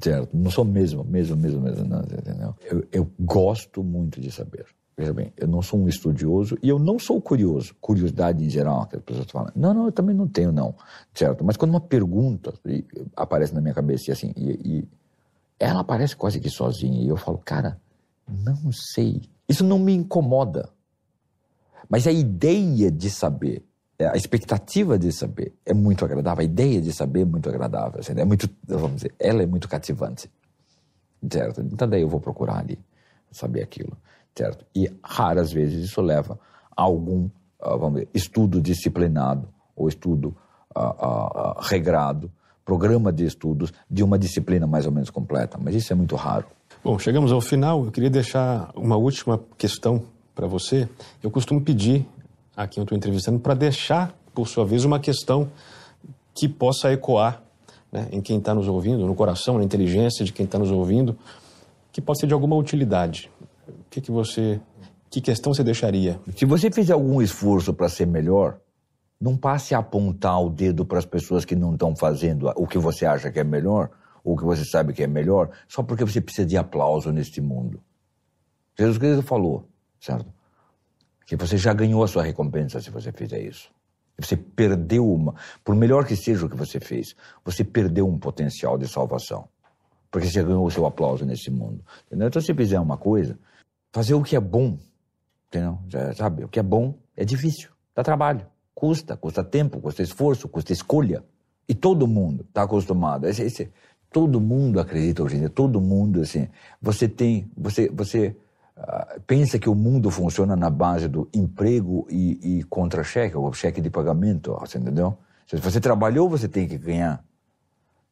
Certo? 0.00 0.34
Não 0.34 0.50
sou 0.50 0.64
mesmo, 0.64 1.04
mesmo, 1.04 1.36
mesmo, 1.36 1.60
mesmo, 1.60 1.84
não, 1.84 2.00
entendeu? 2.00 2.54
Eu, 2.64 2.82
eu 2.90 3.10
gosto 3.20 3.84
muito 3.84 4.22
de 4.22 4.30
saber. 4.30 4.64
Veja 5.02 5.12
bem, 5.12 5.32
eu 5.36 5.48
não 5.48 5.60
sou 5.60 5.80
um 5.80 5.88
estudioso 5.88 6.56
e 6.62 6.68
eu 6.68 6.78
não 6.78 6.96
sou 6.96 7.20
curioso. 7.20 7.74
Curiosidade 7.80 8.44
em 8.44 8.48
geral, 8.48 8.86
que 8.86 8.94
as 8.94 9.02
pessoas 9.02 9.28
falam. 9.28 9.50
Não, 9.56 9.74
não, 9.74 9.86
eu 9.86 9.92
também 9.92 10.14
não 10.14 10.28
tenho, 10.28 10.52
não. 10.52 10.76
Certo? 11.12 11.44
Mas 11.44 11.56
quando 11.56 11.72
uma 11.72 11.80
pergunta 11.80 12.54
aparece 13.16 13.52
na 13.52 13.60
minha 13.60 13.74
cabeça 13.74 14.10
e 14.10 14.12
assim, 14.12 14.32
e, 14.36 14.50
e 14.64 14.88
ela 15.58 15.80
aparece 15.80 16.14
quase 16.14 16.38
que 16.38 16.48
sozinha, 16.48 17.02
e 17.02 17.08
eu 17.08 17.16
falo, 17.16 17.38
cara, 17.38 17.80
não 18.28 18.70
sei. 18.70 19.22
Isso 19.48 19.64
não 19.64 19.80
me 19.80 19.92
incomoda. 19.92 20.68
Mas 21.90 22.06
a 22.06 22.12
ideia 22.12 22.88
de 22.88 23.10
saber 23.10 23.64
é, 23.98 24.06
a 24.06 24.16
expectativa 24.16 24.96
de 24.96 25.10
saber 25.10 25.52
é 25.66 25.74
muito 25.74 26.04
agradável, 26.04 26.42
a 26.42 26.44
ideia 26.44 26.80
de 26.80 26.92
saber 26.92 27.22
é 27.22 27.24
muito 27.24 27.48
agradável, 27.48 27.98
assim, 27.98 28.12
é 28.16 28.24
muito, 28.24 28.48
vamos 28.68 28.96
dizer, 28.96 29.14
ela 29.18 29.42
é 29.42 29.46
muito 29.46 29.68
cativante, 29.68 30.30
certo? 31.28 31.60
Então 31.60 31.88
daí 31.88 32.02
eu 32.02 32.08
vou 32.08 32.20
procurar 32.20 32.58
ali 32.58 32.78
saber 33.32 33.62
aquilo, 33.62 33.96
certo? 34.34 34.64
E 34.74 34.90
raras 35.02 35.52
vezes 35.52 35.84
isso 35.84 36.00
leva 36.00 36.38
a 36.76 36.82
algum, 36.82 37.26
uh, 37.60 37.78
vamos 37.78 38.04
estudo 38.14 38.60
disciplinado 38.60 39.48
ou 39.76 39.88
estudo 39.88 40.36
uh, 40.76 40.80
uh, 40.80 41.60
regrado, 41.60 42.30
programa 42.64 43.12
de 43.12 43.24
estudos 43.24 43.72
de 43.90 44.02
uma 44.02 44.18
disciplina 44.18 44.66
mais 44.66 44.86
ou 44.86 44.92
menos 44.92 45.10
completa, 45.10 45.58
mas 45.60 45.74
isso 45.74 45.92
é 45.92 45.96
muito 45.96 46.16
raro. 46.16 46.46
Bom, 46.84 46.98
chegamos 46.98 47.30
ao 47.30 47.40
final. 47.40 47.84
Eu 47.84 47.92
queria 47.92 48.10
deixar 48.10 48.70
uma 48.74 48.96
última 48.96 49.40
questão 49.56 50.02
para 50.34 50.46
você. 50.46 50.88
Eu 51.22 51.30
costumo 51.30 51.60
pedir 51.60 52.06
a 52.56 52.66
quem 52.66 52.80
eu 52.80 52.84
estou 52.84 52.96
entrevistando 52.96 53.38
para 53.38 53.54
deixar, 53.54 54.14
por 54.34 54.48
sua 54.48 54.64
vez, 54.64 54.84
uma 54.84 54.98
questão 54.98 55.48
que 56.34 56.48
possa 56.48 56.92
ecoar 56.92 57.42
né, 57.90 58.08
em 58.10 58.20
quem 58.20 58.38
está 58.38 58.54
nos 58.54 58.66
ouvindo, 58.68 59.06
no 59.06 59.14
coração, 59.14 59.58
na 59.58 59.64
inteligência 59.64 60.24
de 60.24 60.32
quem 60.32 60.44
está 60.44 60.58
nos 60.58 60.70
ouvindo, 60.70 61.16
que 61.92 62.00
possa 62.00 62.22
ser 62.22 62.26
de 62.26 62.34
alguma 62.34 62.56
utilidade. 62.56 63.30
Que, 63.92 64.00
que 64.00 64.10
você. 64.10 64.60
Que 65.10 65.20
questão 65.20 65.52
você 65.52 65.62
deixaria? 65.62 66.18
Se 66.34 66.46
você 66.46 66.70
fizer 66.70 66.94
algum 66.94 67.20
esforço 67.20 67.74
para 67.74 67.86
ser 67.90 68.06
melhor, 68.06 68.58
não 69.20 69.36
passe 69.36 69.74
a 69.74 69.78
apontar 69.78 70.42
o 70.42 70.48
dedo 70.48 70.86
para 70.86 70.98
as 70.98 71.04
pessoas 71.04 71.44
que 71.44 71.54
não 71.54 71.74
estão 71.74 71.94
fazendo 71.94 72.50
o 72.56 72.66
que 72.66 72.78
você 72.78 73.04
acha 73.04 73.30
que 73.30 73.38
é 73.38 73.44
melhor, 73.44 73.90
ou 74.24 74.34
que 74.34 74.44
você 74.44 74.64
sabe 74.64 74.94
que 74.94 75.02
é 75.02 75.06
melhor, 75.06 75.50
só 75.68 75.82
porque 75.82 76.02
você 76.02 76.18
precisa 76.18 76.46
de 76.46 76.56
aplauso 76.56 77.12
neste 77.12 77.42
mundo. 77.42 77.82
Jesus 78.78 78.96
Cristo 78.96 79.22
falou, 79.22 79.68
certo? 80.00 80.32
Que 81.26 81.36
você 81.36 81.58
já 81.58 81.74
ganhou 81.74 82.02
a 82.02 82.08
sua 82.08 82.22
recompensa 82.22 82.80
se 82.80 82.88
você 82.88 83.12
fizer 83.12 83.42
isso. 83.42 83.70
Você 84.18 84.34
perdeu 84.34 85.06
uma, 85.06 85.34
por 85.62 85.74
melhor 85.74 86.06
que 86.06 86.16
seja 86.16 86.46
o 86.46 86.48
que 86.48 86.56
você 86.56 86.80
fez, 86.80 87.14
você 87.44 87.62
perdeu 87.62 88.08
um 88.08 88.18
potencial 88.18 88.78
de 88.78 88.88
salvação. 88.88 89.46
Porque 90.10 90.26
você 90.26 90.42
ganhou 90.42 90.64
o 90.64 90.70
seu 90.70 90.86
aplauso 90.86 91.26
nesse 91.26 91.50
mundo. 91.50 91.84
Entendeu? 92.06 92.28
Então, 92.28 92.40
se 92.40 92.54
fizer 92.54 92.80
uma 92.80 92.96
coisa, 92.96 93.38
fazer 93.92 94.14
o 94.14 94.22
que 94.22 94.34
é 94.34 94.40
bom, 94.40 94.78
entendeu? 95.48 95.78
Já 95.88 96.12
sabe, 96.14 96.44
o 96.44 96.48
que 96.48 96.58
é 96.58 96.62
bom 96.62 96.94
é 97.16 97.24
difícil, 97.24 97.70
dá 97.94 98.02
trabalho, 98.02 98.46
custa, 98.74 99.16
custa 99.16 99.44
tempo, 99.44 99.80
custa 99.80 100.02
esforço, 100.02 100.48
custa 100.48 100.72
escolha. 100.72 101.22
E 101.68 101.74
todo 101.74 102.08
mundo 102.08 102.44
está 102.48 102.62
acostumado. 102.62 103.26
Esse, 103.28 103.42
esse, 103.42 103.70
todo 104.10 104.40
mundo 104.40 104.80
acredita 104.80 105.22
hoje 105.22 105.36
em 105.36 105.40
dia, 105.40 105.48
todo 105.48 105.80
mundo 105.80 106.20
assim. 106.20 106.48
Você 106.80 107.08
tem, 107.08 107.50
você, 107.56 107.88
você 107.88 108.36
uh, 108.76 109.20
pensa 109.26 109.58
que 109.58 109.68
o 109.68 109.74
mundo 109.74 110.10
funciona 110.10 110.56
na 110.56 110.68
base 110.68 111.08
do 111.08 111.28
emprego 111.32 112.06
e, 112.10 112.58
e 112.58 112.62
contra-cheque, 112.64 113.36
ou 113.36 113.52
cheque 113.52 113.80
de 113.80 113.90
pagamento, 113.90 114.56
você 114.58 114.78
entendeu? 114.78 115.16
Se 115.46 115.56
você 115.56 115.80
trabalhou, 115.80 116.28
você 116.28 116.48
tem 116.48 116.66
que 116.66 116.76
ganhar. 116.76 117.24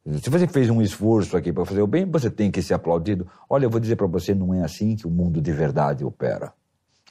Se 0.03 0.31
você 0.31 0.47
fez 0.47 0.67
um 0.69 0.81
esforço 0.81 1.37
aqui 1.37 1.53
para 1.53 1.63
fazer 1.63 1.81
o 1.81 1.87
bem, 1.87 2.09
você 2.09 2.29
tem 2.29 2.49
que 2.49 2.61
ser 2.61 2.73
aplaudido. 2.73 3.27
Olha, 3.47 3.65
eu 3.65 3.69
vou 3.69 3.79
dizer 3.79 3.95
para 3.95 4.07
você, 4.07 4.33
não 4.33 4.51
é 4.51 4.63
assim 4.63 4.95
que 4.95 5.05
o 5.05 5.11
mundo 5.11 5.39
de 5.39 5.51
verdade 5.51 6.03
opera. 6.03 6.53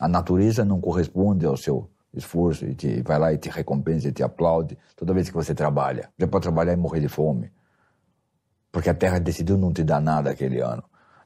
A 0.00 0.08
natureza 0.08 0.64
não 0.64 0.80
corresponde 0.80 1.46
ao 1.46 1.56
seu 1.56 1.88
esforço 2.12 2.64
e 2.66 2.74
te, 2.74 3.00
vai 3.02 3.16
lá 3.16 3.32
e 3.32 3.38
te 3.38 3.48
recompensa 3.48 4.08
e 4.08 4.12
te 4.12 4.24
aplaude 4.24 4.76
toda 4.96 5.14
vez 5.14 5.28
que 5.28 5.34
você 5.34 5.54
trabalha. 5.54 6.10
Já 6.18 6.26
pode 6.26 6.42
trabalhar 6.42 6.72
e 6.72 6.76
morrer 6.76 7.00
de 7.00 7.08
fome. 7.08 7.52
Porque 8.72 8.90
a 8.90 8.94
terra 8.94 9.20
decidiu 9.20 9.56
não 9.56 9.72
te 9.72 9.84
dar 9.84 10.00
nada 10.00 10.30
aquele 10.30 10.60
ano. 10.60 10.82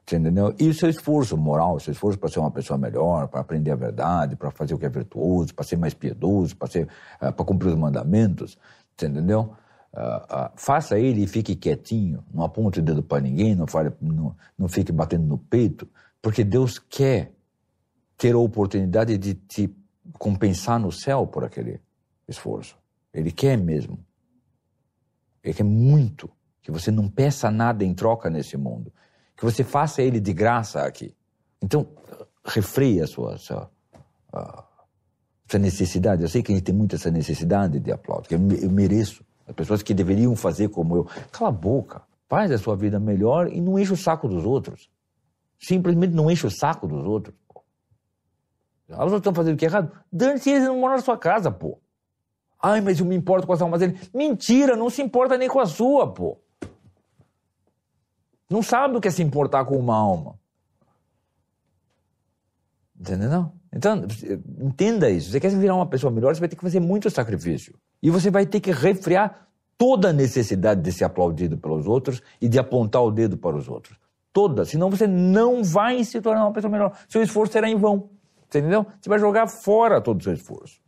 Você 0.07 0.17
entendeu? 0.17 0.55
E 0.59 0.69
o 0.69 0.75
seu 0.75 0.91
esforço 0.91 1.35
moral, 1.35 1.77
o 1.77 1.81
seu 1.81 1.93
esforço 1.93 2.19
para 2.19 2.29
ser 2.29 2.41
uma 2.41 2.51
pessoa 2.51 2.79
melhor, 2.79 3.27
para 3.29 3.41
aprender 3.41 3.71
a 3.71 3.77
verdade, 3.77 4.37
para 4.37 4.51
fazer 4.51 4.75
o 4.75 4.79
que 4.79 4.85
é 4.85 4.91
virtuoso, 4.91 5.55
para 5.55 5.65
ser 5.65 5.79
mais 5.79 5.95
piedoso, 5.95 6.55
para 6.57 6.69
uh, 6.69 7.33
para 7.33 7.45
cumprir 7.45 7.69
os 7.69 7.77
mandamentos, 7.77 8.59
você 8.95 9.07
entendeu? 9.07 9.55
Uh, 9.95 10.47
uh, 10.47 10.51
faça 10.57 10.99
ele 10.99 11.23
e 11.23 11.27
fique 11.29 11.55
quietinho, 11.55 12.25
não 12.35 12.43
aponte 12.43 12.81
o 12.81 12.83
dedo 12.83 13.01
para 13.01 13.23
ninguém, 13.23 13.55
não, 13.55 13.65
fale, 13.65 13.93
não, 14.01 14.35
não 14.59 14.67
fique 14.67 14.91
batendo 14.91 15.25
no 15.25 15.39
peito, 15.39 15.89
porque 16.21 16.43
Deus 16.43 16.81
quer 16.81 17.33
ter 18.19 18.35
a 18.35 18.39
oportunidade 18.39 19.17
de 19.17 19.35
te 19.35 19.73
compensar 20.19 20.81
no 20.81 20.91
céu 20.91 21.27
por 21.27 21.45
aquele 21.45 21.81
esforço. 22.27 22.77
Ele 23.13 23.31
quer 23.31 23.57
mesmo. 23.57 23.99
Ele 25.45 25.55
quer 25.55 25.63
muito 25.63 26.29
que 26.61 26.73
você 26.73 26.91
não 26.91 27.09
peça 27.09 27.51
nada 27.51 27.85
em 27.85 27.95
troca 27.95 28.29
nesse 28.29 28.57
mundo, 28.57 28.93
que 29.37 29.45
você 29.45 29.63
faça 29.63 30.03
ele 30.03 30.19
de 30.19 30.33
graça 30.33 30.83
aqui. 30.83 31.15
Então, 31.63 31.87
refreia 32.45 33.05
a 33.05 33.07
sua, 33.07 33.37
sua, 33.39 33.71
uh, 34.35 34.63
sua 35.49 35.61
necessidade. 35.61 36.23
Eu 36.23 36.29
sei 36.29 36.43
que 36.43 36.51
a 36.51 36.55
gente 36.55 36.65
tem 36.65 36.75
muito 36.75 36.97
essa 36.97 37.11
necessidade 37.11 37.79
de 37.79 37.93
aplauso, 37.93 38.29
que 38.29 38.35
eu, 38.35 38.41
eu 38.61 38.71
mereço. 38.71 39.25
As 39.47 39.55
pessoas 39.55 39.83
que 39.83 39.93
deveriam 39.93 40.35
fazer 40.35 40.69
como 40.69 40.97
eu. 40.97 41.05
Cala 41.31 41.49
a 41.49 41.53
boca. 41.53 42.03
Faz 42.29 42.51
a 42.51 42.59
sua 42.59 42.77
vida 42.77 42.99
melhor 42.99 43.53
e 43.53 43.61
não 43.61 43.79
enche 43.79 43.93
o 43.93 43.97
saco 43.97 44.27
dos 44.27 44.45
outros. 44.45 44.89
Simplesmente 45.59 46.15
não 46.15 46.31
enche 46.31 46.47
o 46.47 46.51
saco 46.51 46.87
dos 46.87 47.05
outros. 47.05 47.35
Os 48.89 48.99
outros 48.99 49.19
estão 49.19 49.35
fazendo 49.35 49.55
o 49.55 49.59
que 49.59 49.65
é 49.65 49.69
errado? 49.69 49.93
Dane-se, 50.13 50.51
eles 50.51 50.65
não 50.65 50.79
moram 50.79 50.97
na 50.97 51.03
sua 51.03 51.17
casa, 51.17 51.51
pô. 51.51 51.79
Ai, 52.63 52.81
mas 52.81 52.99
eu 52.99 53.07
me 53.07 53.15
importo 53.15 53.47
com 53.47 53.53
as 53.53 53.61
almas 53.61 53.81
dele. 53.81 53.99
Mentira, 54.13 54.77
não 54.77 54.89
se 54.89 55.03
importa 55.03 55.37
nem 55.37 55.49
com 55.49 55.61
a 55.61 55.67
sua, 55.67 56.13
pô. 56.13 56.39
Não 58.49 58.63
sabe 58.63 58.97
o 58.97 59.01
que 59.01 59.09
é 59.09 59.11
se 59.11 59.23
importar 59.23 59.65
com 59.65 59.77
uma 59.79 59.97
alma. 59.97 60.39
Entendeu? 62.99 63.53
Então, 63.73 64.07
entenda 64.61 65.11
isso. 65.11 65.31
Você 65.31 65.41
quer 65.41 65.51
virar 65.51 65.75
uma 65.75 65.87
pessoa 65.87 66.11
melhor, 66.11 66.35
você 66.35 66.41
vai 66.41 66.49
ter 66.49 66.57
que 66.57 66.63
fazer 66.63 66.81
muito 66.81 67.11
sacrifício. 67.11 67.79
E 68.05 68.11
você 68.11 68.31
vai 68.31 68.45
ter 68.45 68.61
que 68.61 68.71
refriar 68.71 69.49
toda 69.79 70.11
a 70.11 70.13
necessidade 70.13 70.83
de 70.83 70.93
ser 70.93 71.05
aplaudido 71.05 71.57
pelos 71.57 71.87
outros 71.87 72.21
e 72.39 72.51
de 72.51 72.59
apontar 72.59 73.03
o 73.03 73.11
dedo 73.11 73.39
para 73.39 73.57
os 73.57 73.67
outros. 73.67 73.99
Toda. 74.31 74.67
Senão 74.67 74.91
você 74.91 75.07
não 75.07 75.65
vai 75.65 76.05
se 76.05 76.21
tornar 76.21 76.45
uma 76.45 76.53
pessoa 76.53 76.71
melhor. 76.71 76.93
Seu 77.09 77.23
esforço 77.23 77.55
será 77.55 77.67
em 77.67 77.77
vão. 77.77 78.11
Entendeu? 78.45 78.85
Você 79.01 79.09
vai 79.09 79.19
jogar 79.19 79.49
fora 79.49 80.03
todo 80.03 80.21
o 80.21 80.23
seu 80.23 80.35
esforço. 80.35 80.83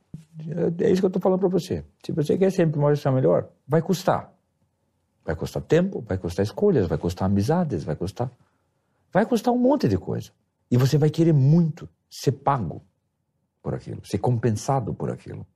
É 0.78 0.90
isso 0.90 1.00
que 1.00 1.06
eu 1.06 1.08
estou 1.08 1.22
falando 1.22 1.40
para 1.40 1.48
você. 1.48 1.82
Se 2.04 2.12
você 2.12 2.36
quer 2.36 2.52
sempre 2.52 2.78
uma 2.78 2.90
pessoa 2.90 3.14
melhor, 3.14 3.48
vai 3.66 3.80
custar. 3.80 4.30
Vai 5.24 5.34
custar 5.34 5.62
tempo, 5.62 6.04
vai 6.06 6.18
custar 6.18 6.44
escolhas, 6.44 6.86
vai 6.86 6.98
custar 6.98 7.30
amizades, 7.30 7.82
vai 7.82 7.96
custar. 7.96 8.30
Vai 9.10 9.24
custar 9.24 9.54
um 9.54 9.58
monte 9.58 9.88
de 9.88 9.96
coisa. 9.96 10.32
E 10.70 10.76
você 10.76 10.98
vai 10.98 11.08
querer 11.08 11.32
muito 11.32 11.88
ser 12.10 12.32
pago 12.32 12.84
por 13.62 13.74
aquilo, 13.74 14.04
ser 14.04 14.18
compensado 14.18 14.92
por 14.92 15.10
aquilo. 15.10 15.46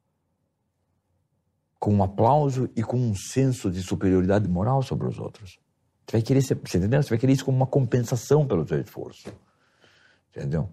Com 1.80 1.94
um 1.94 2.02
aplauso 2.02 2.70
e 2.76 2.82
com 2.82 2.96
um 2.96 3.14
senso 3.14 3.70
de 3.70 3.82
superioridade 3.82 4.46
moral 4.46 4.82
sobre 4.82 5.08
os 5.08 5.18
outros. 5.18 5.58
Você 6.06 6.18
vai 6.18 6.22
querer 6.22 6.42
você 6.42 6.54
entendeu? 6.54 7.02
Você 7.02 7.08
vai 7.08 7.18
querer 7.18 7.32
isso 7.32 7.44
como 7.44 7.56
uma 7.56 7.66
compensação 7.66 8.46
pelo 8.46 8.66
seu 8.68 8.80
esforço. 8.80 9.32
Entendeu? 10.30 10.68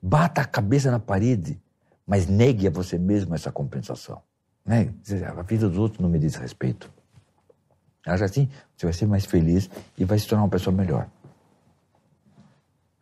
Bata 0.00 0.40
a 0.40 0.44
cabeça 0.44 0.90
na 0.90 0.98
parede, 0.98 1.60
mas 2.06 2.26
negue 2.26 2.66
a 2.66 2.70
você 2.70 2.98
mesmo 2.98 3.34
essa 3.34 3.50
compensação. 3.52 4.22
Negue. 4.64 4.94
A 5.36 5.42
vida 5.42 5.68
dos 5.68 5.78
outros 5.78 6.00
não 6.00 6.08
me 6.08 6.18
diz 6.18 6.36
respeito. 6.36 6.90
Acha 8.06 8.24
assim, 8.24 8.48
você 8.76 8.86
vai 8.86 8.92
ser 8.92 9.06
mais 9.06 9.24
feliz 9.24 9.70
e 9.96 10.04
vai 10.04 10.18
se 10.18 10.26
tornar 10.26 10.44
uma 10.44 10.50
pessoa 10.50 10.74
melhor. 10.74 11.08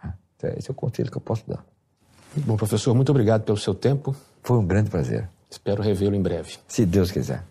Ah, 0.02 0.15
esse 0.57 0.70
é 0.70 0.73
o 0.73 0.74
conselho 0.74 1.10
que 1.10 1.16
eu 1.16 1.23
posso 1.23 1.49
dar. 1.49 1.65
Bom, 2.36 2.57
professor, 2.57 2.94
muito 2.94 3.10
obrigado 3.10 3.42
pelo 3.42 3.58
seu 3.58 3.74
tempo. 3.74 4.15
Foi 4.42 4.58
um 4.58 4.66
grande 4.66 4.90
prazer. 4.90 5.28
Espero 5.51 5.83
revê-lo 5.83 6.15
em 6.15 6.23
breve. 6.23 6.59
Se 6.69 6.87
Deus 6.87 7.11
quiser. 7.11 7.50